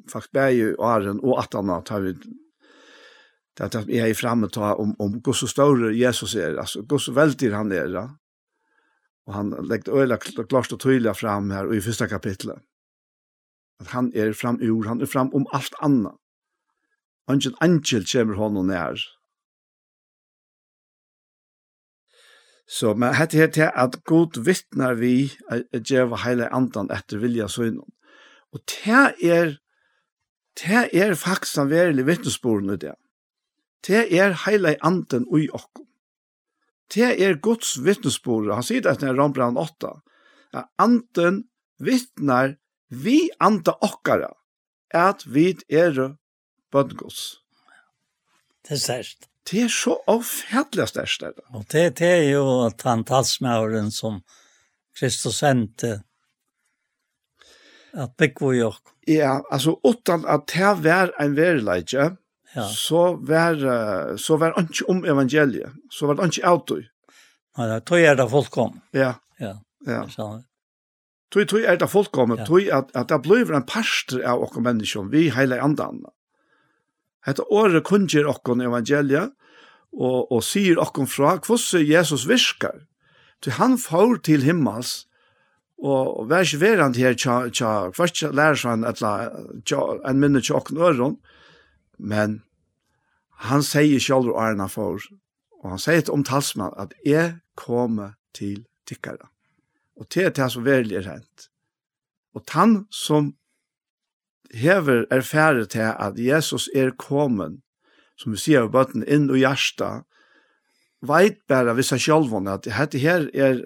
faktisk 0.10 0.34
bæje 0.34 0.74
og 0.74 0.86
åren 0.86 1.22
og 1.24 1.40
atana 1.42 1.80
tar 1.86 2.02
vi 2.02 2.16
det 3.58 3.76
att 3.76 3.88
jag 3.88 4.10
är 4.10 4.14
framme 4.14 4.48
ta 4.50 4.74
om 4.76 4.96
om 5.00 5.22
hur 5.26 5.34
så 5.34 5.48
stor 5.48 5.94
Jesus 5.94 6.36
är 6.36 6.56
alltså 6.56 7.00
så 7.00 7.12
väldigt 7.12 7.54
han 7.54 7.72
är 7.72 7.88
ja. 7.88 8.18
Och 9.26 9.34
han 9.34 9.50
lägger 9.50 9.92
öla 9.92 10.18
klart 10.18 10.72
och 10.72 10.80
tydligt 10.80 11.18
fram 11.18 11.52
här 11.52 11.76
i 11.76 11.82
första 11.82 12.08
kapitlet. 12.08 12.60
Att 13.80 13.88
han 13.88 14.14
är 14.16 14.34
fram 14.34 14.62
ur, 14.62 14.84
han 14.84 15.02
är 15.02 15.06
fram 15.06 15.34
om 15.34 15.48
allt 15.52 15.74
annat. 15.80 16.16
Angel 17.28 17.56
angel 17.60 18.06
kommer 18.06 18.34
honom 18.34 18.68
när. 18.68 18.98
Så 22.68 22.96
men 22.96 23.14
hette 23.14 23.38
her 23.38 23.48
til 23.48 23.70
at 23.76 24.00
god 24.06 24.40
vittnar 24.46 24.94
vi 24.98 25.32
at 25.50 25.92
djeva 25.92 26.18
heile 26.18 26.50
andan 26.54 26.90
etter 26.92 27.22
vilja 27.22 27.48
søgnen. 27.48 27.86
Og 28.54 28.60
det 28.66 29.14
er, 29.22 29.58
det 30.58 30.90
er 30.94 31.14
faktisk 31.14 31.58
en 31.58 31.70
verilig 31.70 32.06
vittnesborene 32.08 32.78
det 32.78 32.96
det 33.88 34.06
er 34.14 34.36
heile 34.46 34.76
anden 34.84 35.28
ui 35.30 35.48
okkom. 35.54 35.86
Det 36.94 37.22
er 37.22 37.38
Guds 37.42 37.78
vittnesbord. 37.84 38.54
Han 38.54 38.64
sier 38.64 38.82
det 38.86 39.04
i 39.04 39.14
Rambran 39.14 39.58
8. 39.58 39.92
At 40.54 40.70
anden 40.80 41.46
vittnar 41.80 42.56
vi 42.90 43.30
anda 43.42 43.74
okkara 43.82 44.32
at 44.96 45.26
vi 45.28 45.54
er 45.70 46.16
bøndgods. 46.72 47.42
Det 48.64 48.78
er 48.78 48.82
størst. 48.82 49.30
Det 49.46 49.62
er 49.62 49.70
så 49.70 49.98
avfærdelig 50.08 50.88
størst. 50.88 51.24
Og 51.54 51.66
det, 51.72 52.00
det 52.00 52.08
er 52.08 52.30
jo 52.32 52.66
at 52.66 52.82
han 52.82 53.04
talsmauren 53.04 53.92
som 53.92 54.22
Kristus 54.98 55.36
sendte 55.36 56.02
at 57.94 58.16
bygge 58.18 58.50
vi 58.50 58.62
okkom. 58.62 58.94
Ja, 59.08 59.40
altså 59.52 59.76
utan 59.84 60.26
at 60.26 60.48
det 60.50 60.84
var 60.84 61.12
en 61.22 61.36
verilegje, 61.36 62.16
ja. 62.56 62.66
så 62.72 63.06
var 63.28 63.60
så 64.18 64.40
var 64.42 64.56
ikke 64.62 64.90
om 64.92 65.04
evangeliet. 65.06 65.76
Så 65.92 66.08
var 66.08 66.20
det 66.20 66.32
ikke 66.32 66.48
autoi. 66.48 66.82
Men 67.58 67.72
det 67.72 67.86
tog 67.88 68.04
er 68.04 68.18
det 68.20 68.30
folk 68.32 68.52
kom. 68.52 68.82
Ja. 68.94 69.14
Ja. 69.40 69.56
Ja. 69.86 70.04
Tui 71.32 71.46
tui 71.46 71.64
er 71.68 71.78
det 71.80 71.90
folk 71.92 72.12
kom, 72.16 72.36
ja. 72.38 72.46
at, 72.78 72.92
at 72.96 73.10
det 73.10 73.22
blir 73.26 73.52
en 73.54 73.66
pastor 73.68 74.24
av 74.24 74.44
oss 74.46 74.56
mennesker, 74.56 75.10
vi 75.12 75.30
heila 75.34 75.60
andan. 75.64 76.04
Hetta 77.26 77.44
året 77.50 77.86
kunngjør 77.88 78.30
okkur 78.36 78.62
evangeliet, 78.64 79.34
og, 79.96 80.32
og 80.32 80.44
sier 80.44 80.80
okkum 80.82 81.08
fra 81.08 81.38
hvordan 81.40 81.86
Jesus 81.88 82.28
virkar. 82.28 82.86
Tui 83.42 83.52
han 83.56 83.78
får 83.82 84.22
til 84.28 84.46
himmels, 84.46 85.06
og 85.84 86.30
vær 86.30 86.46
ikke 86.48 86.62
verand 86.62 86.96
her 86.96 87.18
tja, 87.20 87.50
tja, 87.52 87.92
kvart 87.92 88.22
lærer 88.32 88.56
seg 88.56 88.80
en, 88.80 88.86
en 88.88 90.22
minne 90.22 90.40
tja 90.40 90.56
okken 90.60 90.80
øron, 90.80 91.18
men 92.00 92.45
han 93.36 93.64
sier 93.64 94.00
selv 94.00 94.32
og 94.34 94.40
Arna 94.42 94.68
for, 94.72 95.02
og 95.62 95.74
han 95.74 95.82
sier 95.82 96.12
om 96.14 96.24
talsmann 96.24 96.76
at 96.80 96.94
jeg 97.06 97.40
kommer 97.60 98.16
til 98.36 98.64
tikkere. 98.88 99.30
Og 99.96 100.08
det 100.12 100.24
er 100.26 100.36
det 100.36 100.52
som 100.52 100.66
virkelig 100.66 101.00
er 101.02 101.10
hent. 101.14 101.50
Og 102.36 102.44
han 102.52 102.86
som 102.92 103.34
hever 104.54 105.06
erfære 105.12 105.66
til 105.66 105.92
at 106.00 106.20
Jesus 106.20 106.70
er 106.76 106.92
kommet, 107.00 107.62
som 108.16 108.32
vi 108.32 108.40
sier 108.40 108.68
av 108.68 108.72
bøtten, 108.72 109.04
inn 109.08 109.30
og 109.32 109.40
hjertet, 109.40 110.06
veit 111.06 111.42
bare 111.48 111.76
hvis 111.76 111.92
jeg 111.96 112.06
selv 112.08 112.36
at 112.48 112.68
dette 112.68 113.00
her 113.00 113.28
er 113.34 113.62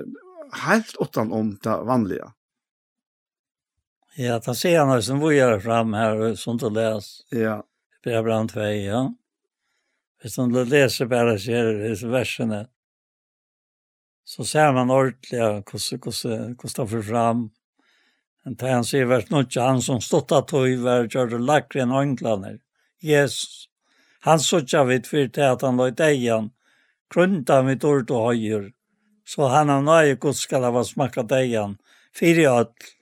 helt 0.65 0.97
utenom 1.01 1.57
det 1.63 1.77
vanlige. 1.85 2.31
Ja, 4.17 4.39
da 4.43 4.53
ser 4.57 4.81
han 4.81 5.01
som 5.05 5.21
vi 5.21 5.37
gjør 5.37 5.59
fram 5.63 5.93
her, 5.95 6.33
sånn 6.35 6.59
til 6.59 6.73
les. 6.75 7.21
Ja. 7.31 7.61
Bra 8.03 8.21
brand 8.23 8.51
2, 8.53 8.65
ja. 8.79 9.03
Hvis 10.19 10.37
man 10.37 10.51
leser 10.51 11.07
bare 11.07 11.37
her 11.39 11.71
disse 11.79 12.09
versene, 12.11 12.65
så 14.27 14.45
ser 14.45 14.73
man 14.75 14.91
ordentlig 14.91 15.39
hvordan 15.39 16.57
det 16.59 16.87
får 16.91 17.05
fram. 17.07 17.49
Men 18.43 18.55
det 18.59 18.71
han 18.71 18.85
sier 18.87 19.07
vers 19.09 19.29
nå 19.31 19.43
han 19.55 19.81
som 19.81 20.01
stått 20.03 20.31
av 20.35 20.45
tog 20.51 20.83
var 20.83 21.07
gjør 21.07 21.33
det 21.33 21.39
lakre 21.43 21.83
enn 21.83 21.95
ånglander. 21.95 22.59
Jesus, 23.01 23.69
han 24.27 24.39
så 24.43 24.59
ikke 24.63 24.85
vidt 24.89 25.07
for 25.07 25.31
til 25.31 25.55
at 25.55 25.63
han 25.63 25.79
løyt 25.79 26.03
egen, 26.03 26.51
grunta 27.09 27.61
mitt 27.63 27.83
ord 27.87 28.11
og 28.11 28.25
høyer, 28.29 28.71
så 29.25 29.47
han 29.53 29.71
har 29.71 29.85
nøye 29.85 30.19
god 30.19 30.35
skal 30.35 30.67
ha 30.67 30.83
smakket 30.83 31.31
egen, 31.39 31.77
fire 32.11 32.47
ødel. 32.51 32.95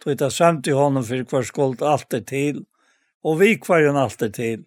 Tog 0.00 0.16
det 0.16 0.32
samt 0.32 0.66
i 0.66 0.74
hånden 0.74 1.04
for 1.04 1.28
hver 1.30 1.46
skuld 1.46 1.82
alt 1.84 2.14
er 2.16 2.24
til, 2.26 2.64
og 3.22 3.40
vi 3.40 3.54
kvar 3.60 3.84
jo 3.84 3.94
alt 4.00 4.22
er 4.22 4.32
til. 4.34 4.64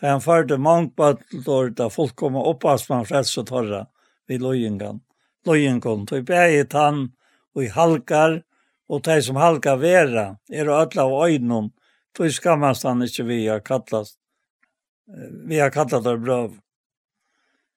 Da 0.00 0.14
han 0.14 0.20
førte 0.20 0.58
mange 0.58 0.90
bøttelår, 0.96 1.74
da 1.76 1.88
folk 1.90 2.16
kom 2.16 2.36
och 2.36 2.48
oppas 2.48 2.88
man 2.88 3.04
frälst 3.06 3.38
och 3.38 3.46
torra 3.46 3.86
vid 4.26 4.42
lojengan. 4.42 5.00
Lojengan 5.46 6.06
tog 6.06 6.24
bäget 6.24 6.70
tann, 6.70 7.12
och 7.54 7.64
i 7.64 7.68
halkar 7.68 8.42
och 8.88 9.02
de 9.02 9.22
som 9.22 9.36
halkar 9.36 9.76
vera 9.76 10.36
är 10.48 10.68
og 10.68 10.82
ødla 10.82 11.04
och 11.04 11.24
öjnum 11.24 11.70
tog 12.16 12.32
skammast 12.32 12.82
han 12.82 13.02
ikke 13.02 13.24
vi 13.24 13.46
har 13.46 13.60
kallat 13.60 14.08
vi 15.46 15.58
har 15.58 15.70
kallat 15.70 16.04
det 16.04 16.18
bra. 16.18 16.50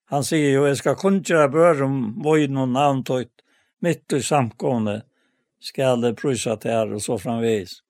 Han 0.06 0.24
säger 0.24 0.50
ju, 0.50 0.68
jag 0.68 0.78
ska 0.78 0.96
kunnkjöra 0.96 1.48
bør 1.48 1.84
om 1.84 2.22
vojn 2.24 2.58
och 2.58 3.26
mitt 3.80 4.14
i 4.14 4.22
samkomne 4.22 5.02
skal 5.60 6.02
det 6.02 6.14
prysa 6.14 6.58
till 6.58 6.72
her, 6.72 6.94
og 6.94 7.02
så 7.02 7.18
framvis. 7.20 7.82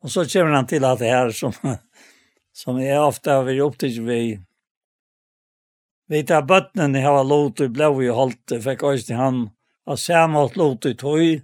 Och 0.00 0.10
så 0.10 0.24
kommer 0.24 0.50
han 0.50 0.66
till 0.66 0.84
att 0.84 0.98
det 0.98 1.10
här 1.10 1.30
som 1.30 1.52
som 2.54 2.78
jeg 2.78 3.00
ofte 3.02 3.34
har 3.34 3.46
vært 3.48 3.64
opptatt 3.64 3.98
ved. 4.06 4.44
Vi 6.06 6.20
tar 6.28 6.44
bøttene 6.46 7.00
har 7.02 7.24
lot 7.26 7.60
og 7.64 7.74
blå 7.74 7.90
i 8.04 8.12
holdt, 8.12 8.54
fikk 8.62 8.84
også 8.86 9.08
til 9.08 9.18
han 9.18 9.38
av 9.88 9.98
samme 10.00 10.44
lot 10.54 10.86
i 10.86 10.94
tog, 11.00 11.42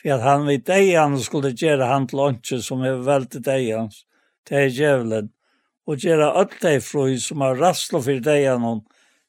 for 0.00 0.14
at 0.16 0.24
han 0.24 0.46
vid 0.48 0.64
deg 0.66 0.94
han 0.96 1.18
skulle 1.20 1.52
gjøre 1.52 1.86
han 1.86 2.08
til 2.10 2.24
åndsje 2.26 2.62
som 2.64 2.82
er 2.88 3.02
veldig 3.06 3.42
deg 3.46 3.68
hans, 3.76 4.04
til 4.48 4.72
djevelen, 4.72 5.28
og 5.86 6.00
gjøre 6.02 6.32
alt 6.40 6.56
deg 6.64 6.80
frøy 6.84 7.18
som 7.20 7.44
har 7.44 7.60
rasslet 7.60 8.06
for 8.08 8.24
deg 8.24 8.48
han, 8.50 8.82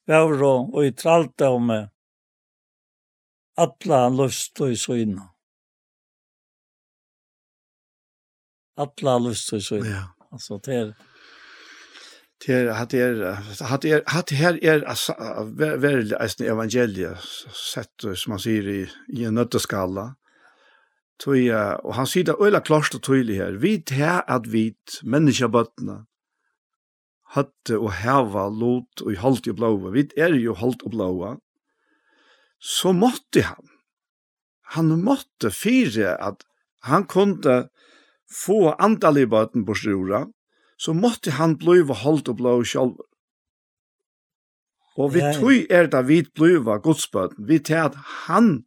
vevro 0.09 0.53
og 0.71 0.87
i 0.87 0.95
tralte 0.95 1.51
om 1.51 1.67
meg, 1.69 1.91
atla 3.61 4.07
lust 4.09 4.57
og 4.63 4.73
søgna. 4.79 5.27
Atla 8.81 9.19
lust 9.19 9.51
og 9.53 9.61
søgna. 9.61 9.93
Ja. 9.99 10.03
Altså, 10.31 10.57
det 10.63 10.75
er... 10.79 11.10
Det 12.41 12.73
hat 12.73 12.93
er 12.97 13.35
hat 13.69 13.85
er 13.85 14.01
hat 14.07 14.31
her 14.33 14.57
er 14.65 15.75
vel 15.77 16.13
eisen 16.17 16.47
evangelie 16.49 17.13
sett 17.53 18.01
som 18.01 18.33
man 18.33 18.41
sier 18.41 18.65
i 18.65 18.79
i 19.13 19.27
en 19.29 19.37
nøtteskala. 19.37 20.15
Tøy 21.21 21.51
og 21.53 21.93
han 21.93 22.09
sier 22.09 22.25
det 22.25 22.39
øyla 22.41 22.63
klart 22.65 22.95
og 22.97 23.03
tydelig 23.05 23.37
her. 23.37 23.59
Vi 23.61 23.83
her 23.91 24.25
at 24.25 24.49
vi 24.49 24.71
menneskebøttene 25.03 25.99
hatte 27.35 27.77
og 27.77 27.93
heva 28.01 28.47
lot 28.49 29.05
og 29.05 29.21
holdt 29.21 29.47
i 29.47 29.53
blåa. 29.55 29.93
Vi 29.93 30.07
er 30.17 30.33
jo 30.35 30.57
halt 30.57 30.81
og 30.81 30.95
blåa. 30.97 31.35
Så 32.57 32.91
måtte 32.91 33.45
han. 33.45 33.69
Han 34.73 34.97
måtte 35.03 35.51
fire 35.51 36.17
at 36.17 36.43
han 36.89 37.05
kunde 37.05 37.67
få 38.31 38.73
antallet 38.79 39.27
i 39.27 39.29
bøtten 39.29 39.65
på 39.67 39.75
sjura 39.77 40.25
så 40.81 40.93
måtte 40.97 41.35
han 41.37 41.59
bliva 41.61 41.93
holdt 41.93 42.31
og 42.31 42.39
blå 42.39 42.55
sjálv. 42.65 42.97
Og 44.99 45.13
vi 45.13 45.21
ja, 45.21 45.31
tog 45.37 45.69
er 45.71 45.87
det 45.91 46.01
vi 46.07 46.21
bliva 46.35 46.79
godsbøten, 46.83 47.45
vi 47.47 47.61
til 47.63 47.85
at 47.85 47.95
han 48.25 48.63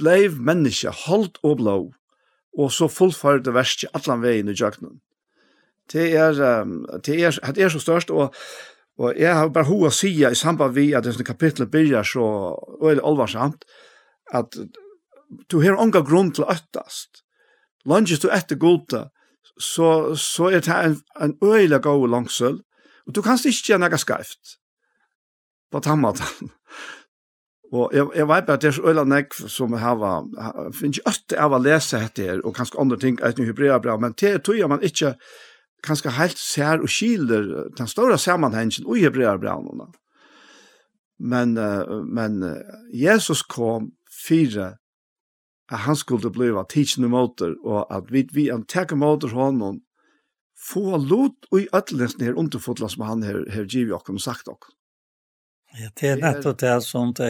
bleiv 0.00 0.40
menneske 0.40 0.92
holdt 1.04 1.38
og 1.44 1.60
blå, 1.60 1.78
og 2.58 2.72
så 2.72 2.88
fullførte 2.90 3.54
verset 3.54 3.92
allan 3.94 4.24
veien 4.24 4.50
i 4.50 4.56
jøknen. 4.56 4.98
Det 5.92 6.10
er, 6.16 6.38
um, 6.62 6.84
det 7.04 7.18
er, 7.18 7.36
det 7.54 7.64
er 7.64 7.72
så 7.72 7.82
størst, 7.82 8.10
og, 8.10 8.34
og 8.98 9.14
jeg 9.18 9.34
har 9.36 9.52
bare 9.52 9.68
hoa 9.68 9.90
sida 9.94 10.30
i 10.30 10.38
samband 10.38 10.74
vi 10.74 10.90
at 10.94 11.04
denne 11.04 11.26
kapitlet 11.26 11.70
byrjar 11.70 12.06
så, 12.06 12.26
øyelig 12.82 13.04
alvarsamt, 13.04 13.64
at 14.32 14.56
du 15.50 15.60
har 15.60 15.78
unga 15.78 16.02
grunn 16.06 16.32
til 16.34 16.46
å 16.46 16.52
øttast. 16.54 17.24
Langes 17.86 18.22
du 18.22 18.28
etter 18.32 18.58
goda, 18.60 19.08
så, 19.58 20.14
så 20.14 20.50
er 20.50 20.60
det 20.60 20.76
en, 20.76 20.96
en 21.20 21.36
øyelig 21.44 21.82
god 21.82 22.08
langsøl, 22.08 22.60
og 23.06 23.14
du 23.14 23.22
kanst 23.22 23.48
ikke 23.48 23.72
gjøre 23.72 23.82
noe 23.84 24.00
skreft 24.00 24.56
på 25.70 25.80
tammaten. 25.84 26.50
og 27.76 27.94
jeg, 27.94 28.08
jeg 28.16 28.28
vet 28.28 28.46
bare 28.46 28.58
at 28.58 28.62
det 28.62 28.68
er 28.68 28.76
så 28.78 28.88
øyelig 28.88 29.06
nek 29.10 29.38
som 29.40 29.76
jeg 29.76 29.82
har, 29.84 30.26
jeg 30.38 30.74
finner 30.74 30.98
ikke 30.98 31.12
øst 31.12 31.36
av 31.46 31.54
å 31.54 31.62
lese 31.62 32.02
dette 32.02 32.28
her, 32.28 32.42
og 32.44 32.56
kanskje 32.56 32.80
andre 32.82 32.98
ting 32.98 33.20
etter 33.20 33.42
ikke 33.42 33.52
hebrea 33.52 33.78
bra, 33.78 33.96
men 34.00 34.16
det 34.20 34.42
tror 34.44 34.58
jeg 34.58 34.70
man 34.70 34.84
ikke 34.86 35.14
kanskje 35.86 36.12
helt 36.18 36.38
ser 36.38 36.82
og 36.84 36.92
skiler 36.92 37.70
den 37.78 37.88
store 37.88 38.18
sammenhengen 38.18 38.84
i 38.96 39.04
hebrea 39.04 39.36
bra. 39.40 39.56
Men, 41.20 41.54
men 42.08 42.42
Jesus 42.92 43.42
kom 43.42 43.92
fire 44.26 44.74
at 45.70 45.84
han 45.86 45.96
skulle 45.96 46.30
bliva 46.34 46.64
tidsne 46.68 47.08
motor, 47.08 47.54
og 47.62 47.86
at 47.94 48.10
vi, 48.10 48.24
vi 48.34 48.48
an 48.50 48.66
teka 48.66 48.98
motor 48.98 49.30
honom, 49.36 49.80
få 50.60 50.98
lot 50.98 51.46
og 51.50 51.60
i 51.62 51.68
ødelesen 51.72 52.26
her 52.26 52.38
underfotla 52.38 52.88
som 52.90 53.06
han 53.06 53.22
her, 53.24 53.44
her 53.54 53.64
giv 53.64 53.94
og 53.94 54.20
sagt 54.20 54.48
okkom. 54.48 54.74
Ja, 55.78 55.88
det 56.00 56.08
er 56.08 56.18
nettopp 56.18 56.58
det 56.58 56.76
som 56.82 57.12
det 57.14 57.28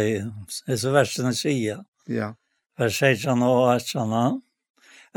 er 0.66 0.76
så 0.80 0.92
versene 0.94 1.34
sier. 1.36 1.82
Ja. 2.08 2.32
Vers 2.80 2.96
16 2.96 3.42
og 3.44 3.66
18. 3.74 4.40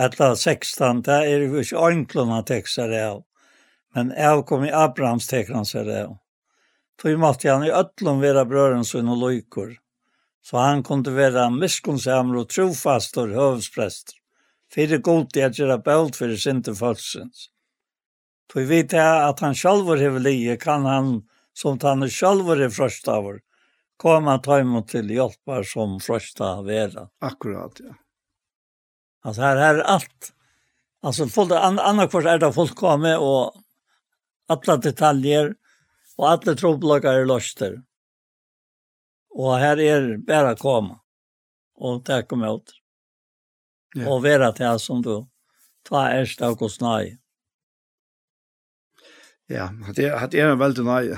Etla 0.03 0.33
16, 0.35 1.03
det 1.05 1.19
er 1.29 1.45
jo 1.45 1.61
ikke 1.61 1.79
ordentlig 1.79 2.25
han 2.27 2.43
tekster 2.49 2.91
det 2.91 3.03
av. 3.07 3.23
Men 3.95 4.11
jeg 4.17 4.43
kom 4.49 4.65
i 4.65 4.73
Abrahams 4.73 5.29
tekster 5.29 5.87
det 5.87 6.01
av. 6.09 6.17
Tog 6.99 7.19
måtte 7.21 7.49
han 7.49 7.63
i 7.63 7.71
ötlom 7.71 8.19
vera 8.21 8.43
brøren 8.45 8.83
sin 8.85 9.09
og 9.09 9.21
lojkor 9.21 9.71
så 10.43 10.57
han 10.57 10.83
kunde 10.83 11.11
vara 11.11 11.49
miskunnsammer 11.49 12.35
och 12.37 12.49
trofast 12.49 13.17
och 13.17 13.27
hövspräster. 13.27 14.15
För 14.73 14.87
det 14.87 14.97
god 14.97 15.37
att 15.37 15.59
göra 15.59 15.77
bält 15.77 16.15
för 16.15 16.35
sin 16.35 16.63
till 16.63 16.75
födsens. 16.75 17.49
För 18.53 18.59
vi 18.59 18.65
vet 18.65 18.93
att 18.93 19.39
han 19.39 19.55
själv 19.55 19.85
har 19.85 20.19
lie 20.19 20.57
kan 20.57 20.85
han 20.85 21.23
som 21.53 21.79
han 21.81 22.09
själv 22.09 22.49
är 22.49 22.69
första 22.69 23.11
av 23.11 23.39
komma 23.97 24.37
ta 24.37 24.59
emot 24.59 24.87
till 24.87 25.09
hjälpar 25.09 25.63
som 25.63 25.99
frösta 25.99 26.61
vera. 26.61 27.09
Akkurat, 27.19 27.71
ja. 27.79 27.95
Alltså 29.23 29.41
här 29.41 29.57
är 29.57 29.79
allt. 29.79 30.33
Alltså 31.01 31.27
fullt, 31.27 31.51
an, 31.51 31.79
annars 31.79 32.15
är 32.15 32.37
det 32.37 32.53
fullkomligt 32.53 33.19
och 33.19 33.53
alla 34.47 34.77
detaljer 34.77 35.55
och 36.17 36.29
alla 36.29 36.55
troblockar 36.55 37.13
är 37.13 37.25
löster. 37.25 37.81
Og 39.33 39.57
her 39.57 39.81
er 39.81 40.07
bare 40.21 40.53
å 40.53 40.59
komme 40.59 40.99
og 41.81 42.03
takke 42.05 42.37
meg 42.37 42.59
ut. 42.59 42.73
Ja. 43.97 44.07
Og 44.09 44.23
være 44.25 44.51
til 44.57 44.79
som 44.81 45.01
du 45.05 45.25
tar 45.85 46.13
erst 46.15 46.41
av 46.41 46.57
hos 46.61 46.79
nøye. 46.81 47.17
Ja, 49.51 49.69
det 49.93 50.07
er, 50.07 50.27
det 50.31 50.39
er 50.39 50.53
en 50.53 50.61
veldig 50.61 50.85
nøye. 50.87 51.17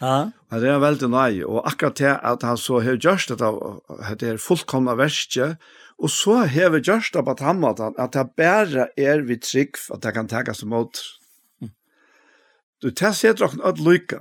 Ja. 0.00 0.16
Det 0.50 0.68
er 0.70 0.80
veldig 0.82 1.10
nøye. 1.12 1.44
Og 1.46 1.66
akkurat 1.68 1.98
det 1.98 2.14
at 2.14 2.46
han 2.46 2.58
så 2.60 2.80
har 2.84 2.98
gjørst 2.98 3.34
det, 3.34 3.50
at 3.98 4.20
det 4.20 4.32
er 4.32 4.42
fullkomna 4.42 4.96
verste, 4.98 5.56
og 5.96 6.12
så 6.12 6.42
har 6.44 6.72
vi 6.74 6.82
gjørst 6.84 7.14
det 7.16 7.24
på 7.24 7.34
at 7.36 7.44
han 7.44 7.60
måtte, 7.60 7.92
at 7.98 8.16
det 8.16 8.26
bare 8.36 8.88
er 9.00 9.22
vi 9.24 9.38
trygg 9.40 9.78
at 9.94 10.02
det 10.04 10.12
kan 10.16 10.28
takke 10.28 10.54
seg 10.56 10.68
mot. 10.68 11.00
Du, 12.82 12.90
det 12.90 13.12
ser 13.16 13.36
dere 13.36 13.56
at 13.64 13.80
lykke. 13.80 14.20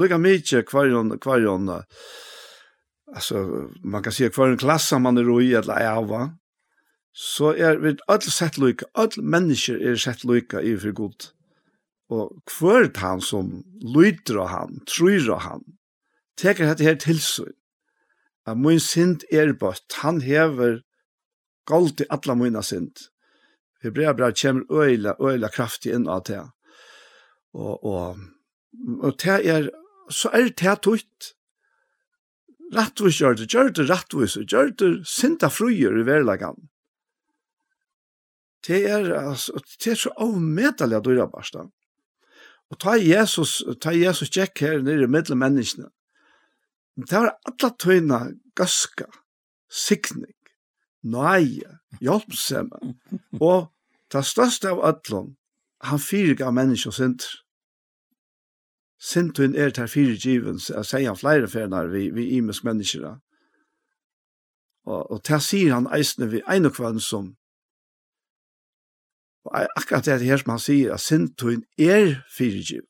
Lykke 0.00 0.18
mye 0.20 0.62
hver 0.64 0.94
hver 1.20 1.84
alltså 3.14 3.68
man 3.84 4.02
kan 4.02 4.12
se 4.12 4.28
kvar 4.28 4.48
en 4.48 4.56
klass 4.56 4.92
man 4.92 5.18
är 5.18 5.42
i 5.42 5.54
eller 5.54 5.80
ja 5.80 6.00
va 6.02 6.38
så 7.12 7.52
är 7.52 7.76
vi 7.76 7.96
all 8.06 8.22
sett 8.22 8.58
lika 8.58 8.86
all 8.94 9.10
människor 9.16 9.82
är 9.82 9.96
sett 9.96 10.24
lika 10.24 10.60
i 10.62 10.76
för 10.76 10.92
god 10.92 11.24
och 12.08 12.32
kvar 12.46 12.90
han 12.94 13.20
som 13.20 13.64
lyder 13.80 14.36
av 14.36 14.48
han 14.48 14.80
tror 14.96 15.30
av 15.30 15.38
han 15.38 15.64
teker 16.40 16.74
det 16.74 16.84
här 16.84 16.96
till 16.96 17.20
sig 17.20 17.52
att 18.44 18.58
min 18.58 18.80
synd 18.80 19.24
är 19.30 19.52
bort. 19.52 19.92
Han 20.02 20.20
häver 20.20 20.82
galt 21.66 22.00
i 22.00 22.04
alla 22.08 22.34
mina 22.34 22.62
synd. 22.62 22.96
Hebreabra 23.82 24.32
kommer 24.32 24.82
øyla, 24.82 25.16
øyla 25.20 25.48
kraftig 25.48 25.94
inn 25.94 26.08
av 26.08 26.22
det. 26.26 26.42
Og, 27.54 27.84
og, 27.84 28.18
og 29.02 29.14
det 29.18 29.38
er, 29.50 29.70
så 30.10 30.30
er 30.32 30.52
det 30.56 30.76
tutt, 30.82 31.32
Rattvis 32.72 33.20
gjør 33.20 33.36
det, 33.36 33.48
gjør 33.52 33.72
det 33.76 33.88
rattvis, 33.90 34.38
gjør 34.48 34.70
det 34.80 34.90
sinta 35.08 35.50
fruer 35.52 35.98
i 36.00 36.06
verlagan. 36.08 36.56
Det 38.66 38.84
er, 38.88 39.10
altså, 39.18 39.58
det 39.84 39.92
er 39.92 39.98
så 39.98 40.12
avmedelig 40.22 40.96
at 40.96 41.04
du 41.04 41.10
er 41.16 41.26
bare 41.26 41.68
Og 42.70 42.78
ta 42.80 42.94
Jesus, 42.96 43.62
ta 43.80 43.92
Jesus 43.92 44.30
tjekk 44.30 44.60
her 44.60 44.82
nere 44.82 45.04
i 45.04 45.10
middelmenneskene. 45.10 45.90
Det 46.96 47.12
var 47.12 47.34
alla 47.44 47.70
tøyna 47.78 48.20
gaska, 48.56 49.06
sikning, 49.68 50.36
nøye, 51.02 51.78
hjelpsemme, 52.00 52.94
og 53.40 53.72
det 54.12 54.24
største 54.24 54.70
av 54.70 54.80
ødlom, 54.88 55.36
han 55.82 55.98
fyrga 55.98 56.50
mennesker 56.50 56.90
sinter. 56.94 57.41
Sintun 59.02 59.56
er 59.58 59.72
til 59.74 59.88
fire 59.90 60.14
givens, 60.14 60.68
jeg 60.70 60.86
sier 60.86 61.10
han 61.10 61.18
flere 61.18 61.48
ferner 61.50 61.88
vi, 61.90 62.04
vi 62.14 62.28
imes 62.36 62.60
mennesker. 62.62 63.16
Og, 64.86 65.00
og 65.10 65.22
til 65.26 65.40
sier 65.42 65.74
han 65.74 65.88
eisne 65.90 66.28
vi 66.30 66.42
ein 66.46 66.68
og 66.68 66.76
kvann 66.76 67.00
som, 67.02 67.32
og 69.42 69.66
akkurat 69.74 70.06
det 70.06 70.28
her 70.28 70.38
som 70.38 70.52
han 70.54 70.62
sier, 70.62 70.92
at 70.94 71.02
sintun 71.02 71.64
er 71.74 72.20
fire 72.30 72.62
given. 72.62 72.86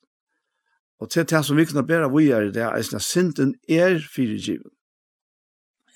Og 1.00 1.08
til 1.10 1.24
det 1.24 1.40
som 1.46 1.56
vi 1.56 1.64
kunne 1.64 1.86
bære 1.88 2.10
vi 2.12 2.28
er 2.28 2.50
det, 2.52 2.60
er 2.60 2.76
eisene, 2.76 3.00
sintun 3.00 3.54
er 3.68 3.96
fire 4.04 4.36
given. 4.36 4.74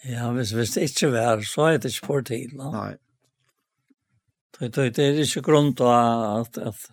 Ja, 0.07 0.31
hvis, 0.33 0.55
hvis 0.57 0.73
det 0.79 0.89
ikke 0.89 1.13
var, 1.13 1.45
så 1.45 1.69
er 1.75 1.77
det 1.77 1.93
ikke 1.93 2.07
for 2.07 2.25
tid. 2.25 2.57
No? 2.57 2.71
Nei. 2.73 2.95
Det, 4.57 4.73
det, 4.73 4.89
det 4.97 5.05
er 5.05 5.23
ikke 5.27 5.45
grunn 5.45 5.75
til 5.77 5.93
at, 5.93 6.57
at, 6.57 6.73
at, 6.73 6.91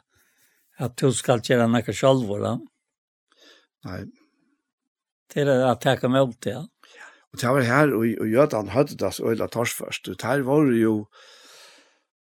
at 0.78 1.00
du 1.00 1.12
skal 1.16 1.40
gjøre 1.40 1.72
noe 1.72 1.96
selv, 1.96 2.28
da. 2.44 2.58
Nei 2.60 2.73
Nei. 3.88 4.04
Til 5.34 5.50
å 5.50 5.74
takke 5.82 6.10
meg 6.12 6.28
opp 6.28 6.38
til, 6.44 6.62
ja. 6.62 6.68
Og 7.34 7.42
det 7.42 7.50
var 7.50 7.66
her, 7.66 7.94
og, 7.98 8.06
og 8.22 8.28
Jødan 8.30 8.70
hadde 8.70 8.98
det 9.02 9.10
så 9.16 9.32
øyla 9.32 9.48
torsførst. 9.50 10.06
Det 10.06 10.22
her 10.22 10.44
var 10.46 10.70
jo 10.78 11.08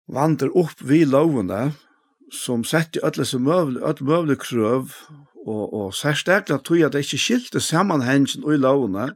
vandre 0.09 0.48
opp 0.56 0.80
vi 0.80 1.02
lovene, 1.05 1.74
som 2.32 2.64
sette 2.64 3.02
alle 3.05 3.26
som 3.28 3.44
møvlig, 3.44 3.82
alle 3.84 4.06
møvlig 4.09 4.39
krøv, 4.40 4.94
og, 5.44 5.64
og 5.74 5.93
særstekla 5.94 6.62
tog 6.64 6.80
at 6.86 6.94
det 6.94 7.05
ikke 7.05 7.20
skilte 7.20 7.60
sammenhengen 7.60 8.47
i 8.48 8.56
lovene, 8.56 9.10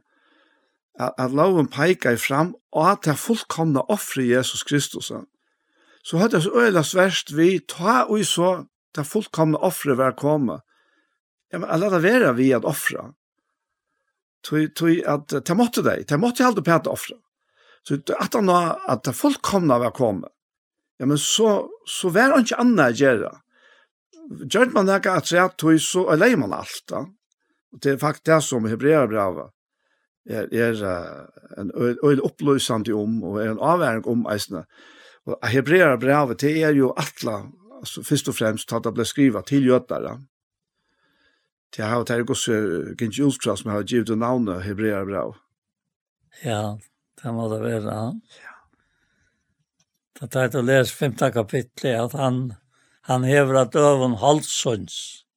at, 0.99 1.17
at 1.17 1.33
loven 1.33 1.69
peikar 1.71 2.19
fram, 2.21 2.53
og 2.71 2.91
at 2.91 3.09
det 3.09 3.17
fullkomna 3.17 3.87
offre 3.89 4.27
Jesus 4.27 4.63
Kristus. 4.63 5.11
Så 6.03 6.21
hadde 6.21 6.37
det 6.37 6.43
så 6.45 6.53
øyla 6.61 6.83
sverst 6.85 7.33
vi, 7.33 7.57
ta 7.59 8.03
og 8.05 8.21
så, 8.25 8.67
det 8.95 9.09
fullkomna 9.09 9.57
offre 9.65 9.97
var 9.97 10.13
kommet, 10.19 10.61
Ja, 11.49 11.59
men 11.59 11.69
alla 11.69 11.89
det 11.89 11.99
vera 11.99 12.33
vi 12.33 12.53
att 12.53 12.65
offra. 12.65 13.13
Tui 14.49 14.67
tui 14.69 15.05
att 15.05 15.45
ta 15.45 15.55
måtte 15.55 15.81
dig, 15.81 16.03
ta 16.03 16.17
måtte 16.17 16.43
halda 16.43 16.61
på 16.61 16.71
att 16.71 16.87
offra. 16.87 17.15
Så 17.83 17.93
at 18.19 18.33
han 18.33 18.49
att 18.49 19.03
det 19.03 19.13
fullkomna 19.13 19.79
var 19.79 19.91
komma. 19.91 20.27
Ja, 20.97 21.05
men 21.05 21.17
så 21.17 21.69
så 21.85 22.09
var 22.09 22.21
han 22.21 22.39
inte 22.39 22.55
anna 22.55 22.89
göra. 22.89 23.37
Gjort 24.53 24.73
man 24.73 24.85
det 24.85 25.05
at 25.05 25.27
säga 25.27 25.49
tui 25.49 25.79
så 25.79 26.09
eller 26.11 26.37
man 26.37 26.53
alt 26.53 26.83
da. 26.89 27.05
Og 27.73 27.79
det 27.81 27.89
är 27.89 27.97
faktiskt 27.97 28.47
som 28.47 28.65
Hebreerbrevet 28.65 29.51
er, 30.29 30.47
er 30.51 30.83
en 31.57 31.71
øyne 32.03 32.23
oppløsende 32.23 32.93
om, 32.93 33.23
og 33.23 33.41
er 33.41 33.51
en 33.51 33.61
avværing 33.61 34.07
om 34.07 34.25
eisene. 34.31 34.65
Og 35.27 35.47
Hebrea 35.47 35.95
brevet, 35.95 36.41
det 36.41 36.63
er 36.63 36.75
jo 36.75 36.93
atle, 36.97 37.51
altså 37.81 38.03
først 38.03 38.29
og 38.31 38.35
fremst, 38.35 38.73
at 38.73 38.83
det 38.83 38.93
ble 38.95 39.05
skrivet 39.05 39.45
til 39.45 39.67
jødere 39.67 40.17
til 41.75 41.83
det 41.83 42.07
tær 42.07 42.23
gosse 42.27 42.57
kinji 42.99 43.23
ultras 43.25 43.65
med 43.65 43.75
ha 43.75 43.81
givet 43.83 44.13
navnet 44.17 44.63
hebrear 44.65 45.05
bra. 45.05 45.25
Ja, 46.43 46.77
det 47.21 47.33
må 47.33 47.47
det 47.51 47.61
være, 47.63 47.97
ja. 48.41 48.53
Det 50.17 50.33
er 50.33 50.49
til 50.49 50.63
å 50.63 50.65
lese 50.65 50.95
femte 50.97 51.29
kapitlet, 51.33 51.93
at 51.93 52.13
han, 52.17 52.55
han 53.05 53.25
hever 53.27 53.61
at 53.61 53.75
øven 53.77 54.15
halsøns. 54.17 55.27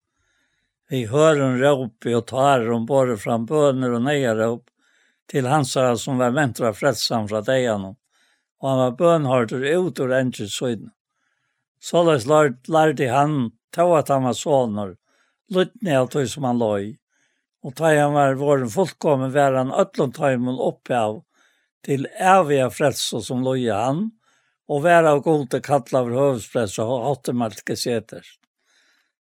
Vi 0.91 1.05
hører 1.07 1.43
en 1.45 1.59
råpe 1.61 2.15
og 2.17 2.27
tar 2.31 2.65
om 2.73 2.87
både 2.89 3.19
fram 3.21 3.45
bøner 3.47 3.93
og 3.99 4.07
nøyeråp 4.07 4.71
til 5.31 5.47
hansara 5.47 5.99
som 6.01 6.19
var 6.19 6.33
ventra 6.35 6.73
frelsan 6.75 7.29
fra 7.31 7.43
deian. 7.47 7.85
Og 8.61 8.67
han 8.67 8.81
var 8.81 8.97
bønhørter 8.99 9.63
ut 9.79 10.01
rent 10.01 10.41
i 10.41 10.49
søyden. 10.51 10.91
Såleis 11.81 12.27
lærte 12.27 13.13
han, 13.13 13.53
til 13.73 13.95
at 13.97 14.11
han 14.11 14.27
var 14.27 14.35
sånner, 14.37 14.97
lyttne 15.51 15.99
av 15.99 16.09
det 16.13 16.27
som 16.33 16.47
han 16.49 16.59
låg. 16.59 16.95
Og 17.65 17.75
da 17.77 17.91
han 17.93 18.15
var 18.17 18.39
våren 18.41 18.71
fullkommen, 18.73 19.33
var 19.35 19.59
han 19.59 19.75
øtlundtøymen 19.75 20.61
oppe 20.61 20.97
av 20.97 21.21
til 21.85 22.07
evige 22.17 22.71
frelse 22.73 23.21
som 23.25 23.45
låg 23.45 23.67
han, 23.69 24.09
og 24.71 24.85
var 24.87 25.09
av 25.09 25.23
gode 25.27 25.61
kallar 25.65 26.07
over 26.07 26.17
høvespresse 26.17 26.85
og 26.85 27.07
hatt 27.09 27.33
merkeseter. 27.35 28.27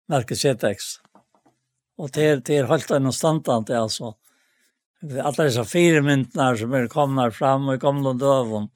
Merkeseteks. 0.10 1.00
Og 2.00 2.12
det 2.16 2.26
er, 2.26 2.42
det 2.46 2.58
er 2.62 2.70
holdt 2.70 2.92
en 2.96 3.12
standant, 3.12 3.70
altså. 3.70 4.14
Alla 5.02 5.44
dessa 5.44 5.66
fyra 5.66 6.02
myndnar 6.02 6.56
som 6.56 6.74
är 6.74 6.88
komna 6.88 7.32
fram 7.32 7.68
och 7.68 7.76
i 7.76 7.78
gamla 7.78 8.14
dövon 8.14 8.70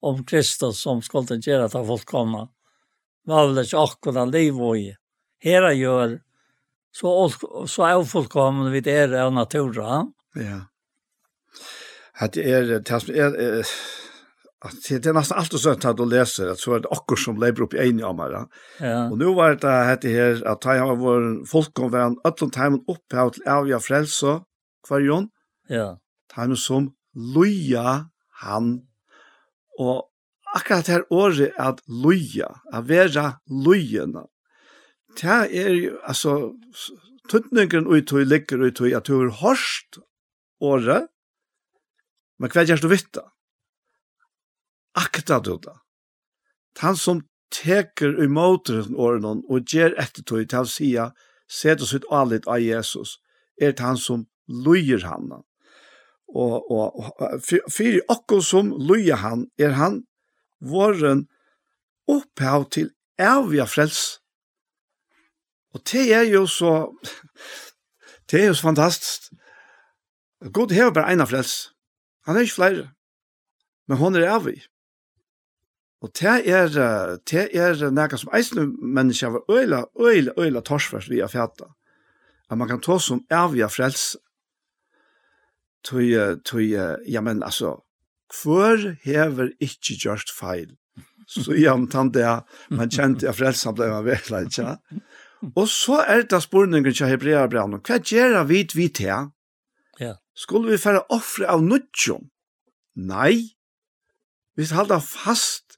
om 0.00 0.24
Kristus 0.24 0.80
som 0.80 1.02
skulle 1.02 1.36
göra 1.36 1.64
att 1.64 1.72
ha 1.72 1.86
fått 1.86 2.04
komma. 2.04 2.48
Var 3.24 3.46
väl 3.46 3.58
ett 3.58 3.74
akkurat 3.74 4.28
liv 4.28 4.60
och 4.62 4.78
i. 4.78 4.96
Hela 5.38 5.72
gör 5.72 6.20
Så, 6.92 7.10
så 7.66 7.86
er 7.86 8.04
fullkommen 8.04 8.72
vid 8.72 8.88
er 8.90 9.14
av 9.22 9.32
naturen. 9.34 10.12
Ja. 10.34 10.66
At 12.20 12.36
er, 12.36 12.80
det 12.84 12.90
er, 13.08 13.36
er, 13.40 13.68
at 14.60 14.88
det 14.88 15.06
är 15.06 15.12
nästan 15.12 15.38
allt 15.38 15.60
sånt 15.60 15.84
att 15.84 15.96
du 15.96 16.04
läser 16.04 16.48
att 16.48 16.58
så 16.58 16.74
är 16.74 16.80
det 16.80 16.88
också 16.88 17.16
som 17.16 17.40
lever 17.40 17.62
upp 17.62 17.74
i 17.74 17.78
en 17.78 18.04
av 18.04 18.16
mig. 18.16 18.30
Ja. 18.78 19.10
Och 19.10 19.18
nu 19.18 19.34
var 19.34 19.54
det 19.54 19.68
här 19.68 19.98
här 20.02 20.46
att 20.46 20.64
jag 20.64 20.86
har 20.86 20.96
vår 20.96 21.46
folkomvärn 21.46 22.16
öllom 22.24 22.50
tajmen 22.50 22.80
upp 22.80 23.12
här 23.12 23.30
till 23.30 23.48
avja 23.48 23.80
frälsa 23.80 24.42
kvarjon. 24.86 25.28
Ja. 25.68 25.98
Tajmen 26.34 26.56
som 26.56 26.92
loja 27.34 28.10
han 28.30 28.80
och 29.78 30.10
akkurat 30.54 30.86
här 30.86 31.12
året 31.12 31.52
att 31.56 31.80
loja, 31.88 32.60
att 32.72 32.88
vara 32.88 33.32
lojena, 33.46 34.24
det 35.18 35.38
er 35.56 35.72
jo, 35.74 35.98
altså, 36.02 36.34
tuttningen 37.30 37.86
ut 37.86 38.12
og 38.12 38.26
ligger 38.26 38.62
ut 38.66 38.80
og 38.80 38.94
at 38.96 39.06
du 39.06 39.16
har 39.18 39.34
hørst 39.40 39.98
året, 40.60 41.08
men 42.40 42.52
hva 42.52 42.64
gjør 42.64 42.82
du 42.82 42.88
vitt 42.90 43.10
da? 43.16 43.26
Akta 44.98 45.38
du 45.44 45.56
da. 45.62 45.76
Han 46.80 46.96
som 46.96 47.22
teker 47.52 48.16
imot 48.22 48.70
åren 48.70 49.44
og 49.48 49.74
gjør 49.74 49.96
etter 50.00 50.24
tog 50.24 50.46
til 50.48 50.64
å 50.64 50.70
si 50.70 50.94
sett 51.50 51.82
oss 51.82 51.94
ut 51.94 52.06
allit 52.14 52.46
av 52.46 52.62
Jesus, 52.62 53.18
er 53.60 53.74
det 53.74 53.84
han 53.84 53.98
som 53.98 54.26
løyer 54.46 55.02
han. 55.04 55.32
Og, 56.30 56.70
og, 56.70 56.94
og 56.94 57.42
for 57.42 57.98
akkurat 58.14 58.46
som 58.46 58.70
løyer 58.78 59.18
han, 59.18 59.48
er 59.58 59.74
han 59.74 60.04
våren 60.62 61.26
opphav 62.10 62.68
til 62.70 62.92
evige 63.18 63.66
frelse 63.66 64.19
Og 65.74 65.82
det 65.92 66.06
er 66.14 66.26
jo 66.26 66.46
så, 66.46 66.72
det 68.30 68.42
er 68.42 68.46
jo 68.50 68.54
så 68.54 68.62
fantastisk. 68.62 69.30
God 70.52 70.72
hever 70.72 70.90
bare 70.90 71.12
en 71.12 71.26
frels. 71.26 71.70
Han 72.26 72.36
er 72.36 72.46
ikke 72.46 72.54
flere. 72.54 72.88
Men 73.88 73.98
hon 73.98 74.16
er 74.16 74.30
av. 74.30 74.48
Og 76.00 76.12
det 76.16 76.48
er, 76.48 76.72
det 77.28 77.44
er 77.52 77.90
noe 77.92 78.18
som 78.18 78.32
eisne 78.34 78.64
mennesker 78.70 79.34
var 79.34 79.52
øyla, 79.52 79.84
øyla, 80.00 80.32
øyla 80.38 80.62
torsvers 80.64 81.10
via 81.10 81.28
fjata. 81.28 81.68
At 82.50 82.58
man 82.58 82.68
kan 82.68 82.80
ta 82.80 82.98
som 82.98 83.24
av 83.30 83.56
i 83.56 83.66
frels. 83.68 84.16
Tui, 85.84 86.12
tui, 86.44 86.72
ja, 87.08 87.20
men 87.20 87.42
altså, 87.42 87.76
hver 88.42 88.96
hever 89.04 89.52
ikke 89.60 89.96
gjørst 90.02 90.32
feil. 90.36 90.76
Så 91.30 91.54
igjen 91.54 91.86
tante 91.90 92.24
jeg, 92.24 92.42
man 92.74 92.90
kjente 92.90 93.28
jeg 93.28 93.36
frelsen 93.38 93.76
ble 93.78 93.86
man 93.92 94.06
vekla, 94.06 94.42
ikke? 94.48 94.74
Og 95.60 95.68
så 95.68 96.02
er 96.04 96.26
det 96.28 96.42
spurningen 96.44 96.92
til 96.94 97.08
Hebreabraun, 97.08 97.80
hva 97.80 97.98
gjør 97.98 98.42
vi 98.48 98.64
vi 98.74 98.88
til? 98.88 99.30
Ja. 100.00 100.14
Skulle 100.36 100.72
vi 100.72 100.80
fære 100.80 101.06
offre 101.12 101.48
av 101.48 101.64
nudjon? 101.64 102.30
Nei. 102.96 103.56
Vi 104.56 104.66
skal 104.66 104.82
holde 104.84 105.00
fast 105.04 105.70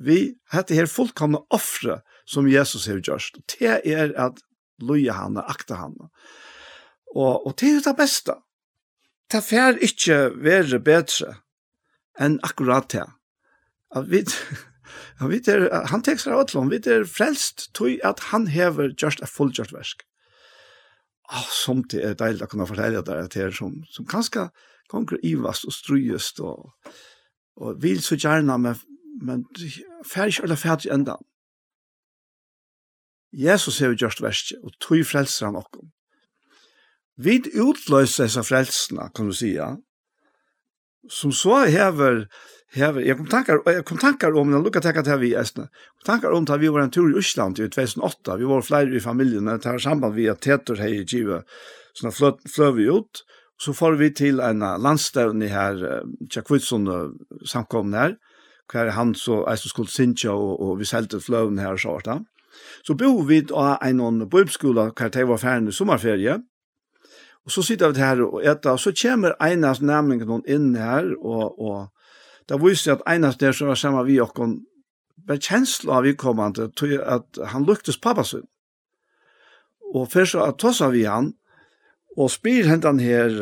vi 0.00 0.20
hette 0.52 0.76
her 0.76 0.88
fullkomne 0.88 1.42
offre 1.52 2.00
som 2.28 2.48
Jesus 2.48 2.86
har 2.88 3.02
gjort. 3.04 3.36
Det 3.52 3.80
er 3.84 4.14
at 4.16 4.40
loja 4.80 5.18
og 5.26 5.42
akta 5.44 5.76
han. 5.82 5.96
Og, 7.14 7.46
og 7.46 7.52
det 7.60 7.74
er 7.74 7.82
det 7.84 7.96
beste. 7.98 8.38
Det 9.30 9.42
fær 9.44 9.76
ikke 9.84 10.30
være 10.40 10.80
bedre 10.82 11.36
enn 12.20 12.38
akkurat 12.46 12.88
det. 12.92 13.06
At 13.94 14.08
vi, 14.10 14.24
Ja, 15.20 15.26
vi 15.28 15.36
er, 15.52 15.66
han 15.92 16.00
tekst 16.00 16.28
av 16.30 16.40
Adlon, 16.40 16.70
vi 16.72 16.78
er 16.88 17.04
frelst 17.04 17.68
tog 17.76 17.98
at 18.08 18.22
han 18.30 18.46
hever 18.48 18.94
just 18.96 19.20
a 19.20 19.28
fullgjort 19.28 19.74
versk. 19.76 20.06
Oh, 21.30 21.48
som 21.52 21.82
det 21.92 22.00
er 22.02 22.16
deilig 22.18 22.46
å 22.46 22.50
kunne 22.50 22.66
fortelle 22.66 23.02
deg 23.04 23.26
at 23.26 23.34
det 23.36 23.42
er 23.44 23.52
som, 23.54 23.76
som 23.92 24.08
kanskje 24.08 24.48
konger 24.90 25.20
ivast 25.22 25.68
og 25.68 25.76
strujest 25.76 26.40
og, 26.40 26.72
og 27.60 27.82
vil 27.84 28.00
så 28.02 28.16
gjerne, 28.16 28.56
men, 28.58 28.80
men 29.20 29.44
ferdig 30.08 30.40
eller 30.42 30.58
ferdig 30.58 30.90
enda. 30.90 31.18
Jesus 33.30 33.78
hever 33.78 34.00
just 34.00 34.24
versk, 34.24 34.56
og 34.64 34.72
tog 34.80 35.04
frelser 35.06 35.50
han 35.50 35.60
okkom. 35.60 35.92
Vi 37.20 37.36
utløser 37.60 38.24
disse 38.24 38.42
frelsene, 38.48 39.10
kan 39.14 39.28
du 39.28 39.36
sige, 39.36 39.68
som 41.08 41.32
så 41.32 41.64
hever, 41.70 42.26
hever 42.76 43.06
jeg 43.06 43.16
kom 43.18 43.28
tankar, 43.30 43.62
jeg 43.66 43.84
kom 43.88 44.00
tankar 44.00 44.36
om, 44.36 44.52
jeg 44.52 44.64
lukka 44.64 44.82
tekka 44.84 45.04
til 45.06 45.20
vi 45.22 45.32
i 45.32 45.38
Estene, 45.40 45.70
kom 46.00 46.06
tankar 46.12 46.36
om 46.36 46.46
at 46.48 46.60
vi 46.60 46.72
var 46.72 46.84
en 46.84 46.94
tur 46.94 47.08
i 47.10 47.18
Øsland 47.18 47.58
i 47.58 47.68
2008, 47.68 48.36
vi 48.40 48.48
var 48.50 48.66
flere 48.66 48.96
i 48.96 49.02
familien, 49.04 49.48
det 49.48 49.64
har 49.64 49.80
samband 49.80 50.14
vi 50.18 50.28
at 50.30 50.42
Teter 50.44 50.80
hei 50.82 51.00
i 51.00 51.06
Kiva, 51.06 51.42
så 51.94 52.10
da 52.10 52.34
fløv 52.48 52.76
vi 52.76 52.90
ut, 52.90 53.24
så 53.60 53.74
får 53.76 53.98
vi 54.00 54.10
til 54.16 54.40
en 54.40 54.64
landstevne 54.80 55.48
her, 55.52 55.80
Tjakvitsson 56.32 56.88
samkomne 57.44 58.04
her, 58.04 58.18
hver 58.70 58.92
han 58.94 59.14
så, 59.18 59.42
jeg 59.48 59.58
som 59.58 59.72
skulle 59.72 59.90
sinja, 59.92 60.32
og, 60.32 60.60
og 60.60 60.78
vi 60.78 60.86
selte 60.88 61.20
fløvene 61.20 61.64
her 61.64 61.74
og 61.76 61.82
sånt, 61.82 62.28
Så 62.84 62.94
bo 62.94 63.22
vi 63.22 63.44
av 63.54 63.78
en 63.82 64.28
bøybskola 64.28 64.90
hver 64.96 65.10
det 65.10 65.26
var 65.28 65.38
ferdig 65.38 65.74
sommerferie, 65.74 66.40
Og 67.50 67.54
så 67.54 67.64
sitter 67.66 67.90
vi 67.90 67.98
her 67.98 68.20
og 68.22 68.44
etter, 68.46 68.76
og 68.76 68.78
så 68.78 68.92
kommer 68.94 69.32
Einars 69.42 69.80
nærming 69.82 70.20
noen 70.22 70.44
inn 70.46 70.76
her, 70.78 71.08
og, 71.18 71.56
og 71.58 71.88
da 72.46 72.58
viser 72.62 72.92
at 72.94 73.02
av 73.10 73.34
der 73.40 73.52
som 73.52 73.66
var 73.66 73.74
sammen 73.74 74.06
vi 74.06 74.20
og 74.22 74.30
kom, 74.34 74.60
med 75.26 75.42
kjensler 75.42 75.96
av 75.96 76.06
vedkommende 76.06 76.68
til 76.78 77.00
at 77.02 77.40
han 77.50 77.66
luktes 77.66 77.98
pappa 77.98 78.22
sin. 78.22 78.46
Og 79.90 80.06
først 80.12 80.38
så 80.38 80.46
tossa 80.54 80.92
vi 80.94 81.02
han, 81.10 81.32
og 82.14 82.30
spyr 82.30 82.70
hentan 82.70 83.02
her, 83.02 83.34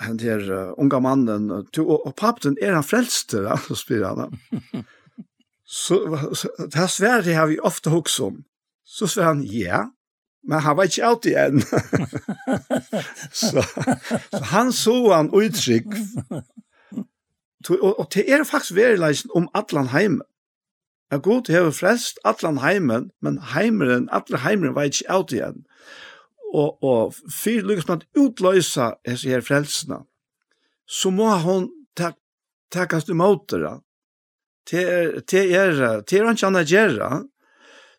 hent 0.00 0.24
her 0.24 0.48
uh, 0.48 0.72
unga 0.80 1.02
mannen, 1.04 1.50
til, 1.76 1.84
og, 1.84 2.06
og 2.08 2.16
pappen, 2.16 2.56
er 2.56 2.72
han 2.72 2.88
frelster? 2.88 3.52
Så 3.68 3.76
spyr 3.84 4.08
han. 4.08 4.32
så, 5.64 6.00
så 6.32 6.48
det 6.56 6.80
er 6.80 6.88
svært 6.88 7.28
det 7.28 7.36
har 7.36 7.52
vi 7.52 7.60
ofte 7.60 7.92
hoksom. 7.92 8.46
Så 8.84 9.06
svär 9.06 9.28
han, 9.28 9.44
ja 9.44 9.90
men 10.42 10.60
han 10.60 10.76
var 10.76 10.90
ikke 10.90 11.06
alltid 11.06 11.30
igjen. 11.30 11.62
så, 13.42 13.62
så 14.30 14.42
han 14.50 14.72
så 14.74 14.96
han 15.12 15.30
uttrykk. 15.30 15.94
Og, 17.70 17.98
og 18.00 18.06
det 18.14 18.24
er 18.26 18.44
faktisk 18.44 18.74
verileisen 18.74 19.30
om 19.34 19.48
atlan 19.54 19.92
heimen. 19.94 20.26
Jeg 21.12 21.22
god 21.22 21.44
til 21.44 21.66
å 21.68 21.74
frelst 21.76 22.18
atlan 22.24 22.62
heimen, 22.62 23.10
men 23.20 23.36
heimeren, 23.52 24.08
atlan 24.16 24.40
heimeren 24.46 24.74
var 24.74 24.88
ikke 24.88 25.10
alltid 25.12 25.38
igjen. 25.38 25.60
Og, 26.52 26.82
og 26.82 27.14
fyrt 27.32 27.68
lykkes 27.68 27.88
man 27.88 28.04
utløysa 28.18 28.94
disse 29.06 29.28
her 29.28 29.44
frelsene, 29.44 30.02
så 30.88 31.12
må 31.12 31.28
hun 31.44 31.68
tak, 31.96 32.16
takkast 32.72 33.12
imot 33.12 33.44
det. 33.52 33.74
Det 34.70 34.82
er, 34.88 35.20
det 35.28 35.44
er, 35.56 35.76
det 36.00 36.18
er 36.18 36.26
han 36.26 36.36
ikke 36.38 36.50
annet 36.50 36.72
gjøre, 36.72 37.10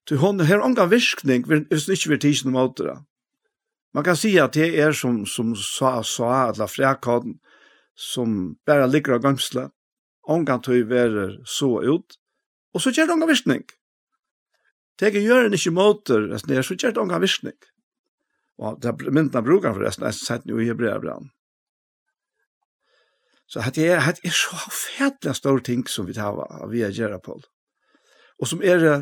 til 0.07 0.19
hon 0.19 0.41
har 0.43 0.63
onga 0.63 0.85
viskning 0.91 1.45
hvis 1.47 1.87
det 1.87 1.97
ikke 1.97 2.13
vil 2.13 2.23
tisen 2.25 2.51
om 2.51 2.59
återe. 2.63 2.97
Man 3.93 4.05
kan 4.05 4.17
si 4.17 4.33
at 4.41 4.55
det 4.57 4.71
er 4.81 4.95
som, 4.97 5.21
som 5.29 5.53
sa, 5.55 6.01
sa, 6.01 6.49
eller 6.49 6.67
frækkoden, 6.67 7.37
som 7.93 8.55
bare 8.65 8.89
ligger 8.89 9.19
av 9.19 9.21
gømsle, 9.27 9.67
ongan 10.25 10.63
tog 10.65 10.89
være 10.89 11.27
så 11.45 11.69
ut, 11.85 12.17
og 12.73 12.81
så 12.81 12.89
gjør 12.89 13.11
det 13.11 13.15
onga 13.17 13.29
virkning. 13.29 13.63
Teg 14.97 15.17
gjør 15.21 15.47
en 15.47 15.57
ikke 15.57 15.73
måter, 15.73 16.25
så 16.37 16.75
gjør 16.75 16.95
det 16.95 17.01
onga 17.03 17.21
viskning. 17.21 17.57
Og 18.61 18.81
det 18.81 18.91
er 18.91 19.13
myndene 19.13 19.45
bruker 19.45 19.73
forresten, 19.73 20.05
jeg 20.05 20.13
har 20.13 20.19
sett 20.19 20.45
noe 20.49 20.61
i 20.61 20.69
Hebreabran. 20.69 21.31
Så 23.49 23.61
det 23.75 23.85
er, 23.93 24.01
det 24.17 24.25
er 24.25 24.33
så 24.33 24.57
fætlig 24.73 25.35
store 25.37 25.61
ting 25.61 25.83
som 25.89 26.07
vi 26.07 26.15
tar 26.17 26.33
av 26.33 26.71
vi 26.71 26.81
er 26.81 26.93
gjør 26.93 27.19
på. 27.21 27.37
Og 28.41 28.49
som 28.49 28.63
er 28.65 28.79
det, 28.81 28.95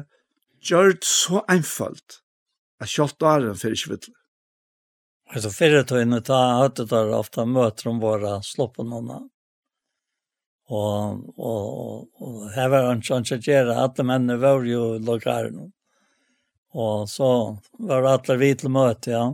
gjørt 0.61 1.05
så 1.07 1.43
einfalt 1.51 2.21
at 2.81 2.89
kjalt 2.89 3.23
åren 3.23 3.57
fyrir 3.57 3.77
ikke 3.77 3.93
vidt. 3.93 4.09
Altså 5.31 5.51
fyrir 5.53 5.85
tøyne 5.88 6.19
ta 6.27 6.39
høyte 6.59 6.88
der 6.89 7.13
ofta 7.15 7.45
møter 7.47 7.91
om 7.91 8.01
våre 8.03 8.39
slåpenene. 8.43 9.21
Og, 10.71 11.21
og, 11.35 11.63
og 12.15 12.25
og 12.25 12.49
her 12.55 12.71
var 12.71 12.88
han 12.88 13.03
sånn 13.03 13.27
som 13.27 13.39
gjør 13.43 13.73
at 13.73 13.79
alle 13.83 14.07
mennene 14.07 14.39
var 14.39 14.65
jo 14.67 14.97
lokalen. 15.03 15.71
Og 16.71 17.07
så 17.11 17.29
var 17.79 18.07
alle 18.07 18.38
vidt 18.39 18.61
til 18.63 18.71
møte, 18.71 19.11
ja. 19.11 19.25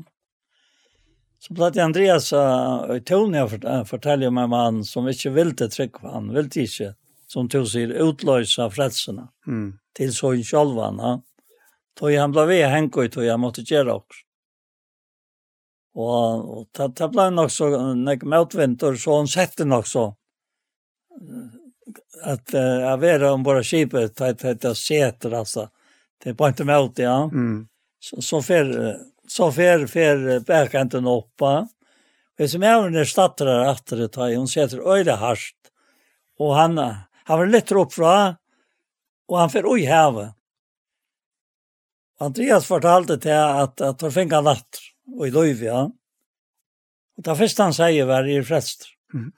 Så 1.38 1.54
platt 1.54 1.76
det 1.76 1.84
Andreas 1.84 2.32
uh, 2.34 2.96
i 2.96 3.02
Tonia 3.06 3.46
fortelle 3.86 4.28
om 4.28 4.40
en 4.42 4.50
mann 4.50 4.80
som 4.86 5.06
ikke 5.10 5.36
ville 5.36 5.54
trykke 5.70 6.02
på 6.02 6.10
han, 6.10 6.32
ville 6.34 6.64
ikke 6.64 6.96
som 7.28 7.50
tog 7.50 7.68
sig 7.68 7.84
utlösa 7.84 8.70
frälserna 8.70 9.28
mm. 9.48 9.72
til 9.96 10.06
till 10.08 10.16
sån 10.16 10.44
självarna. 10.44 11.22
Då 12.00 12.20
han 12.20 12.32
ble 12.32 12.46
ved 12.46 12.70
hänkoj 12.70 13.10
då 13.10 13.24
jeg 13.24 13.40
måtte 13.40 13.62
gjøre 13.62 13.94
også. 13.94 14.24
Og, 15.98 16.50
og 16.58 16.68
det, 16.78 16.88
det 16.94 17.08
ble 17.10 17.30
nok 17.34 17.52
så 17.52 17.70
nek 17.98 18.24
motvinter, 18.24 18.96
så 19.02 19.18
han 19.18 19.28
sette 19.28 19.66
nok 19.66 19.88
så 19.90 20.12
at 22.28 22.54
uh, 22.54 22.78
jeg 22.84 23.00
var 23.02 23.26
om 23.32 23.46
bare 23.46 23.64
skipet, 23.66 24.14
det 24.18 24.46
er 24.46 24.60
det 24.62 24.76
seter, 24.78 25.34
altså. 25.34 25.68
Det 26.22 26.32
er 26.32 26.38
bare 26.38 26.54
ikke 26.54 26.68
mot, 26.70 27.00
ja. 27.00 27.18
Mm. 27.32 27.68
Så, 28.00 28.22
så 28.22 28.42
fer, 28.46 28.70
så 29.30 29.50
fer, 29.54 29.88
fer 29.90 30.40
bækenten 30.46 31.08
ja. 31.08 31.56
Hvis 32.38 32.54
jeg 32.54 32.62
med 32.62 32.84
henne 32.84 33.06
statter 33.06 33.50
her 33.50 33.72
etter 33.72 34.04
det, 34.06 34.38
hun 34.38 34.50
seter 34.50 34.82
øyre 34.86 35.18
hardt, 35.18 35.72
og 36.40 36.54
han, 36.54 36.78
Han 37.28 37.42
var 37.42 37.52
lettere 37.52 37.84
opp 37.84 37.94
fra, 37.94 38.18
og 39.28 39.40
han 39.42 39.52
fer 39.52 39.68
ui 39.68 39.84
heve. 39.88 40.30
Andreas 42.24 42.66
fortalte 42.66 43.20
til 43.22 43.36
at, 43.36 43.82
at 43.84 44.06
han 44.06 44.14
finner 44.14 44.46
natt, 44.46 44.80
og 45.14 45.28
i 45.28 45.34
løyv, 45.34 45.66
ja. 45.68 45.82
Og 47.18 47.26
det 47.26 47.36
første 47.40 47.68
han 47.68 47.76
sier 47.76 48.08
var 48.10 48.30
i 48.30 48.40
frelster. 48.46 48.90
Mm. 49.14 49.34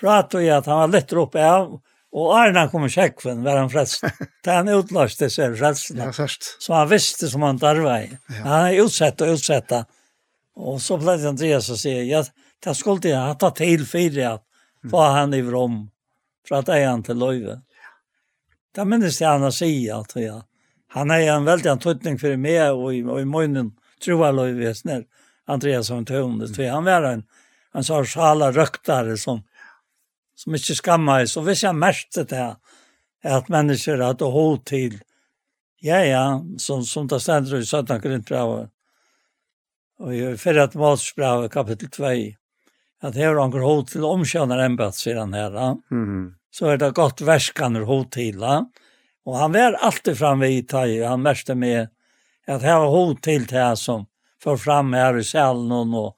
Prat 0.00 0.34
at 0.34 0.68
han 0.68 0.82
var 0.82 0.92
lettere 0.92 1.22
opp 1.22 1.38
av, 1.40 1.70
og 2.10 2.32
Arna 2.34 2.64
kom 2.72 2.88
i 2.88 2.90
kjekkven, 2.90 3.44
var 3.46 3.60
han 3.60 3.70
frelst. 3.70 4.02
Da 4.44 4.56
han 4.58 4.70
utlaste 4.72 5.28
seg 5.30 5.54
frelsen. 5.60 6.00
Ja, 6.00 6.10
først. 6.12 6.56
Så 6.58 6.74
han 6.74 6.90
visste 6.90 7.30
som 7.30 7.44
han 7.46 7.60
tarva 7.60 8.00
i. 8.02 8.10
Ja. 8.32 8.42
Han 8.48 8.66
er 8.72 8.82
utsett 8.82 9.22
og 9.22 9.36
utsett. 9.36 9.76
Og 10.58 10.80
så 10.82 10.98
ble 11.00 11.14
Andreas 11.30 11.70
å 11.70 11.78
si, 11.78 11.92
ja, 12.10 12.24
det 12.60 12.74
skulle 12.76 13.12
jeg 13.12 13.20
ha 13.20 13.36
tatt 13.38 13.60
til 13.60 13.86
fire, 13.88 14.34
at 14.34 14.90
få 14.90 15.06
han 15.14 15.36
i 15.36 15.42
vrom 15.46 15.84
fra 16.48 16.62
deg 16.66 16.86
han 16.86 17.02
til 17.06 17.20
løyve. 17.20 17.60
Det 18.74 18.86
minnes 18.86 19.20
jeg 19.20 19.28
han 19.28 19.48
å 19.48 19.52
si, 19.54 19.72
at 19.90 20.16
jag 20.16 20.46
han 20.90 21.12
er 21.14 21.28
en 21.30 21.46
veldig 21.46 21.68
antutning 21.70 22.16
for 22.18 22.34
meg, 22.34 22.72
og 22.74 22.88
i, 22.90 23.04
og 23.06 23.20
i 23.22 23.26
munnen 23.28 23.68
tror 24.02 24.24
jag 24.26 24.34
löjve 24.34 24.74
snäll 24.74 25.04
Andreas 25.46 25.86
som 25.86 26.04
tog 26.04 26.48
det. 26.56 26.66
Han 26.68 26.84
var 26.84 27.02
en 27.02 27.22
en 27.76 27.86
sånn 27.86 28.08
sjala 28.08 28.50
røktare 28.54 29.16
som 29.20 29.44
som 30.40 30.56
ikke 30.56 30.76
skammer 30.78 31.26
så 31.28 31.42
hvis 31.44 31.64
jeg 31.66 31.76
merkte 31.76 32.24
det 32.24 32.36
här 32.36 32.56
att 33.36 33.48
människor 33.48 33.98
hade 33.98 34.24
håll 34.24 34.58
till 34.58 35.00
ja 35.80 36.04
ja 36.04 36.44
som 36.58 36.84
som 36.84 37.06
det 37.06 37.20
stender 37.20 37.60
i 37.60 37.64
17 37.66 38.00
korintbrevet 38.00 38.70
og 40.00 40.14
i 40.14 40.36
förra 40.36 40.68
Timoteus 40.68 41.14
brev 41.14 41.48
kapitel 41.48 41.90
2 41.90 42.04
att 43.02 43.14
det 43.14 43.22
är 43.22 43.34
til 43.34 43.40
omkjønner 43.40 43.86
till 43.86 44.04
omkännar 44.04 44.58
ämbet 44.58 44.94
sedan 44.94 45.32
här. 45.32 45.76
Mm. 45.90 46.34
Så 46.50 46.66
är 46.66 46.76
det 46.76 46.90
gott 46.90 47.20
värskan 47.20 47.76
hot 47.76 48.12
till. 48.12 48.42
Och 49.24 49.36
han 49.36 49.52
var 49.52 49.72
alltid 49.72 50.18
framme 50.18 50.46
i 50.46 50.62
taj. 50.62 51.02
Han 51.02 51.22
märkte 51.22 51.54
med 51.54 51.88
att 52.46 52.62
här 52.62 52.78
var 52.78 52.88
hot 52.88 53.22
til 53.22 53.46
det 53.46 53.58
här 53.58 53.74
som 53.74 54.06
för 54.42 54.56
fram 54.56 54.92
her 54.92 55.18
i 55.18 55.24
salen 55.24 55.94
och 55.94 56.16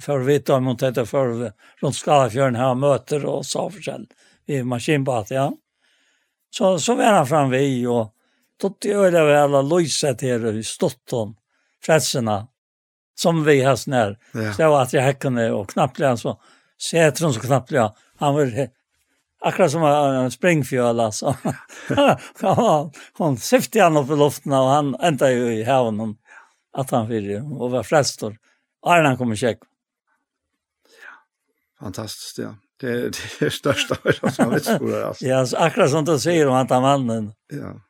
för 0.00 0.18
vitt 0.18 0.48
om 0.48 0.64
mot 0.64 0.78
detta 0.78 1.06
för 1.06 1.52
runt 1.80 2.06
her 2.06 2.54
här 2.54 2.74
möter 2.74 3.24
och 3.26 3.46
så 3.46 3.70
forskjell 3.70 4.06
i 4.46 4.62
maskinbat, 4.62 5.30
ja. 5.30 5.52
Så, 6.50 6.78
så 6.78 6.94
var 6.94 7.04
han 7.04 7.26
framme 7.26 7.58
i 7.58 7.86
och 7.86 8.14
då 8.62 8.74
gjorde 8.82 9.18
jag 9.18 9.26
väl 9.26 9.36
alla 9.36 9.62
lojset 9.62 10.22
här 10.22 10.56
i 10.56 10.62
Stotton, 10.62 11.36
frälserna 11.82 12.48
som 13.14 13.44
vi 13.44 13.62
har 13.62 13.76
sån 13.76 13.92
här. 13.92 14.18
Ja. 14.32 14.52
Så 14.52 14.62
jag 14.62 14.70
var 14.70 14.82
att 14.82 14.92
jag 14.92 15.02
häckade 15.02 15.52
och 15.52 15.70
knappliga 15.70 16.16
så 16.16 16.40
sätter 16.90 17.24
hon 17.24 17.34
så 17.34 17.40
knappliga. 17.40 17.92
Han 18.16 18.34
var 18.34 18.68
akkurat 19.40 19.70
som 19.70 19.82
en 19.82 20.30
springfjöl 20.30 21.00
alltså. 21.00 21.36
hon 23.18 23.36
syftade 23.36 23.84
han 23.84 23.96
upp 23.96 24.10
i 24.10 24.16
luften 24.16 24.52
och 24.52 24.68
han 24.68 24.94
ända 24.94 25.32
ju 25.32 25.54
i 25.54 25.64
havnen 25.64 26.16
att 26.72 26.90
han 26.90 27.08
fyrde 27.08 27.40
och 27.40 27.70
var 27.70 27.82
frästor. 27.82 28.36
Arne 28.86 29.08
han 29.08 29.16
kommer 29.16 29.36
check. 29.36 29.58
Ja. 31.02 31.84
Fantastiskt 31.84 32.38
ja. 32.38 32.54
Det 32.80 32.90
är 32.90 33.10
det 33.38 33.46
är 33.46 33.50
största 33.50 33.96
som 34.30 34.50
vet 34.50 34.64
skola 34.64 35.06
alltså. 35.06 35.24
Ja, 35.24 35.46
så 35.46 35.56
akkurat 35.56 35.90
som 35.90 36.04
du 36.04 36.18
säger 36.18 36.48
om 36.48 36.54
att 36.54 36.70
han 36.70 36.82
mannen. 36.82 37.32
Ja. 37.52 37.80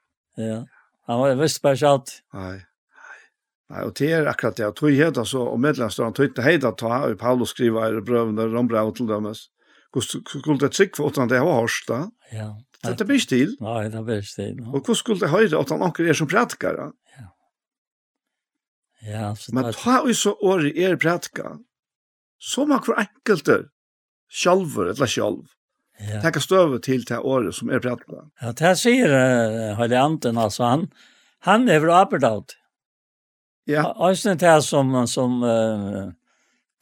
Ja. 0.44 0.66
Han 1.06 1.20
var 1.20 1.34
visst 1.34 1.62
bara 1.62 2.02
Nej. 2.32 2.66
Nei, 3.72 3.80
og 3.86 3.94
det 3.96 4.10
er 4.12 4.28
akkurat 4.28 4.58
det. 4.58 4.68
Tog 4.76 4.90
heit 4.90 5.16
heter 5.16 5.38
og 5.38 6.08
och 6.08 6.14
tog 6.14 6.26
ikke 6.26 6.42
heit 6.42 6.64
at 6.64 6.78
ta, 6.78 7.08
og 7.08 7.18
Paulus 7.18 7.50
skriver 7.50 7.98
i 7.98 8.00
brøvene, 8.00 8.46
rombra 8.56 8.84
og 8.84 8.98
dem. 8.98 9.06
dømes. 9.06 9.48
Skulle 10.00 10.58
det 10.58 10.72
trygg 10.72 10.96
for 10.96 11.06
åttan 11.06 11.28
det 11.28 11.40
var 11.40 11.60
hørst 11.60 11.88
da? 11.88 12.08
Ja. 12.32 12.54
Det 12.84 13.00
er 13.00 13.08
best 13.08 13.28
til. 13.28 13.56
Nei, 13.60 13.84
det 13.88 13.94
er 13.94 14.02
best 14.02 14.34
til. 14.36 14.58
Og 14.66 14.80
hvordan 14.80 14.94
skulle 14.94 15.20
det 15.20 15.30
høyre 15.30 15.58
åttan 15.58 15.82
anker 15.82 16.08
er 16.08 16.12
som 16.12 16.28
prætkar? 16.28 16.92
Ja. 17.16 17.26
Ja, 19.04 19.34
så 19.34 19.54
Men 19.54 19.72
ta 19.72 20.00
jo 20.06 20.14
så 20.14 20.34
året 20.42 20.76
er 20.76 20.96
prætkar, 20.96 21.58
så 22.40 22.66
man 22.66 22.82
for 22.82 22.98
enkelte, 23.00 23.68
sjalver, 24.30 24.90
eller 24.90 25.06
sjalv. 25.06 25.44
Ja. 26.00 26.20
Tacka 26.20 26.40
støve 26.40 26.80
till 26.80 27.04
det 27.04 27.18
året 27.18 27.54
som 27.54 27.70
er 27.70 27.78
prætkar. 27.78 28.30
Ja, 28.42 28.52
det 28.52 28.78
sier 28.78 29.12
uh, 29.14 29.76
Høyleanten, 29.78 30.38
altså, 30.38 30.64
han, 30.64 30.88
han 31.46 31.68
er 31.68 31.80
vrapert 31.84 32.24
av 32.24 32.42
det. 32.48 32.58
Ja. 33.70 33.84
Øystein 34.08 34.38
det 34.38 34.62
som, 34.64 34.92
som 35.06 35.42
uh, 35.42 36.12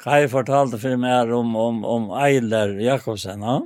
Kai 0.03 0.27
fortalte 0.29 0.81
for 0.83 0.99
meg 0.99 1.31
om, 1.31 1.55
om, 1.57 1.85
om 1.85 2.09
Eiler 2.19 2.75
Jakobsen, 2.83 3.43
ja? 3.43 3.61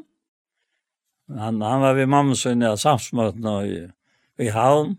Han, 1.26 1.62
han 1.62 1.80
var 1.80 1.96
ved 1.96 2.06
mamma 2.06 2.36
sin 2.38 2.62
i 2.62 2.74
samsmøtene 2.78 3.54
i, 3.66 3.78
i 4.44 4.50
havn. 4.54 4.92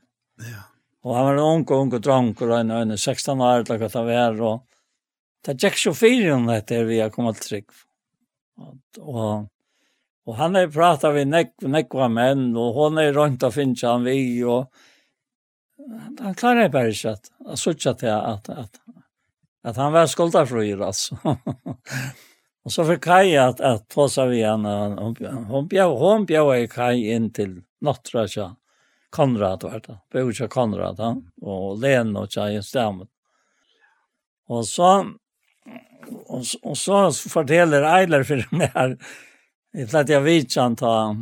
Ja. 0.43 0.63
Og 1.07 1.13
han 1.15 1.27
var 1.27 1.37
en 1.37 1.43
ung, 1.45 1.67
ung 1.71 1.93
og 1.93 2.01
drank, 2.03 2.41
og 2.41 2.55
en 2.57 2.71
en 2.71 2.97
16 2.97 3.39
år, 3.39 3.61
eller 3.63 3.77
hva 3.79 3.91
det 3.93 4.03
var, 4.09 4.41
og 4.41 4.65
det 5.45 5.55
gikk 5.61 5.77
så 5.79 5.93
fire 5.95 6.33
om 6.35 6.49
dette 6.49 6.81
vi 6.89 6.99
har 6.99 7.13
kommet 7.13 7.39
til 7.39 7.47
trygg. 7.47 7.77
Og, 8.99 9.45
og 10.27 10.35
han 10.35 10.57
har 10.57 10.73
pratet 10.73 11.15
med 11.15 11.31
nek, 11.31 11.53
nekva 11.63 12.09
menn, 12.11 12.49
og 12.57 12.75
hun 12.75 12.99
er 12.99 13.13
rundt 13.15 13.45
og 13.47 13.55
finner 13.55 13.93
han 13.93 14.03
vi, 14.09 14.19
og 14.43 14.67
han 16.19 16.35
klarar 16.35 16.69
bara 16.69 16.87
inte 16.87 17.11
att 17.11 17.31
att 17.45 17.59
söka 17.59 18.15
att 18.15 18.49
att 18.49 18.79
att 19.63 19.77
han 19.77 19.93
var 19.93 20.07
ju 20.63 20.83
alltså. 20.83 21.17
och 22.63 22.71
så 22.71 22.85
fick 22.85 23.03
Kai 23.03 23.37
att 23.37 23.61
att 23.61 23.89
ta 23.89 24.09
sig 24.09 24.27
vi 24.27 24.43
han 24.43 24.65
hon 25.45 25.67
bjöd 25.67 25.97
hon 25.97 26.25
i 26.57 26.67
Kai 26.67 27.11
in 27.11 27.33
till 27.33 27.61
nattra 27.81 28.27
så 28.27 28.55
Konrad 29.09 29.63
var 29.63 29.81
det. 29.87 29.97
Bjöd 30.11 30.49
Konrad 30.49 30.99
han 30.99 31.31
och 31.41 31.79
Len 31.79 32.15
och 32.15 32.37
i 32.37 32.63
stämmer. 32.63 33.07
Och 34.47 34.67
så 34.67 35.05
och, 36.25 36.43
och 36.61 36.77
så 36.77 37.11
fortäller 37.11 37.81
Eiler 37.81 38.23
för 38.23 38.55
mig 38.55 38.71
här. 38.73 38.97
Det 39.73 39.93
att 39.93 40.09
jag 40.09 40.21
vet 40.21 40.55
han 40.55 40.75
ta 40.75 41.15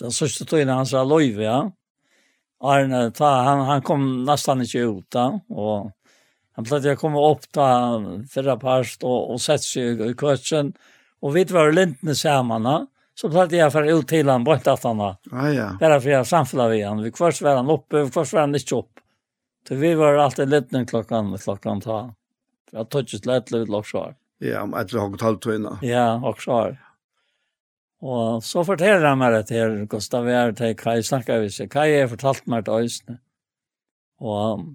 den 0.00 0.10
sista 0.10 0.44
tiden 0.44 0.68
han 0.68 0.86
sa 0.86 1.04
Loive, 1.04 1.44
ja. 1.44 1.72
Arne, 2.60 3.10
ta, 3.10 3.42
han, 3.42 3.60
han 3.60 3.82
kom 3.82 4.24
nästan 4.24 4.60
inte 4.60 4.78
ut 4.78 5.10
då. 5.10 5.40
Och 5.48 5.92
han 6.52 6.64
plötsligt 6.64 6.98
kom 6.98 7.16
upp 7.16 7.52
då 7.52 8.02
förra 8.30 8.56
parst 8.56 9.02
och, 9.02 9.32
och 9.32 9.40
sett 9.40 9.62
sig 9.62 10.10
i 10.10 10.14
kursen. 10.14 10.72
Och 11.20 11.36
vi 11.36 11.44
var 11.44 11.72
lintna 11.72 12.14
samman. 12.14 12.86
Så 13.14 13.30
plötsligt 13.30 13.60
jag 13.60 13.72
för 13.72 13.98
ut 13.98 14.08
till 14.08 14.28
han 14.28 14.44
bort 14.44 14.66
att 14.66 14.84
han 14.84 14.98
var. 14.98 15.16
Ah, 15.32 15.48
ja. 15.48 15.76
Bara 15.80 16.00
för 16.00 16.10
jag 16.10 16.26
samfla 16.26 16.68
vi 16.68 16.82
han. 16.82 17.02
Vi 17.02 17.12
kvart 17.12 17.42
var 17.42 17.56
han 17.56 17.70
uppe, 17.70 18.02
vi 18.02 18.10
kvart 18.10 18.32
var 18.32 18.40
han 18.40 18.54
inte 18.54 18.74
upp. 18.74 18.90
Så 19.68 19.74
vi 19.74 19.94
var 19.94 20.14
alltid 20.14 20.48
lintna 20.48 20.84
klockan, 20.84 21.38
klockan 21.38 21.80
ta. 21.80 22.14
Jag 22.70 22.88
tog 22.88 23.14
ett 23.14 23.26
lätt 23.26 23.50
lite 23.50 23.72
locksvar. 23.72 24.14
Ja, 24.38 24.62
om 24.62 24.74
ett 24.74 24.92
lag 24.92 25.08
och 25.10 25.14
ett 25.14 25.22
halvt 25.22 25.46
Ja, 25.82 26.28
också. 26.28 26.76
Og 28.04 28.42
så 28.44 28.64
forteller 28.66 29.06
han 29.08 29.20
meg 29.20 29.32
det 29.32 29.56
her, 29.56 29.76
Gustav 29.88 30.26
er 30.28 30.52
til 30.56 30.74
Kai, 30.76 31.00
snakker 31.02 31.40
vi 31.44 31.52
seg. 31.52 31.70
Kai 31.72 31.88
har 31.94 32.10
fortalt 32.12 32.44
meg 32.50 32.66
til 32.66 32.84
Øysene. 32.84 33.18
Og 34.20 34.66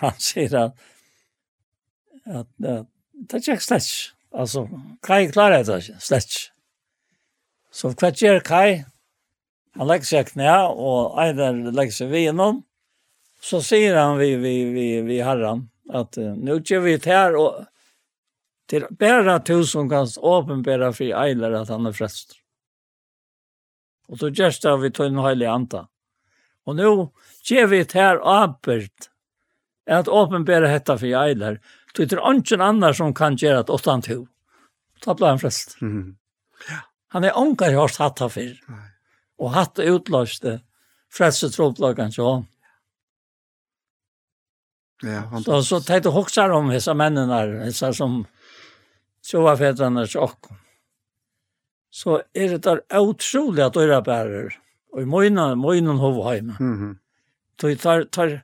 han 0.00 0.22
sier 0.22 0.54
at, 0.62 0.86
at, 2.26 2.46
at 2.64 2.86
det 3.12 3.40
er 3.40 3.52
ikke 3.52 3.64
slett. 3.64 3.90
Altså, 4.32 4.66
Kai 5.04 5.26
klarer 5.32 5.64
det 5.64 5.82
ikke, 5.82 6.00
slett. 6.00 6.38
Så 7.72 7.92
hva 7.92 8.10
gjør 8.16 8.40
Kai? 8.44 8.84
Han 9.78 9.86
legger 9.86 10.08
seg 10.08 10.32
knæ, 10.32 10.50
og 10.72 11.18
Eider 11.22 11.58
legger 11.70 11.94
seg 11.94 12.12
ved 12.12 12.32
innom. 12.32 12.62
Så 13.44 13.60
sier 13.62 13.94
han 13.94 14.16
vi, 14.18 14.32
vi, 14.40 14.54
vi, 14.74 14.86
vi 15.06 15.20
herren, 15.22 15.68
at 15.94 16.18
uh, 16.18 16.32
nå 16.34 16.58
gjør 16.66 16.82
vi 16.88 16.96
det 16.98 17.12
her, 17.12 17.36
og 17.38 17.66
til 18.68 18.88
bæra 18.98 19.38
tusen 19.46 19.88
kan 19.88 20.08
åpenbæra 20.18 20.90
for 20.96 21.14
eiler 21.22 21.54
at 21.60 21.70
han 21.72 21.86
er 21.86 21.94
frest. 21.94 22.37
Og 24.08 24.20
så 24.20 24.30
gjørs 24.32 24.60
det 24.64 24.74
vi 24.82 24.90
tog 24.94 25.10
en 25.10 25.22
heilig 25.24 25.48
anta. 25.50 25.86
Og 26.68 26.76
nå 26.76 26.90
gjør 27.48 27.70
vi 27.72 27.80
et 27.84 27.94
her 27.96 28.20
apert 28.24 29.10
at 29.88 30.08
åpenbære 30.08 30.68
hetta 30.68 30.98
for 31.00 31.20
eiler. 31.22 31.60
Så 31.96 32.04
det 32.04 32.18
er 32.18 32.26
ingen 32.30 32.62
annar 32.62 32.96
som 32.96 33.14
kan 33.16 33.36
gjøre 33.40 33.64
et 33.64 33.72
åttan 33.72 34.04
to. 34.04 34.20
Da 35.04 35.14
ble 35.16 35.32
han 35.32 35.40
frest. 35.40 35.78
Mm. 35.80 36.16
Han 37.14 37.24
er 37.24 37.38
ångar 37.38 37.72
hørt 37.72 37.96
hatt 37.96 38.20
av 38.20 38.34
her 38.36 38.58
Og 39.38 39.52
hatt 39.54 39.78
utløste 39.78 40.58
frelse 41.14 41.48
troplagan 41.54 42.12
til 42.12 42.26
ham. 42.26 42.46
Ja, 45.02 45.22
han... 45.30 45.44
Så, 45.44 45.62
så 45.62 45.80
tenkte 45.80 46.10
jeg 46.10 46.18
også 46.18 46.48
om 46.52 46.72
disse 46.74 46.94
mennene, 46.94 47.64
disse 47.64 47.92
som 47.94 48.24
så 49.22 49.42
var 49.44 49.58
fedrene 49.60 50.06
til 50.06 50.24
åkken 50.26 50.58
så 51.90 52.20
er 52.34 52.54
det 52.54 52.64
der 52.64 52.80
utrolig 53.00 53.64
at 53.64 53.76
øyre 53.76 54.02
bærer. 54.04 54.56
Og 54.92 55.02
i 55.02 55.04
møyne, 55.04 55.56
møyne 55.56 55.98
hovheim. 55.98 56.52
Mm 56.60 56.76
-hmm. 56.76 56.94
Så 57.60 57.74
tar, 57.74 58.04
tar, 58.04 58.42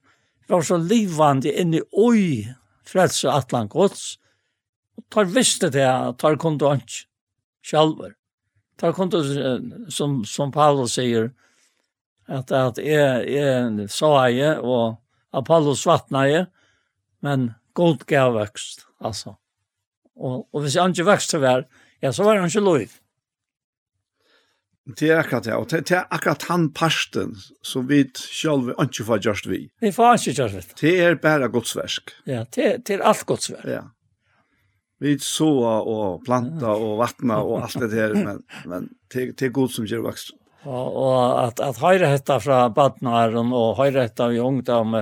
var 0.49 0.62
så 0.62 0.77
livvandig 0.77 1.53
inn 1.53 1.75
i 1.75 1.81
øy, 1.81 2.45
frelse 2.87 3.31
atlan 3.31 3.69
gods, 3.69 4.19
og 4.97 5.05
tar 5.11 5.25
visste 5.25 5.71
det, 5.71 6.19
tar 6.19 6.37
konto 6.37 6.69
han 6.69 6.83
sjalver. 7.65 8.15
Tar 8.79 8.93
konto, 8.93 9.23
som, 9.89 10.25
som 10.25 10.53
Paulus 10.53 10.93
sier, 10.93 11.31
at, 12.29 12.53
at 12.53 12.79
jeg, 12.79 13.29
jeg 13.29 13.89
sa 13.93 14.27
jeg, 14.33 14.59
og 14.59 14.97
Apollos 15.33 15.87
vattna 15.87 16.25
jeg, 16.29 16.47
men 17.25 17.53
god 17.75 18.05
gav 18.07 18.35
vekst, 18.35 18.87
altså. 19.01 19.35
Og, 20.16 20.45
og 20.53 20.62
hvis 20.62 20.77
jeg 20.77 20.95
ikke 20.95 21.11
vekst 21.11 21.31
til 21.31 21.43
vær, 21.43 21.65
ja, 22.03 22.12
så 22.12 22.25
var 22.25 22.39
han 22.39 22.51
ikke 22.51 22.61
lov. 22.61 22.85
Det 24.85 25.09
er 25.09 25.23
akkurat 25.23 25.47
det, 25.47 25.55
og 25.56 25.70
det 25.73 25.94
er 25.97 26.05
akkurat 26.12 26.43
han 26.51 26.66
parsten 26.77 27.32
som 27.65 27.86
vi 27.89 28.02
selv 28.20 28.74
ikke 28.74 29.06
får 29.09 29.23
gjørst 29.24 29.47
vi. 29.48 29.62
Vi 29.81 29.93
får 29.97 30.19
ikke 30.19 30.35
gjørst 30.43 30.59
det. 30.59 30.77
Det 30.82 30.93
er 31.01 31.16
bare 31.23 31.48
godsversk. 31.48 32.12
Ja, 32.28 32.43
det 32.52 32.90
er 32.93 33.05
alt 33.09 33.24
godsverk. 33.24 33.65
Ja. 33.65 33.86
Vi 35.01 35.16
så 35.24 35.48
og 35.48 36.20
planta 36.27 36.77
og 36.77 36.98
vattna 37.01 37.40
og 37.40 37.65
alt 37.65 37.81
det 37.81 37.97
her, 37.97 38.12
men, 38.15 38.43
men 38.69 38.90
det 39.12 39.40
er 39.43 39.56
god 39.56 39.73
som 39.73 39.89
gjør 39.89 40.05
vokst. 40.11 40.35
Og, 40.65 40.85
og 40.97 41.16
at, 41.47 41.65
at 41.65 41.81
høyre 41.81 42.12
hetta 42.12 42.39
fra 42.40 42.66
badnaren 42.73 43.52
og 43.56 43.78
høyre 43.81 44.06
hetta 44.06 44.31
i 44.32 44.40
ungdom, 44.40 44.97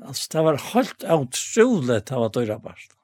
altså 0.00 0.34
det 0.34 0.44
var 0.46 0.60
helt 0.72 1.06
utrolig 1.06 2.02
det 2.10 2.18
var 2.18 2.34
døyra 2.34 2.58
parsten. 2.62 2.96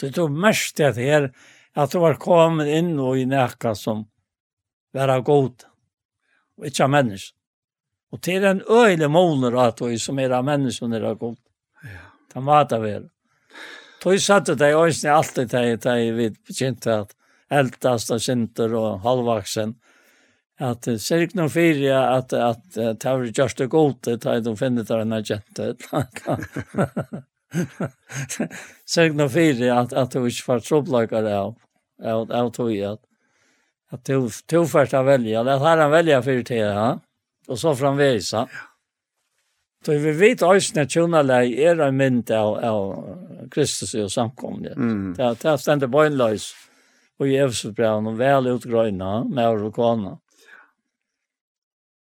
Det 0.00 0.14
tog 0.16 0.32
mest 0.32 0.76
det 0.80 0.94
her, 0.96 1.28
at 1.76 1.92
det 1.92 2.00
var 2.00 2.20
kommet 2.20 2.68
inn 2.72 2.94
og 3.00 3.20
i 3.20 3.26
nækka 3.28 3.74
som 3.76 4.06
være 4.94 5.20
god, 5.26 5.66
og 6.58 6.66
ikke 6.66 6.84
av 6.84 6.90
mennesker. 6.96 7.36
Og 8.10 8.18
til 8.26 8.44
en 8.44 8.62
øyne 8.66 9.08
måler 9.08 9.54
at 9.62 9.78
du 9.78 9.98
som 10.02 10.18
er 10.18 10.32
av 10.34 10.44
mennesken 10.44 10.92
er 10.92 11.14
god. 11.14 11.36
Ja. 11.84 12.08
Det 12.34 12.42
var 12.46 12.64
det 12.70 12.80
vel. 12.82 13.08
Tøy 14.02 14.18
satte 14.18 14.56
det 14.58 14.72
i 14.72 14.74
øyne 14.74 15.14
alltid 15.14 15.50
til 15.52 15.78
jeg, 15.84 16.14
vi 16.16 16.30
begynte 16.30 16.96
at 17.04 17.14
eldast 17.50 18.10
og 18.10 18.20
sinter 18.22 18.74
og 18.74 19.00
halvvaksen. 19.04 19.74
At 20.60 20.84
det 20.84 20.98
ser 21.00 21.24
ikke 21.24 21.38
noe 21.38 21.48
fire 21.52 22.00
at, 22.18 22.32
at, 22.36 22.64
at 22.76 23.00
det 23.00 23.12
var 23.12 23.30
just 23.38 23.58
det 23.58 23.70
gode 23.72 24.16
da 24.20 24.40
de 24.40 24.56
finner 24.56 24.84
det 24.84 24.98
en 25.00 25.16
jente. 25.24 25.74
ser 28.86 29.08
ikke 29.08 29.20
noe 29.22 29.32
fire 29.32 29.70
at, 29.78 29.94
at 29.96 30.12
du 30.12 30.26
ikke 30.26 30.46
får 30.50 30.66
trobløkere 30.66 31.32
av, 31.38 31.54
av, 32.04 32.26
av 32.28 32.52
tøy 32.56 32.76
at 32.90 33.00
att 33.90 34.04
du 34.04 34.30
du 34.46 34.66
första 34.66 35.02
välja 35.02 35.42
det 35.42 35.58
här 35.58 35.76
han 35.76 35.90
välja 35.90 36.22
för 36.22 36.42
det 36.42 36.54
ja 36.54 37.00
och 37.48 37.58
så 37.58 37.76
framvisa 37.76 38.48
Så 39.84 39.92
vi 39.92 40.12
vet 40.12 40.42
også 40.44 40.76
når 40.76 40.88
tjonaleg 40.92 41.54
er 41.56 41.78
en 41.80 41.96
mynd 41.96 42.30
av, 42.36 42.58
av 42.60 43.48
Kristus 43.52 43.94
og 43.96 44.10
samkommet. 44.12 44.76
Mm. 44.76 45.14
Det, 45.16 45.28
det 45.40 45.48
er 45.48 45.56
stendt 45.56 45.86
bøgnløys 45.88 46.50
og 47.20 47.28
i 47.28 47.38
Efsebreven 47.40 48.10
og 48.10 48.18
vel 48.20 48.50
utgrøyna 48.52 49.12
med 49.24 49.48
orkana. 49.48 50.18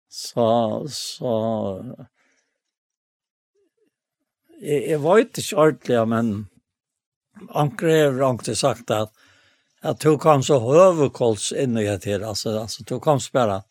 Så, 0.06 0.46
så 0.94 1.34
jeg, 4.62 4.84
jeg 4.92 5.02
vet 5.02 5.42
ikke 5.42 5.62
ordentlig, 5.66 6.02
men 6.14 6.32
Anker 7.50 8.22
har 8.22 8.54
sagt 8.54 8.94
at 8.94 9.10
at 9.84 10.00
du 10.00 10.18
kom 10.18 10.44
så 10.44 10.76
överkolls 10.76 11.52
inn 11.52 11.78
i 11.78 11.84
det 11.84 12.06
här. 12.06 12.20
Alltså, 12.20 12.60
alltså 12.60 12.84
du 12.84 13.00
kom 13.00 13.20
bare, 13.34 13.64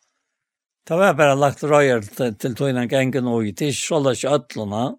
Det 0.84 0.97
var 0.97 1.14
bara 1.14 1.34
lagt 1.34 1.62
røyer 1.62 2.01
till, 2.02 2.34
til 2.34 2.55
tog 2.55 2.70
innan 2.70 2.89
gängen 2.89 3.26
och 3.26 3.44
i 3.47 3.72
så 3.72 3.72
sålda 3.72 4.14
köttlorna. 4.14 4.97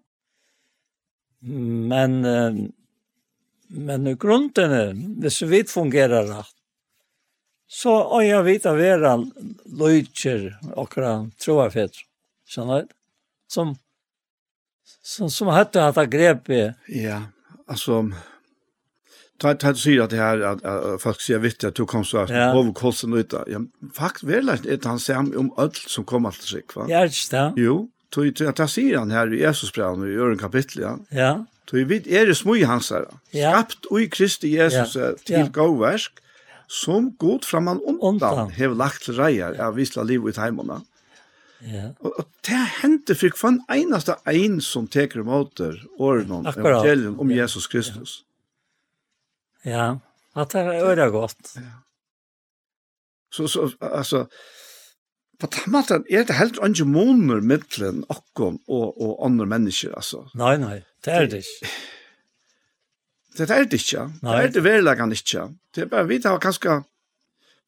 Men, 1.88 2.20
men 3.68 4.06
i 4.06 4.14
grunden 4.14 4.72
är, 4.72 5.20
hvis 5.20 5.42
vi 5.42 5.64
fungerar 5.64 6.24
rätt, 6.24 6.46
så 7.68 8.08
har 8.08 8.22
jag 8.22 8.42
vita 8.42 8.74
vera 8.74 9.24
löjtjer 9.64 10.58
och 10.74 10.94
troafetter. 11.38 12.04
skjønner 12.48 12.82
du? 12.82 12.88
Som, 13.48 13.76
som, 15.02 15.30
som 15.30 15.48
hette 15.48 15.86
att 15.86 15.96
ha. 15.96 16.74
Ja, 16.86 17.22
alltså 17.66 18.10
ta 19.44 19.54
ta 19.54 19.72
du 19.72 19.78
sig 19.78 20.00
att 20.00 20.10
det 20.10 20.16
här 20.16 20.40
at, 20.40 20.64
at 20.64 21.02
folk 21.02 21.20
sier 21.20 21.38
vitt 21.38 21.64
att 21.64 21.74
du 21.74 21.84
kom 21.86 22.04
så 22.04 22.26
ja. 22.28 22.54
over 22.54 22.72
kolsen 22.72 23.12
ut 23.12 23.30
där. 23.30 23.44
Ja, 23.46 23.60
vel 24.22 24.48
er 24.48 24.74
att 24.74 24.84
han 24.84 24.98
sier 24.98 25.38
om 25.38 25.52
alt 25.56 25.76
som 25.76 26.04
kom 26.04 26.26
alt 26.26 26.42
sig 26.42 26.62
va. 26.74 26.86
Ja, 26.88 27.04
just 27.04 27.30
det. 27.30 27.52
Jo, 27.56 27.88
tog 28.10 28.42
at 28.42 28.60
att 28.60 28.70
sier 28.70 28.98
han 28.98 29.10
här 29.10 29.34
i 29.34 29.40
Jesus 29.40 29.72
brev 29.72 30.08
i 30.08 30.16
öron 30.16 30.38
kapittel, 30.38 30.82
ja. 30.82 30.98
Ja. 31.10 31.46
Tog 31.66 31.88
vi 31.88 31.96
är 32.18 32.26
det 32.26 32.34
smui 32.34 32.62
hans 32.62 32.90
här. 32.90 33.06
Skapt 33.28 33.86
i 34.00 34.06
Kristi 34.06 34.48
Jesus 34.48 34.96
till 35.24 35.50
gåvärsk 35.50 36.12
som 36.66 37.16
god 37.18 37.44
framan 37.44 37.80
undan 38.02 38.50
hev 38.50 38.76
lagt 38.76 39.08
rejer 39.08 39.60
av 39.60 39.74
visla 39.74 40.02
liv 40.02 40.28
ut 40.28 40.36
heimona. 40.36 40.80
Ja. 41.64 41.94
Og, 42.00 42.12
og 42.18 42.26
det 42.46 42.60
hendte 42.82 43.14
for 43.14 43.32
hver 43.40 43.60
eneste 43.72 44.16
ein 44.28 44.60
som 44.60 44.86
teker 44.86 45.20
imot 45.20 45.60
åren 45.98 46.30
om 46.30 46.46
evangelium 46.46 47.20
om 47.20 47.30
Jesus 47.30 47.66
Kristus. 47.66 48.20
Ja. 48.20 48.33
Ja, 49.64 50.00
att 50.32 50.50
det 50.50 50.60
är 50.60 50.84
öra 50.84 51.10
gott. 51.10 51.54
Ja. 51.56 51.62
Så 53.30 53.48
så 53.48 53.70
alltså 53.80 54.28
på 55.38 55.46
tamatan 55.46 56.04
är 56.08 56.24
det 56.24 56.32
helt 56.32 56.58
andra 56.58 56.84
måneder 56.84 57.40
mellan 57.40 58.04
okkon 58.08 58.58
och 58.66 59.02
och 59.02 59.26
andra 59.26 59.46
människor 59.46 59.94
alltså. 59.94 60.30
Nej 60.34 60.58
nej, 60.58 60.84
det 61.04 61.10
är 61.10 61.26
det. 61.26 61.42
Det 63.36 63.50
är 63.50 63.64
det 63.64 63.76
inte. 63.76 64.10
Det 64.22 64.44
er 64.44 64.48
det 64.48 64.60
verleggen 64.64 64.96
kan 64.96 65.12
inte. 65.12 65.54
Det 65.74 65.80
är 65.80 65.86
bara 65.86 66.02
vi 66.02 66.22
tar 66.22 66.38
kanskje, 66.38 66.82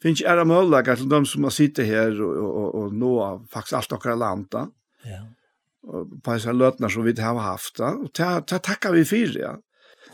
finns 0.03 0.21
ikke 0.21 0.31
ære 0.31 0.45
möjligheter 0.45 0.97
til 0.97 1.11
de 1.11 1.27
som 1.27 1.43
har 1.43 1.51
sitter 1.51 1.85
här 1.85 2.23
och 2.23 2.57
och 2.57 2.75
och 2.75 2.95
nå 2.95 3.47
faktiskt 3.51 3.73
allt 3.73 3.93
och 3.93 4.19
landa. 4.19 4.69
Ja. 5.05 5.27
Och 5.83 6.23
på 6.23 6.39
så 6.39 6.53
løtene 6.53 6.91
som 6.91 7.05
vi 7.05 7.21
har 7.21 7.39
haft 7.39 7.81
och 7.81 8.11
det, 8.17 8.45
det 8.49 8.59
tackar 8.59 8.93
vi 8.93 9.05
för 9.05 9.33
det. 9.33 9.41
Ja 9.41 9.57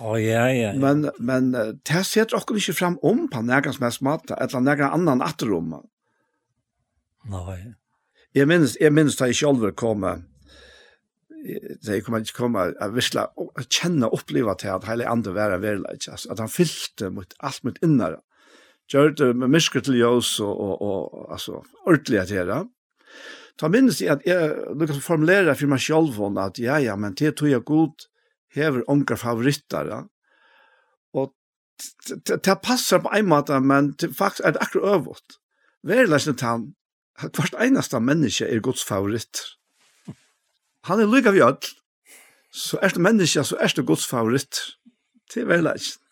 Oh, 0.02 0.16
ja, 0.18 0.48
ja, 0.50 0.72
ja. 0.72 0.72
Men, 0.74 1.06
men 1.22 1.52
det 1.54 2.02
setter 2.08 2.34
dere 2.34 2.58
ikke 2.58 2.74
frem 2.74 2.98
om 3.06 3.28
på 3.30 3.42
nærkens 3.46 3.78
mest 3.82 4.02
mat, 4.02 4.32
eller 4.34 4.64
nærkens 4.64 4.96
annen 4.96 5.22
atterom. 5.22 5.76
Nei. 7.30 7.60
Jeg 8.34 8.48
minnes, 8.48 8.74
jeg 8.80 8.94
minnes 8.94 9.16
da 9.18 9.28
jeg 9.30 9.38
selv 9.42 9.68
kom, 9.78 10.02
da 10.02 11.94
jeg 11.94 12.04
kom, 12.06 12.16
ikke 12.18 12.36
kom, 12.38 12.58
jeg 12.58 12.94
visste, 12.96 13.28
å 13.36 13.64
kjenne 13.68 14.08
og 14.08 14.20
oppleve 14.20 14.54
til 14.58 14.74
at 14.74 14.86
hele 14.88 15.08
andre 15.10 15.34
var 15.36 15.54
en 15.54 15.62
verleik, 15.62 16.06
at 16.08 16.40
han 16.40 16.50
fylte 16.50 17.10
mot 17.14 17.34
alt 17.44 17.64
mitt 17.66 17.80
innere. 17.84 18.22
Gjør 18.90 19.14
det 19.16 19.28
med 19.38 19.52
mysker 19.52 19.84
til 19.84 20.00
jøs 20.00 20.34
og, 20.42 20.52
og, 20.52 20.72
og 20.82 21.34
altså, 21.36 21.62
ordentlig 21.86 22.24
til 22.28 22.48
det. 22.50 22.62
Da 23.60 23.68
minnes 23.70 24.00
jeg 24.00 24.16
at 24.16 24.24
jeg 24.26 24.50
lukket 24.72 24.98
å 24.98 25.04
formulere 25.04 25.54
for 25.58 25.70
meg 25.70 25.82
selv 25.84 26.18
at 26.40 26.58
ja, 26.60 26.80
ja, 26.82 26.96
men 26.98 27.14
det 27.18 27.36
tog 27.38 27.52
jeg 27.52 27.64
godt, 27.68 28.08
hever 28.54 28.84
onker 28.90 29.16
favoritter, 29.16 29.88
ja. 29.88 30.00
Og 31.12 31.32
det 32.26 32.58
passer 32.62 33.02
på 33.02 33.12
en 33.16 33.28
måte, 33.28 33.60
men 33.60 33.92
faktisk 33.98 34.44
er 34.44 34.54
det 34.54 34.62
akkurat 34.62 34.96
øvått. 34.96 35.38
Værleisen 35.82 36.36
til 36.36 36.46
han, 36.46 36.66
hvert 37.20 37.54
eneste 37.60 38.00
menneske 38.00 38.46
er 38.46 38.60
Guds 38.60 38.84
favoritt. 38.84 39.42
Han 40.84 41.00
er 41.00 41.10
lykka 41.10 41.30
vi 41.30 41.42
öll, 41.42 41.70
så 42.52 42.78
er 42.82 42.94
det 42.94 43.02
menneske, 43.02 43.44
så 43.44 43.56
er 43.60 43.72
det 43.76 43.86
Guds 43.86 44.06
favoritt. 44.06 44.60
Det 45.34 45.42
er 45.42 45.46
værleisen. 45.46 46.02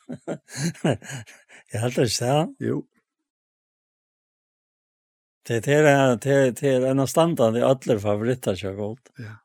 Jeg 1.73 1.81
heldur 1.81 2.03
ikke 2.03 2.25
det. 2.25 2.55
Jo. 2.67 2.81
Det 5.47 5.69
er 5.69 6.17
det 6.23 6.61
det 6.61 6.69
er 6.71 6.91
en 6.91 7.01
av 7.01 7.07
standene, 7.11 7.59
i 7.59 7.63
alla 7.63 7.99
favoriter 7.99 8.59
jag 8.59 8.77
gått. 8.77 9.11
Ja. 9.19 9.39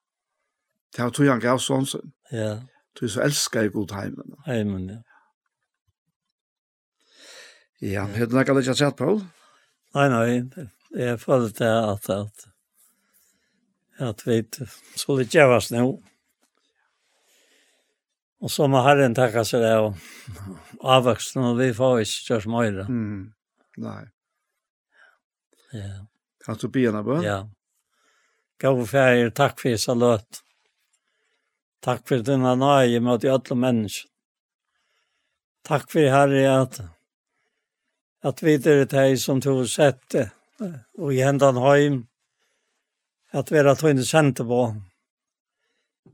Det 0.96 1.02
har 1.04 1.12
tog 1.12 1.28
han 1.28 1.40
gav 1.40 1.58
sån. 1.60 1.86
Ja. 2.32 2.62
Du 2.96 3.08
så 3.12 3.26
elskar 3.26 3.66
jeg 3.66 3.74
god 3.76 3.92
heimen. 3.92 4.36
Heimen, 4.46 4.90
ja. 4.90 5.02
Ja, 7.84 8.06
har 8.08 8.30
du 8.32 8.36
noe 8.38 8.56
litt 8.56 8.70
jeg 8.70 8.80
sett, 8.80 8.96
Paul? 8.98 9.20
Nei, 9.96 10.06
nei, 10.12 10.68
jeg 10.96 11.20
føler 11.20 11.52
det 11.56 11.72
at 11.72 12.10
at 12.10 12.46
at 14.06 14.24
vi 14.28 14.42
skulle 14.96 15.24
litt 15.24 15.36
jævast 15.36 15.72
nå. 15.72 15.84
Og 18.44 18.52
så 18.52 18.68
må 18.68 18.82
herren 18.84 19.16
takke 19.16 19.44
seg 19.48 19.64
det 19.64 19.76
og 19.80 19.96
avvoksen, 20.84 21.44
og 21.52 21.60
vi 21.60 21.70
får 21.76 22.02
ikke 22.04 22.26
kjørs 22.28 22.48
møyre. 22.52 22.88
Mm. 22.92 23.22
Nei. 23.84 24.02
Ja. 25.76 25.94
Kan 26.44 26.60
du 26.62 26.68
be 26.72 26.84
henne 26.86 27.04
bøn? 27.08 27.24
Ja. 27.26 27.40
Gå 28.62 28.72
og 28.76 28.88
fjer, 28.92 29.32
takk 29.36 29.60
for 29.60 29.72
jeg 29.72 29.82
så 29.84 29.96
løtt. 29.98 30.45
Takk 31.86 32.08
for 32.10 32.24
denne 32.26 32.56
nøye 32.58 32.98
mot 32.98 33.22
de 33.22 33.30
alle 33.30 33.56
mennesker. 33.62 34.10
Takk 35.66 35.84
for 35.92 36.08
Herre 36.10 36.42
at, 36.50 36.80
at 38.26 38.42
vi 38.42 38.56
er 38.58 38.88
deg 38.90 39.20
som 39.22 39.38
du 39.42 39.52
har 39.52 39.68
sett 39.70 40.02
det, 40.14 40.26
og 40.98 41.14
i 41.14 41.22
hendene 41.22 41.62
heim, 41.62 42.00
at 43.38 43.52
vi 43.54 43.60
er 43.62 43.70
at 43.70 43.84
hun 43.86 44.02
sendte 44.06 44.46
på, 44.50 44.62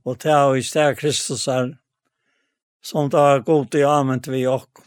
og 0.04 0.20
til 0.20 0.52
å 0.52 0.58
i 0.60 0.66
sted 0.66 0.98
Kristus 1.00 1.48
er, 1.52 1.72
som 2.84 3.08
det 3.14 3.24
er 3.32 3.48
god 3.48 3.80
i 3.80 3.86
amen 3.88 4.24
vi 4.28 4.44
og. 4.52 4.84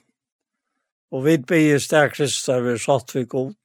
Og 1.17 1.25
vi 1.25 1.39
blir 1.39 1.79
i 1.79 1.81
sted 1.81 2.13
Kristus 2.13 2.49
er 2.53 2.65
vi 2.65 2.77
satt 2.83 3.17
vi 3.17 3.25
god. 3.25 3.57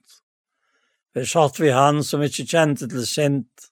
Vi 1.16 1.28
satt 1.28 1.60
vi 1.60 1.76
han 1.76 2.00
som 2.06 2.24
ikke 2.24 2.48
kjente 2.48 2.88
til 2.88 3.08
sint, 3.08 3.70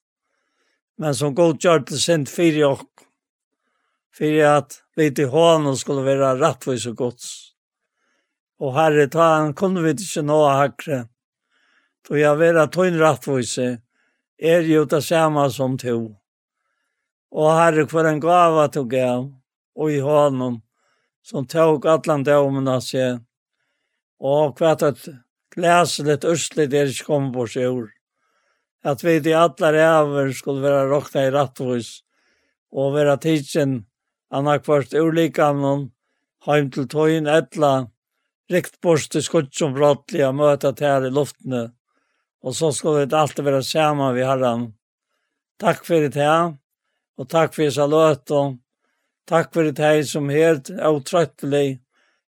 men 0.99 1.15
som 1.15 1.35
god 1.35 1.63
gjør 1.63 1.87
til 1.87 2.01
sint 2.01 2.31
fire 2.31 2.73
og 2.73 2.87
för 4.17 4.43
att 4.43 4.83
vi 4.95 5.15
till 5.15 5.27
honom 5.27 5.77
skulle 5.77 6.01
vara 6.01 6.49
rättvis 6.49 6.85
och 6.85 6.95
gods. 6.95 7.51
Och 8.59 8.73
herre, 8.73 9.07
ta 9.07 9.21
han 9.21 9.53
kunde 9.53 9.81
vi 9.81 9.91
inte 9.91 10.21
nå 10.21 10.47
hackre. 10.47 11.07
Då 12.09 12.17
jag 12.17 12.35
vill 12.35 12.57
att 12.57 12.75
hon 12.75 12.99
rättvis 12.99 13.57
är 14.37 14.61
ju 14.61 14.85
det 14.85 15.01
samma 15.01 15.49
som 15.49 15.77
to. 15.77 16.15
Och 17.31 17.51
herre, 17.51 17.87
för 17.87 18.05
en 18.05 18.19
gava 18.19 18.67
tog 18.67 18.93
jag 18.93 19.33
och 19.75 19.91
i 19.91 19.99
honom 19.99 20.61
som 21.21 21.47
tog 21.47 21.87
allan 21.87 22.23
domen 22.23 22.67
av 22.67 22.79
sig. 22.79 23.19
Och 24.19 24.57
kvart 24.57 24.81
att 24.81 25.07
gläsligt 25.55 26.25
östligt 26.25 26.73
är 26.73 26.85
inte 26.85 27.03
kommit 27.03 27.33
på 27.33 27.47
sig 27.47 27.63
ur. 27.63 27.89
Att 28.83 29.03
vi 29.03 29.23
till 29.23 29.35
alla 29.35 29.73
räver 29.73 30.31
skulle 30.31 30.61
vara 30.61 30.85
råkna 30.85 31.23
i 31.23 31.31
rättvis 31.31 31.99
och 32.71 32.91
vara 32.91 33.17
tidsen 33.17 33.85
anna 34.31 34.57
kvart 34.59 34.93
ur 34.93 35.13
likamnon, 35.15 35.87
heim 36.47 36.69
til 36.71 36.87
tøyen 36.91 37.27
etla, 37.31 37.87
rikt 38.51 38.79
bort 38.83 39.09
til 39.11 39.23
skuttsum 39.23 39.73
brottliga 39.75 40.31
møta 40.35 40.73
tær 40.75 41.07
i 41.07 41.11
luftene, 41.13 41.67
og 42.43 42.55
så 42.55 42.71
skal 42.75 42.99
vi 42.99 43.15
alltid 43.15 43.47
være 43.47 43.63
sammen 43.63 44.15
vi 44.15 44.25
herran. 44.27 44.69
Takk 45.59 45.83
for 45.87 46.03
det 46.03 46.19
her, 46.19 46.53
og 47.17 47.29
takk 47.31 47.55
for 47.55 47.73
så 47.73 47.87
løt, 47.89 48.31
og 48.31 48.57
takk 49.27 49.51
for 49.53 49.67
det 49.67 49.83
her 49.83 50.03
som 50.07 50.29
helt 50.29 50.69
utrøttelig 50.69 51.79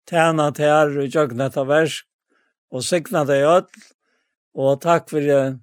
tjena 0.08 0.52
tær 0.54 0.94
og 0.94 1.10
jøgnet 1.10 1.58
av 1.58 1.68
versk, 1.72 2.06
og 2.72 2.84
signa 2.84 3.24
deg 3.26 3.44
ødel, 3.46 3.86
og 4.56 4.80
takk 4.82 5.10
for 5.10 5.24
det 5.24 5.58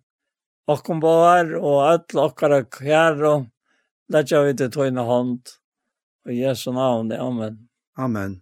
okkom 0.70 1.02
bar, 1.04 1.56
og 1.60 1.82
ødel 1.94 2.24
okkara 2.28 2.62
kjær, 2.68 3.20
og 3.32 3.50
letja 4.14 4.44
vi 4.46 4.56
til 4.60 4.72
tøyne 4.74 5.04
hånd. 5.08 5.42
Og 6.26 6.36
Jesu 6.36 6.72
navn, 6.72 7.12
amen. 7.12 7.70
Amen. 7.98 8.42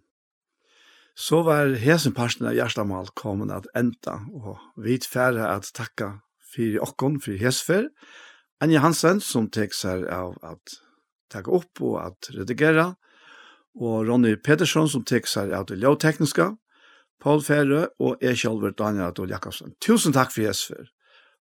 Så 1.14 1.42
var 1.42 1.74
hesen 1.76 2.14
parten 2.16 2.46
av 2.48 2.54
hjertemål 2.56 3.10
kommet 3.18 3.50
at 3.52 3.66
enda, 3.76 4.20
og 4.32 4.60
vi 4.80 4.96
færre 5.02 5.50
at 5.50 5.68
takka 5.76 6.22
fyrir 6.54 6.80
okkon, 6.84 7.18
fyrir 7.20 7.42
hesfer. 7.48 7.88
Anja 8.62 8.80
Hansen, 8.80 9.20
som 9.20 9.50
tek 9.50 9.74
seg 9.74 10.06
av 10.08 10.38
at 10.46 10.78
takka 11.32 11.52
opp 11.58 11.82
og 11.82 11.98
at 12.04 12.30
redigera, 12.36 12.92
og 13.74 14.06
Ronny 14.08 14.36
Pedersen, 14.36 14.88
som 14.88 15.04
tek 15.04 15.26
seg 15.26 15.52
av 15.52 15.66
det 15.68 15.80
lovtekniska, 15.82 16.52
Paul 17.22 17.42
Færre 17.44 17.86
og 18.02 18.22
jeg 18.22 18.38
selv, 18.38 18.64
Daniel 18.78 19.10
Adol 19.10 19.30
Jakobsen. 19.30 19.76
Tusen 19.82 20.14
takk 20.14 20.32
for 20.34 20.46
hesfer. 20.46 20.88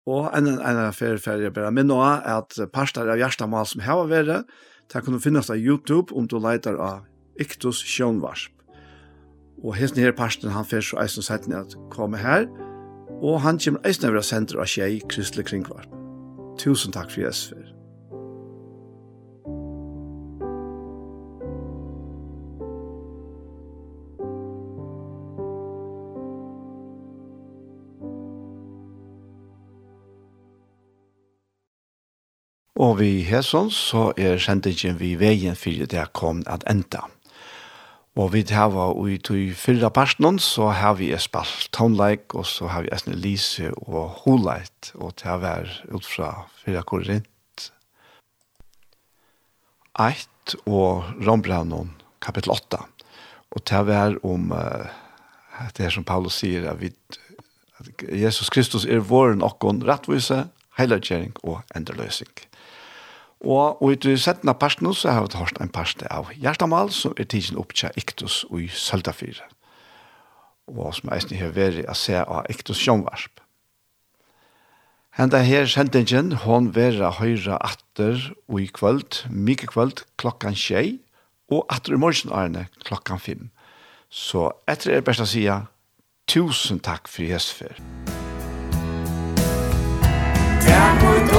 Og 0.07 0.29
en, 0.37 0.47
en, 0.47 0.61
en 0.61 0.83
affære 0.85 1.19
færre 1.19 1.51
bare 1.55 1.73
minne 1.73 1.97
at 2.29 2.59
parter 2.73 3.09
av 3.09 3.19
Gjerstamal 3.19 3.67
som 3.67 3.83
har 3.87 4.05
vært, 4.11 4.51
Det 4.93 5.03
kan 5.05 5.15
du 5.15 5.21
finnes 5.21 5.51
av 5.51 5.59
YouTube 5.59 6.15
om 6.15 6.29
du 6.29 6.39
leitar 6.39 6.79
av 6.79 7.05
Iktus 7.41 7.83
Sjønvarsp. 7.83 8.53
Og 9.65 9.77
hesten 9.79 10.03
her 10.05 10.15
parsten 10.15 10.53
han 10.53 10.67
fer 10.69 10.85
så 10.85 10.99
eisen 11.03 11.25
setten 11.25 11.57
at 11.57 11.77
komme 11.95 12.21
her, 12.21 12.47
og 13.25 13.41
han 13.41 13.59
kommer 13.59 13.87
eisen 13.89 14.11
over 14.11 14.25
senter 14.27 14.61
av 14.61 14.69
Kjei 14.69 15.01
Kristelig 15.09 15.49
Kringvarp. 15.49 15.89
Tusen 16.61 16.93
takk 16.95 17.11
for 17.11 17.25
Jesper. 17.25 17.74
Og 32.75 32.97
vi 32.99 33.23
hesson 33.23 33.69
så 33.71 34.09
er 34.19 34.41
sendingen 34.43 34.97
vi 34.99 35.13
veien 35.15 35.55
for 35.55 35.87
det 35.87 36.09
kom 36.13 36.41
at 36.51 36.65
enda. 36.67 37.05
Og 38.19 38.33
vi 38.33 38.43
har 38.51 38.75
i 39.11 39.19
tog 39.19 39.53
fyrra 39.55 39.91
personen 39.95 40.39
så 40.39 40.73
har 40.75 40.97
vi 40.99 41.13
spalt 41.19 41.69
tonleik 41.71 42.35
og 42.35 42.47
så 42.47 42.67
har 42.67 42.83
vi 42.83 42.91
esne 42.95 43.15
lise 43.15 43.71
og 43.87 44.25
holeit 44.25 44.91
og 44.95 45.15
det 45.19 45.27
har 45.27 45.39
vært 45.43 45.85
ut 45.95 46.07
fra 46.07 46.31
fyrra 46.65 46.83
korint. 46.83 47.71
Eit 49.95 50.57
og 50.67 51.07
Rombraunon 51.23 51.93
kapittel 52.19 52.51
8. 52.57 52.81
Og 53.55 53.63
det 53.63 53.77
har 53.77 53.87
vært 53.87 54.27
om 54.27 54.51
uh, 54.51 54.91
det 55.79 55.93
som 55.95 56.07
Paulus 56.07 56.41
sier 56.43 56.67
at, 56.73 56.81
vi, 56.83 56.91
at 57.79 58.03
Jesus 58.11 58.51
Kristus 58.51 58.87
er 58.87 58.99
våren 58.99 59.47
okkon 59.47 59.85
rettvise, 59.87 60.49
heilagjering 60.75 61.37
og 61.45 61.63
enderløsing. 61.75 62.35
Og, 63.45 63.83
og 63.83 64.07
i 64.09 64.17
settene 64.17 64.55
parten 64.57 64.89
så 64.97 65.13
har 65.13 65.27
vi 65.27 65.39
hørt 65.39 65.61
en 65.61 65.73
parste 65.73 66.09
av 66.09 66.33
Hjertamal, 66.33 66.91
som 66.91 67.13
er 67.21 67.29
tidsen 67.29 67.61
opp 67.61 67.75
til 67.77 67.93
Iktus 68.01 68.45
og 68.49 68.63
i 68.65 68.69
Søltafire. 68.73 69.45
Og 70.73 70.95
som 70.97 71.13
jeg 71.13 71.41
har 71.43 71.53
vært 71.53 71.85
å 71.85 71.97
se 71.99 72.17
av 72.17 72.49
Iktus 72.49 72.81
Sjønvarp. 72.81 73.43
Henda 75.15 75.45
her 75.47 75.69
sendingen, 75.71 76.33
hon 76.43 76.73
vera 76.75 77.13
høyra 77.21 77.61
atter 77.63 78.33
og 78.49 78.65
i 78.65 78.67
kvöld, 78.67 79.21
mykje 79.31 79.69
kvöld, 79.71 80.03
klokkan 80.19 80.57
tjei, 80.59 80.99
og 81.53 81.69
atter 81.71 81.95
i 81.95 82.01
morgen 82.01 82.33
arne 82.35 82.67
klokkan 82.83 83.21
fem. 83.23 83.53
Så 84.11 84.49
etter 84.67 84.97
er 84.97 85.07
best 85.07 85.23
å 85.23 85.29
sija, 85.29 85.61
tusen 86.27 86.81
takk 86.83 87.07
for 87.07 87.31
hestfer. 87.31 87.79
Takk 90.65 91.05
for 91.05 91.34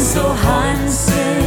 so 0.00 0.22
Hansen 0.32 1.41